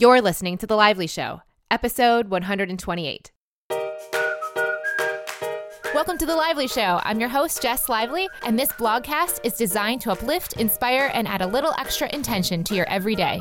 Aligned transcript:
You're 0.00 0.20
listening 0.20 0.58
to 0.58 0.66
The 0.68 0.76
Lively 0.76 1.08
Show, 1.08 1.42
episode 1.72 2.28
128. 2.28 3.32
Welcome 5.92 6.18
to 6.18 6.24
The 6.24 6.36
Lively 6.36 6.68
Show. 6.68 7.00
I'm 7.02 7.18
your 7.18 7.28
host, 7.28 7.60
Jess 7.60 7.88
Lively, 7.88 8.28
and 8.44 8.56
this 8.56 8.68
blogcast 8.68 9.40
is 9.42 9.54
designed 9.54 10.00
to 10.02 10.12
uplift, 10.12 10.52
inspire, 10.52 11.10
and 11.14 11.26
add 11.26 11.42
a 11.42 11.48
little 11.48 11.74
extra 11.78 12.08
intention 12.14 12.62
to 12.62 12.76
your 12.76 12.88
everyday. 12.88 13.40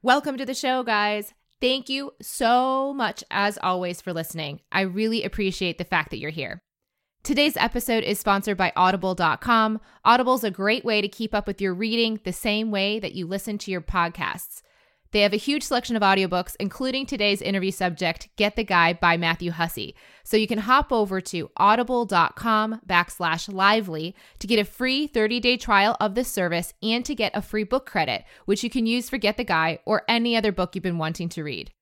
Welcome 0.00 0.36
to 0.36 0.46
the 0.46 0.54
show, 0.54 0.84
guys. 0.84 1.34
Thank 1.60 1.88
you 1.88 2.12
so 2.22 2.94
much, 2.94 3.24
as 3.32 3.58
always, 3.64 4.00
for 4.00 4.12
listening. 4.12 4.60
I 4.70 4.82
really 4.82 5.24
appreciate 5.24 5.78
the 5.78 5.84
fact 5.84 6.10
that 6.10 6.18
you're 6.18 6.30
here. 6.30 6.62
Today's 7.24 7.56
episode 7.56 8.04
is 8.04 8.18
sponsored 8.18 8.58
by 8.58 8.70
Audible.com. 8.76 9.80
Audible's 10.04 10.44
a 10.44 10.50
great 10.50 10.84
way 10.84 11.00
to 11.00 11.08
keep 11.08 11.34
up 11.34 11.46
with 11.46 11.58
your 11.58 11.72
reading 11.72 12.20
the 12.22 12.34
same 12.34 12.70
way 12.70 12.98
that 12.98 13.14
you 13.14 13.26
listen 13.26 13.56
to 13.56 13.70
your 13.70 13.80
podcasts. 13.80 14.60
They 15.10 15.22
have 15.22 15.32
a 15.32 15.38
huge 15.38 15.62
selection 15.62 15.96
of 15.96 16.02
audiobooks, 16.02 16.54
including 16.60 17.06
today's 17.06 17.40
interview 17.40 17.70
subject, 17.70 18.28
Get 18.36 18.56
the 18.56 18.62
Guy 18.62 18.92
by 18.92 19.16
Matthew 19.16 19.52
Hussey. 19.52 19.94
So 20.22 20.36
you 20.36 20.46
can 20.46 20.58
hop 20.58 20.92
over 20.92 21.22
to 21.22 21.50
audible.com 21.56 22.82
backslash 22.86 23.50
lively 23.50 24.14
to 24.38 24.46
get 24.46 24.58
a 24.58 24.64
free 24.66 25.08
30-day 25.08 25.56
trial 25.56 25.96
of 26.00 26.14
this 26.14 26.30
service 26.30 26.74
and 26.82 27.06
to 27.06 27.14
get 27.14 27.34
a 27.34 27.40
free 27.40 27.64
book 27.64 27.86
credit, 27.86 28.26
which 28.44 28.62
you 28.62 28.68
can 28.68 28.84
use 28.84 29.08
for 29.08 29.16
Get 29.16 29.38
the 29.38 29.44
Guy 29.44 29.78
or 29.86 30.02
any 30.08 30.36
other 30.36 30.52
book 30.52 30.74
you've 30.74 30.82
been 30.82 30.98
wanting 30.98 31.30
to 31.30 31.42
read. 31.42 31.72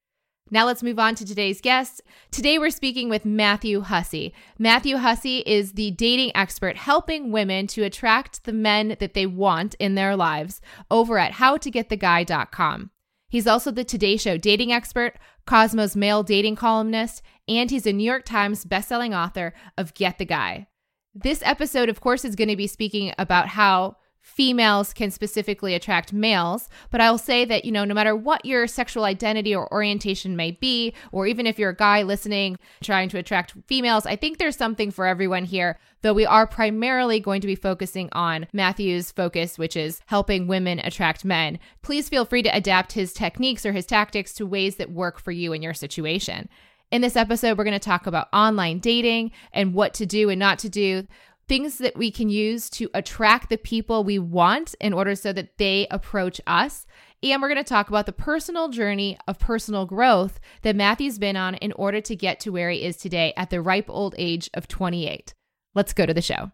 Now 0.52 0.66
let's 0.66 0.82
move 0.82 0.98
on 0.98 1.14
to 1.14 1.24
today's 1.24 1.62
guest. 1.62 2.02
Today 2.30 2.58
we're 2.58 2.68
speaking 2.68 3.08
with 3.08 3.24
Matthew 3.24 3.80
Hussey. 3.80 4.34
Matthew 4.58 4.98
Hussey 4.98 5.38
is 5.46 5.72
the 5.72 5.92
dating 5.92 6.30
expert 6.34 6.76
helping 6.76 7.32
women 7.32 7.66
to 7.68 7.84
attract 7.84 8.44
the 8.44 8.52
men 8.52 8.96
that 9.00 9.14
they 9.14 9.24
want 9.24 9.74
in 9.76 9.94
their 9.94 10.14
lives 10.14 10.60
over 10.90 11.18
at 11.18 11.32
howtogettheguy.com. 11.32 12.90
He's 13.30 13.46
also 13.46 13.70
the 13.70 13.82
Today 13.82 14.18
Show 14.18 14.36
dating 14.36 14.72
expert, 14.72 15.14
Cosmo's 15.46 15.96
male 15.96 16.22
dating 16.22 16.56
columnist, 16.56 17.22
and 17.48 17.70
he's 17.70 17.86
a 17.86 17.92
New 17.94 18.04
York 18.04 18.26
Times 18.26 18.66
bestselling 18.66 19.16
author 19.16 19.54
of 19.78 19.94
Get 19.94 20.18
the 20.18 20.26
Guy. 20.26 20.66
This 21.14 21.42
episode, 21.46 21.88
of 21.88 22.02
course, 22.02 22.26
is 22.26 22.36
going 22.36 22.48
to 22.48 22.56
be 22.56 22.66
speaking 22.66 23.14
about 23.18 23.48
how 23.48 23.96
females 24.22 24.92
can 24.92 25.10
specifically 25.10 25.74
attract 25.74 26.12
males. 26.12 26.68
But 26.90 27.00
I'll 27.00 27.18
say 27.18 27.44
that, 27.44 27.64
you 27.64 27.72
know, 27.72 27.84
no 27.84 27.92
matter 27.92 28.16
what 28.16 28.46
your 28.46 28.66
sexual 28.66 29.04
identity 29.04 29.54
or 29.54 29.72
orientation 29.72 30.36
may 30.36 30.52
be, 30.52 30.94
or 31.10 31.26
even 31.26 31.46
if 31.46 31.58
you're 31.58 31.70
a 31.70 31.76
guy 31.76 32.02
listening, 32.02 32.58
trying 32.82 33.08
to 33.10 33.18
attract 33.18 33.54
females, 33.66 34.06
I 34.06 34.16
think 34.16 34.38
there's 34.38 34.56
something 34.56 34.90
for 34.90 35.06
everyone 35.06 35.44
here. 35.44 35.78
Though 36.00 36.14
we 36.14 36.24
are 36.24 36.46
primarily 36.46 37.20
going 37.20 37.40
to 37.42 37.46
be 37.46 37.54
focusing 37.54 38.08
on 38.12 38.46
Matthew's 38.52 39.12
focus, 39.12 39.58
which 39.58 39.76
is 39.76 40.00
helping 40.06 40.46
women 40.46 40.78
attract 40.78 41.24
men. 41.24 41.58
Please 41.82 42.08
feel 42.08 42.24
free 42.24 42.42
to 42.42 42.56
adapt 42.56 42.92
his 42.92 43.12
techniques 43.12 43.66
or 43.66 43.72
his 43.72 43.86
tactics 43.86 44.32
to 44.34 44.46
ways 44.46 44.76
that 44.76 44.90
work 44.90 45.20
for 45.20 45.30
you 45.30 45.52
in 45.52 45.62
your 45.62 45.74
situation. 45.74 46.48
In 46.90 47.00
this 47.00 47.16
episode, 47.16 47.56
we're 47.56 47.64
going 47.64 47.72
to 47.72 47.78
talk 47.78 48.06
about 48.06 48.28
online 48.34 48.78
dating 48.78 49.30
and 49.52 49.72
what 49.72 49.94
to 49.94 50.04
do 50.04 50.28
and 50.28 50.38
not 50.38 50.58
to 50.58 50.68
do 50.68 51.06
things 51.52 51.76
that 51.76 51.94
we 51.98 52.10
can 52.10 52.30
use 52.30 52.70
to 52.70 52.88
attract 52.94 53.50
the 53.50 53.58
people 53.58 54.04
we 54.04 54.18
want 54.18 54.74
in 54.80 54.94
order 54.94 55.14
so 55.14 55.34
that 55.34 55.58
they 55.58 55.86
approach 55.90 56.40
us. 56.46 56.86
And 57.22 57.42
we're 57.42 57.48
going 57.48 57.62
to 57.62 57.62
talk 57.62 57.90
about 57.90 58.06
the 58.06 58.12
personal 58.12 58.70
journey 58.70 59.18
of 59.28 59.38
personal 59.38 59.84
growth 59.84 60.40
that 60.62 60.74
Matthew's 60.74 61.18
been 61.18 61.36
on 61.36 61.56
in 61.56 61.72
order 61.72 62.00
to 62.00 62.16
get 62.16 62.40
to 62.40 62.50
where 62.52 62.70
he 62.70 62.82
is 62.82 62.96
today 62.96 63.34
at 63.36 63.50
the 63.50 63.60
ripe 63.60 63.90
old 63.90 64.14
age 64.16 64.48
of 64.54 64.66
28. 64.66 65.34
Let's 65.74 65.92
go 65.92 66.06
to 66.06 66.14
the 66.14 66.22
show. 66.22 66.52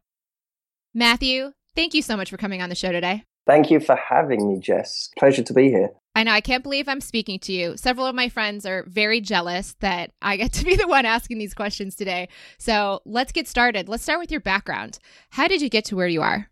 Matthew, 0.93 1.53
thank 1.77 1.95
you 1.95 2.03
so 2.03 2.17
much 2.17 2.29
for 2.29 2.37
coming 2.37 2.61
on 2.61 2.69
the 2.69 2.75
show 2.75 2.91
today. 2.91 3.23
Thank 3.47 3.71
you 3.71 3.79
for 3.79 3.95
having 3.95 4.53
me, 4.53 4.59
Jess. 4.59 5.11
Pleasure 5.17 5.45
to 5.45 5.55
be 5.55 5.69
here. 5.69 5.91
I 6.19 6.25
know. 6.25 6.33
I 6.33 6.41
can't 6.41 6.65
believe 6.65 6.89
I'm 6.89 7.01
speaking 7.01 7.39
to 7.41 7.53
you. 7.53 7.77
Several 7.77 8.05
of 8.05 8.13
my 8.13 8.29
friends 8.29 8.67
are 8.67 8.83
very 8.89 9.21
jealous 9.21 9.77
that 9.79 10.11
I 10.21 10.37
get 10.37 10.53
to 10.55 10.65
be 10.65 10.75
the 10.75 10.89
one 10.89 11.07
asking 11.07 11.39
these 11.39 11.55
questions 11.55 11.95
today. 11.95 12.29
So 12.59 13.03
let's 13.05 13.31
get 13.31 13.47
started. 13.47 13.89
Let's 13.89 14.03
start 14.03 14.19
with 14.19 14.33
your 14.33 14.41
background. 14.41 14.99
How 15.31 15.47
did 15.47 15.63
you 15.63 15.69
get 15.69 15.85
to 15.87 15.97
where 15.97 16.09
you 16.09 16.21
are? 16.23 16.51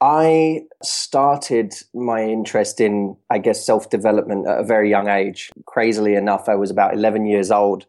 I 0.00 0.62
started 0.82 1.74
my 1.92 2.24
interest 2.24 2.80
in, 2.80 3.18
I 3.28 3.36
guess, 3.36 3.64
self 3.64 3.90
development 3.90 4.48
at 4.48 4.58
a 4.58 4.64
very 4.64 4.88
young 4.88 5.08
age. 5.08 5.50
Crazily 5.66 6.14
enough, 6.14 6.48
I 6.48 6.54
was 6.54 6.70
about 6.70 6.94
11 6.94 7.26
years 7.26 7.50
old 7.50 7.84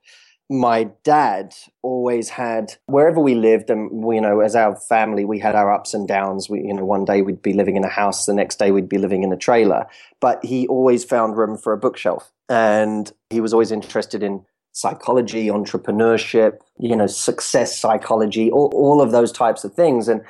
my 0.49 0.85
dad 1.03 1.53
always 1.81 2.29
had 2.29 2.73
wherever 2.85 3.19
we 3.19 3.35
lived 3.35 3.69
and 3.69 3.89
you 4.13 4.21
know 4.21 4.39
as 4.39 4.55
our 4.55 4.75
family 4.77 5.25
we 5.25 5.39
had 5.39 5.55
our 5.55 5.73
ups 5.73 5.93
and 5.93 6.07
downs. 6.07 6.49
We 6.49 6.61
you 6.61 6.73
know 6.73 6.85
one 6.85 7.05
day 7.05 7.21
we'd 7.21 7.41
be 7.41 7.53
living 7.53 7.75
in 7.75 7.83
a 7.83 7.89
house 7.89 8.25
the 8.25 8.33
next 8.33 8.57
day 8.57 8.71
we'd 8.71 8.89
be 8.89 8.97
living 8.97 9.23
in 9.23 9.33
a 9.33 9.37
trailer. 9.37 9.85
But 10.21 10.43
he 10.45 10.67
always 10.67 11.03
found 11.03 11.37
room 11.37 11.57
for 11.57 11.73
a 11.73 11.77
bookshelf. 11.77 12.31
And 12.49 13.11
he 13.29 13.41
was 13.41 13.51
always 13.51 13.71
interested 13.71 14.23
in 14.23 14.45
psychology 14.71 15.47
entrepreneurship 15.47 16.59
you 16.79 16.95
know 16.95 17.07
success 17.07 17.75
psychology 17.75 18.51
all, 18.51 18.71
all 18.75 19.01
of 19.01 19.11
those 19.11 19.31
types 19.31 19.65
of 19.65 19.73
things. 19.73 20.07
And 20.07 20.21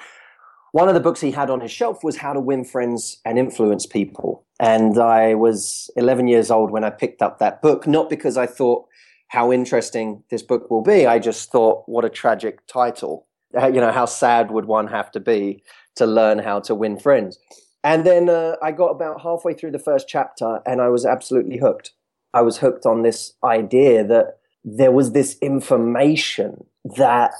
one 0.72 0.88
of 0.88 0.96
the 0.96 1.00
books 1.00 1.22
he 1.22 1.32
had 1.32 1.50
on 1.50 1.62
his 1.62 1.72
shelf 1.72 2.04
was 2.04 2.18
how 2.18 2.34
to 2.34 2.40
win 2.40 2.64
friends 2.64 3.20
and 3.24 3.38
influence 3.38 3.86
people. 3.86 4.44
And 4.60 4.98
i 4.98 5.36
was 5.36 5.92
11 5.96 6.28
years 6.28 6.50
old 6.50 6.72
when 6.72 6.84
i 6.84 6.90
picked 6.90 7.22
up 7.22 7.38
that 7.38 7.62
book 7.62 7.86
not 7.86 8.10
because 8.10 8.36
i 8.38 8.48
thought 8.48 8.88
how 9.28 9.52
interesting 9.52 10.24
this 10.30 10.42
book 10.42 10.70
will 10.72 10.82
be. 10.82 11.06
I 11.06 11.20
just 11.20 11.52
thought, 11.52 11.84
what 11.86 12.06
a 12.06 12.10
tragic 12.10 12.66
title. 12.68 13.28
Uh, 13.58 13.68
you 13.68 13.82
know, 13.82 13.92
how 13.92 14.06
sad 14.06 14.52
would 14.52 14.66
one 14.66 14.88
have 14.88 15.12
to 15.12 15.20
be 15.20 15.64
to 15.96 16.06
learn 16.06 16.40
how 16.40 16.60
to 16.62 16.76
win 16.76 16.98
friends? 16.98 17.40
And 17.84 18.06
then 18.06 18.30
uh, 18.30 18.56
I 18.62 18.72
got 18.72 18.90
about 18.90 19.22
halfway 19.22 19.54
through 19.54 19.72
the 19.72 19.80
first 19.80 20.08
chapter 20.08 20.60
and 20.66 20.82
I 20.82 20.90
was 20.90 21.06
absolutely 21.06 21.58
hooked. 21.58 21.92
I 22.34 22.42
was 22.42 22.58
hooked 22.58 22.86
on 22.86 23.02
this 23.02 23.34
idea 23.44 24.04
that 24.06 24.40
there 24.64 24.92
was 24.92 25.14
this 25.14 25.38
information 25.42 26.66
that 26.98 27.32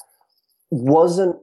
wasn't 0.70 1.36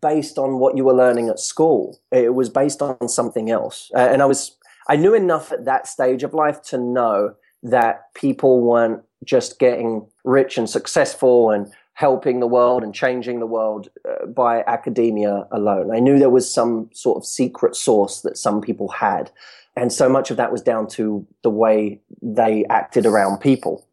based 0.00 0.38
on 0.38 0.58
what 0.58 0.76
you 0.76 0.84
were 0.84 0.94
learning 0.94 1.28
at 1.28 1.40
school. 1.40 1.98
It 2.12 2.34
was 2.34 2.48
based 2.48 2.80
on 2.80 3.08
something 3.08 3.50
else. 3.50 3.90
Uh, 3.94 4.08
and 4.10 4.22
I 4.22 4.26
was, 4.26 4.56
I 4.88 4.96
knew 4.96 5.14
enough 5.14 5.52
at 5.52 5.64
that 5.64 5.86
stage 5.86 6.22
of 6.22 6.32
life 6.32 6.62
to 6.64 6.78
know 6.78 7.34
that 7.62 8.14
people 8.14 8.60
weren't 8.60 9.02
just 9.24 9.58
getting 9.58 10.06
rich 10.24 10.58
and 10.58 10.68
successful 10.68 11.50
and 11.50 11.72
helping 11.94 12.40
the 12.40 12.46
world 12.46 12.82
and 12.82 12.94
changing 12.94 13.38
the 13.38 13.46
world 13.46 13.88
uh, 14.08 14.26
by 14.26 14.64
academia 14.66 15.46
alone. 15.52 15.94
I 15.94 16.00
knew 16.00 16.18
there 16.18 16.30
was 16.30 16.52
some 16.52 16.90
sort 16.92 17.16
of 17.16 17.24
secret 17.24 17.76
source 17.76 18.22
that 18.22 18.36
some 18.36 18.60
people 18.60 18.88
had. 18.88 19.30
And 19.76 19.92
so 19.92 20.08
much 20.08 20.30
of 20.30 20.36
that 20.36 20.52
was 20.52 20.62
down 20.62 20.88
to 20.88 21.26
the 21.42 21.50
way 21.50 22.00
they 22.20 22.64
acted 22.68 23.06
around 23.06 23.38
people. 23.38 23.86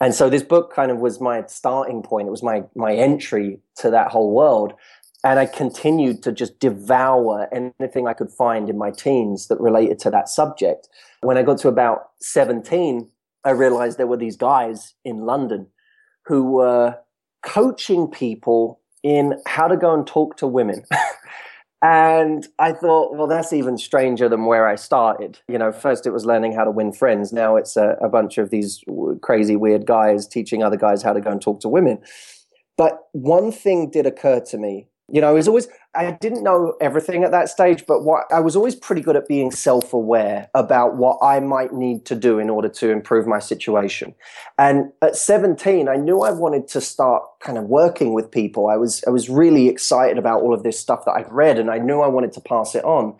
And 0.00 0.14
so 0.14 0.28
this 0.28 0.42
book 0.42 0.74
kind 0.74 0.90
of 0.90 0.98
was 0.98 1.20
my 1.20 1.44
starting 1.46 2.02
point. 2.02 2.26
It 2.26 2.32
was 2.32 2.42
my, 2.42 2.64
my 2.74 2.94
entry 2.94 3.60
to 3.76 3.90
that 3.90 4.10
whole 4.10 4.32
world. 4.32 4.72
And 5.24 5.38
I 5.38 5.46
continued 5.46 6.22
to 6.24 6.32
just 6.32 6.58
devour 6.58 7.48
anything 7.52 8.08
I 8.08 8.12
could 8.12 8.30
find 8.30 8.68
in 8.68 8.76
my 8.76 8.90
teens 8.90 9.46
that 9.46 9.60
related 9.60 10.00
to 10.00 10.10
that 10.10 10.28
subject. 10.28 10.88
When 11.20 11.38
I 11.38 11.42
got 11.42 11.58
to 11.58 11.68
about 11.68 12.10
17, 12.20 13.08
I 13.44 13.50
realized 13.50 13.98
there 13.98 14.06
were 14.06 14.16
these 14.16 14.36
guys 14.36 14.94
in 15.04 15.20
London 15.20 15.68
who 16.26 16.44
were 16.44 16.98
coaching 17.42 18.08
people 18.08 18.80
in 19.02 19.40
how 19.46 19.66
to 19.66 19.76
go 19.76 19.92
and 19.94 20.06
talk 20.06 20.36
to 20.36 20.46
women. 20.46 20.84
and 21.82 22.46
I 22.58 22.72
thought, 22.72 23.16
well, 23.16 23.26
that's 23.26 23.52
even 23.52 23.76
stranger 23.78 24.28
than 24.28 24.44
where 24.44 24.68
I 24.68 24.76
started. 24.76 25.40
You 25.48 25.58
know, 25.58 25.72
first 25.72 26.06
it 26.06 26.12
was 26.12 26.24
learning 26.24 26.52
how 26.52 26.64
to 26.64 26.70
win 26.70 26.92
friends. 26.92 27.32
Now 27.32 27.56
it's 27.56 27.76
a, 27.76 27.96
a 28.00 28.08
bunch 28.08 28.38
of 28.38 28.50
these 28.50 28.84
crazy, 29.22 29.56
weird 29.56 29.86
guys 29.86 30.28
teaching 30.28 30.62
other 30.62 30.76
guys 30.76 31.02
how 31.02 31.12
to 31.12 31.20
go 31.20 31.30
and 31.30 31.42
talk 31.42 31.60
to 31.60 31.68
women. 31.68 31.98
But 32.78 33.00
one 33.12 33.50
thing 33.50 33.90
did 33.90 34.06
occur 34.06 34.40
to 34.40 34.58
me 34.58 34.88
you 35.12 35.20
know, 35.20 35.28
I 35.28 35.32
was 35.32 35.46
always, 35.46 35.68
I 35.94 36.12
didn't 36.12 36.42
know 36.42 36.74
everything 36.80 37.22
at 37.22 37.32
that 37.32 37.50
stage, 37.50 37.84
but 37.86 38.02
what 38.02 38.24
I 38.32 38.40
was 38.40 38.56
always 38.56 38.74
pretty 38.74 39.02
good 39.02 39.14
at 39.14 39.28
being 39.28 39.50
self 39.50 39.92
aware 39.92 40.48
about 40.54 40.96
what 40.96 41.18
I 41.22 41.38
might 41.40 41.74
need 41.74 42.06
to 42.06 42.14
do 42.14 42.38
in 42.38 42.48
order 42.48 42.68
to 42.70 42.90
improve 42.90 43.26
my 43.26 43.38
situation. 43.38 44.14
And 44.58 44.92
at 45.02 45.16
17, 45.16 45.88
I 45.88 45.96
knew 45.96 46.22
I 46.22 46.30
wanted 46.30 46.66
to 46.68 46.80
start 46.80 47.22
kind 47.40 47.58
of 47.58 47.64
working 47.64 48.14
with 48.14 48.30
people. 48.30 48.68
I 48.68 48.76
was, 48.76 49.04
I 49.06 49.10
was 49.10 49.28
really 49.28 49.68
excited 49.68 50.16
about 50.16 50.40
all 50.40 50.54
of 50.54 50.62
this 50.62 50.80
stuff 50.80 51.04
that 51.04 51.12
I'd 51.12 51.30
read 51.30 51.58
and 51.58 51.70
I 51.70 51.78
knew 51.78 52.00
I 52.00 52.08
wanted 52.08 52.32
to 52.32 52.40
pass 52.40 52.74
it 52.74 52.84
on. 52.84 53.18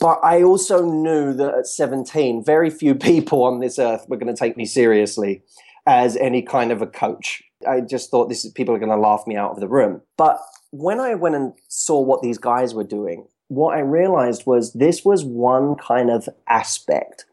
But 0.00 0.18
I 0.24 0.42
also 0.42 0.84
knew 0.84 1.32
that 1.34 1.54
at 1.54 1.66
17, 1.68 2.44
very 2.44 2.70
few 2.70 2.94
people 2.96 3.44
on 3.44 3.60
this 3.60 3.78
earth 3.78 4.06
were 4.08 4.16
going 4.16 4.34
to 4.34 4.38
take 4.38 4.56
me 4.56 4.64
seriously 4.64 5.42
as 5.86 6.16
any 6.16 6.42
kind 6.42 6.72
of 6.72 6.82
a 6.82 6.86
coach. 6.86 7.42
I 7.66 7.80
just 7.80 8.10
thought 8.10 8.28
this 8.28 8.44
is 8.44 8.52
people 8.52 8.74
are 8.74 8.78
going 8.78 8.90
to 8.90 8.96
laugh 8.96 9.24
me 9.26 9.36
out 9.36 9.52
of 9.52 9.60
the 9.60 9.68
room. 9.68 10.02
But 10.16 10.40
when 10.70 11.00
I 11.00 11.14
went 11.14 11.34
and 11.34 11.52
saw 11.68 12.00
what 12.00 12.22
these 12.22 12.38
guys 12.38 12.74
were 12.74 12.84
doing, 12.84 13.26
what 13.48 13.76
I 13.76 13.80
realized 13.80 14.44
was 14.46 14.72
this 14.72 15.04
was 15.04 15.24
one 15.24 15.74
kind 15.76 16.10
of 16.10 16.28
aspect 16.48 17.24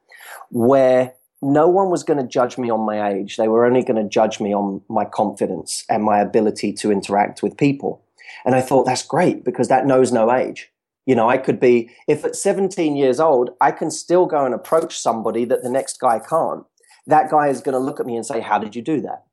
where 0.50 1.14
no 1.42 1.68
one 1.68 1.90
was 1.90 2.04
going 2.04 2.20
to 2.20 2.28
judge 2.28 2.58
me 2.58 2.70
on 2.70 2.86
my 2.86 3.10
age. 3.10 3.38
They 3.38 3.48
were 3.48 3.66
only 3.66 3.84
going 3.84 4.02
to 4.02 4.10
judge 4.10 4.40
me 4.40 4.54
on 4.54 4.82
my 4.90 5.06
confidence 5.06 5.84
and 5.90 6.04
my 6.04 6.20
ability 6.20 6.74
to 6.74 6.92
interact 6.92 7.44
with 7.44 7.58
people. 7.58 8.04
And 8.46 8.56
I 8.56 8.62
thought 8.62 8.86
that's 8.86 9.04
great 9.04 9.44
because 9.44 9.68
that 9.68 9.86
knows 9.86 10.12
no 10.12 10.34
age. 10.34 10.72
You 11.06 11.14
know, 11.14 11.30
I 11.30 11.38
could 11.38 11.60
be, 11.60 11.92
if 12.08 12.26
at 12.26 12.36
17 12.36 12.96
years 12.96 13.20
old, 13.20 13.52
I 13.62 13.72
can 13.72 13.92
still 13.92 14.26
go 14.26 14.46
and 14.46 14.56
approach 14.56 14.98
somebody 14.98 15.46
that 15.46 15.62
the 15.62 15.70
next 15.70 16.00
guy 16.00 16.20
can't. 16.20 16.64
That 17.06 17.30
guy 17.30 17.50
is 17.50 17.62
going 17.62 17.74
to 17.74 17.80
look 17.80 18.00
at 18.00 18.08
me 18.08 18.16
and 18.16 18.26
say, 18.26 18.40
How 18.40 18.58
did 18.58 18.76
you 18.76 18.82
do 18.82 19.02
that? 19.02 19.26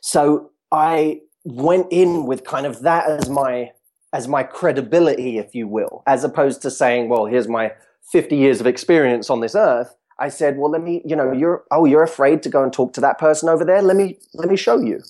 So 0.00 0.50
I 0.72 1.20
went 1.46 1.86
in 1.90 2.26
with 2.26 2.44
kind 2.44 2.66
of 2.66 2.82
that 2.82 3.08
as 3.08 3.28
my 3.28 3.70
as 4.12 4.26
my 4.28 4.42
credibility, 4.42 5.38
if 5.38 5.54
you 5.54 5.68
will, 5.68 6.02
as 6.06 6.24
opposed 6.24 6.62
to 6.62 6.70
saying, 6.70 7.08
well, 7.08 7.26
here's 7.26 7.48
my 7.48 7.72
50 8.12 8.36
years 8.36 8.60
of 8.60 8.66
experience 8.66 9.28
on 9.28 9.40
this 9.40 9.54
earth. 9.54 9.94
I 10.18 10.30
said, 10.30 10.56
well, 10.56 10.70
let 10.70 10.82
me, 10.82 11.02
you 11.04 11.14
know, 11.14 11.32
you're, 11.32 11.64
oh, 11.70 11.84
you're 11.84 12.02
afraid 12.02 12.42
to 12.44 12.48
go 12.48 12.62
and 12.62 12.72
talk 12.72 12.94
to 12.94 13.00
that 13.02 13.18
person 13.18 13.48
over 13.48 13.64
there. 13.64 13.82
Let 13.82 13.96
me, 13.96 14.18
let 14.32 14.48
me 14.48 14.56
show 14.56 14.80
you, 14.80 15.02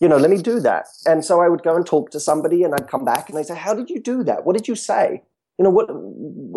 you 0.00 0.08
know, 0.08 0.16
let 0.16 0.30
me 0.30 0.40
do 0.40 0.60
that. 0.60 0.86
And 1.06 1.24
so 1.24 1.40
I 1.40 1.48
would 1.48 1.64
go 1.64 1.74
and 1.74 1.84
talk 1.84 2.10
to 2.10 2.20
somebody 2.20 2.62
and 2.62 2.72
I'd 2.72 2.88
come 2.88 3.04
back 3.04 3.28
and 3.28 3.36
they'd 3.36 3.46
say, 3.46 3.56
how 3.56 3.74
did 3.74 3.90
you 3.90 4.00
do 4.00 4.22
that? 4.24 4.44
What 4.44 4.56
did 4.56 4.68
you 4.68 4.76
say? 4.76 5.22
You 5.58 5.64
know, 5.64 5.70
what, 5.70 5.88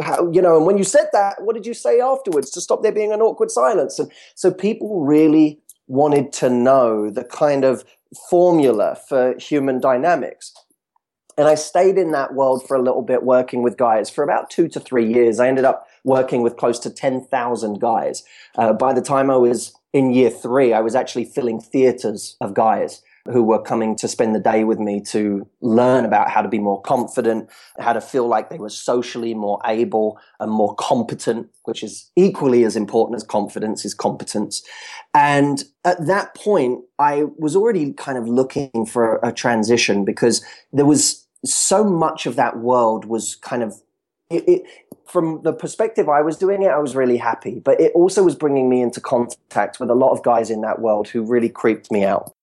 how, 0.05 0.31
you 0.31 0.41
know, 0.41 0.57
and 0.57 0.65
when 0.67 0.77
you 0.77 0.83
said 0.83 1.07
that, 1.13 1.41
what 1.41 1.55
did 1.55 1.65
you 1.65 1.73
say 1.73 1.99
afterwards 1.99 2.51
to 2.51 2.61
stop 2.61 2.83
there 2.83 2.91
being 2.91 3.11
an 3.11 3.21
awkward 3.21 3.49
silence? 3.49 3.97
And 3.97 4.11
so 4.35 4.51
people 4.51 5.03
really 5.03 5.59
wanted 5.87 6.33
to 6.33 6.49
know 6.49 7.09
the 7.09 7.23
kind 7.23 7.63
of 7.63 7.83
formula 8.29 8.97
for 9.07 9.37
human 9.37 9.79
dynamics. 9.79 10.53
And 11.37 11.47
I 11.47 11.55
stayed 11.55 11.97
in 11.97 12.11
that 12.11 12.33
world 12.33 12.65
for 12.65 12.77
a 12.77 12.81
little 12.81 13.01
bit, 13.01 13.23
working 13.23 13.61
with 13.61 13.77
guys 13.77 14.09
for 14.09 14.23
about 14.23 14.49
two 14.49 14.69
to 14.69 14.79
three 14.79 15.05
years. 15.05 15.39
I 15.39 15.47
ended 15.47 15.65
up 15.65 15.85
working 16.05 16.41
with 16.41 16.55
close 16.55 16.79
to 16.79 16.89
10,000 16.89 17.81
guys. 17.81 18.23
Uh, 18.57 18.71
by 18.71 18.93
the 18.93 19.01
time 19.01 19.29
I 19.29 19.35
was 19.35 19.73
in 19.91 20.13
year 20.13 20.29
three, 20.29 20.71
I 20.71 20.79
was 20.79 20.95
actually 20.95 21.25
filling 21.25 21.59
theaters 21.59 22.37
of 22.39 22.53
guys 22.53 23.01
who 23.31 23.43
were 23.43 23.61
coming 23.61 23.95
to 23.95 24.07
spend 24.07 24.35
the 24.35 24.39
day 24.39 24.63
with 24.63 24.79
me 24.79 25.01
to 25.01 25.47
learn 25.61 26.05
about 26.05 26.29
how 26.29 26.41
to 26.41 26.47
be 26.47 26.59
more 26.59 26.81
confident, 26.81 27.49
how 27.79 27.91
to 27.91 28.01
feel 28.01 28.27
like 28.27 28.49
they 28.49 28.59
were 28.59 28.69
socially 28.69 29.33
more 29.33 29.59
able 29.65 30.19
and 30.39 30.51
more 30.51 30.75
competent, 30.75 31.47
which 31.63 31.83
is 31.83 32.11
equally 32.15 32.63
as 32.63 32.75
important 32.75 33.15
as 33.15 33.23
confidence 33.23 33.83
is 33.83 33.95
competence. 33.95 34.63
And 35.13 35.63
at 35.83 36.05
that 36.05 36.35
point, 36.35 36.83
I 36.99 37.25
was 37.37 37.55
already 37.55 37.93
kind 37.93 38.17
of 38.17 38.27
looking 38.27 38.85
for 38.85 39.19
a 39.23 39.31
transition 39.31 40.05
because 40.05 40.45
there 40.71 40.85
was 40.85 41.25
so 41.43 41.83
much 41.83 42.25
of 42.27 42.35
that 42.35 42.59
world 42.59 43.05
was 43.05 43.35
kind 43.35 43.63
of 43.63 43.81
it, 44.29 44.47
it, 44.47 44.63
from 45.05 45.41
the 45.43 45.53
perspective 45.53 46.09
I 46.09 46.21
was 46.21 46.35
doing 46.37 46.63
it, 46.63 46.69
I 46.69 46.79
was 46.79 46.95
really 46.95 47.17
happy. 47.17 47.59
But 47.59 47.79
it 47.79 47.91
also 47.93 48.23
was 48.23 48.35
bringing 48.35 48.69
me 48.69 48.81
into 48.81 48.99
contact 48.99 49.79
with 49.79 49.89
a 49.89 49.95
lot 49.95 50.11
of 50.11 50.23
guys 50.23 50.49
in 50.49 50.61
that 50.61 50.79
world 50.79 51.07
who 51.07 51.23
really 51.23 51.49
creeped 51.49 51.91
me 51.91 52.03
out 52.03 52.34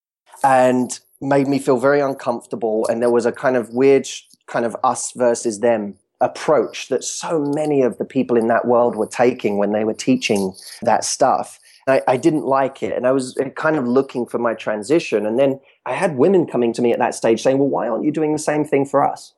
and 0.43 0.99
made 1.21 1.47
me 1.47 1.59
feel 1.59 1.79
very 1.79 2.01
uncomfortable. 2.01 2.87
And 2.89 3.01
there 3.01 3.11
was 3.11 3.27
a 3.27 3.33
kind 3.33 3.57
of 3.57 3.71
weird, 3.71 4.09
kind 4.47 4.65
of 4.65 4.77
us 4.83 5.13
versus 5.13 5.61
them 5.61 5.97
approach 6.21 6.89
that 6.89 7.03
so 7.03 7.41
many 7.41 7.83
of 7.83 7.99
the 7.99 8.05
people 8.05 8.37
in 8.37 8.47
that 8.47 8.65
world 8.65 8.95
were 8.97 9.07
taking 9.07 9.59
when 9.59 9.73
they 9.73 9.85
were 9.85 9.95
teaching 9.95 10.53
that 10.81 11.05
stuff. 11.05 11.59
I, 11.89 12.01
I, 12.07 12.17
didn't 12.17 12.45
like 12.45 12.81
it. 12.81 12.97
And 12.97 13.09
I 13.09 13.13
was 13.13 13.37
uh, 13.39 13.49
kind 13.51 13.77
of 13.77 13.89
looking 13.89 14.25
for 14.25 14.39
my 14.39 14.55
transition. 14.55 15.27
And 15.27 15.37
then 15.37 15.59
I 15.85 15.95
had 15.95 16.17
women 16.17 16.47
coming 16.47 16.73
to 16.75 16.83
me 16.83 16.93
at 16.93 17.01
that 17.01 17.17
stage 17.17 17.43
saying, 17.43 17.59
well, 17.59 17.69
why 17.69 17.89
aren't 17.89 18.05
you 18.05 18.13
doing 18.13 18.33
the 18.33 18.39
same 18.39 18.65
thing 18.65 18.87
for 18.87 19.05
us? 19.05 19.35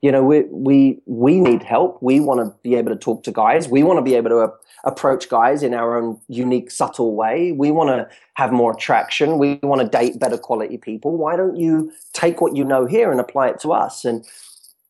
You 0.00 0.12
know, 0.12 0.22
we, 0.22 0.44
we, 0.50 1.00
we 1.06 1.40
need 1.40 1.62
help. 1.62 2.00
We 2.00 2.20
want 2.20 2.40
to 2.40 2.54
be 2.62 2.76
able 2.76 2.92
to 2.92 2.98
talk 2.98 3.24
to 3.24 3.32
guys. 3.32 3.68
We 3.68 3.82
want 3.82 3.98
to 3.98 4.02
be 4.02 4.14
able 4.14 4.30
to 4.30 4.38
uh, 4.38 4.50
approach 4.84 5.28
guys 5.28 5.62
in 5.64 5.74
our 5.74 5.98
own 5.98 6.20
unique, 6.28 6.70
subtle 6.70 7.16
way. 7.16 7.50
We 7.50 7.72
want 7.72 7.88
to 7.88 8.08
have 8.34 8.52
more 8.52 8.72
attraction. 8.72 9.38
We 9.38 9.58
want 9.62 9.80
to 9.80 9.88
date 9.88 10.20
better 10.20 10.38
quality 10.38 10.78
people. 10.78 11.16
Why 11.16 11.36
don't 11.36 11.56
you 11.56 11.92
take 12.12 12.40
what 12.40 12.54
you 12.54 12.64
know 12.64 12.86
here 12.86 13.10
and 13.10 13.20
apply 13.20 13.48
it 13.48 13.60
to 13.60 13.72
us? 13.72 14.04
And 14.04 14.24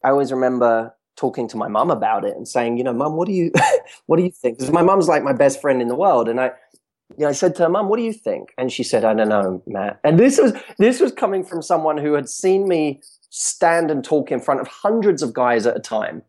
I 0.05 0.11
always 0.11 0.31
remember 0.31 0.95
talking 1.17 1.49
to 1.49 1.57
my 1.57 1.69
mum 1.69 1.91
about 1.91 2.25
it 2.25 2.37
and 2.37 2.47
saying, 2.47 2.77
you 2.79 2.85
know, 2.85 2.93
mum, 2.93 3.17
what 3.17 3.27
do 3.27 3.33
you, 3.33 3.51
what 4.07 4.19
do 4.19 4.23
you 4.23 4.31
think? 4.31 4.59
Because 4.59 4.73
my 4.73 4.83
mum's 4.83 5.09
like 5.09 5.23
my 5.23 5.33
best 5.33 5.61
friend 5.61 5.81
in 5.81 5.89
the 5.89 5.97
world. 5.97 6.29
And 6.29 6.39
I, 6.39 6.53
you 7.17 7.25
know, 7.25 7.29
I 7.29 7.33
said 7.33 7.55
to 7.57 7.63
her, 7.65 7.69
mum, 7.69 7.89
what 7.89 7.97
do 7.97 8.03
you 8.03 8.13
think? 8.13 8.51
And 8.59 8.71
she 8.71 8.83
said, 8.83 9.05
I 9.05 9.15
don't 9.15 9.29
know, 9.29 9.63
Matt. 9.67 10.01
And 10.05 10.19
this 10.19 10.39
was, 10.39 10.53
this 10.79 11.01
was 11.01 11.13
coming 11.13 11.43
from 11.43 11.63
someone 11.63 11.97
who 11.97 12.13
had 12.13 12.29
seen 12.29 12.69
me 12.69 13.01
stand 13.31 13.91
and 13.91 14.05
talk 14.05 14.31
in 14.31 14.41
front 14.41 14.61
of 14.61 14.69
hundreds 14.69 15.23
of 15.23 15.33
guys 15.33 15.67
at 15.67 15.77
a 15.77 15.81
time. 15.81 16.23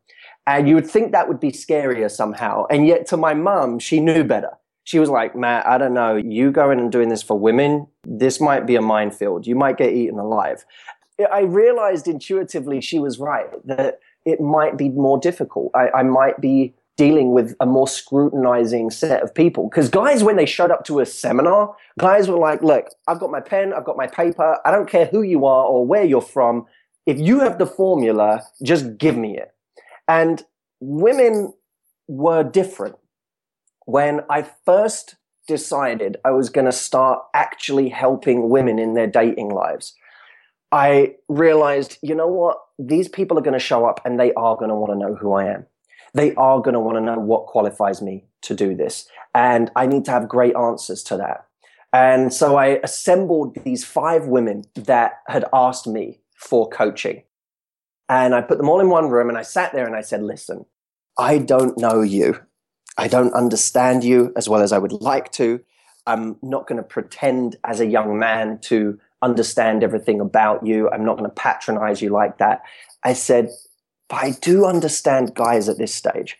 And 0.47 0.67
you 0.67 0.75
would 0.75 0.87
think 0.87 1.11
that 1.11 1.27
would 1.27 1.39
be 1.39 1.51
scarier 1.51 2.09
somehow. 2.09 2.65
And 2.69 2.87
yet 2.87 3.05
to 3.07 3.17
my 3.17 3.33
mum, 3.33 3.79
she 3.79 3.99
knew 3.99 4.23
better. 4.23 4.51
She 4.83 4.97
was 4.97 5.09
like, 5.09 5.35
Matt, 5.35 5.67
I 5.67 5.77
don't 5.77 5.93
know, 5.93 6.15
you 6.15 6.51
going 6.51 6.79
and 6.79 6.91
doing 6.91 7.09
this 7.09 7.21
for 7.21 7.37
women, 7.37 7.85
this 8.03 8.41
might 8.41 8.65
be 8.65 8.75
a 8.75 8.81
minefield. 8.81 9.45
You 9.45 9.55
might 9.55 9.77
get 9.77 9.93
eaten 9.93 10.17
alive. 10.17 10.65
I 11.31 11.41
realized 11.41 12.07
intuitively 12.07 12.81
she 12.81 12.97
was 12.97 13.19
right 13.19 13.49
that 13.67 13.99
it 14.25 14.41
might 14.41 14.77
be 14.77 14.89
more 14.89 15.19
difficult. 15.19 15.71
I, 15.75 15.89
I 15.99 16.03
might 16.03 16.41
be 16.41 16.73
dealing 16.97 17.31
with 17.31 17.55
a 17.61 17.65
more 17.65 17.87
scrutinizing 17.87 18.89
set 18.89 19.23
of 19.23 19.33
people. 19.33 19.69
Because 19.69 19.89
guys, 19.89 20.23
when 20.23 20.35
they 20.35 20.45
showed 20.45 20.71
up 20.71 20.83
to 20.85 20.99
a 20.99 21.05
seminar, 21.05 21.73
guys 21.97 22.27
were 22.27 22.37
like, 22.37 22.61
look, 22.61 22.87
I've 23.07 23.19
got 23.19 23.31
my 23.31 23.39
pen, 23.39 23.73
I've 23.73 23.85
got 23.85 23.95
my 23.95 24.07
paper, 24.07 24.57
I 24.65 24.71
don't 24.71 24.89
care 24.89 25.05
who 25.05 25.21
you 25.21 25.45
are 25.45 25.65
or 25.65 25.85
where 25.85 26.03
you're 26.03 26.19
from. 26.19 26.65
If 27.09 27.17
you 27.17 27.39
have 27.39 27.57
the 27.57 27.65
formula, 27.65 28.43
just 28.61 28.99
give 28.99 29.17
me 29.17 29.35
it. 29.35 29.51
And 30.07 30.43
women 30.79 31.55
were 32.07 32.43
different. 32.43 32.97
When 33.87 34.21
I 34.29 34.43
first 34.63 35.15
decided 35.47 36.17
I 36.23 36.29
was 36.29 36.51
going 36.51 36.67
to 36.67 36.71
start 36.71 37.23
actually 37.33 37.89
helping 37.89 38.49
women 38.49 38.77
in 38.77 38.93
their 38.93 39.07
dating 39.07 39.49
lives, 39.49 39.95
I 40.71 41.15
realized, 41.27 41.97
you 42.03 42.13
know 42.13 42.27
what? 42.27 42.59
These 42.77 43.07
people 43.07 43.39
are 43.39 43.41
going 43.41 43.57
to 43.57 43.59
show 43.59 43.87
up 43.87 44.01
and 44.05 44.19
they 44.19 44.31
are 44.33 44.55
going 44.55 44.69
to 44.69 44.75
want 44.75 44.93
to 44.93 44.99
know 44.99 45.15
who 45.15 45.33
I 45.33 45.45
am. 45.45 45.65
They 46.13 46.35
are 46.35 46.61
going 46.61 46.75
to 46.75 46.79
want 46.79 46.97
to 46.97 47.01
know 47.01 47.17
what 47.17 47.47
qualifies 47.47 48.03
me 48.03 48.25
to 48.43 48.53
do 48.53 48.75
this. 48.75 49.07
And 49.33 49.71
I 49.75 49.87
need 49.87 50.05
to 50.05 50.11
have 50.11 50.29
great 50.29 50.55
answers 50.55 51.01
to 51.05 51.17
that. 51.17 51.47
And 51.91 52.31
so 52.31 52.55
I 52.55 52.79
assembled 52.83 53.57
these 53.63 53.83
five 53.83 54.27
women 54.27 54.65
that 54.75 55.21
had 55.25 55.45
asked 55.51 55.87
me 55.87 56.19
for 56.39 56.69
coaching. 56.69 57.23
And 58.07 58.33
I 58.33 58.41
put 58.41 58.57
them 58.57 58.69
all 58.69 58.79
in 58.79 58.89
one 58.89 59.09
room 59.09 59.29
and 59.29 59.37
I 59.37 59.43
sat 59.43 59.73
there 59.73 59.85
and 59.85 59.95
I 59.95 60.01
said, 60.01 60.23
listen, 60.23 60.65
I 61.17 61.37
don't 61.37 61.77
know 61.77 62.01
you. 62.01 62.39
I 62.97 63.07
don't 63.07 63.33
understand 63.33 64.03
you 64.03 64.33
as 64.35 64.49
well 64.49 64.61
as 64.61 64.71
I 64.71 64.77
would 64.77 64.93
like 64.93 65.31
to. 65.33 65.59
I'm 66.07 66.37
not 66.41 66.65
going 66.65 66.77
to 66.77 66.87
pretend 66.87 67.57
as 67.63 67.79
a 67.79 67.85
young 67.85 68.17
man 68.17 68.59
to 68.61 68.99
understand 69.21 69.83
everything 69.83 70.19
about 70.19 70.65
you. 70.65 70.89
I'm 70.89 71.05
not 71.05 71.17
going 71.17 71.29
to 71.29 71.35
patronize 71.35 72.01
you 72.01 72.09
like 72.09 72.37
that. 72.39 72.61
I 73.03 73.13
said, 73.13 73.49
but 74.07 74.23
I 74.23 74.31
do 74.41 74.65
understand 74.65 75.35
guys 75.35 75.69
at 75.69 75.77
this 75.77 75.93
stage. 75.93 76.37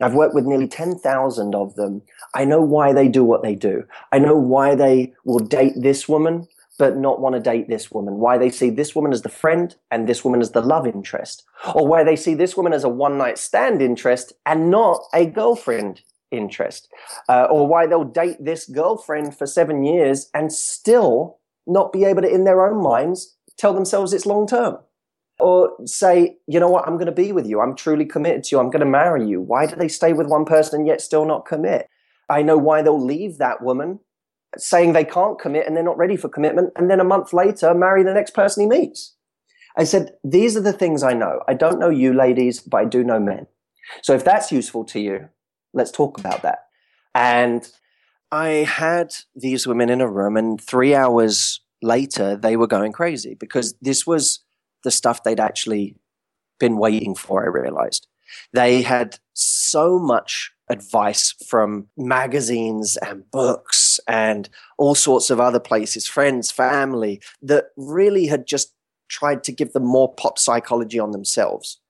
I've 0.00 0.14
worked 0.14 0.34
with 0.34 0.44
nearly 0.44 0.68
10,000 0.68 1.54
of 1.54 1.74
them. 1.74 2.02
I 2.34 2.44
know 2.44 2.60
why 2.60 2.92
they 2.92 3.08
do 3.08 3.24
what 3.24 3.42
they 3.42 3.54
do. 3.54 3.84
I 4.12 4.18
know 4.18 4.36
why 4.36 4.74
they 4.74 5.14
will 5.24 5.38
date 5.38 5.72
this 5.76 6.06
woman 6.06 6.46
but 6.78 6.96
not 6.96 7.20
want 7.20 7.34
to 7.34 7.40
date 7.40 7.68
this 7.68 7.90
woman, 7.90 8.16
why 8.16 8.38
they 8.38 8.50
see 8.50 8.70
this 8.70 8.94
woman 8.94 9.12
as 9.12 9.22
the 9.22 9.28
friend 9.28 9.76
and 9.90 10.06
this 10.06 10.24
woman 10.24 10.40
as 10.40 10.52
the 10.52 10.60
love 10.60 10.86
interest, 10.86 11.44
or 11.74 11.86
why 11.86 12.04
they 12.04 12.16
see 12.16 12.34
this 12.34 12.56
woman 12.56 12.72
as 12.72 12.84
a 12.84 12.88
one 12.88 13.16
night 13.18 13.38
stand 13.38 13.80
interest 13.80 14.32
and 14.44 14.70
not 14.70 15.00
a 15.14 15.26
girlfriend 15.26 16.02
interest, 16.30 16.88
uh, 17.28 17.44
or 17.44 17.66
why 17.66 17.86
they'll 17.86 18.04
date 18.04 18.36
this 18.40 18.66
girlfriend 18.66 19.36
for 19.36 19.46
seven 19.46 19.84
years 19.84 20.30
and 20.34 20.52
still 20.52 21.38
not 21.66 21.92
be 21.92 22.04
able 22.04 22.22
to, 22.22 22.28
in 22.28 22.44
their 22.44 22.66
own 22.66 22.82
minds, 22.82 23.36
tell 23.56 23.72
themselves 23.72 24.12
it's 24.12 24.26
long 24.26 24.46
term. 24.46 24.78
Or 25.38 25.72
say, 25.84 26.38
you 26.46 26.58
know 26.58 26.70
what, 26.70 26.86
I'm 26.86 26.94
going 26.94 27.06
to 27.06 27.12
be 27.12 27.30
with 27.30 27.46
you. 27.46 27.60
I'm 27.60 27.76
truly 27.76 28.06
committed 28.06 28.44
to 28.44 28.56
you. 28.56 28.60
I'm 28.60 28.70
going 28.70 28.80
to 28.80 28.86
marry 28.86 29.28
you. 29.28 29.40
Why 29.40 29.66
do 29.66 29.76
they 29.76 29.88
stay 29.88 30.14
with 30.14 30.28
one 30.28 30.46
person 30.46 30.80
and 30.80 30.86
yet 30.86 31.02
still 31.02 31.26
not 31.26 31.44
commit? 31.44 31.88
I 32.28 32.40
know 32.40 32.56
why 32.56 32.80
they'll 32.80 33.02
leave 33.02 33.36
that 33.36 33.62
woman 33.62 34.00
saying 34.56 34.92
they 34.92 35.04
can't 35.04 35.38
commit 35.38 35.66
and 35.66 35.76
they're 35.76 35.82
not 35.82 35.98
ready 35.98 36.16
for 36.16 36.28
commitment, 36.28 36.72
and 36.76 36.90
then 36.90 37.00
a 37.00 37.04
month 37.04 37.32
later 37.32 37.74
marry 37.74 38.02
the 38.02 38.14
next 38.14 38.34
person 38.34 38.62
he 38.62 38.68
meets. 38.68 39.14
I 39.76 39.84
said, 39.84 40.12
These 40.24 40.56
are 40.56 40.62
the 40.62 40.72
things 40.72 41.02
I 41.02 41.12
know. 41.12 41.40
I 41.48 41.54
don't 41.54 41.78
know 41.78 41.90
you 41.90 42.14
ladies, 42.14 42.60
but 42.60 42.78
I 42.78 42.84
do 42.84 43.04
know 43.04 43.20
men. 43.20 43.46
So 44.02 44.14
if 44.14 44.24
that's 44.24 44.50
useful 44.50 44.84
to 44.86 45.00
you, 45.00 45.28
let's 45.72 45.90
talk 45.90 46.18
about 46.18 46.42
that. 46.42 46.60
And 47.14 47.68
I 48.32 48.48
had 48.48 49.14
these 49.34 49.66
women 49.66 49.90
in 49.90 50.00
a 50.00 50.10
room, 50.10 50.36
and 50.36 50.60
three 50.60 50.94
hours 50.94 51.60
later, 51.82 52.36
they 52.36 52.56
were 52.56 52.66
going 52.66 52.92
crazy 52.92 53.34
because 53.34 53.74
this 53.80 54.06
was 54.06 54.40
the 54.82 54.90
stuff 54.90 55.22
they'd 55.22 55.40
actually 55.40 55.96
been 56.58 56.78
waiting 56.78 57.14
for, 57.14 57.44
I 57.44 57.48
realized. 57.48 58.06
They 58.52 58.82
had 58.82 59.18
so 59.34 59.98
much 59.98 60.52
advice 60.68 61.34
from 61.46 61.86
magazines 61.96 62.96
and 62.98 63.30
books 63.30 64.00
and 64.08 64.48
all 64.78 64.94
sorts 64.94 65.30
of 65.30 65.40
other 65.40 65.60
places, 65.60 66.06
friends, 66.06 66.50
family, 66.50 67.20
that 67.42 67.66
really 67.76 68.26
had 68.26 68.46
just 68.46 68.74
tried 69.08 69.44
to 69.44 69.52
give 69.52 69.72
them 69.72 69.84
more 69.84 70.12
pop 70.14 70.38
psychology 70.38 70.98
on 70.98 71.12
themselves. 71.12 71.80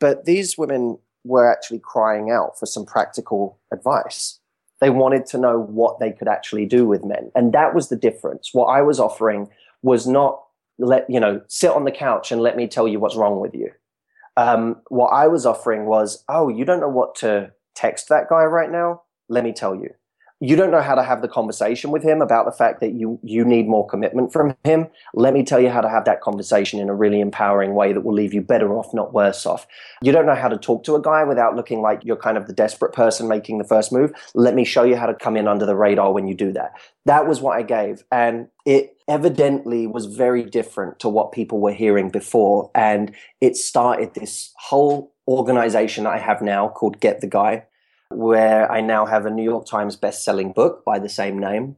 But 0.00 0.24
these 0.24 0.58
women 0.58 0.98
were 1.24 1.50
actually 1.50 1.80
crying 1.80 2.30
out 2.30 2.58
for 2.58 2.66
some 2.66 2.84
practical 2.84 3.58
advice. 3.72 4.38
They 4.80 4.90
wanted 4.90 5.26
to 5.26 5.38
know 5.38 5.58
what 5.58 6.00
they 6.00 6.12
could 6.12 6.28
actually 6.28 6.66
do 6.66 6.86
with 6.86 7.04
men. 7.04 7.30
And 7.34 7.52
that 7.52 7.74
was 7.74 7.88
the 7.88 7.96
difference. 7.96 8.50
What 8.52 8.66
I 8.66 8.82
was 8.82 9.00
offering 9.00 9.48
was 9.82 10.06
not 10.06 10.42
let, 10.78 11.08
you 11.08 11.18
know, 11.18 11.40
sit 11.48 11.70
on 11.70 11.84
the 11.84 11.92
couch 11.92 12.30
and 12.30 12.42
let 12.42 12.56
me 12.56 12.66
tell 12.66 12.86
you 12.86 13.00
what's 13.00 13.16
wrong 13.16 13.40
with 13.40 13.54
you. 13.54 13.70
Um, 14.36 14.82
what 14.88 15.08
I 15.08 15.28
was 15.28 15.46
offering 15.46 15.86
was, 15.86 16.22
oh, 16.28 16.48
you 16.48 16.66
don't 16.66 16.80
know 16.80 16.90
what 16.90 17.14
to 17.16 17.52
text 17.76 18.08
that 18.08 18.28
guy 18.28 18.44
right 18.44 18.70
now? 18.70 19.02
Let 19.28 19.44
me 19.44 19.52
tell 19.52 19.74
you. 19.74 19.90
You 20.38 20.54
don't 20.54 20.70
know 20.70 20.82
how 20.82 20.94
to 20.94 21.02
have 21.02 21.22
the 21.22 21.28
conversation 21.28 21.90
with 21.90 22.02
him 22.02 22.20
about 22.20 22.44
the 22.44 22.52
fact 22.52 22.80
that 22.80 22.92
you 22.92 23.18
you 23.22 23.42
need 23.42 23.66
more 23.66 23.86
commitment 23.86 24.34
from 24.34 24.54
him. 24.64 24.88
Let 25.14 25.32
me 25.32 25.42
tell 25.42 25.58
you 25.58 25.70
how 25.70 25.80
to 25.80 25.88
have 25.88 26.04
that 26.04 26.20
conversation 26.20 26.78
in 26.78 26.90
a 26.90 26.94
really 26.94 27.20
empowering 27.20 27.74
way 27.74 27.94
that 27.94 28.02
will 28.02 28.12
leave 28.12 28.34
you 28.34 28.42
better 28.42 28.76
off 28.76 28.92
not 28.92 29.14
worse 29.14 29.46
off. 29.46 29.66
You 30.02 30.12
don't 30.12 30.26
know 30.26 30.34
how 30.34 30.48
to 30.48 30.58
talk 30.58 30.84
to 30.84 30.94
a 30.94 31.00
guy 31.00 31.24
without 31.24 31.56
looking 31.56 31.80
like 31.80 32.02
you're 32.04 32.16
kind 32.16 32.36
of 32.36 32.46
the 32.48 32.52
desperate 32.52 32.92
person 32.92 33.28
making 33.28 33.56
the 33.56 33.64
first 33.64 33.92
move. 33.92 34.12
Let 34.34 34.54
me 34.54 34.64
show 34.64 34.82
you 34.82 34.96
how 34.96 35.06
to 35.06 35.14
come 35.14 35.38
in 35.38 35.48
under 35.48 35.64
the 35.64 35.76
radar 35.76 36.12
when 36.12 36.26
you 36.26 36.34
do 36.34 36.52
that. 36.52 36.72
That 37.06 37.26
was 37.26 37.40
what 37.40 37.56
i 37.56 37.62
gave 37.62 38.02
and 38.10 38.48
it 38.64 38.96
evidently 39.06 39.86
was 39.86 40.06
very 40.06 40.42
different 40.42 40.98
to 40.98 41.08
what 41.08 41.30
people 41.30 41.60
were 41.60 41.72
hearing 41.72 42.10
before 42.10 42.70
and 42.74 43.14
it 43.40 43.56
started 43.56 44.12
this 44.14 44.52
whole 44.58 45.14
organization 45.28 46.06
i 46.06 46.18
have 46.18 46.42
now 46.42 46.68
called 46.68 47.00
get 47.00 47.20
the 47.20 47.26
guy 47.26 47.64
where 48.10 48.70
I 48.70 48.80
now 48.80 49.06
have 49.06 49.26
a 49.26 49.30
New 49.30 49.42
York 49.42 49.66
Times 49.66 49.96
best-selling 49.96 50.52
book 50.52 50.84
by 50.84 50.98
the 50.98 51.08
same 51.08 51.38
name. 51.38 51.76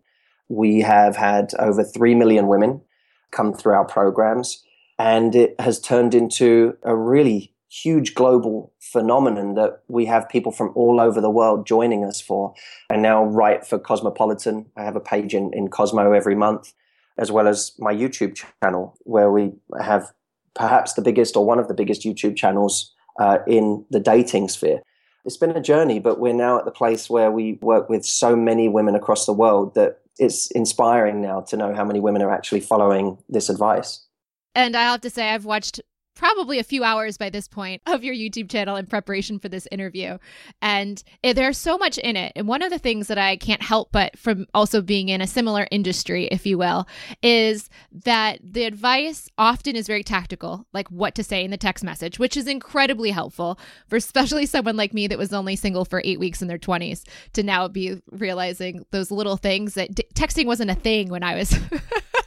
We 0.48 0.80
have 0.80 1.16
had 1.16 1.52
over 1.58 1.84
3 1.84 2.14
million 2.14 2.46
women 2.46 2.82
come 3.30 3.52
through 3.52 3.74
our 3.74 3.84
programs, 3.84 4.62
and 4.98 5.34
it 5.34 5.58
has 5.60 5.80
turned 5.80 6.14
into 6.14 6.76
a 6.82 6.96
really 6.96 7.54
huge 7.70 8.14
global 8.14 8.72
phenomenon 8.80 9.54
that 9.54 9.82
we 9.88 10.06
have 10.06 10.28
people 10.28 10.50
from 10.50 10.72
all 10.74 11.00
over 11.00 11.20
the 11.20 11.30
world 11.30 11.66
joining 11.66 12.02
us 12.04 12.20
for. 12.20 12.54
I 12.90 12.96
now 12.96 13.24
write 13.24 13.66
for 13.66 13.78
Cosmopolitan. 13.78 14.66
I 14.76 14.84
have 14.84 14.96
a 14.96 15.00
page 15.00 15.34
in, 15.34 15.50
in 15.52 15.68
Cosmo 15.68 16.12
every 16.12 16.34
month, 16.34 16.72
as 17.18 17.30
well 17.30 17.46
as 17.46 17.72
my 17.78 17.92
YouTube 17.92 18.42
channel, 18.62 18.96
where 19.00 19.30
we 19.30 19.52
have 19.78 20.12
perhaps 20.54 20.94
the 20.94 21.02
biggest 21.02 21.36
or 21.36 21.44
one 21.44 21.58
of 21.58 21.68
the 21.68 21.74
biggest 21.74 22.02
YouTube 22.02 22.36
channels 22.36 22.94
uh, 23.18 23.38
in 23.46 23.84
the 23.90 24.00
dating 24.00 24.48
sphere 24.48 24.80
it's 25.28 25.36
been 25.36 25.50
a 25.50 25.60
journey, 25.60 25.98
but 25.98 26.18
we're 26.18 26.32
now 26.32 26.58
at 26.58 26.64
the 26.64 26.70
place 26.70 27.10
where 27.10 27.30
we 27.30 27.58
work 27.60 27.90
with 27.90 28.02
so 28.02 28.34
many 28.34 28.66
women 28.66 28.94
across 28.94 29.26
the 29.26 29.32
world 29.32 29.74
that 29.74 30.00
it's 30.18 30.50
inspiring 30.52 31.20
now 31.20 31.42
to 31.42 31.56
know 31.56 31.74
how 31.74 31.84
many 31.84 32.00
women 32.00 32.22
are 32.22 32.30
actually 32.30 32.60
following 32.60 33.18
this 33.28 33.50
advice. 33.50 34.06
And 34.54 34.74
I 34.74 34.84
have 34.84 35.02
to 35.02 35.10
say, 35.10 35.34
I've 35.34 35.44
watched 35.44 35.82
probably 36.18 36.58
a 36.58 36.64
few 36.64 36.82
hours 36.82 37.16
by 37.16 37.30
this 37.30 37.46
point 37.46 37.80
of 37.86 38.02
your 38.02 38.14
YouTube 38.14 38.50
channel 38.50 38.76
in 38.76 38.86
preparation 38.86 39.38
for 39.38 39.48
this 39.48 39.68
interview. 39.70 40.18
And 40.60 41.02
it, 41.22 41.34
there's 41.34 41.56
so 41.56 41.78
much 41.78 41.96
in 41.96 42.16
it. 42.16 42.32
And 42.34 42.48
one 42.48 42.60
of 42.60 42.70
the 42.70 42.78
things 42.78 43.06
that 43.06 43.18
I 43.18 43.36
can't 43.36 43.62
help 43.62 43.92
but 43.92 44.18
from 44.18 44.46
also 44.52 44.82
being 44.82 45.08
in 45.08 45.20
a 45.20 45.26
similar 45.28 45.68
industry, 45.70 46.26
if 46.26 46.44
you 46.44 46.58
will, 46.58 46.88
is 47.22 47.70
that 48.04 48.40
the 48.42 48.64
advice 48.64 49.30
often 49.38 49.76
is 49.76 49.86
very 49.86 50.02
tactical, 50.02 50.66
like 50.72 50.88
what 50.88 51.14
to 51.14 51.22
say 51.22 51.44
in 51.44 51.52
the 51.52 51.56
text 51.56 51.84
message, 51.84 52.18
which 52.18 52.36
is 52.36 52.48
incredibly 52.48 53.12
helpful 53.12 53.58
for 53.86 53.94
especially 53.94 54.44
someone 54.44 54.76
like 54.76 54.92
me 54.92 55.06
that 55.06 55.18
was 55.18 55.32
only 55.32 55.54
single 55.54 55.84
for 55.84 56.02
eight 56.04 56.18
weeks 56.18 56.42
in 56.42 56.48
their 56.48 56.58
20s 56.58 57.04
to 57.34 57.44
now 57.44 57.68
be 57.68 58.02
realizing 58.10 58.84
those 58.90 59.12
little 59.12 59.36
things 59.36 59.74
that 59.74 59.94
d- 59.94 60.04
texting 60.14 60.46
wasn't 60.46 60.70
a 60.70 60.74
thing 60.74 61.10
when 61.10 61.22
I 61.22 61.36
was. 61.36 61.56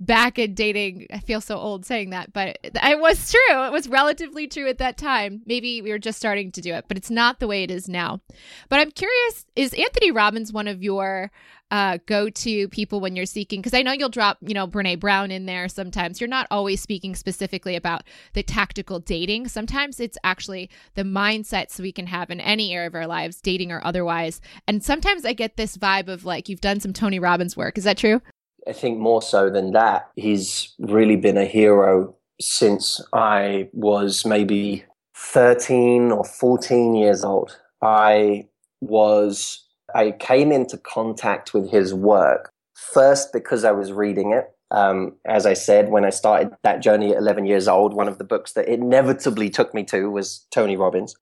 back 0.00 0.38
in 0.38 0.54
dating. 0.54 1.06
I 1.12 1.18
feel 1.18 1.40
so 1.40 1.56
old 1.56 1.84
saying 1.86 2.10
that, 2.10 2.32
but 2.32 2.58
it 2.62 3.00
was 3.00 3.30
true. 3.30 3.64
It 3.64 3.72
was 3.72 3.88
relatively 3.88 4.46
true 4.46 4.68
at 4.68 4.78
that 4.78 4.96
time. 4.96 5.42
Maybe 5.46 5.82
we 5.82 5.90
were 5.90 5.98
just 5.98 6.18
starting 6.18 6.52
to 6.52 6.60
do 6.60 6.74
it, 6.74 6.86
but 6.88 6.96
it's 6.96 7.10
not 7.10 7.40
the 7.40 7.46
way 7.46 7.62
it 7.62 7.70
is 7.70 7.88
now. 7.88 8.20
But 8.68 8.80
I'm 8.80 8.90
curious 8.90 9.46
is 9.54 9.74
Anthony 9.74 10.10
Robbins 10.10 10.52
one 10.52 10.68
of 10.68 10.82
your 10.82 11.30
uh, 11.72 11.96
go 12.04 12.28
to 12.28 12.68
people 12.68 13.00
when 13.00 13.16
you're 13.16 13.24
seeking? 13.24 13.60
Because 13.60 13.72
I 13.72 13.80
know 13.80 13.92
you'll 13.92 14.10
drop, 14.10 14.36
you 14.42 14.52
know, 14.52 14.68
Brene 14.68 15.00
Brown 15.00 15.30
in 15.30 15.46
there 15.46 15.68
sometimes. 15.68 16.20
You're 16.20 16.28
not 16.28 16.46
always 16.50 16.82
speaking 16.82 17.16
specifically 17.16 17.76
about 17.76 18.02
the 18.34 18.42
tactical 18.42 19.00
dating. 19.00 19.48
Sometimes 19.48 19.98
it's 19.98 20.18
actually 20.22 20.68
the 20.94 21.02
mindsets 21.02 21.80
we 21.80 21.90
can 21.90 22.06
have 22.06 22.30
in 22.30 22.40
any 22.40 22.74
area 22.74 22.88
of 22.88 22.94
our 22.94 23.06
lives, 23.06 23.40
dating 23.40 23.72
or 23.72 23.84
otherwise. 23.84 24.42
And 24.68 24.84
sometimes 24.84 25.24
I 25.24 25.32
get 25.32 25.56
this 25.56 25.78
vibe 25.78 26.08
of 26.08 26.26
like, 26.26 26.50
you've 26.50 26.60
done 26.60 26.78
some 26.78 26.92
Tony 26.92 27.18
Robbins 27.18 27.56
work. 27.56 27.78
Is 27.78 27.84
that 27.84 27.96
true? 27.96 28.20
I 28.68 28.72
think 28.72 28.98
more 28.98 29.22
so 29.22 29.50
than 29.50 29.72
that, 29.72 30.10
he's 30.16 30.74
really 30.78 31.16
been 31.16 31.36
a 31.36 31.44
hero 31.44 32.14
since 32.40 33.00
I 33.12 33.68
was 33.72 34.24
maybe 34.24 34.84
13 35.16 36.12
or 36.12 36.24
14 36.24 36.94
years 36.94 37.24
old. 37.24 37.58
I 37.80 38.46
was, 38.80 39.64
I 39.94 40.12
came 40.12 40.52
into 40.52 40.76
contact 40.78 41.54
with 41.54 41.70
his 41.70 41.94
work 41.94 42.52
first 42.74 43.32
because 43.32 43.64
I 43.64 43.72
was 43.72 43.92
reading 43.92 44.32
it. 44.32 44.50
Um, 44.70 45.16
as 45.26 45.44
I 45.44 45.52
said, 45.52 45.90
when 45.90 46.04
I 46.04 46.10
started 46.10 46.52
that 46.62 46.80
journey 46.80 47.12
at 47.12 47.18
11 47.18 47.46
years 47.46 47.68
old, 47.68 47.92
one 47.94 48.08
of 48.08 48.18
the 48.18 48.24
books 48.24 48.52
that 48.52 48.68
inevitably 48.68 49.50
took 49.50 49.74
me 49.74 49.84
to 49.84 50.10
was 50.10 50.46
Tony 50.50 50.76
Robbins. 50.76 51.14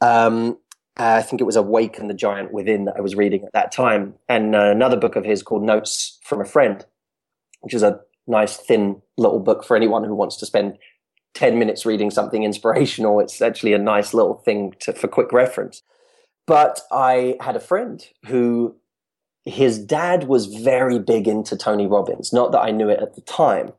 Um, 0.00 0.58
uh, 0.98 1.16
I 1.18 1.22
think 1.22 1.40
it 1.40 1.44
was 1.44 1.56
Awaken 1.56 2.08
the 2.08 2.14
Giant 2.14 2.52
Within 2.52 2.84
that 2.86 2.96
I 2.96 3.00
was 3.00 3.14
reading 3.14 3.44
at 3.44 3.52
that 3.52 3.70
time, 3.70 4.14
and 4.28 4.54
uh, 4.54 4.70
another 4.70 4.96
book 4.96 5.14
of 5.14 5.24
his 5.24 5.42
called 5.42 5.62
Notes 5.62 6.18
from 6.24 6.40
a 6.40 6.44
Friend, 6.44 6.84
which 7.60 7.72
is 7.74 7.84
a 7.84 8.00
nice, 8.26 8.56
thin 8.56 9.00
little 9.16 9.38
book 9.38 9.64
for 9.64 9.76
anyone 9.76 10.04
who 10.04 10.14
wants 10.14 10.36
to 10.38 10.46
spend 10.46 10.76
10 11.34 11.58
minutes 11.58 11.86
reading 11.86 12.10
something 12.10 12.42
inspirational. 12.42 13.20
It's 13.20 13.40
actually 13.40 13.74
a 13.74 13.78
nice 13.78 14.12
little 14.12 14.34
thing 14.34 14.74
to, 14.80 14.92
for 14.92 15.06
quick 15.06 15.32
reference. 15.32 15.82
But 16.46 16.80
I 16.90 17.36
had 17.40 17.54
a 17.54 17.60
friend 17.60 18.04
who 18.26 18.74
his 19.44 19.78
dad 19.78 20.24
was 20.24 20.46
very 20.46 20.98
big 20.98 21.28
into 21.28 21.56
Tony 21.56 21.86
Robbins, 21.86 22.32
not 22.32 22.52
that 22.52 22.60
I 22.60 22.70
knew 22.70 22.88
it 22.88 23.00
at 23.00 23.14
the 23.14 23.20
time, 23.20 23.72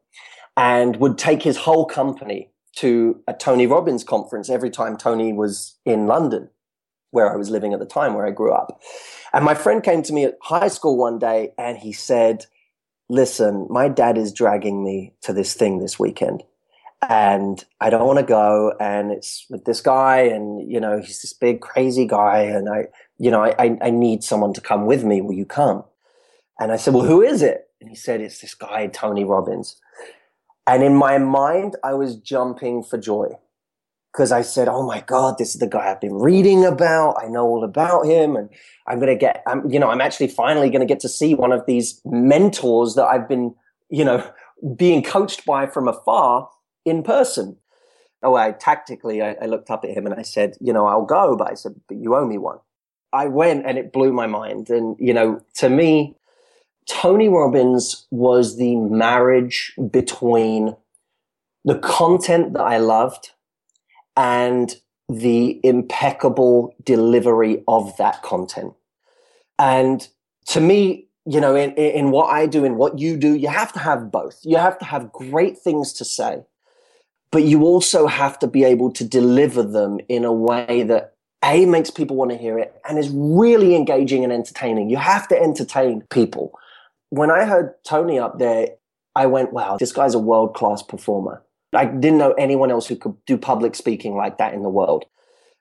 and 0.55 0.95
would 0.97 1.17
take 1.17 1.43
his 1.43 1.57
whole 1.57 1.85
company 1.85 2.49
to 2.77 3.21
a 3.27 3.33
Tony 3.33 3.67
Robbins 3.67 4.03
conference 4.05 4.49
every 4.49 4.69
time 4.69 4.95
Tony 4.95 5.33
was 5.33 5.77
in 5.85 6.07
London 6.07 6.49
where 7.11 7.31
I 7.31 7.35
was 7.35 7.49
living 7.49 7.73
at 7.73 7.79
the 7.79 7.85
time, 7.85 8.13
where 8.13 8.25
I 8.25 8.31
grew 8.31 8.53
up. 8.53 8.81
And 9.33 9.45
my 9.45 9.53
friend 9.53 9.83
came 9.83 10.03
to 10.03 10.13
me 10.13 10.25
at 10.25 10.37
high 10.41 10.67
school 10.67 10.97
one 10.97 11.19
day 11.19 11.53
and 11.57 11.77
he 11.77 11.91
said, 11.91 12.45
Listen, 13.11 13.65
my 13.71 13.87
dad 13.87 14.19
is 14.19 14.31
dragging 14.31 14.83
me 14.83 15.13
to 15.21 15.33
this 15.33 15.55
thing 15.55 15.79
this 15.79 15.97
weekend. 15.97 16.43
And 17.09 17.63
I 17.81 17.89
don't 17.89 18.05
want 18.05 18.19
to 18.19 18.25
go. 18.25 18.73
And 18.79 19.11
it's 19.11 19.47
with 19.49 19.65
this 19.65 19.81
guy. 19.81 20.19
And, 20.19 20.71
you 20.71 20.79
know, 20.79 20.99
he's 20.99 21.21
this 21.21 21.33
big, 21.33 21.59
crazy 21.59 22.05
guy. 22.05 22.41
And 22.41 22.69
I, 22.69 22.85
you 23.17 23.31
know, 23.31 23.43
I, 23.43 23.77
I 23.81 23.89
need 23.89 24.23
someone 24.23 24.53
to 24.53 24.61
come 24.61 24.85
with 24.85 25.03
me. 25.03 25.21
Will 25.21 25.33
you 25.33 25.45
come? 25.45 25.85
And 26.59 26.71
I 26.71 26.75
said, 26.75 26.93
Well, 26.93 27.05
who 27.05 27.21
is 27.21 27.41
it? 27.41 27.69
And 27.81 27.89
he 27.89 27.95
said, 27.95 28.21
It's 28.21 28.39
this 28.39 28.53
guy, 28.53 28.87
Tony 28.87 29.23
Robbins. 29.23 29.77
And 30.67 30.83
in 30.83 30.93
my 30.93 31.17
mind, 31.17 31.77
I 31.83 31.93
was 31.93 32.15
jumping 32.15 32.83
for 32.83 32.99
joy 32.99 33.39
because 34.11 34.31
I 34.31 34.41
said, 34.41 34.67
"Oh 34.67 34.83
my 34.83 35.01
God, 35.01 35.37
this 35.37 35.53
is 35.53 35.59
the 35.59 35.67
guy 35.67 35.91
I've 35.91 36.01
been 36.01 36.15
reading 36.15 36.65
about. 36.65 37.15
I 37.21 37.27
know 37.27 37.45
all 37.45 37.63
about 37.63 38.05
him, 38.05 38.35
and 38.35 38.49
I'm 38.87 38.99
gonna 38.99 39.15
get, 39.15 39.43
I'm, 39.47 39.69
you 39.69 39.79
know, 39.79 39.89
I'm 39.89 40.01
actually 40.01 40.27
finally 40.27 40.69
gonna 40.69 40.85
get 40.85 40.99
to 41.01 41.09
see 41.09 41.35
one 41.35 41.51
of 41.51 41.65
these 41.65 42.01
mentors 42.05 42.95
that 42.95 43.05
I've 43.05 43.27
been, 43.27 43.55
you 43.89 44.05
know, 44.05 44.29
being 44.75 45.03
coached 45.03 45.45
by 45.45 45.67
from 45.67 45.87
afar 45.87 46.49
in 46.85 47.03
person." 47.03 47.57
Oh, 48.21 48.35
I 48.35 48.51
tactically, 48.51 49.21
I, 49.21 49.37
I 49.41 49.45
looked 49.45 49.69
up 49.69 49.85
at 49.85 49.91
him 49.91 50.05
and 50.05 50.15
I 50.15 50.23
said, 50.23 50.57
"You 50.59 50.73
know, 50.73 50.87
I'll 50.87 51.05
go," 51.05 51.35
but 51.35 51.49
I 51.49 51.53
said, 51.53 51.79
"But 51.87 51.97
you 51.97 52.15
owe 52.15 52.25
me 52.25 52.37
one." 52.37 52.59
I 53.13 53.27
went, 53.27 53.65
and 53.65 53.77
it 53.77 53.91
blew 53.91 54.13
my 54.13 54.27
mind. 54.27 54.69
And 54.69 54.95
you 54.99 55.13
know, 55.13 55.41
to 55.55 55.69
me, 55.69 56.15
Tony 56.87 57.29
Robbins 57.29 58.07
was 58.09 58.57
the 58.57 58.75
marriage 58.75 59.73
between 59.91 60.75
the 61.63 61.77
content 61.77 62.53
that 62.53 62.63
I 62.63 62.77
loved 62.77 63.31
and 64.19 64.75
the 65.07 65.61
impeccable 65.63 66.75
delivery 66.83 67.63
of 67.69 67.95
that 67.97 68.21
content. 68.21 68.73
And 69.57 70.05
to 70.47 70.59
me, 70.59 71.07
you 71.25 71.39
know, 71.39 71.55
in, 71.55 71.71
in 71.75 72.11
what 72.11 72.25
I 72.25 72.45
do, 72.45 72.65
in 72.65 72.75
what 72.75 72.99
you 72.99 73.15
do, 73.15 73.33
you 73.33 73.47
have 73.47 73.71
to 73.73 73.79
have 73.79 74.11
both. 74.11 74.39
You 74.43 74.57
have 74.57 74.77
to 74.79 74.85
have 74.85 75.13
great 75.13 75.57
things 75.57 75.93
to 75.93 76.05
say, 76.05 76.43
but 77.31 77.43
you 77.43 77.63
also 77.63 78.07
have 78.07 78.38
to 78.39 78.47
be 78.47 78.65
able 78.65 78.91
to 78.91 79.05
deliver 79.05 79.63
them 79.63 79.99
in 80.09 80.25
a 80.25 80.33
way 80.33 80.83
that 80.83 81.15
A 81.45 81.65
makes 81.65 81.89
people 81.89 82.17
want 82.17 82.31
to 82.31 82.38
hear 82.38 82.59
it 82.59 82.75
and 82.88 82.99
is 82.99 83.09
really 83.13 83.75
engaging 83.75 84.25
and 84.25 84.33
entertaining. 84.33 84.89
You 84.89 84.97
have 84.97 85.29
to 85.29 85.41
entertain 85.41 86.01
people. 86.09 86.51
When 87.09 87.31
I 87.31 87.45
heard 87.45 87.73
Tony 87.85 88.19
up 88.19 88.38
there, 88.38 88.67
I 89.15 89.27
went, 89.27 89.53
wow, 89.53 89.77
this 89.77 89.93
guy's 89.93 90.13
a 90.13 90.19
world 90.19 90.55
class 90.55 90.83
performer. 90.83 91.41
I 91.73 91.85
didn't 91.85 92.17
know 92.17 92.33
anyone 92.33 92.71
else 92.71 92.88
who 92.88 92.95
could 92.95 93.15
do 93.25 93.38
public 93.38 93.75
speaking 93.75 94.15
like 94.15 94.38
that 94.38 94.53
in 94.53 94.63
the 94.63 94.69
world. 94.69 95.05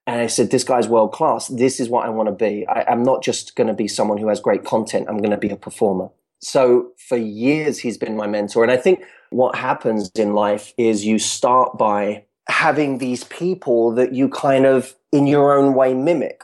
And 0.06 0.20
I 0.22 0.26
said, 0.26 0.50
this 0.50 0.64
guy's 0.64 0.88
world 0.88 1.12
class. 1.12 1.48
This 1.48 1.80
is 1.80 1.90
what 1.90 2.06
I 2.06 2.08
want 2.08 2.28
to 2.28 2.34
be. 2.34 2.66
I, 2.66 2.90
am 2.90 3.02
not 3.02 3.22
just 3.22 3.56
going 3.56 3.66
to 3.66 3.74
be 3.74 3.86
someone 3.86 4.16
who 4.16 4.28
has 4.28 4.40
great 4.40 4.64
content. 4.64 5.06
I'm 5.06 5.18
going 5.18 5.32
to 5.32 5.36
be 5.36 5.50
a 5.50 5.56
performer. 5.56 6.08
So 6.40 6.92
for 7.08 7.18
years, 7.18 7.78
he's 7.78 7.98
been 7.98 8.16
my 8.16 8.26
mentor. 8.26 8.62
And 8.62 8.72
I 8.72 8.78
think 8.78 9.04
what 9.28 9.54
happens 9.54 10.10
in 10.14 10.32
life 10.32 10.72
is 10.78 11.04
you 11.04 11.18
start 11.18 11.76
by 11.76 12.24
having 12.48 12.98
these 12.98 13.24
people 13.24 13.92
that 13.96 14.14
you 14.14 14.30
kind 14.30 14.64
of, 14.64 14.94
in 15.12 15.26
your 15.26 15.58
own 15.58 15.74
way, 15.74 15.92
mimic. 15.92 16.42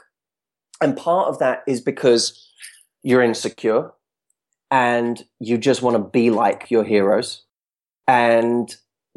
And 0.79 0.95
part 0.95 1.29
of 1.29 1.39
that 1.39 1.63
is 1.65 1.81
because 1.81 2.47
you're 3.01 3.23
insecure 3.23 3.91
and 4.69 5.25
you 5.39 5.57
just 5.57 5.81
want 5.81 5.95
to 5.95 6.03
be 6.03 6.29
like 6.29 6.69
your 6.69 6.83
heroes. 6.83 7.43
And 8.07 8.75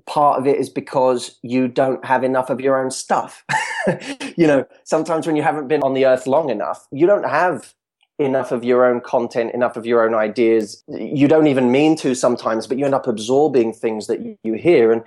part 0.08 0.38
of 0.38 0.46
it 0.46 0.58
is 0.58 0.70
because 0.70 1.38
you 1.42 1.68
don't 1.68 2.04
have 2.04 2.24
enough 2.24 2.50
of 2.50 2.60
your 2.60 2.82
own 2.82 2.90
stuff. 2.90 3.44
you 4.36 4.46
know, 4.46 4.66
sometimes 4.84 5.26
when 5.26 5.36
you 5.36 5.42
haven't 5.42 5.68
been 5.68 5.82
on 5.82 5.94
the 5.94 6.06
earth 6.06 6.26
long 6.26 6.50
enough, 6.50 6.88
you 6.90 7.06
don't 7.06 7.28
have 7.28 7.74
enough 8.18 8.50
of 8.50 8.64
your 8.64 8.84
own 8.84 9.00
content, 9.00 9.54
enough 9.54 9.76
of 9.76 9.86
your 9.86 10.04
own 10.04 10.14
ideas. 10.14 10.82
You 10.88 11.28
don't 11.28 11.46
even 11.46 11.70
mean 11.70 11.94
to 11.98 12.14
sometimes, 12.14 12.66
but 12.66 12.78
you 12.78 12.84
end 12.84 12.94
up 12.94 13.06
absorbing 13.06 13.72
things 13.72 14.08
that 14.08 14.20
you 14.42 14.54
hear. 14.54 14.90
And, 14.90 15.02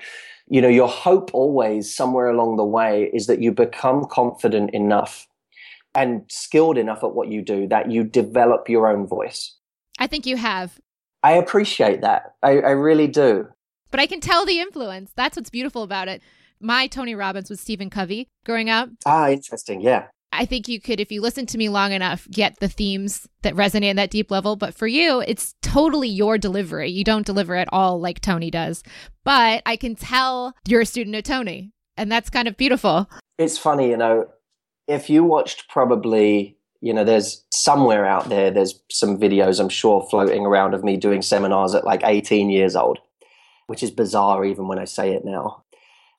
you 0.47 0.61
know, 0.61 0.69
your 0.69 0.87
hope 0.87 1.31
always 1.33 1.93
somewhere 1.93 2.29
along 2.29 2.55
the 2.55 2.63
way 2.63 3.09
is 3.13 3.27
that 3.27 3.41
you 3.41 3.51
become 3.51 4.05
confident 4.05 4.69
enough 4.71 5.27
and 5.93 6.23
skilled 6.29 6.77
enough 6.77 7.03
at 7.03 7.13
what 7.13 7.27
you 7.27 7.41
do 7.41 7.67
that 7.67 7.91
you 7.91 8.03
develop 8.03 8.69
your 8.69 8.87
own 8.87 9.05
voice. 9.07 9.57
I 9.99 10.07
think 10.07 10.25
you 10.25 10.37
have. 10.37 10.79
I 11.23 11.33
appreciate 11.33 12.01
that. 12.01 12.35
I, 12.41 12.59
I 12.59 12.71
really 12.71 13.07
do. 13.07 13.47
But 13.91 13.99
I 13.99 14.07
can 14.07 14.21
tell 14.21 14.45
the 14.45 14.59
influence. 14.59 15.11
That's 15.15 15.35
what's 15.35 15.49
beautiful 15.49 15.83
about 15.83 16.07
it. 16.07 16.21
My 16.59 16.87
Tony 16.87 17.15
Robbins 17.15 17.49
was 17.49 17.59
Stephen 17.59 17.89
Covey 17.89 18.27
growing 18.45 18.69
up. 18.69 18.89
Ah, 19.05 19.29
interesting. 19.29 19.81
Yeah. 19.81 20.07
I 20.33 20.45
think 20.45 20.69
you 20.69 20.79
could, 20.79 21.01
if 21.01 21.11
you 21.11 21.21
listen 21.21 21.45
to 21.47 21.57
me 21.57 21.67
long 21.67 21.91
enough, 21.91 22.25
get 22.31 22.59
the 22.59 22.69
themes 22.69 23.27
that 23.41 23.53
resonate 23.53 23.89
at 23.89 23.95
that 23.97 24.11
deep 24.11 24.31
level. 24.31 24.55
But 24.55 24.73
for 24.73 24.87
you, 24.87 25.21
it's 25.27 25.55
totally 25.61 26.07
your 26.07 26.37
delivery. 26.37 26.89
You 26.89 27.03
don't 27.03 27.25
deliver 27.25 27.55
at 27.55 27.67
all 27.71 27.99
like 27.99 28.21
Tony 28.21 28.49
does. 28.49 28.81
But 29.25 29.61
I 29.65 29.75
can 29.75 29.95
tell 29.95 30.53
you're 30.65 30.81
a 30.81 30.85
student 30.85 31.17
of 31.17 31.23
Tony. 31.23 31.73
And 31.97 32.09
that's 32.09 32.29
kind 32.29 32.47
of 32.47 32.55
beautiful. 32.55 33.09
It's 33.37 33.57
funny, 33.57 33.89
you 33.89 33.97
know, 33.97 34.27
if 34.87 35.09
you 35.09 35.23
watched 35.23 35.67
probably, 35.67 36.57
you 36.79 36.93
know, 36.93 37.03
there's 37.03 37.43
somewhere 37.51 38.05
out 38.05 38.29
there, 38.29 38.51
there's 38.51 38.81
some 38.89 39.19
videos 39.19 39.59
I'm 39.59 39.69
sure 39.69 40.07
floating 40.09 40.45
around 40.45 40.73
of 40.73 40.83
me 40.83 40.95
doing 40.95 41.21
seminars 41.21 41.75
at 41.75 41.83
like 41.83 42.01
18 42.05 42.49
years 42.49 42.75
old 42.75 42.99
which 43.71 43.81
is 43.81 43.89
bizarre 43.89 44.43
even 44.43 44.67
when 44.67 44.77
I 44.77 44.83
say 44.83 45.13
it 45.13 45.23
now. 45.23 45.63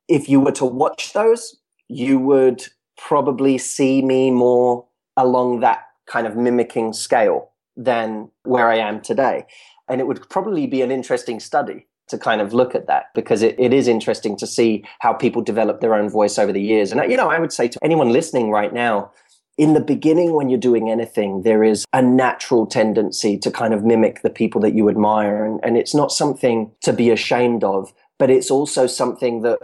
If 0.08 0.26
you 0.26 0.40
were 0.40 0.52
to 0.52 0.64
watch 0.64 1.12
those, 1.12 1.58
you 1.86 2.18
would 2.18 2.64
probably 2.96 3.58
see 3.58 4.00
me 4.00 4.30
more 4.30 4.86
along 5.18 5.60
that 5.60 5.82
kind 6.06 6.26
of 6.26 6.34
mimicking 6.34 6.94
scale 6.94 7.50
than 7.76 8.30
where 8.44 8.68
I 8.68 8.78
am 8.78 9.02
today. 9.02 9.44
And 9.86 10.00
it 10.00 10.06
would 10.06 10.26
probably 10.30 10.66
be 10.66 10.80
an 10.80 10.90
interesting 10.90 11.40
study 11.40 11.86
to 12.08 12.16
kind 12.16 12.40
of 12.40 12.54
look 12.54 12.74
at 12.74 12.86
that 12.86 13.08
because 13.14 13.42
it, 13.42 13.54
it 13.58 13.74
is 13.74 13.86
interesting 13.86 14.34
to 14.38 14.46
see 14.46 14.82
how 15.00 15.12
people 15.12 15.42
develop 15.42 15.82
their 15.82 15.94
own 15.94 16.08
voice 16.08 16.38
over 16.38 16.54
the 16.54 16.62
years. 16.62 16.90
And, 16.90 17.10
you 17.10 17.18
know, 17.18 17.28
I 17.28 17.38
would 17.38 17.52
say 17.52 17.68
to 17.68 17.78
anyone 17.84 18.08
listening 18.08 18.50
right 18.50 18.72
now, 18.72 19.10
in 19.58 19.74
the 19.74 19.80
beginning, 19.80 20.32
when 20.32 20.48
you're 20.48 20.58
doing 20.58 20.90
anything, 20.90 21.42
there 21.42 21.62
is 21.62 21.84
a 21.92 22.00
natural 22.00 22.66
tendency 22.66 23.36
to 23.38 23.50
kind 23.50 23.74
of 23.74 23.84
mimic 23.84 24.22
the 24.22 24.30
people 24.30 24.60
that 24.62 24.74
you 24.74 24.88
admire. 24.88 25.44
And, 25.44 25.60
and 25.62 25.76
it's 25.76 25.94
not 25.94 26.10
something 26.10 26.72
to 26.82 26.92
be 26.92 27.10
ashamed 27.10 27.62
of, 27.62 27.92
but 28.18 28.30
it's 28.30 28.50
also 28.50 28.86
something 28.86 29.42
that, 29.42 29.58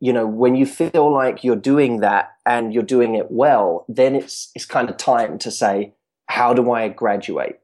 you 0.00 0.12
know, 0.12 0.26
when 0.26 0.54
you 0.54 0.66
feel 0.66 1.12
like 1.12 1.44
you're 1.44 1.56
doing 1.56 2.00
that 2.00 2.32
and 2.46 2.72
you're 2.72 2.82
doing 2.82 3.14
it 3.14 3.30
well, 3.30 3.84
then 3.88 4.14
it's, 4.14 4.50
it's 4.54 4.66
kind 4.66 4.88
of 4.88 4.96
time 4.96 5.38
to 5.38 5.50
say, 5.50 5.94
how 6.26 6.54
do 6.54 6.72
I 6.72 6.88
graduate? 6.88 7.56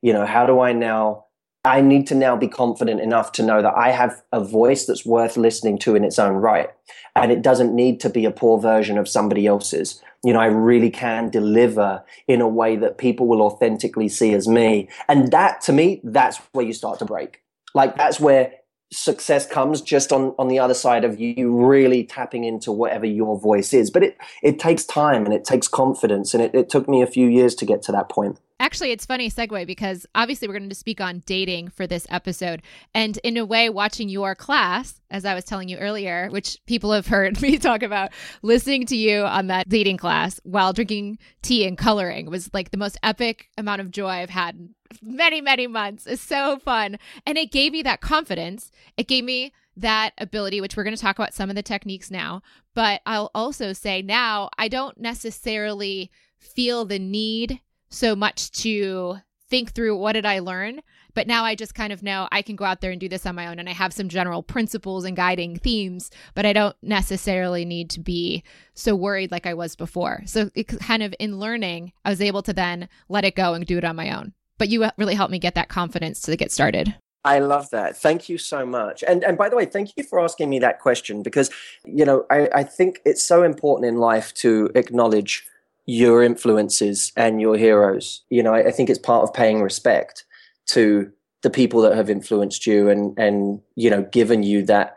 You 0.00 0.14
know, 0.14 0.24
how 0.24 0.46
do 0.46 0.60
I 0.60 0.72
now 0.72 1.25
I 1.66 1.80
need 1.80 2.06
to 2.08 2.14
now 2.14 2.36
be 2.36 2.48
confident 2.48 3.00
enough 3.00 3.32
to 3.32 3.42
know 3.42 3.60
that 3.60 3.74
I 3.74 3.90
have 3.90 4.22
a 4.32 4.42
voice 4.42 4.86
that's 4.86 5.04
worth 5.04 5.36
listening 5.36 5.78
to 5.80 5.96
in 5.96 6.04
its 6.04 6.18
own 6.18 6.34
right. 6.36 6.70
And 7.14 7.32
it 7.32 7.42
doesn't 7.42 7.74
need 7.74 8.00
to 8.00 8.10
be 8.10 8.24
a 8.24 8.30
poor 8.30 8.58
version 8.58 8.98
of 8.98 9.08
somebody 9.08 9.46
else's 9.46 10.02
you 10.26 10.32
know, 10.32 10.40
I 10.40 10.46
really 10.46 10.90
can 10.90 11.30
deliver 11.30 12.02
in 12.26 12.40
a 12.40 12.48
way 12.48 12.74
that 12.74 12.98
people 12.98 13.28
will 13.28 13.42
authentically 13.42 14.08
see 14.08 14.34
as 14.34 14.48
me. 14.48 14.88
And 15.08 15.30
that 15.30 15.60
to 15.62 15.72
me, 15.72 16.00
that's 16.02 16.38
where 16.50 16.66
you 16.66 16.72
start 16.72 16.98
to 16.98 17.04
break. 17.04 17.42
Like 17.74 17.96
that's 17.96 18.18
where 18.18 18.52
success 18.92 19.46
comes 19.46 19.80
just 19.80 20.12
on, 20.12 20.34
on 20.36 20.48
the 20.48 20.58
other 20.58 20.74
side 20.74 21.04
of 21.04 21.20
you 21.20 21.54
really 21.54 22.02
tapping 22.02 22.42
into 22.42 22.72
whatever 22.72 23.06
your 23.06 23.38
voice 23.38 23.72
is. 23.72 23.88
But 23.88 24.02
it, 24.02 24.18
it 24.42 24.58
takes 24.58 24.84
time 24.84 25.26
and 25.26 25.32
it 25.32 25.44
takes 25.44 25.68
confidence. 25.68 26.34
And 26.34 26.42
it, 26.42 26.52
it 26.56 26.68
took 26.70 26.88
me 26.88 27.02
a 27.02 27.06
few 27.06 27.28
years 27.28 27.54
to 27.56 27.64
get 27.64 27.82
to 27.82 27.92
that 27.92 28.08
point. 28.08 28.40
Actually, 28.58 28.90
it's 28.90 29.04
funny 29.04 29.30
segue 29.30 29.66
because 29.66 30.06
obviously 30.14 30.48
we're 30.48 30.58
going 30.58 30.68
to 30.68 30.74
speak 30.74 31.00
on 31.00 31.22
dating 31.26 31.68
for 31.68 31.86
this 31.86 32.06
episode. 32.08 32.62
And 32.94 33.18
in 33.18 33.36
a 33.36 33.44
way, 33.44 33.68
watching 33.68 34.08
your 34.08 34.34
class, 34.34 34.98
as 35.10 35.26
I 35.26 35.34
was 35.34 35.44
telling 35.44 35.68
you 35.68 35.76
earlier, 35.76 36.28
which 36.30 36.58
people 36.66 36.92
have 36.92 37.06
heard 37.06 37.40
me 37.42 37.58
talk 37.58 37.82
about, 37.82 38.12
listening 38.42 38.86
to 38.86 38.96
you 38.96 39.22
on 39.24 39.48
that 39.48 39.68
dating 39.68 39.98
class 39.98 40.40
while 40.42 40.72
drinking 40.72 41.18
tea 41.42 41.66
and 41.66 41.76
coloring 41.76 42.30
was 42.30 42.48
like 42.54 42.70
the 42.70 42.78
most 42.78 42.98
epic 43.02 43.50
amount 43.58 43.82
of 43.82 43.90
joy 43.90 44.08
I've 44.08 44.30
had 44.30 44.54
in 44.54 44.74
many, 45.02 45.42
many 45.42 45.66
months. 45.66 46.06
It's 46.06 46.22
so 46.22 46.58
fun. 46.58 46.98
And 47.26 47.36
it 47.36 47.52
gave 47.52 47.72
me 47.72 47.82
that 47.82 48.00
confidence. 48.00 48.70
It 48.96 49.06
gave 49.06 49.24
me 49.24 49.52
that 49.76 50.12
ability, 50.16 50.62
which 50.62 50.76
we're 50.76 50.84
going 50.84 50.96
to 50.96 51.02
talk 51.02 51.18
about 51.18 51.34
some 51.34 51.50
of 51.50 51.56
the 51.56 51.62
techniques 51.62 52.10
now. 52.10 52.40
But 52.74 53.02
I'll 53.04 53.30
also 53.34 53.74
say 53.74 54.00
now, 54.00 54.48
I 54.56 54.68
don't 54.68 54.98
necessarily 54.98 56.10
feel 56.38 56.86
the 56.86 56.98
need 56.98 57.60
so 57.88 58.16
much 58.16 58.50
to 58.62 59.18
think 59.48 59.72
through 59.72 59.96
what 59.96 60.12
did 60.12 60.26
I 60.26 60.40
learn. 60.40 60.80
But 61.14 61.26
now 61.26 61.44
I 61.44 61.54
just 61.54 61.74
kind 61.74 61.92
of 61.92 62.02
know 62.02 62.28
I 62.30 62.42
can 62.42 62.56
go 62.56 62.64
out 62.64 62.80
there 62.80 62.90
and 62.90 63.00
do 63.00 63.08
this 63.08 63.24
on 63.24 63.34
my 63.34 63.46
own. 63.46 63.58
And 63.58 63.68
I 63.68 63.72
have 63.72 63.92
some 63.92 64.08
general 64.08 64.42
principles 64.42 65.04
and 65.04 65.16
guiding 65.16 65.56
themes, 65.56 66.10
but 66.34 66.44
I 66.44 66.52
don't 66.52 66.76
necessarily 66.82 67.64
need 67.64 67.88
to 67.90 68.00
be 68.00 68.42
so 68.74 68.94
worried 68.94 69.30
like 69.30 69.46
I 69.46 69.54
was 69.54 69.76
before. 69.76 70.22
So 70.26 70.50
it 70.54 70.64
kind 70.64 71.02
of 71.02 71.14
in 71.18 71.38
learning, 71.38 71.92
I 72.04 72.10
was 72.10 72.20
able 72.20 72.42
to 72.42 72.52
then 72.52 72.88
let 73.08 73.24
it 73.24 73.34
go 73.34 73.54
and 73.54 73.64
do 73.64 73.78
it 73.78 73.84
on 73.84 73.96
my 73.96 74.16
own. 74.16 74.34
But 74.58 74.68
you 74.68 74.84
uh, 74.84 74.90
really 74.98 75.14
helped 75.14 75.32
me 75.32 75.38
get 75.38 75.54
that 75.54 75.68
confidence 75.68 76.20
to 76.22 76.36
get 76.36 76.52
started. 76.52 76.94
I 77.24 77.40
love 77.40 77.70
that. 77.70 77.96
Thank 77.96 78.28
you 78.28 78.38
so 78.38 78.64
much. 78.64 79.02
And 79.02 79.24
and 79.24 79.36
by 79.36 79.48
the 79.48 79.56
way, 79.56 79.64
thank 79.64 79.96
you 79.96 80.04
for 80.04 80.20
asking 80.20 80.48
me 80.48 80.60
that 80.60 80.78
question 80.78 81.24
because 81.24 81.50
you 81.84 82.04
know 82.04 82.24
I, 82.30 82.48
I 82.54 82.62
think 82.62 83.00
it's 83.04 83.22
so 83.22 83.42
important 83.42 83.88
in 83.88 83.96
life 83.96 84.32
to 84.34 84.70
acknowledge 84.76 85.44
your 85.86 86.22
influences 86.22 87.12
and 87.16 87.40
your 87.40 87.56
heroes. 87.56 88.22
You 88.28 88.42
know, 88.42 88.52
I, 88.52 88.66
I, 88.66 88.70
think 88.72 88.90
it's 88.90 88.98
part 88.98 89.22
of 89.22 89.32
paying 89.32 89.62
respect 89.62 90.24
to 90.66 91.10
the 91.42 91.50
people 91.50 91.80
that 91.82 91.94
have 91.94 92.10
influenced 92.10 92.66
you 92.66 92.88
and 92.88 93.16
and 93.18 93.60
you 93.76 93.88
know 93.88 94.02
given 94.02 94.42
you 94.42 94.64
that 94.64 94.96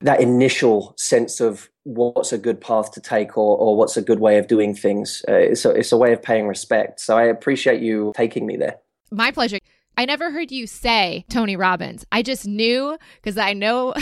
that 0.00 0.20
initial 0.20 0.94
sense 0.96 1.40
of 1.40 1.68
what's 1.84 2.32
a 2.32 2.38
good 2.38 2.60
path 2.60 2.90
to 2.92 3.00
take 3.00 3.36
or, 3.36 3.56
or 3.56 3.76
what's 3.76 3.96
a 3.96 4.02
good 4.02 4.20
way 4.20 4.38
of 4.38 4.46
doing 4.46 4.74
things. 4.74 5.24
Uh, 5.28 5.34
it's, 5.34 5.64
a, 5.64 5.70
it's 5.70 5.92
a 5.92 5.96
way 5.96 6.12
of 6.12 6.22
paying 6.22 6.46
respect. 6.46 7.00
So 7.00 7.16
I 7.16 7.24
appreciate 7.24 7.80
you 7.80 8.12
taking 8.16 8.46
me 8.46 8.56
there. 8.56 8.76
My 9.10 9.30
pleasure. 9.30 9.58
I 9.96 10.04
never 10.06 10.30
heard 10.30 10.50
you 10.50 10.66
say 10.66 11.24
Tony 11.28 11.54
Robbins. 11.54 12.04
I 12.10 12.22
just 12.22 12.46
knew 12.46 12.96
because 13.16 13.36
I 13.36 13.52
know 13.52 13.94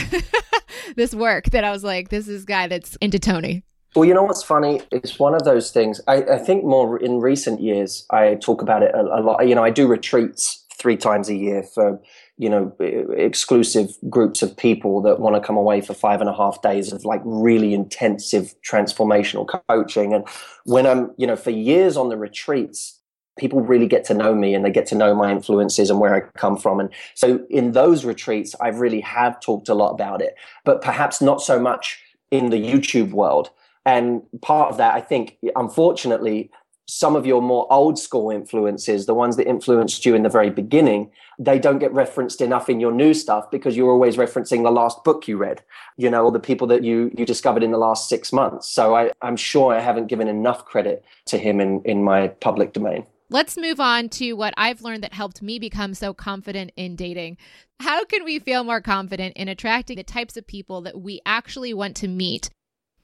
this 0.97 1.15
work 1.15 1.47
that 1.51 1.65
I 1.65 1.71
was 1.71 1.83
like, 1.83 2.09
this 2.11 2.29
is 2.29 2.45
guy 2.45 2.69
that's 2.69 2.97
into 2.97 3.19
Tony. 3.19 3.65
Well, 3.97 4.05
you 4.05 4.15
know 4.15 4.23
what's 4.23 4.43
funny? 4.43 4.83
It's 4.93 5.19
one 5.19 5.35
of 5.35 5.43
those 5.43 5.73
things. 5.73 6.01
I, 6.07 6.23
I 6.23 6.39
think 6.39 6.65
more 6.65 6.97
in 6.99 7.19
recent 7.19 7.61
years, 7.61 8.07
I 8.11 8.37
talk 8.37 8.63
about 8.63 8.85
it 8.85 8.95
a, 8.95 9.01
a, 9.01 9.21
lot. 9.21 9.47
You 9.49 9.55
know, 9.57 9.65
I 9.65 9.71
do 9.71 9.89
retreats 9.89 10.65
three 10.79 10.97
times 10.97 11.29
a 11.29 11.35
year 11.35 11.65
for, 11.65 12.01
you 12.39 12.49
know, 12.49 12.73
exclusive 13.17 13.91
groups 14.09 14.43
of 14.43 14.57
people 14.57 15.03
that 15.03 15.19
want 15.19 15.35
to 15.35 15.41
come 15.41 15.57
away 15.57 15.81
for 15.81 15.93
five 15.93 16.21
and 16.21 16.31
a 16.31 16.33
half 16.35 16.63
days 16.63 16.93
of 16.93 17.05
like 17.05 17.21
really 17.25 17.75
intensive 17.75 18.55
transformational 18.63 19.47
coaching. 19.69 20.15
And 20.15 20.25
when 20.65 20.87
I'm, 20.87 21.11
you 21.19 21.27
know, 21.27 21.37
for 21.37 21.51
years 21.51 21.97
on 21.97 22.11
the 22.11 22.17
retreats, 22.17 23.01
people 23.39 23.61
really 23.61 23.89
get 23.89 24.05
to 24.05 24.15
know 24.15 24.35
me 24.35 24.55
and 24.55 24.65
they 24.65 24.71
get 24.71 24.87
to 24.87 24.95
know 24.95 25.15
my 25.17 25.33
influences 25.33 25.91
and 25.91 25.99
where 25.99 26.15
I 26.15 26.21
come 26.39 26.57
from. 26.57 26.79
And 26.79 26.91
so 27.15 27.45
in 27.51 27.73
those 27.73 28.05
retreats, 28.05 28.55
I 28.61 28.69
really 28.69 29.01
have 29.01 29.41
talked 29.41 29.69
a 29.69 29.75
lot 29.75 29.91
about 29.91 30.23
it, 30.23 30.37
but 30.65 30.81
perhaps 30.81 31.21
not 31.21 31.43
so 31.43 31.59
much 31.59 32.01
in 32.31 32.51
the 32.51 32.63
YouTube 32.63 33.11
world. 33.11 33.51
And 33.87 34.23
part 34.43 34.71
of 34.71 34.77
that, 34.77 34.95
I 34.95 35.01
think, 35.01 35.39
unfortunately, 35.57 36.51
some 36.91 37.15
of 37.15 37.25
your 37.25 37.41
more 37.41 37.73
old 37.73 37.99
school 37.99 38.31
influences, 38.31 39.07
the 39.07 39.15
ones 39.15 39.37
that 39.37 39.47
influenced 39.47 40.05
you 40.05 40.15
in 40.17 40.25
the 40.25 40.29
very 40.29 40.51
beginning, 40.51 41.09
they 41.39 41.59
don't 41.59 41.79
get 41.79 41.93
referenced 41.93 42.41
enough 42.41 42.69
in 42.69 42.81
your 42.81 42.91
new 42.91 43.15
stuff 43.15 43.49
because 43.51 43.77
you're 43.77 43.91
always 43.91 44.17
referencing 44.17 44.65
the 44.65 44.73
last 44.73 45.05
book 45.05 45.29
you 45.29 45.37
read, 45.37 45.63
you 45.97 46.11
know, 46.11 46.25
or 46.25 46.33
the 46.33 46.41
people 46.41 46.67
that 46.67 46.83
you 46.83 47.13
you 47.17 47.25
discovered 47.25 47.63
in 47.63 47.71
the 47.71 47.79
last 47.79 48.09
six 48.09 48.33
months. 48.33 48.69
So 48.69 48.97
I, 48.97 49.13
I'm 49.23 49.37
sure 49.37 49.73
I 49.73 49.81
haven't 49.81 50.09
given 50.09 50.27
enough 50.27 50.65
credit 50.65 51.05
to 51.27 51.39
him 51.39 51.61
in, 51.61 51.81
in 51.85 52.03
my 52.03 52.29
public 52.29 52.73
domain. 52.73 53.07
Let's 53.33 53.57
move 53.57 53.79
on 53.79 54.09
to 54.11 54.33
what 54.33 54.53
I've 54.57 54.83
learned 54.83 55.05
that 55.05 55.15
helped 55.15 55.41
me 55.41 55.61
become 55.61 55.95
so 55.95 56.13
confident 56.13 56.73
in 56.75 56.97
dating. 56.97 57.37
How 57.79 58.05
can 58.05 58.25
we 58.25 58.41
feel 58.41 58.65
more 58.65 58.81
confident 58.81 59.37
in 59.37 59.47
attracting 59.47 59.97
the 59.97 60.03
types 60.03 60.37
of 60.37 60.49
people 60.49 60.81
that 60.81 61.01
we 61.01 61.21
actually 61.25 61.73
want 61.73 61.95
to 61.99 62.09
meet 62.09 62.51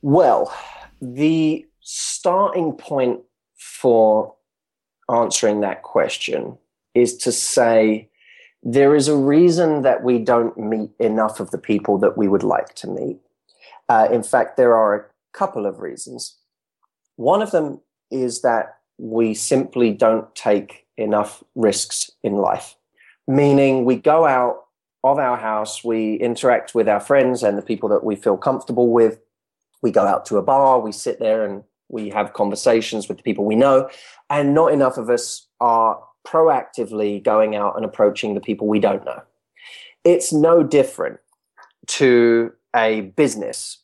well, 0.06 0.54
the 1.02 1.66
starting 1.80 2.72
point 2.74 3.22
for 3.56 4.32
answering 5.12 5.62
that 5.62 5.82
question 5.82 6.56
is 6.94 7.16
to 7.16 7.32
say 7.32 8.08
there 8.62 8.94
is 8.94 9.08
a 9.08 9.16
reason 9.16 9.82
that 9.82 10.04
we 10.04 10.20
don't 10.20 10.56
meet 10.56 10.90
enough 11.00 11.40
of 11.40 11.50
the 11.50 11.58
people 11.58 11.98
that 11.98 12.16
we 12.16 12.28
would 12.28 12.44
like 12.44 12.72
to 12.76 12.86
meet. 12.86 13.18
Uh, 13.88 14.06
in 14.12 14.22
fact, 14.22 14.56
there 14.56 14.76
are 14.76 14.94
a 14.94 15.04
couple 15.32 15.66
of 15.66 15.80
reasons. 15.80 16.36
One 17.16 17.42
of 17.42 17.50
them 17.50 17.80
is 18.08 18.42
that 18.42 18.76
we 18.98 19.34
simply 19.34 19.90
don't 19.90 20.32
take 20.36 20.86
enough 20.96 21.42
risks 21.56 22.12
in 22.22 22.34
life, 22.34 22.76
meaning 23.26 23.84
we 23.84 23.96
go 23.96 24.24
out 24.24 24.66
of 25.02 25.18
our 25.18 25.36
house, 25.36 25.82
we 25.82 26.14
interact 26.14 26.76
with 26.76 26.88
our 26.88 27.00
friends 27.00 27.42
and 27.42 27.58
the 27.58 27.62
people 27.62 27.88
that 27.88 28.04
we 28.04 28.14
feel 28.14 28.36
comfortable 28.36 28.92
with. 28.92 29.18
We 29.82 29.90
go 29.90 30.06
out 30.06 30.26
to 30.26 30.38
a 30.38 30.42
bar, 30.42 30.80
we 30.80 30.92
sit 30.92 31.18
there 31.18 31.44
and 31.44 31.62
we 31.88 32.08
have 32.10 32.32
conversations 32.32 33.08
with 33.08 33.18
the 33.18 33.22
people 33.22 33.44
we 33.44 33.54
know. 33.54 33.88
And 34.30 34.54
not 34.54 34.72
enough 34.72 34.98
of 34.98 35.08
us 35.08 35.46
are 35.60 36.02
proactively 36.26 37.22
going 37.22 37.54
out 37.54 37.76
and 37.76 37.84
approaching 37.84 38.34
the 38.34 38.40
people 38.40 38.66
we 38.66 38.80
don't 38.80 39.04
know. 39.04 39.22
It's 40.04 40.32
no 40.32 40.62
different 40.62 41.18
to 41.86 42.52
a 42.74 43.02
business 43.16 43.78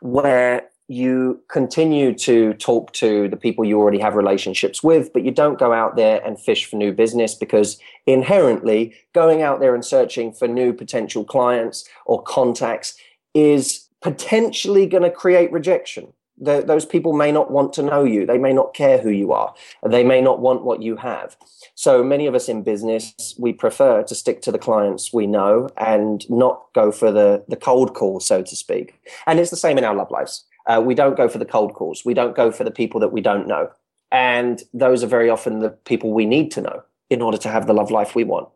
where 0.00 0.68
you 0.90 1.42
continue 1.50 2.14
to 2.14 2.54
talk 2.54 2.92
to 2.94 3.28
the 3.28 3.36
people 3.36 3.64
you 3.64 3.78
already 3.78 3.98
have 3.98 4.14
relationships 4.14 4.82
with, 4.82 5.12
but 5.12 5.22
you 5.22 5.30
don't 5.30 5.58
go 5.58 5.72
out 5.72 5.96
there 5.96 6.24
and 6.24 6.40
fish 6.40 6.64
for 6.64 6.76
new 6.76 6.92
business 6.92 7.34
because 7.34 7.78
inherently 8.06 8.94
going 9.12 9.42
out 9.42 9.60
there 9.60 9.74
and 9.74 9.84
searching 9.84 10.32
for 10.32 10.48
new 10.48 10.72
potential 10.72 11.24
clients 11.24 11.86
or 12.06 12.22
contacts 12.22 12.96
is 13.34 13.87
potentially 14.02 14.86
going 14.86 15.02
to 15.02 15.10
create 15.10 15.52
rejection. 15.52 16.12
The, 16.40 16.62
those 16.64 16.86
people 16.86 17.14
may 17.14 17.32
not 17.32 17.50
want 17.50 17.72
to 17.74 17.82
know 17.82 18.04
you. 18.04 18.24
They 18.24 18.38
may 18.38 18.52
not 18.52 18.72
care 18.72 18.98
who 18.98 19.10
you 19.10 19.32
are. 19.32 19.52
They 19.84 20.04
may 20.04 20.20
not 20.20 20.38
want 20.38 20.64
what 20.64 20.80
you 20.80 20.94
have. 20.94 21.36
So 21.74 22.04
many 22.04 22.26
of 22.28 22.34
us 22.36 22.48
in 22.48 22.62
business, 22.62 23.34
we 23.40 23.52
prefer 23.52 24.04
to 24.04 24.14
stick 24.14 24.40
to 24.42 24.52
the 24.52 24.58
clients 24.58 25.12
we 25.12 25.26
know 25.26 25.68
and 25.76 26.28
not 26.30 26.62
go 26.76 26.92
for 26.92 27.10
the, 27.10 27.44
the 27.48 27.56
cold 27.56 27.94
call, 27.94 28.20
so 28.20 28.42
to 28.42 28.54
speak. 28.54 29.00
And 29.26 29.40
it's 29.40 29.50
the 29.50 29.56
same 29.56 29.78
in 29.78 29.84
our 29.84 29.96
love 29.96 30.12
lives 30.12 30.44
uh, 30.68 30.80
we 30.84 30.94
don't 30.94 31.16
go 31.16 31.28
for 31.28 31.38
the 31.38 31.44
cold 31.44 31.74
calls. 31.74 32.04
We 32.04 32.14
don't 32.14 32.36
go 32.36 32.52
for 32.52 32.62
the 32.62 32.70
people 32.70 33.00
that 33.00 33.12
we 33.12 33.20
don't 33.20 33.48
know. 33.48 33.70
And 34.12 34.62
those 34.72 35.02
are 35.02 35.08
very 35.08 35.30
often 35.30 35.58
the 35.58 35.70
people 35.70 36.12
we 36.12 36.26
need 36.26 36.50
to 36.52 36.60
know 36.60 36.82
in 37.10 37.22
order 37.22 37.38
to 37.38 37.48
have 37.48 37.66
the 37.66 37.72
love 37.72 37.90
life 37.90 38.14
we 38.14 38.24
want. 38.24 38.48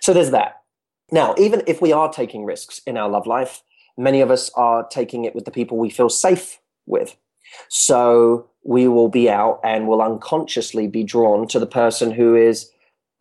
So 0.00 0.12
there's 0.12 0.32
that. 0.32 0.62
Now, 1.12 1.34
even 1.38 1.62
if 1.66 1.80
we 1.80 1.92
are 1.92 2.12
taking 2.12 2.44
risks 2.44 2.80
in 2.86 2.96
our 2.96 3.08
love 3.08 3.26
life, 3.26 3.62
many 4.00 4.20
of 4.20 4.30
us 4.30 4.50
are 4.54 4.86
taking 4.88 5.24
it 5.24 5.34
with 5.34 5.44
the 5.44 5.50
people 5.50 5.76
we 5.76 5.90
feel 5.90 6.08
safe 6.08 6.58
with. 6.86 7.16
So 7.68 8.48
we 8.64 8.88
will 8.88 9.08
be 9.08 9.28
out 9.28 9.60
and 9.62 9.86
will 9.86 10.02
unconsciously 10.02 10.86
be 10.86 11.04
drawn 11.04 11.46
to 11.48 11.58
the 11.58 11.66
person 11.66 12.10
who 12.10 12.34
is 12.34 12.70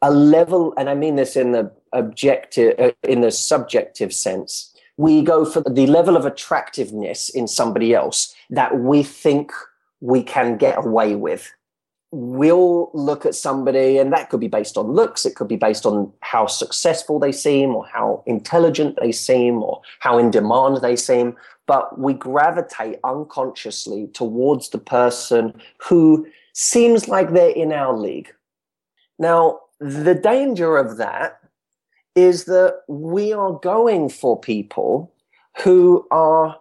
a 0.02 0.12
level, 0.12 0.74
and 0.78 0.90
I 0.90 0.96
mean 0.96 1.16
this 1.18 1.36
in 1.36 1.52
the 1.52 1.72
objective, 1.92 2.80
uh, 2.80 2.92
in 3.04 3.22
the 3.22 3.32
subjective 3.32 4.14
sense, 4.14 4.74
we 4.98 5.22
go 5.22 5.46
for 5.46 5.62
the 5.62 5.88
level 5.88 6.16
of 6.16 6.26
attractiveness 6.26 7.30
in 7.30 7.48
somebody 7.48 7.94
else 7.94 8.34
that 8.50 8.80
we 8.80 9.04
think 9.04 9.52
we 10.00 10.24
can 10.24 10.58
get 10.58 10.78
away 10.78 11.16
with. 11.16 11.52
We'll 12.12 12.90
look 12.94 13.26
at 13.26 13.36
somebody, 13.36 14.00
and 14.00 14.12
that 14.14 14.30
could 14.30 14.40
be 14.40 14.48
based 14.48 14.78
on 14.78 14.94
looks, 14.94 15.26
it 15.26 15.36
could 15.36 15.48
be 15.48 15.58
based 15.58 15.86
on 15.86 16.12
how 16.22 16.48
successful 16.48 17.20
they 17.20 17.32
seem, 17.32 17.76
or 17.76 17.86
how 17.86 18.24
intelligent 18.26 18.98
they 19.00 19.12
seem, 19.12 19.62
or 19.62 19.82
how 20.00 20.18
in 20.18 20.32
demand 20.32 20.78
they 20.78 20.96
seem. 20.96 21.36
But 21.68 22.00
we 22.00 22.14
gravitate 22.14 23.00
unconsciously 23.04 24.08
towards 24.08 24.70
the 24.70 24.80
person 24.80 25.54
who 25.88 26.26
seems 26.54 27.08
like 27.08 27.32
they're 27.32 27.50
in 27.52 27.72
our 27.72 27.96
league. 27.96 28.34
Now, 29.20 29.60
the 29.80 30.16
danger 30.16 30.78
of 30.78 30.98
that 30.98 31.40
is 32.16 32.46
that 32.46 32.82
we 32.88 33.34
are 33.34 33.54
going 33.54 34.10
for 34.10 34.40
people 34.40 35.14
who 35.64 36.08
are 36.10 36.58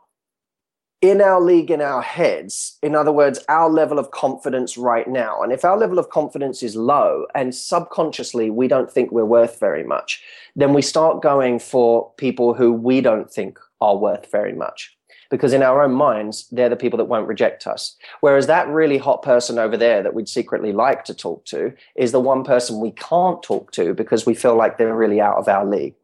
in 1.00 1.20
our 1.20 1.40
league, 1.40 1.70
in 1.70 1.80
our 1.80 2.02
heads. 2.02 2.76
In 2.82 2.94
other 2.94 3.12
words, 3.12 3.38
our 3.48 3.70
level 3.70 3.98
of 3.98 4.10
confidence 4.10 4.76
right 4.76 5.06
now. 5.08 5.42
And 5.42 5.52
if 5.52 5.64
our 5.64 5.78
level 5.78 5.98
of 5.98 6.10
confidence 6.10 6.62
is 6.62 6.74
low 6.74 7.26
and 7.34 7.54
subconsciously 7.54 8.50
we 8.50 8.66
don't 8.66 8.90
think 8.90 9.12
we're 9.12 9.24
worth 9.24 9.60
very 9.60 9.84
much, 9.84 10.22
then 10.56 10.74
we 10.74 10.82
start 10.82 11.22
going 11.22 11.60
for 11.60 12.10
people 12.16 12.54
who 12.54 12.72
we 12.72 13.00
don't 13.00 13.30
think 13.30 13.58
are 13.80 13.96
worth 13.96 14.30
very 14.30 14.52
much 14.52 14.96
because 15.30 15.52
in 15.52 15.62
our 15.62 15.82
own 15.82 15.92
minds, 15.92 16.48
they're 16.50 16.68
the 16.68 16.76
people 16.76 16.96
that 16.96 17.04
won't 17.04 17.28
reject 17.28 17.66
us. 17.66 17.96
Whereas 18.20 18.46
that 18.46 18.66
really 18.68 18.98
hot 18.98 19.22
person 19.22 19.58
over 19.58 19.76
there 19.76 20.02
that 20.02 20.14
we'd 20.14 20.28
secretly 20.28 20.72
like 20.72 21.04
to 21.04 21.14
talk 21.14 21.44
to 21.46 21.72
is 21.96 22.12
the 22.12 22.20
one 22.20 22.44
person 22.44 22.80
we 22.80 22.92
can't 22.92 23.42
talk 23.42 23.70
to 23.72 23.94
because 23.94 24.26
we 24.26 24.34
feel 24.34 24.56
like 24.56 24.78
they're 24.78 24.96
really 24.96 25.20
out 25.20 25.36
of 25.36 25.48
our 25.48 25.66
league. 25.66 25.94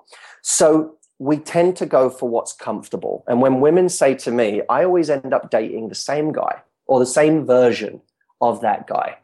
So 0.42 0.94
we 1.18 1.37
tend 1.37 1.77
to 1.77 1.87
go 1.87 2.11
for 2.11 2.29
what's 2.29 2.53
comfortable. 2.53 3.24
And 3.27 3.40
when 3.40 3.61
women 3.61 3.88
say 3.88 4.14
to 4.16 4.31
me, 4.31 4.62
I 4.68 4.85
always 4.85 5.11
end 5.11 5.33
up 5.33 5.50
dating 5.50 5.88
the 5.88 5.94
same 5.94 6.33
guy 6.33 6.62
or 6.87 6.98
the 6.98 7.07
same 7.07 7.46
version 7.46 8.00
of 8.40 8.61
that 8.62 8.87
guy. 8.87 9.18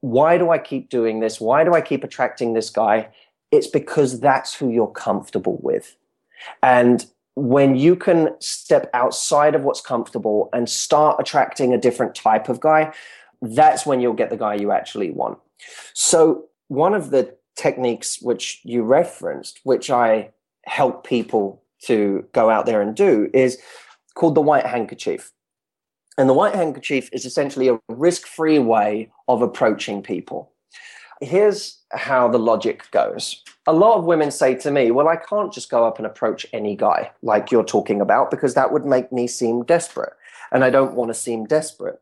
Why 0.00 0.38
do 0.38 0.50
I 0.50 0.58
keep 0.58 0.90
doing 0.90 1.20
this? 1.20 1.40
Why 1.40 1.64
do 1.64 1.74
I 1.74 1.80
keep 1.80 2.04
attracting 2.04 2.54
this 2.54 2.70
guy? 2.70 3.08
It's 3.50 3.66
because 3.66 4.20
that's 4.20 4.54
who 4.54 4.70
you're 4.70 4.90
comfortable 4.90 5.58
with. 5.62 5.96
And 6.62 7.04
when 7.34 7.76
you 7.76 7.94
can 7.94 8.34
step 8.40 8.90
outside 8.94 9.54
of 9.54 9.62
what's 9.62 9.80
comfortable 9.80 10.48
and 10.52 10.68
start 10.68 11.16
attracting 11.20 11.72
a 11.72 11.78
different 11.78 12.14
type 12.14 12.48
of 12.48 12.60
guy, 12.60 12.92
that's 13.40 13.86
when 13.86 14.00
you'll 14.00 14.14
get 14.14 14.30
the 14.30 14.36
guy 14.36 14.54
you 14.54 14.72
actually 14.72 15.10
want. 15.10 15.38
So, 15.94 16.46
one 16.68 16.94
of 16.94 17.10
the 17.10 17.36
techniques 17.56 18.20
which 18.20 18.60
you 18.64 18.82
referenced, 18.82 19.60
which 19.64 19.90
I 19.90 20.30
help 20.66 21.06
people 21.06 21.62
to 21.82 22.26
go 22.32 22.50
out 22.50 22.66
there 22.66 22.82
and 22.82 22.94
do, 22.94 23.30
is 23.32 23.58
called 24.14 24.34
the 24.34 24.40
white 24.40 24.66
handkerchief. 24.66 25.32
And 26.16 26.28
the 26.28 26.34
white 26.34 26.54
handkerchief 26.54 27.08
is 27.12 27.24
essentially 27.24 27.68
a 27.68 27.78
risk 27.88 28.26
free 28.26 28.58
way 28.58 29.10
of 29.28 29.42
approaching 29.42 30.02
people. 30.02 30.52
Here's 31.20 31.78
how 31.92 32.28
the 32.28 32.38
logic 32.38 32.90
goes 32.90 33.42
a 33.68 33.72
lot 33.72 33.98
of 33.98 34.04
women 34.04 34.30
say 34.30 34.54
to 34.54 34.70
me, 34.70 34.90
Well, 34.90 35.08
I 35.08 35.16
can't 35.16 35.52
just 35.52 35.68
go 35.70 35.84
up 35.86 35.98
and 35.98 36.06
approach 36.06 36.46
any 36.54 36.74
guy 36.74 37.10
like 37.22 37.52
you're 37.52 37.62
talking 37.62 38.00
about 38.00 38.30
because 38.30 38.54
that 38.54 38.72
would 38.72 38.86
make 38.86 39.12
me 39.12 39.26
seem 39.26 39.62
desperate. 39.62 40.14
And 40.50 40.64
I 40.64 40.70
don't 40.70 40.94
want 40.94 41.10
to 41.10 41.14
seem 41.14 41.44
desperate. 41.44 42.00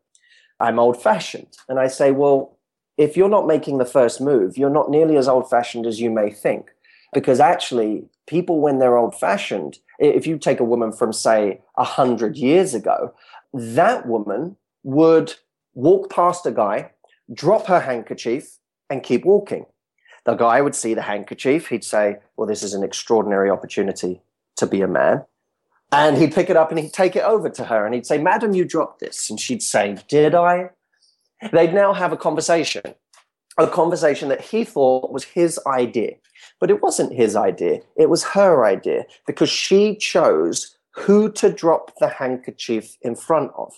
I'm 0.61 0.79
old 0.79 1.03
fashioned. 1.03 1.57
And 1.69 1.81
I 1.81 1.89
say, 1.89 2.13
Well, 2.13 2.57
if 2.97 3.17
you're 3.17 3.29
not 3.29 3.49
making 3.49 3.79
the 3.79 3.85
first 3.85 4.21
move, 4.21 4.57
you're 4.57 4.71
not 4.71 4.91
nearly 4.91 5.17
as 5.17 5.27
old 5.27 5.51
fashioned 5.51 5.87
as 5.87 6.01
you 6.01 6.09
may 6.09 6.31
think. 6.31 6.71
Because 7.17 7.41
actually, 7.41 8.05
people, 8.27 8.61
when 8.61 8.79
they're 8.79 8.99
old 8.99 9.19
fashioned, 9.19 9.79
if 9.99 10.27
you 10.27 10.37
take 10.37 10.61
a 10.61 10.65
woman 10.73 10.93
from, 10.93 11.13
say, 11.13 11.63
100 11.75 12.37
years 12.37 12.75
ago, 12.75 13.15
that 13.55 14.07
woman 14.07 14.57
would 14.83 15.35
walk 15.73 16.11
past 16.11 16.45
a 16.45 16.53
guy, 16.53 16.91
drop 17.33 17.67
her 17.69 17.81
handkerchief, 17.81 18.59
and 18.91 19.03
keep 19.03 19.25
walking 19.25 19.65
the 20.27 20.35
guy 20.35 20.61
would 20.61 20.75
see 20.75 20.93
the 20.93 21.03
handkerchief. 21.03 21.69
He'd 21.69 21.85
say, 21.85 22.19
Well, 22.37 22.47
this 22.47 22.63
is 22.63 22.75
an 22.75 22.83
extraordinary 22.83 23.49
opportunity 23.49 24.21
to 24.57 24.67
be 24.67 24.83
a 24.83 24.89
man. 24.89 25.25
And 25.93 26.19
he'd 26.19 26.35
pick 26.35 26.51
it 26.51 26.57
up 26.57 26.71
and 26.71 26.81
he'd 26.81 26.93
take 26.93 27.15
it 27.15 27.23
over 27.23 27.49
to 27.49 27.65
her 27.65 27.87
and 27.87 27.95
he'd 27.95 28.07
say, 28.07 28.19
Madam, 28.19 28.53
you 28.53 28.65
dropped 28.65 28.99
this. 28.99 29.31
And 29.31 29.41
she'd 29.41 29.63
say, 29.63 29.97
Did 30.09 30.35
I? 30.35 30.71
They'd 31.53 31.73
now 31.73 31.93
have 31.93 32.13
a 32.13 32.17
conversation, 32.17 32.83
a 33.57 33.69
conversation 33.69 34.29
that 34.29 34.41
he 34.41 34.65
thought 34.65 35.13
was 35.13 35.25
his 35.25 35.61
idea. 35.67 36.17
But 36.61 36.71
it 36.71 36.83
wasn't 36.83 37.13
his 37.13 37.37
idea, 37.37 37.81
it 37.97 38.09
was 38.09 38.25
her 38.25 38.65
idea 38.65 39.05
because 39.27 39.51
she 39.51 39.97
chose 39.97 40.77
who 40.93 41.31
to 41.33 41.53
drop 41.53 41.93
the 41.99 42.09
handkerchief 42.09 42.97
in 43.03 43.15
front 43.15 43.53
of. 43.57 43.73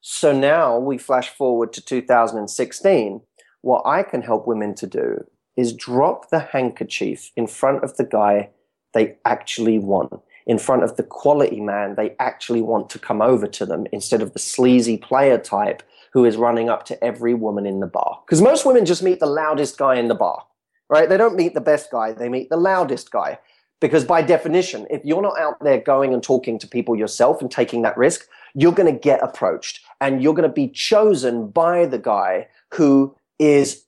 So 0.00 0.32
now 0.32 0.78
we 0.78 0.98
flash 0.98 1.30
forward 1.30 1.72
to 1.74 1.84
2016. 1.84 3.20
What 3.62 3.82
I 3.84 4.02
can 4.02 4.22
help 4.22 4.46
women 4.46 4.74
to 4.76 4.86
do 4.86 5.24
is 5.56 5.72
drop 5.72 6.30
the 6.30 6.40
handkerchief 6.40 7.30
in 7.36 7.46
front 7.46 7.84
of 7.84 7.96
the 7.96 8.04
guy 8.04 8.50
they 8.94 9.16
actually 9.24 9.78
want, 9.78 10.12
in 10.46 10.58
front 10.58 10.82
of 10.82 10.96
the 10.96 11.02
quality 11.02 11.60
man 11.60 11.94
they 11.94 12.14
actually 12.18 12.62
want 12.62 12.90
to 12.90 12.98
come 12.98 13.22
over 13.22 13.46
to 13.46 13.66
them 13.66 13.86
instead 13.92 14.22
of 14.22 14.32
the 14.32 14.38
sleazy 14.38 14.96
player 14.96 15.38
type 15.38 15.82
who 16.12 16.24
is 16.24 16.36
running 16.36 16.68
up 16.68 16.84
to 16.84 17.02
every 17.02 17.34
woman 17.34 17.64
in 17.64 17.80
the 17.80 17.86
bar. 17.86 18.20
Because 18.26 18.42
most 18.42 18.66
women 18.66 18.84
just 18.84 19.02
meet 19.02 19.18
the 19.18 19.26
loudest 19.26 19.78
guy 19.78 19.96
in 19.96 20.08
the 20.08 20.14
bar, 20.14 20.44
right? 20.92 21.08
They 21.08 21.16
don't 21.16 21.36
meet 21.36 21.54
the 21.54 21.60
best 21.62 21.90
guy, 21.90 22.12
they 22.12 22.28
meet 22.28 22.50
the 22.50 22.58
loudest 22.58 23.10
guy. 23.10 23.38
Because 23.80 24.04
by 24.04 24.22
definition, 24.22 24.86
if 24.90 25.02
you're 25.04 25.22
not 25.22 25.40
out 25.40 25.56
there 25.60 25.80
going 25.80 26.14
and 26.14 26.22
talking 26.22 26.56
to 26.60 26.68
people 26.68 26.94
yourself 26.94 27.40
and 27.40 27.50
taking 27.50 27.82
that 27.82 27.96
risk, 27.96 28.28
you're 28.54 28.70
going 28.70 28.92
to 28.92 29.00
get 29.00 29.20
approached 29.24 29.80
and 30.00 30.22
you're 30.22 30.34
going 30.34 30.48
to 30.48 30.54
be 30.54 30.68
chosen 30.68 31.48
by 31.48 31.86
the 31.86 31.98
guy 31.98 32.46
who 32.74 33.16
is 33.40 33.84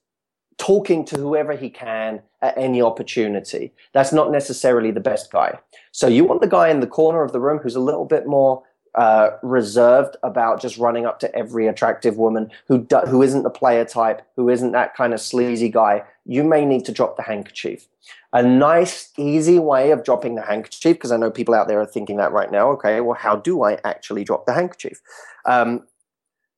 talking 0.57 1.05
to 1.05 1.15
whoever 1.15 1.55
he 1.55 1.69
can 1.69 2.21
at 2.41 2.57
any 2.57 2.81
opportunity. 2.81 3.71
That's 3.93 4.11
not 4.11 4.31
necessarily 4.31 4.91
the 4.91 4.99
best 4.99 5.31
guy. 5.31 5.59
So 5.91 6.07
you 6.07 6.25
want 6.25 6.41
the 6.41 6.47
guy 6.47 6.69
in 6.69 6.79
the 6.79 6.87
corner 6.87 7.23
of 7.23 7.31
the 7.31 7.39
room 7.39 7.59
who's 7.59 7.75
a 7.75 7.79
little 7.79 8.05
bit 8.05 8.25
more 8.25 8.63
uh, 8.95 9.31
reserved 9.43 10.15
about 10.23 10.61
just 10.61 10.77
running 10.77 11.05
up 11.05 11.19
to 11.19 11.35
every 11.35 11.67
attractive 11.67 12.17
woman 12.17 12.49
who 12.67 12.79
do, 12.79 12.97
who 13.01 13.21
isn't 13.21 13.43
the 13.43 13.49
player 13.49 13.85
type, 13.85 14.21
who 14.35 14.49
isn't 14.49 14.71
that 14.71 14.95
kind 14.95 15.13
of 15.13 15.21
sleazy 15.21 15.69
guy. 15.69 16.03
You 16.25 16.43
may 16.43 16.65
need 16.65 16.85
to 16.85 16.91
drop 16.91 17.17
the 17.17 17.23
handkerchief. 17.23 17.87
A 18.33 18.41
nice, 18.43 19.11
easy 19.17 19.59
way 19.59 19.91
of 19.91 20.03
dropping 20.03 20.35
the 20.35 20.41
handkerchief, 20.41 20.97
because 20.97 21.11
I 21.11 21.17
know 21.17 21.31
people 21.31 21.53
out 21.53 21.67
there 21.67 21.79
are 21.79 21.85
thinking 21.85 22.17
that 22.17 22.31
right 22.31 22.51
now. 22.51 22.71
Okay, 22.71 22.99
well, 23.01 23.17
how 23.17 23.35
do 23.35 23.63
I 23.63 23.77
actually 23.83 24.23
drop 24.23 24.45
the 24.45 24.53
handkerchief? 24.53 25.01
Um, 25.45 25.83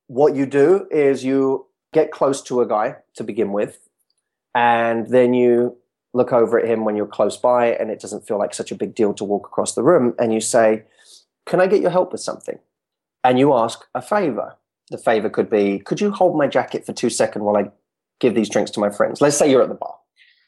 what 0.06 0.34
you 0.34 0.46
do 0.46 0.86
is 0.90 1.22
you 1.22 1.66
get 1.92 2.10
close 2.10 2.42
to 2.42 2.60
a 2.60 2.66
guy 2.66 2.96
to 3.14 3.24
begin 3.24 3.52
with 3.52 3.88
and 4.54 5.08
then 5.08 5.34
you 5.34 5.76
look 6.14 6.32
over 6.32 6.58
at 6.58 6.68
him 6.68 6.84
when 6.84 6.96
you're 6.96 7.06
close 7.06 7.36
by 7.36 7.66
and 7.66 7.90
it 7.90 8.00
doesn't 8.00 8.26
feel 8.26 8.38
like 8.38 8.54
such 8.54 8.72
a 8.72 8.74
big 8.74 8.94
deal 8.94 9.12
to 9.14 9.24
walk 9.24 9.46
across 9.46 9.74
the 9.74 9.82
room 9.82 10.14
and 10.18 10.32
you 10.32 10.40
say, 10.40 10.84
Can 11.46 11.60
I 11.60 11.66
get 11.66 11.80
your 11.80 11.90
help 11.90 12.12
with 12.12 12.20
something? 12.20 12.58
And 13.22 13.38
you 13.38 13.54
ask 13.54 13.84
a 13.94 14.02
favor. 14.02 14.56
The 14.90 14.98
favor 14.98 15.28
could 15.28 15.50
be, 15.50 15.78
Could 15.78 16.00
you 16.00 16.10
hold 16.10 16.36
my 16.36 16.46
jacket 16.46 16.86
for 16.86 16.92
two 16.92 17.10
seconds 17.10 17.42
while 17.42 17.56
I 17.56 17.70
give 18.20 18.34
these 18.34 18.48
drinks 18.48 18.70
to 18.72 18.80
my 18.80 18.90
friends? 18.90 19.20
Let's 19.20 19.36
say 19.36 19.50
you're 19.50 19.62
at 19.62 19.68
the 19.68 19.74
bar. 19.74 19.94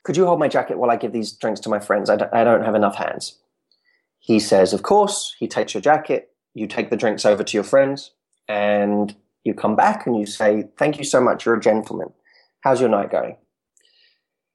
Could 0.02 0.16
you 0.16 0.26
hold 0.26 0.40
my 0.40 0.48
jacket 0.48 0.78
while 0.78 0.90
I 0.90 0.96
give 0.96 1.12
these 1.12 1.32
drinks 1.32 1.60
to 1.60 1.68
my 1.68 1.78
friends? 1.78 2.08
I 2.08 2.16
don't, 2.16 2.32
don't 2.32 2.64
have 2.64 2.74
enough 2.74 2.96
hands. 2.96 3.38
He 4.18 4.38
says, 4.38 4.72
Of 4.72 4.82
course. 4.82 5.34
He 5.38 5.48
takes 5.48 5.74
your 5.74 5.80
jacket. 5.80 6.30
You 6.54 6.66
take 6.66 6.90
the 6.90 6.96
drinks 6.96 7.24
over 7.24 7.44
to 7.44 7.56
your 7.56 7.64
friends 7.64 8.12
and 8.48 9.14
you 9.44 9.54
come 9.54 9.76
back 9.76 10.06
and 10.06 10.18
you 10.18 10.26
say, 10.26 10.68
Thank 10.78 10.98
you 10.98 11.04
so 11.04 11.20
much. 11.20 11.44
You're 11.44 11.56
a 11.56 11.60
gentleman. 11.60 12.12
How's 12.62 12.80
your 12.80 12.90
night 12.90 13.10
going? 13.10 13.36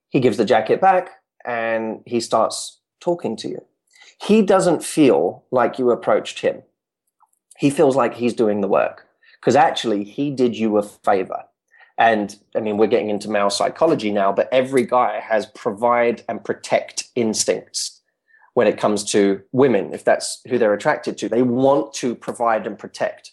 He 0.09 0.19
gives 0.19 0.37
the 0.37 0.45
jacket 0.45 0.81
back 0.81 1.09
and 1.45 2.01
he 2.05 2.19
starts 2.19 2.79
talking 2.99 3.35
to 3.37 3.49
you. 3.49 3.63
He 4.21 4.41
doesn't 4.41 4.83
feel 4.83 5.43
like 5.51 5.77
you 5.77 5.91
approached 5.91 6.39
him. 6.39 6.63
He 7.57 7.69
feels 7.69 7.95
like 7.95 8.15
he's 8.15 8.33
doing 8.33 8.61
the 8.61 8.67
work 8.67 9.07
because 9.39 9.55
actually 9.55 10.03
he 10.03 10.31
did 10.31 10.57
you 10.57 10.77
a 10.77 10.83
favor. 10.83 11.43
And 11.97 12.35
I 12.55 12.59
mean, 12.59 12.77
we're 12.77 12.87
getting 12.87 13.09
into 13.09 13.29
male 13.29 13.49
psychology 13.49 14.11
now, 14.11 14.31
but 14.33 14.49
every 14.51 14.85
guy 14.85 15.19
has 15.19 15.45
provide 15.47 16.23
and 16.27 16.43
protect 16.43 17.05
instincts 17.15 18.01
when 18.53 18.67
it 18.67 18.77
comes 18.77 19.03
to 19.11 19.41
women, 19.51 19.93
if 19.93 20.03
that's 20.03 20.41
who 20.47 20.57
they're 20.57 20.73
attracted 20.73 21.17
to. 21.17 21.29
They 21.29 21.41
want 21.41 21.93
to 21.95 22.15
provide 22.15 22.65
and 22.65 22.77
protect. 22.77 23.31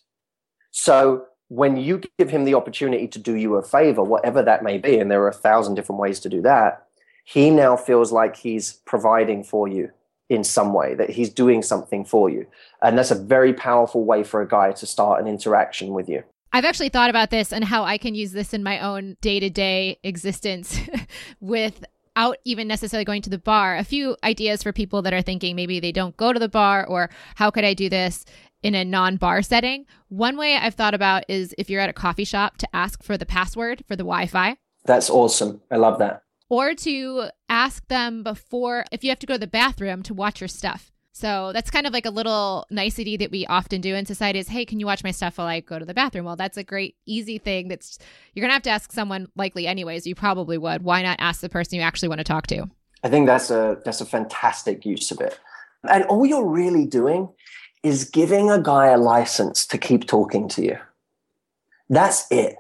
So 0.70 1.26
when 1.48 1.76
you 1.76 2.00
give 2.18 2.30
him 2.30 2.44
the 2.44 2.54
opportunity 2.54 3.06
to 3.08 3.18
do 3.18 3.34
you 3.34 3.56
a 3.56 3.62
favor, 3.62 4.02
whatever 4.02 4.42
that 4.42 4.62
may 4.62 4.78
be, 4.78 4.98
and 4.98 5.10
there 5.10 5.22
are 5.22 5.28
a 5.28 5.34
thousand 5.34 5.74
different 5.74 6.00
ways 6.00 6.18
to 6.20 6.28
do 6.28 6.40
that, 6.42 6.86
he 7.24 7.50
now 7.50 7.76
feels 7.76 8.10
like 8.10 8.36
he's 8.36 8.74
providing 8.84 9.44
for 9.44 9.68
you 9.68 9.90
in 10.28 10.42
some 10.42 10.72
way, 10.72 10.94
that 10.94 11.10
he's 11.10 11.28
doing 11.28 11.62
something 11.62 12.04
for 12.04 12.30
you. 12.30 12.46
And 12.80 12.96
that's 12.96 13.10
a 13.10 13.14
very 13.14 13.52
powerful 13.52 14.04
way 14.04 14.24
for 14.24 14.40
a 14.40 14.48
guy 14.48 14.72
to 14.72 14.86
start 14.86 15.20
an 15.20 15.28
interaction 15.28 15.92
with 15.92 16.08
you. 16.08 16.24
I've 16.52 16.66
actually 16.66 16.90
thought 16.90 17.08
about 17.08 17.30
this 17.30 17.52
and 17.52 17.64
how 17.64 17.84
I 17.84 17.96
can 17.96 18.14
use 18.14 18.32
this 18.32 18.52
in 18.52 18.62
my 18.62 18.80
own 18.80 19.16
day 19.22 19.40
to 19.40 19.48
day 19.48 19.98
existence 20.02 20.78
without 21.40 22.36
even 22.44 22.68
necessarily 22.68 23.06
going 23.06 23.22
to 23.22 23.30
the 23.30 23.38
bar. 23.38 23.76
A 23.76 23.84
few 23.84 24.16
ideas 24.22 24.62
for 24.62 24.72
people 24.72 25.00
that 25.02 25.14
are 25.14 25.22
thinking 25.22 25.56
maybe 25.56 25.80
they 25.80 25.92
don't 25.92 26.16
go 26.16 26.32
to 26.32 26.38
the 26.38 26.50
bar 26.50 26.86
or 26.86 27.08
how 27.36 27.50
could 27.50 27.64
I 27.64 27.72
do 27.72 27.88
this 27.88 28.26
in 28.62 28.74
a 28.74 28.84
non 28.84 29.16
bar 29.16 29.40
setting. 29.40 29.86
One 30.08 30.36
way 30.36 30.56
I've 30.56 30.74
thought 30.74 30.94
about 30.94 31.24
is 31.28 31.54
if 31.56 31.70
you're 31.70 31.80
at 31.80 31.88
a 31.88 31.94
coffee 31.94 32.24
shop 32.24 32.58
to 32.58 32.68
ask 32.76 33.02
for 33.02 33.16
the 33.16 33.26
password 33.26 33.84
for 33.88 33.96
the 33.96 34.04
Wi 34.04 34.26
Fi. 34.26 34.56
That's 34.84 35.08
awesome. 35.08 35.62
I 35.70 35.76
love 35.76 35.98
that. 36.00 36.22
Or 36.50 36.74
to 36.74 37.30
ask 37.48 37.86
them 37.88 38.22
before, 38.22 38.84
if 38.92 39.02
you 39.02 39.10
have 39.10 39.18
to 39.20 39.26
go 39.26 39.34
to 39.34 39.40
the 39.40 39.46
bathroom, 39.46 40.02
to 40.02 40.12
watch 40.12 40.40
your 40.40 40.48
stuff. 40.48 40.91
So 41.14 41.52
that's 41.52 41.70
kind 41.70 41.86
of 41.86 41.92
like 41.92 42.06
a 42.06 42.10
little 42.10 42.66
nicety 42.70 43.18
that 43.18 43.30
we 43.30 43.44
often 43.46 43.82
do 43.82 43.94
in 43.94 44.06
society 44.06 44.38
is, 44.38 44.48
hey, 44.48 44.64
can 44.64 44.80
you 44.80 44.86
watch 44.86 45.04
my 45.04 45.10
stuff 45.10 45.36
while 45.36 45.46
I 45.46 45.60
go 45.60 45.78
to 45.78 45.84
the 45.84 45.92
bathroom? 45.92 46.24
Well, 46.24 46.36
that's 46.36 46.56
a 46.56 46.64
great, 46.64 46.96
easy 47.04 47.36
thing 47.36 47.68
that's, 47.68 47.98
you're 48.32 48.42
going 48.42 48.48
to 48.48 48.54
have 48.54 48.62
to 48.62 48.70
ask 48.70 48.92
someone 48.92 49.28
likely 49.36 49.66
anyways. 49.66 50.06
You 50.06 50.14
probably 50.14 50.56
would. 50.56 50.82
Why 50.82 51.02
not 51.02 51.18
ask 51.20 51.42
the 51.42 51.50
person 51.50 51.76
you 51.76 51.82
actually 51.82 52.08
want 52.08 52.20
to 52.20 52.24
talk 52.24 52.46
to? 52.48 52.66
I 53.04 53.10
think 53.10 53.26
that's 53.26 53.50
a, 53.50 53.78
that's 53.84 54.00
a 54.00 54.06
fantastic 54.06 54.86
use 54.86 55.10
of 55.10 55.20
it. 55.20 55.38
And 55.84 56.04
all 56.04 56.24
you're 56.24 56.48
really 56.48 56.86
doing 56.86 57.28
is 57.82 58.04
giving 58.04 58.50
a 58.50 58.62
guy 58.62 58.86
a 58.86 58.96
license 58.96 59.66
to 59.66 59.76
keep 59.76 60.06
talking 60.06 60.48
to 60.48 60.62
you. 60.62 60.78
That's 61.90 62.26
it. 62.30 62.56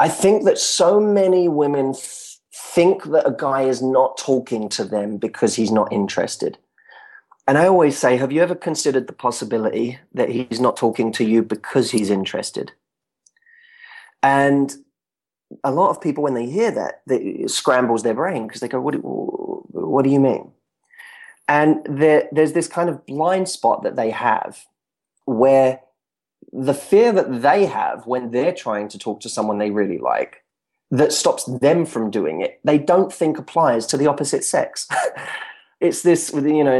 I 0.00 0.08
think 0.08 0.44
that 0.46 0.58
so 0.58 0.98
many 0.98 1.48
women 1.48 1.90
f- 1.90 2.38
think 2.52 3.04
that 3.04 3.28
a 3.28 3.36
guy 3.38 3.62
is 3.62 3.82
not 3.82 4.18
talking 4.18 4.68
to 4.70 4.84
them 4.84 5.18
because 5.18 5.54
he's 5.54 5.70
not 5.70 5.92
interested. 5.92 6.58
And 7.46 7.58
I 7.58 7.66
always 7.66 7.98
say, 7.98 8.16
have 8.16 8.32
you 8.32 8.42
ever 8.42 8.54
considered 8.54 9.06
the 9.06 9.12
possibility 9.12 9.98
that 10.14 10.30
he's 10.30 10.60
not 10.60 10.76
talking 10.76 11.12
to 11.12 11.24
you 11.24 11.42
because 11.42 11.90
he's 11.90 12.10
interested? 12.10 12.72
And 14.22 14.74
a 15.62 15.70
lot 15.70 15.90
of 15.90 16.00
people, 16.00 16.24
when 16.24 16.34
they 16.34 16.46
hear 16.46 16.70
that, 16.70 17.02
it 17.06 17.50
scrambles 17.50 18.02
their 18.02 18.14
brain 18.14 18.46
because 18.46 18.60
they 18.60 18.68
go, 18.68 18.80
what 18.80 18.92
do, 18.92 19.00
what 19.00 20.04
do 20.04 20.10
you 20.10 20.20
mean? 20.20 20.52
And 21.46 21.84
there, 21.84 22.28
there's 22.32 22.54
this 22.54 22.68
kind 22.68 22.88
of 22.88 23.04
blind 23.04 23.48
spot 23.50 23.82
that 23.82 23.96
they 23.96 24.10
have 24.10 24.64
where 25.26 25.80
the 26.52 26.74
fear 26.74 27.12
that 27.12 27.42
they 27.42 27.66
have 27.66 28.06
when 28.06 28.30
they're 28.30 28.54
trying 28.54 28.88
to 28.88 28.98
talk 28.98 29.20
to 29.20 29.28
someone 29.28 29.58
they 29.58 29.70
really 29.70 29.98
like 29.98 30.44
that 30.90 31.12
stops 31.12 31.44
them 31.44 31.84
from 31.84 32.10
doing 32.10 32.40
it, 32.40 32.60
they 32.64 32.78
don't 32.78 33.12
think 33.12 33.36
applies 33.36 33.86
to 33.86 33.96
the 33.96 34.06
opposite 34.06 34.44
sex. 34.44 34.88
it's 35.80 36.02
this, 36.02 36.32
you 36.32 36.64
know, 36.64 36.72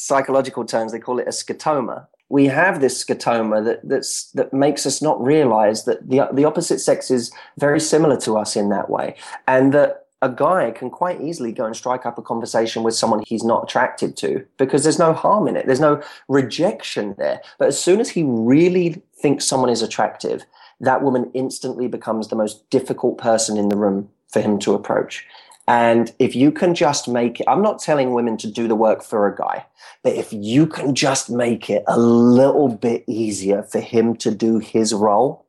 psychological 0.00 0.64
terms, 0.64 0.92
they 0.92 0.98
call 0.98 1.18
it 1.18 1.26
a 1.26 1.30
scotoma. 1.30 2.06
We 2.28 2.46
have 2.46 2.80
this 2.80 3.04
scotoma 3.04 3.64
that 3.64 3.80
that's 3.88 4.30
that 4.32 4.52
makes 4.52 4.86
us 4.86 5.02
not 5.02 5.22
realize 5.22 5.84
that 5.84 6.08
the 6.08 6.28
the 6.32 6.44
opposite 6.44 6.78
sex 6.78 7.10
is 7.10 7.32
very 7.58 7.80
similar 7.80 8.16
to 8.20 8.36
us 8.36 8.56
in 8.56 8.70
that 8.70 8.88
way, 8.88 9.16
and 9.46 9.74
that 9.74 10.06
a 10.22 10.28
guy 10.28 10.70
can 10.70 10.90
quite 10.90 11.20
easily 11.20 11.50
go 11.50 11.64
and 11.64 11.74
strike 11.74 12.04
up 12.04 12.18
a 12.18 12.22
conversation 12.22 12.82
with 12.82 12.94
someone 12.94 13.22
he's 13.26 13.42
not 13.42 13.64
attracted 13.64 14.16
to 14.18 14.44
because 14.58 14.82
there's 14.82 14.98
no 14.98 15.12
harm 15.12 15.48
in 15.48 15.56
it. 15.56 15.66
There's 15.66 15.80
no 15.80 16.02
rejection 16.28 17.14
there. 17.16 17.40
But 17.58 17.68
as 17.68 17.82
soon 17.82 18.00
as 18.00 18.10
he 18.10 18.22
really 18.24 19.02
thinks 19.14 19.46
someone 19.46 19.70
is 19.70 19.80
attractive, 19.80 20.44
that 20.80 21.02
woman 21.02 21.30
instantly 21.32 21.88
becomes 21.88 22.28
the 22.28 22.36
most 22.36 22.68
difficult 22.68 23.16
person 23.16 23.56
in 23.56 23.70
the 23.70 23.78
room 23.78 24.10
for 24.28 24.40
him 24.40 24.58
to 24.60 24.74
approach. 24.74 25.26
And 25.68 26.12
if 26.18 26.34
you 26.34 26.50
can 26.50 26.74
just 26.74 27.08
make 27.08 27.40
it, 27.40 27.46
I'm 27.48 27.62
not 27.62 27.80
telling 27.80 28.12
women 28.12 28.36
to 28.38 28.50
do 28.50 28.66
the 28.66 28.74
work 28.74 29.02
for 29.02 29.26
a 29.26 29.36
guy, 29.36 29.66
but 30.02 30.14
if 30.14 30.32
you 30.32 30.66
can 30.66 30.94
just 30.94 31.30
make 31.30 31.70
it 31.70 31.84
a 31.86 31.98
little 31.98 32.68
bit 32.68 33.04
easier 33.06 33.62
for 33.62 33.80
him 33.80 34.16
to 34.16 34.30
do 34.30 34.58
his 34.58 34.92
role, 34.92 35.46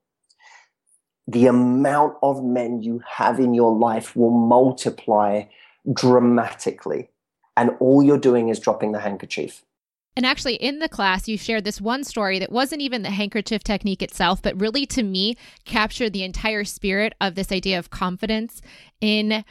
the 1.28 1.48
amount 1.48 2.18
of 2.22 2.44
men 2.44 2.82
you 2.82 3.02
have 3.08 3.40
in 3.40 3.54
your 3.54 3.76
life 3.76 4.16
will 4.16 4.32
multiply 4.32 5.44
dramatically. 5.92 7.10
And 7.58 7.72
all 7.80 8.04
you're 8.04 8.18
doing 8.18 8.50
is 8.50 8.60
dropping 8.60 8.92
the 8.92 9.00
handkerchief. 9.00 9.64
And 10.16 10.26
actually, 10.26 10.56
in 10.56 10.80
the 10.80 10.90
class, 10.90 11.30
you 11.30 11.38
shared 11.38 11.64
this 11.64 11.80
one 11.80 12.04
story 12.04 12.38
that 12.40 12.52
wasn't 12.52 12.82
even 12.82 13.02
the 13.02 13.12
handkerchief 13.12 13.64
technique 13.64 14.02
itself, 14.02 14.42
but 14.42 14.60
really 14.60 14.86
to 14.88 15.04
me 15.04 15.38
captured 15.64 16.12
the 16.12 16.24
entire 16.24 16.66
spirit 16.66 17.14
of 17.22 17.36
this 17.36 17.52
idea 17.52 17.80
of 17.80 17.92
confidence 17.92 18.62
in 19.00 19.46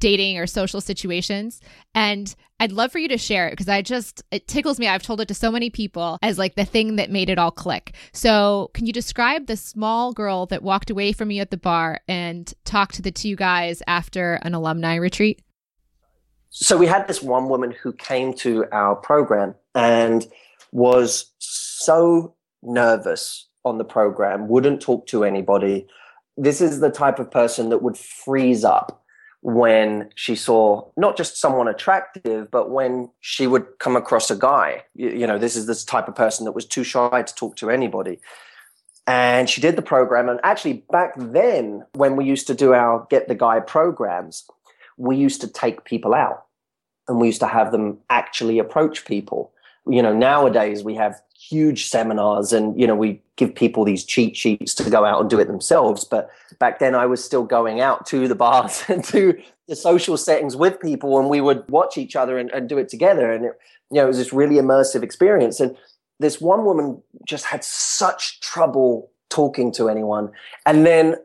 dating 0.00 0.38
or 0.38 0.46
social 0.46 0.80
situations. 0.80 1.60
And 1.94 2.34
I'd 2.58 2.72
love 2.72 2.90
for 2.90 2.98
you 2.98 3.08
to 3.08 3.18
share 3.18 3.48
it 3.48 3.52
because 3.52 3.68
I 3.68 3.82
just, 3.82 4.22
it 4.30 4.48
tickles 4.48 4.78
me. 4.78 4.88
I've 4.88 5.02
told 5.02 5.20
it 5.20 5.28
to 5.28 5.34
so 5.34 5.50
many 5.50 5.68
people 5.68 6.18
as 6.22 6.38
like 6.38 6.54
the 6.54 6.64
thing 6.64 6.96
that 6.96 7.10
made 7.10 7.28
it 7.28 7.38
all 7.38 7.50
click. 7.50 7.94
So, 8.12 8.70
can 8.74 8.86
you 8.86 8.92
describe 8.92 9.46
the 9.46 9.56
small 9.56 10.12
girl 10.12 10.46
that 10.46 10.62
walked 10.62 10.90
away 10.90 11.12
from 11.12 11.30
you 11.30 11.42
at 11.42 11.50
the 11.50 11.56
bar 11.56 12.00
and 12.08 12.52
talked 12.64 12.94
to 12.96 13.02
the 13.02 13.10
two 13.10 13.36
guys 13.36 13.82
after 13.86 14.34
an 14.42 14.54
alumni 14.54 14.94
retreat? 14.94 15.42
So, 16.48 16.76
we 16.76 16.86
had 16.86 17.06
this 17.06 17.22
one 17.22 17.48
woman 17.48 17.72
who 17.82 17.92
came 17.92 18.32
to 18.34 18.64
our 18.72 18.96
program 18.96 19.54
and 19.74 20.26
was 20.72 21.32
so 21.38 22.34
nervous 22.62 23.48
on 23.64 23.78
the 23.78 23.84
program, 23.84 24.48
wouldn't 24.48 24.80
talk 24.80 25.06
to 25.08 25.24
anybody. 25.24 25.86
This 26.38 26.60
is 26.60 26.80
the 26.80 26.90
type 26.90 27.18
of 27.18 27.30
person 27.30 27.68
that 27.70 27.82
would 27.82 27.98
freeze 27.98 28.64
up 28.64 29.02
when 29.46 30.10
she 30.16 30.34
saw 30.34 30.84
not 30.96 31.16
just 31.16 31.36
someone 31.36 31.68
attractive, 31.68 32.50
but 32.50 32.68
when 32.68 33.08
she 33.20 33.46
would 33.46 33.64
come 33.78 33.94
across 33.94 34.28
a 34.28 34.34
guy. 34.34 34.82
You, 34.96 35.10
you, 35.10 35.24
know, 35.24 35.38
this 35.38 35.54
is 35.54 35.68
this 35.68 35.84
type 35.84 36.08
of 36.08 36.16
person 36.16 36.46
that 36.46 36.52
was 36.52 36.66
too 36.66 36.82
shy 36.82 37.22
to 37.22 37.34
talk 37.36 37.54
to 37.58 37.70
anybody. 37.70 38.18
And 39.06 39.48
she 39.48 39.60
did 39.60 39.76
the 39.76 39.82
program. 39.82 40.28
And 40.28 40.40
actually, 40.42 40.84
back 40.90 41.12
then, 41.16 41.86
when 41.92 42.16
we 42.16 42.24
used 42.24 42.48
to 42.48 42.54
do 42.54 42.74
our 42.74 43.06
Get 43.08 43.28
the 43.28 43.36
Guy 43.36 43.60
programs, 43.60 44.44
we 44.96 45.16
used 45.16 45.40
to 45.42 45.46
take 45.46 45.84
people 45.84 46.12
out 46.12 46.46
and 47.06 47.20
we 47.20 47.28
used 47.28 47.38
to 47.38 47.46
have 47.46 47.70
them 47.70 47.98
actually 48.10 48.58
approach 48.58 49.04
people. 49.04 49.52
You 49.86 50.02
know, 50.02 50.12
nowadays 50.12 50.82
we 50.82 50.96
have 50.96 51.22
huge 51.38 51.88
seminars 51.88 52.52
and 52.52 52.78
you 52.80 52.86
know 52.86 52.94
we 52.94 53.20
give 53.36 53.54
people 53.54 53.84
these 53.84 54.04
cheat 54.04 54.36
sheets 54.36 54.74
to 54.74 54.88
go 54.88 55.04
out 55.04 55.20
and 55.20 55.30
do 55.30 55.38
it 55.38 55.46
themselves. 55.46 56.04
But 56.04 56.30
back 56.58 56.78
then 56.78 56.94
i 56.94 57.04
was 57.04 57.22
still 57.22 57.44
going 57.44 57.80
out 57.80 58.06
to 58.06 58.26
the 58.26 58.34
bars 58.34 58.82
and 58.88 59.04
to 59.04 59.38
the 59.68 59.76
social 59.76 60.16
settings 60.16 60.56
with 60.56 60.80
people 60.80 61.18
and 61.18 61.28
we 61.28 61.40
would 61.40 61.68
watch 61.68 61.98
each 61.98 62.16
other 62.16 62.38
and, 62.38 62.50
and 62.50 62.68
do 62.68 62.78
it 62.78 62.88
together. 62.88 63.30
And 63.30 63.44
it, 63.46 63.52
you 63.90 63.96
know 63.96 64.04
it 64.04 64.08
was 64.08 64.18
this 64.18 64.32
really 64.32 64.56
immersive 64.56 65.02
experience. 65.02 65.60
And 65.60 65.76
this 66.18 66.40
one 66.40 66.64
woman 66.64 67.02
just 67.26 67.44
had 67.44 67.62
such 67.62 68.40
trouble 68.40 69.10
talking 69.28 69.70
to 69.72 69.88
anyone. 69.88 70.30
And 70.64 70.86
then 70.86 71.16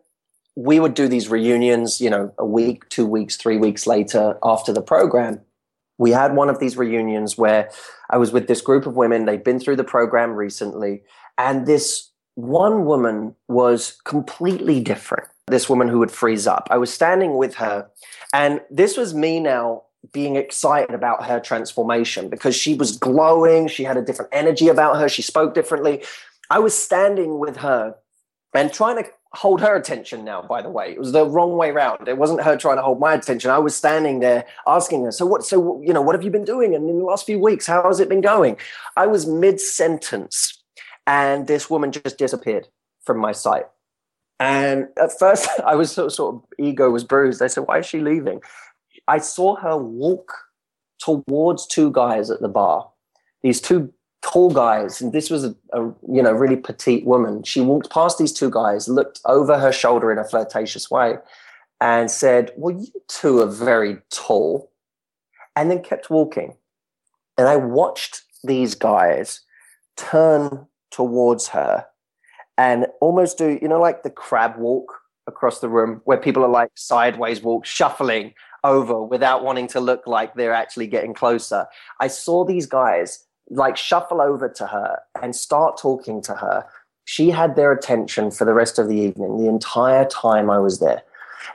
we 0.55 0.79
would 0.81 0.93
do 0.93 1.07
these 1.07 1.29
reunions 1.29 2.01
you 2.01 2.09
know 2.09 2.33
a 2.37 2.45
week 2.45 2.87
two 2.89 3.05
weeks 3.05 3.37
three 3.37 3.57
weeks 3.57 3.87
later 3.87 4.37
after 4.43 4.73
the 4.73 4.81
program 4.81 5.39
we 6.01 6.09
had 6.09 6.35
one 6.35 6.49
of 6.49 6.57
these 6.57 6.77
reunions 6.77 7.37
where 7.37 7.69
I 8.09 8.17
was 8.17 8.31
with 8.31 8.47
this 8.47 8.59
group 8.59 8.87
of 8.87 8.95
women. 8.95 9.25
They'd 9.25 9.43
been 9.43 9.59
through 9.59 9.75
the 9.75 9.83
program 9.83 10.31
recently, 10.31 11.03
and 11.37 11.67
this 11.67 12.09
one 12.33 12.85
woman 12.85 13.35
was 13.47 14.01
completely 14.03 14.79
different. 14.79 15.27
This 15.45 15.69
woman 15.69 15.87
who 15.87 15.99
would 15.99 16.09
freeze 16.09 16.47
up. 16.47 16.67
I 16.71 16.79
was 16.79 16.91
standing 16.91 17.37
with 17.37 17.53
her, 17.55 17.87
and 18.33 18.61
this 18.71 18.97
was 18.97 19.13
me 19.13 19.39
now 19.39 19.83
being 20.11 20.37
excited 20.37 20.95
about 20.95 21.25
her 21.25 21.39
transformation 21.39 22.29
because 22.29 22.55
she 22.55 22.73
was 22.73 22.97
glowing. 22.97 23.67
She 23.67 23.83
had 23.83 23.95
a 23.95 24.01
different 24.01 24.31
energy 24.33 24.69
about 24.69 24.97
her. 24.97 25.07
She 25.07 25.21
spoke 25.21 25.53
differently. 25.53 26.03
I 26.49 26.57
was 26.57 26.75
standing 26.75 27.37
with 27.37 27.57
her 27.57 27.95
and 28.53 28.71
trying 28.71 29.01
to 29.03 29.09
hold 29.33 29.61
her 29.61 29.75
attention 29.75 30.25
now, 30.25 30.41
by 30.41 30.61
the 30.61 30.69
way. 30.69 30.91
It 30.91 30.99
was 30.99 31.13
the 31.13 31.25
wrong 31.25 31.55
way 31.55 31.69
around. 31.69 32.07
It 32.07 32.17
wasn't 32.17 32.41
her 32.41 32.57
trying 32.57 32.75
to 32.77 32.81
hold 32.81 32.99
my 32.99 33.13
attention. 33.13 33.49
I 33.49 33.59
was 33.59 33.75
standing 33.75 34.19
there 34.19 34.45
asking 34.67 35.05
her, 35.05 35.11
so 35.11 35.25
what, 35.25 35.43
so, 35.43 35.81
you 35.81 35.93
know, 35.93 36.01
what 36.01 36.15
have 36.15 36.23
you 36.23 36.31
been 36.31 36.43
doing? 36.43 36.75
And 36.75 36.89
in 36.89 36.99
the 36.99 37.05
last 37.05 37.25
few 37.25 37.39
weeks, 37.39 37.65
how 37.65 37.83
has 37.83 37.99
it 37.99 38.09
been 38.09 38.21
going? 38.21 38.57
I 38.97 39.07
was 39.07 39.25
mid 39.25 39.61
sentence 39.61 40.61
and 41.07 41.47
this 41.47 41.69
woman 41.69 41.91
just 41.91 42.17
disappeared 42.17 42.67
from 43.05 43.19
my 43.19 43.31
sight. 43.31 43.65
And 44.39 44.87
at 45.01 45.17
first 45.17 45.47
I 45.65 45.75
was 45.75 45.91
sort 45.91 46.07
of, 46.07 46.13
sort 46.13 46.35
of 46.35 46.41
ego 46.59 46.89
was 46.89 47.05
bruised. 47.05 47.41
I 47.41 47.47
said, 47.47 47.67
why 47.67 47.79
is 47.79 47.85
she 47.85 48.01
leaving? 48.01 48.41
I 49.07 49.19
saw 49.19 49.55
her 49.55 49.77
walk 49.77 50.33
towards 50.99 51.67
two 51.67 51.91
guys 51.91 52.29
at 52.29 52.41
the 52.41 52.49
bar. 52.49 52.89
These 53.43 53.61
two 53.61 53.93
tall 54.21 54.51
guys, 54.51 55.01
and 55.01 55.13
this 55.13 55.29
was 55.29 55.45
a, 55.45 55.55
a, 55.73 55.81
you 56.07 56.21
know 56.21 56.31
really 56.31 56.55
petite 56.55 57.05
woman. 57.05 57.43
She 57.43 57.61
walked 57.61 57.89
past 57.89 58.17
these 58.17 58.33
two 58.33 58.49
guys, 58.49 58.87
looked 58.87 59.19
over 59.25 59.57
her 59.59 59.71
shoulder 59.71 60.11
in 60.11 60.17
a 60.17 60.23
flirtatious 60.23 60.89
way, 60.89 61.17
and 61.79 62.09
said, 62.09 62.51
"Well, 62.57 62.75
you 62.75 62.87
two 63.07 63.39
are 63.41 63.47
very 63.47 63.97
tall," 64.09 64.71
and 65.55 65.69
then 65.69 65.83
kept 65.83 66.09
walking. 66.09 66.55
And 67.37 67.47
I 67.47 67.55
watched 67.55 68.23
these 68.43 68.75
guys 68.75 69.41
turn 69.97 70.67
towards 70.91 71.47
her 71.49 71.85
and 72.57 72.87
almost 72.99 73.37
do 73.37 73.57
you 73.61 73.67
know 73.67 73.79
like 73.79 74.03
the 74.03 74.09
crab 74.09 74.57
walk 74.57 75.01
across 75.27 75.59
the 75.59 75.69
room 75.69 76.01
where 76.05 76.17
people 76.17 76.43
are 76.43 76.49
like 76.49 76.69
sideways 76.75 77.41
walk 77.41 77.65
shuffling 77.65 78.33
over 78.63 79.01
without 79.01 79.43
wanting 79.43 79.67
to 79.67 79.79
look 79.79 80.05
like 80.05 80.35
they're 80.35 80.53
actually 80.53 80.87
getting 80.87 81.13
closer. 81.13 81.65
I 81.99 82.07
saw 82.07 82.45
these 82.45 82.67
guys 82.67 83.25
like 83.51 83.77
shuffle 83.77 84.21
over 84.21 84.49
to 84.49 84.67
her 84.67 84.99
and 85.21 85.35
start 85.35 85.77
talking 85.77 86.21
to 86.23 86.33
her. 86.35 86.65
She 87.05 87.29
had 87.29 87.55
their 87.55 87.71
attention 87.71 88.31
for 88.31 88.45
the 88.45 88.53
rest 88.53 88.79
of 88.79 88.87
the 88.87 88.95
evening, 88.95 89.37
the 89.37 89.49
entire 89.49 90.05
time 90.05 90.49
I 90.49 90.59
was 90.59 90.79
there. 90.79 91.03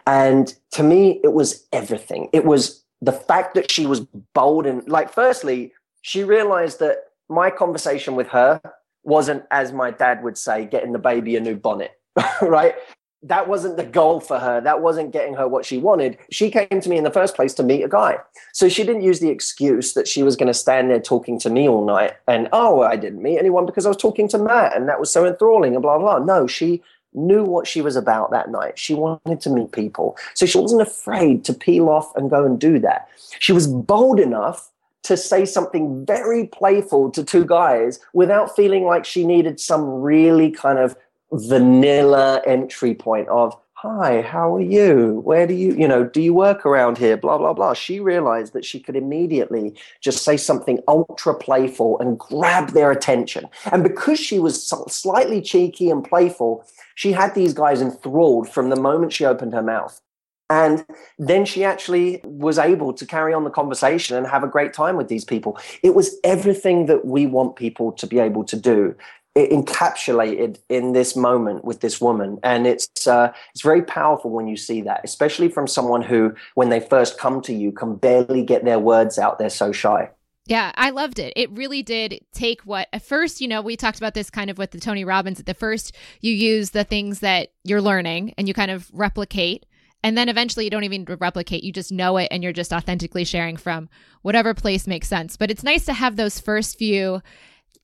And 0.06 0.54
to 0.72 0.82
me, 0.82 1.20
it 1.24 1.32
was 1.32 1.66
everything. 1.72 2.28
It 2.32 2.44
was 2.44 2.84
the 3.00 3.12
fact 3.12 3.54
that 3.54 3.70
she 3.70 3.86
was 3.86 4.00
bold 4.34 4.66
and 4.66 4.86
like, 4.88 5.12
firstly, 5.12 5.72
she 6.02 6.22
realized 6.22 6.78
that 6.80 6.98
my 7.28 7.50
conversation 7.50 8.14
with 8.14 8.28
her 8.28 8.60
wasn't, 9.02 9.44
as 9.50 9.72
my 9.72 9.90
dad 9.90 10.22
would 10.22 10.36
say, 10.36 10.66
getting 10.66 10.92
the 10.92 10.98
baby 10.98 11.36
a 11.36 11.40
new 11.40 11.56
bonnet, 11.56 11.92
right? 12.42 12.74
That 13.22 13.48
wasn't 13.48 13.76
the 13.76 13.84
goal 13.84 14.20
for 14.20 14.38
her. 14.38 14.60
That 14.60 14.82
wasn't 14.82 15.12
getting 15.12 15.34
her 15.34 15.48
what 15.48 15.64
she 15.64 15.78
wanted. 15.78 16.18
She 16.30 16.50
came 16.50 16.80
to 16.80 16.88
me 16.88 16.96
in 16.96 17.04
the 17.04 17.10
first 17.10 17.34
place 17.34 17.54
to 17.54 17.62
meet 17.62 17.82
a 17.82 17.88
guy. 17.88 18.18
So 18.52 18.68
she 18.68 18.84
didn't 18.84 19.02
use 19.02 19.20
the 19.20 19.30
excuse 19.30 19.94
that 19.94 20.06
she 20.06 20.22
was 20.22 20.36
going 20.36 20.48
to 20.48 20.54
stand 20.54 20.90
there 20.90 21.00
talking 21.00 21.38
to 21.40 21.50
me 21.50 21.68
all 21.68 21.84
night 21.84 22.14
and, 22.28 22.48
oh, 22.52 22.82
I 22.82 22.96
didn't 22.96 23.22
meet 23.22 23.38
anyone 23.38 23.66
because 23.66 23.86
I 23.86 23.90
was 23.90 23.96
talking 23.96 24.28
to 24.28 24.38
Matt 24.38 24.76
and 24.76 24.88
that 24.88 25.00
was 25.00 25.10
so 25.10 25.26
enthralling 25.26 25.74
and 25.74 25.82
blah, 25.82 25.98
blah. 25.98 26.18
No, 26.18 26.46
she 26.46 26.82
knew 27.14 27.42
what 27.42 27.66
she 27.66 27.80
was 27.80 27.96
about 27.96 28.30
that 28.30 28.50
night. 28.50 28.78
She 28.78 28.94
wanted 28.94 29.40
to 29.40 29.50
meet 29.50 29.72
people. 29.72 30.16
So 30.34 30.46
she 30.46 30.58
wasn't 30.58 30.82
afraid 30.82 31.44
to 31.46 31.54
peel 31.54 31.88
off 31.88 32.14
and 32.14 32.30
go 32.30 32.44
and 32.44 32.60
do 32.60 32.78
that. 32.80 33.08
She 33.38 33.52
was 33.52 33.66
bold 33.66 34.20
enough 34.20 34.70
to 35.04 35.16
say 35.16 35.44
something 35.44 36.04
very 36.04 36.48
playful 36.48 37.10
to 37.12 37.22
two 37.22 37.44
guys 37.44 38.00
without 38.12 38.54
feeling 38.56 38.84
like 38.84 39.04
she 39.04 39.24
needed 39.24 39.60
some 39.60 39.84
really 39.84 40.50
kind 40.50 40.78
of 40.78 40.96
vanilla 41.32 42.40
entry 42.46 42.94
point 42.94 43.28
of 43.28 43.56
hi 43.72 44.22
how 44.22 44.54
are 44.54 44.60
you? 44.60 45.20
Where 45.24 45.46
do 45.46 45.52
you 45.54 45.74
you 45.74 45.86
know 45.86 46.04
do 46.04 46.22
you 46.22 46.32
work 46.32 46.64
around 46.64 46.98
here? 46.98 47.16
Blah 47.16 47.38
blah 47.38 47.52
blah. 47.52 47.74
She 47.74 48.00
realized 48.00 48.52
that 48.54 48.64
she 48.64 48.80
could 48.80 48.96
immediately 48.96 49.74
just 50.00 50.24
say 50.24 50.36
something 50.36 50.80
ultra 50.88 51.34
playful 51.34 51.98
and 52.00 52.18
grab 52.18 52.70
their 52.70 52.90
attention. 52.90 53.48
And 53.70 53.82
because 53.82 54.18
she 54.18 54.38
was 54.38 54.66
slightly 54.66 55.42
cheeky 55.42 55.90
and 55.90 56.02
playful 56.02 56.64
she 56.96 57.12
had 57.12 57.34
these 57.34 57.52
guys 57.52 57.80
enthralled 57.80 58.48
from 58.48 58.70
the 58.70 58.76
moment 58.76 59.12
she 59.12 59.24
opened 59.24 59.52
her 59.52 59.62
mouth. 59.62 60.00
And 60.48 60.86
then 61.18 61.44
she 61.44 61.64
actually 61.64 62.20
was 62.24 62.58
able 62.58 62.92
to 62.94 63.04
carry 63.04 63.34
on 63.34 63.44
the 63.44 63.50
conversation 63.50 64.16
and 64.16 64.26
have 64.26 64.44
a 64.44 64.48
great 64.48 64.72
time 64.72 64.96
with 64.96 65.08
these 65.08 65.24
people. 65.24 65.58
It 65.82 65.94
was 65.94 66.16
everything 66.22 66.86
that 66.86 67.04
we 67.04 67.26
want 67.26 67.56
people 67.56 67.92
to 67.92 68.06
be 68.06 68.20
able 68.20 68.44
to 68.44 68.56
do 68.56 68.94
encapsulated 69.36 70.58
in 70.68 70.92
this 70.92 71.14
moment 71.14 71.64
with 71.64 71.80
this 71.80 72.00
woman 72.00 72.38
and 72.42 72.66
it's 72.66 73.06
uh, 73.06 73.32
it's 73.52 73.62
very 73.62 73.82
powerful 73.82 74.30
when 74.30 74.48
you 74.48 74.56
see 74.56 74.80
that 74.80 75.00
especially 75.04 75.48
from 75.48 75.66
someone 75.66 76.02
who 76.02 76.34
when 76.54 76.70
they 76.70 76.80
first 76.80 77.18
come 77.18 77.40
to 77.42 77.52
you 77.52 77.70
can 77.70 77.94
barely 77.96 78.42
get 78.42 78.64
their 78.64 78.78
words 78.78 79.18
out 79.18 79.38
they're 79.38 79.50
so 79.50 79.72
shy 79.72 80.08
yeah, 80.48 80.70
I 80.76 80.90
loved 80.90 81.18
it. 81.18 81.32
It 81.34 81.50
really 81.50 81.82
did 81.82 82.20
take 82.32 82.62
what 82.62 82.88
at 82.92 83.02
first, 83.02 83.40
you 83.40 83.48
know, 83.48 83.60
we 83.60 83.76
talked 83.76 83.98
about 83.98 84.14
this 84.14 84.30
kind 84.30 84.48
of 84.48 84.58
with 84.58 84.70
the 84.70 84.78
Tony 84.78 85.04
Robbins. 85.04 85.40
At 85.40 85.46
the 85.46 85.54
first, 85.54 85.92
you 86.20 86.32
use 86.32 86.70
the 86.70 86.84
things 86.84 87.18
that 87.18 87.48
you're 87.64 87.82
learning 87.82 88.32
and 88.38 88.46
you 88.46 88.54
kind 88.54 88.70
of 88.70 88.88
replicate. 88.92 89.66
And 90.04 90.16
then 90.16 90.28
eventually 90.28 90.64
you 90.64 90.70
don't 90.70 90.84
even 90.84 91.04
replicate, 91.18 91.64
you 91.64 91.72
just 91.72 91.90
know 91.90 92.16
it 92.16 92.28
and 92.30 92.44
you're 92.44 92.52
just 92.52 92.72
authentically 92.72 93.24
sharing 93.24 93.56
from 93.56 93.88
whatever 94.22 94.54
place 94.54 94.86
makes 94.86 95.08
sense. 95.08 95.36
But 95.36 95.50
it's 95.50 95.64
nice 95.64 95.84
to 95.86 95.92
have 95.92 96.14
those 96.14 96.38
first 96.38 96.78
few 96.78 97.22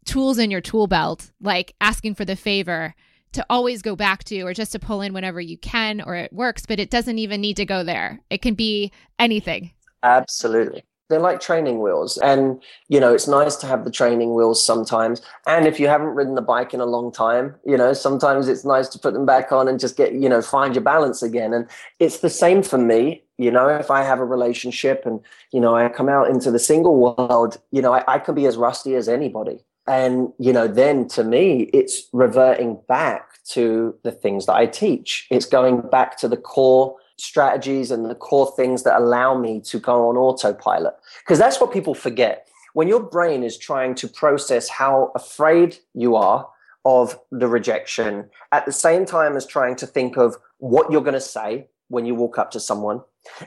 tools 0.05 0.39
in 0.39 0.51
your 0.51 0.61
tool 0.61 0.87
belt, 0.87 1.31
like 1.41 1.75
asking 1.81 2.15
for 2.15 2.25
the 2.25 2.37
favor 2.37 2.95
to 3.33 3.45
always 3.49 3.83
go 3.83 3.97
back 3.97 4.25
to 4.25 4.43
or 4.43 4.53
just 4.53 4.73
to 4.73 4.79
pull 4.79 5.01
in 5.01 5.13
whenever 5.13 5.41
you 5.41 5.57
can 5.57 6.01
or 6.01 6.15
it 6.15 6.33
works, 6.33 6.67
but 6.67 6.79
it 6.79 6.91
doesn't 6.91 7.19
even 7.19 7.41
need 7.41 7.57
to 7.57 7.65
go 7.65 7.83
there. 7.83 8.21
It 8.31 8.43
can 8.43 8.55
be 8.55 8.93
anything. 9.19 9.73
Absolutely. 10.03 10.85
They're 11.09 11.21
like 11.21 11.41
training 11.41 11.83
wheels. 11.83 12.17
And, 12.19 12.63
you 12.89 12.99
know, 12.99 13.13
it's 13.13 13.29
nice 13.29 13.57
to 13.57 13.67
have 13.67 13.85
the 13.85 13.91
training 13.91 14.35
wheels 14.35 14.65
sometimes. 14.65 15.21
And 15.47 15.67
if 15.67 15.79
you 15.79 15.87
haven't 15.87 16.15
ridden 16.15 16.37
the 16.37 16.43
bike 16.43 16.73
in 16.73 16.81
a 16.81 16.87
long 16.87 17.13
time, 17.13 17.55
you 17.67 17.77
know, 17.77 17.93
sometimes 17.93 18.49
it's 18.49 18.65
nice 18.65 18.89
to 18.91 18.99
put 18.99 19.13
them 19.13 19.27
back 19.27 19.53
on 19.53 19.69
and 19.69 19.79
just 19.79 19.97
get, 19.97 20.15
you 20.15 20.29
know, 20.29 20.41
find 20.41 20.75
your 20.75 20.85
balance 20.85 21.23
again. 21.23 21.53
And 21.53 21.69
it's 21.99 22.21
the 22.21 22.31
same 22.31 22.63
for 22.63 22.79
me. 22.79 23.25
You 23.37 23.51
know, 23.51 23.69
if 23.69 23.91
I 23.91 24.05
have 24.05 24.21
a 24.21 24.25
relationship 24.25 25.05
and, 25.05 25.21
you 25.53 25.61
know, 25.61 25.75
I 25.75 25.89
come 25.91 26.09
out 26.09 26.31
into 26.31 26.51
the 26.51 26.59
single 26.59 26.97
world, 26.97 27.61
you 27.73 27.83
know, 27.83 27.93
I, 27.93 28.05
I 28.09 28.19
could 28.19 28.35
be 28.35 28.47
as 28.47 28.57
rusty 28.57 28.95
as 28.95 29.09
anybody 29.09 29.65
and, 29.87 30.33
you 30.39 30.53
know, 30.53 30.69
then 30.69 31.09
to 31.09 31.25
me, 31.25 31.71
it's 31.73 32.09
reverting 32.13 32.81
back 32.89 33.43
to 33.51 33.95
the 34.05 34.13
things 34.13 34.47
that 34.47 34.55
I 34.55 34.67
teach. 34.67 35.27
It's 35.31 35.47
going 35.47 35.81
back 35.81 36.17
to 36.19 36.29
the 36.29 36.37
core 36.37 36.97
strategies 37.17 37.91
and 37.91 38.09
the 38.09 38.15
core 38.15 38.53
things 38.57 38.85
that 38.85 38.99
allow 38.99 39.37
me 39.37 39.61
to 39.61 39.79
go 39.79 40.09
on 40.09 40.17
autopilot. 40.17 40.95
Because 41.25 41.39
that's 41.39 41.61
what 41.61 41.73
people 41.73 41.95
forget. 41.95 42.49
When 42.75 42.89
your 42.89 43.03
brain 43.03 43.43
is 43.43 43.59
trying 43.59 43.95
to 43.97 44.09
process 44.09 44.69
how 44.69 45.13
afraid 45.15 45.79
you 45.95 46.17
are 46.17 46.49
of 46.85 47.19
the 47.31 47.49
rejection, 47.49 48.31
at 48.51 48.67
the 48.67 48.73
same 48.73 49.05
time 49.05 49.37
as 49.37 49.47
trying 49.47 49.77
to 49.77 49.87
think 49.87 50.17
of 50.17 50.37
what 50.59 50.91
you're 50.91 51.03
going 51.03 51.15
to 51.15 51.21
say 51.21 51.67
when 51.89 52.07
you 52.07 52.15
walk 52.15 52.39
up 52.39 52.51
to 52.53 52.61
someone, 52.61 53.03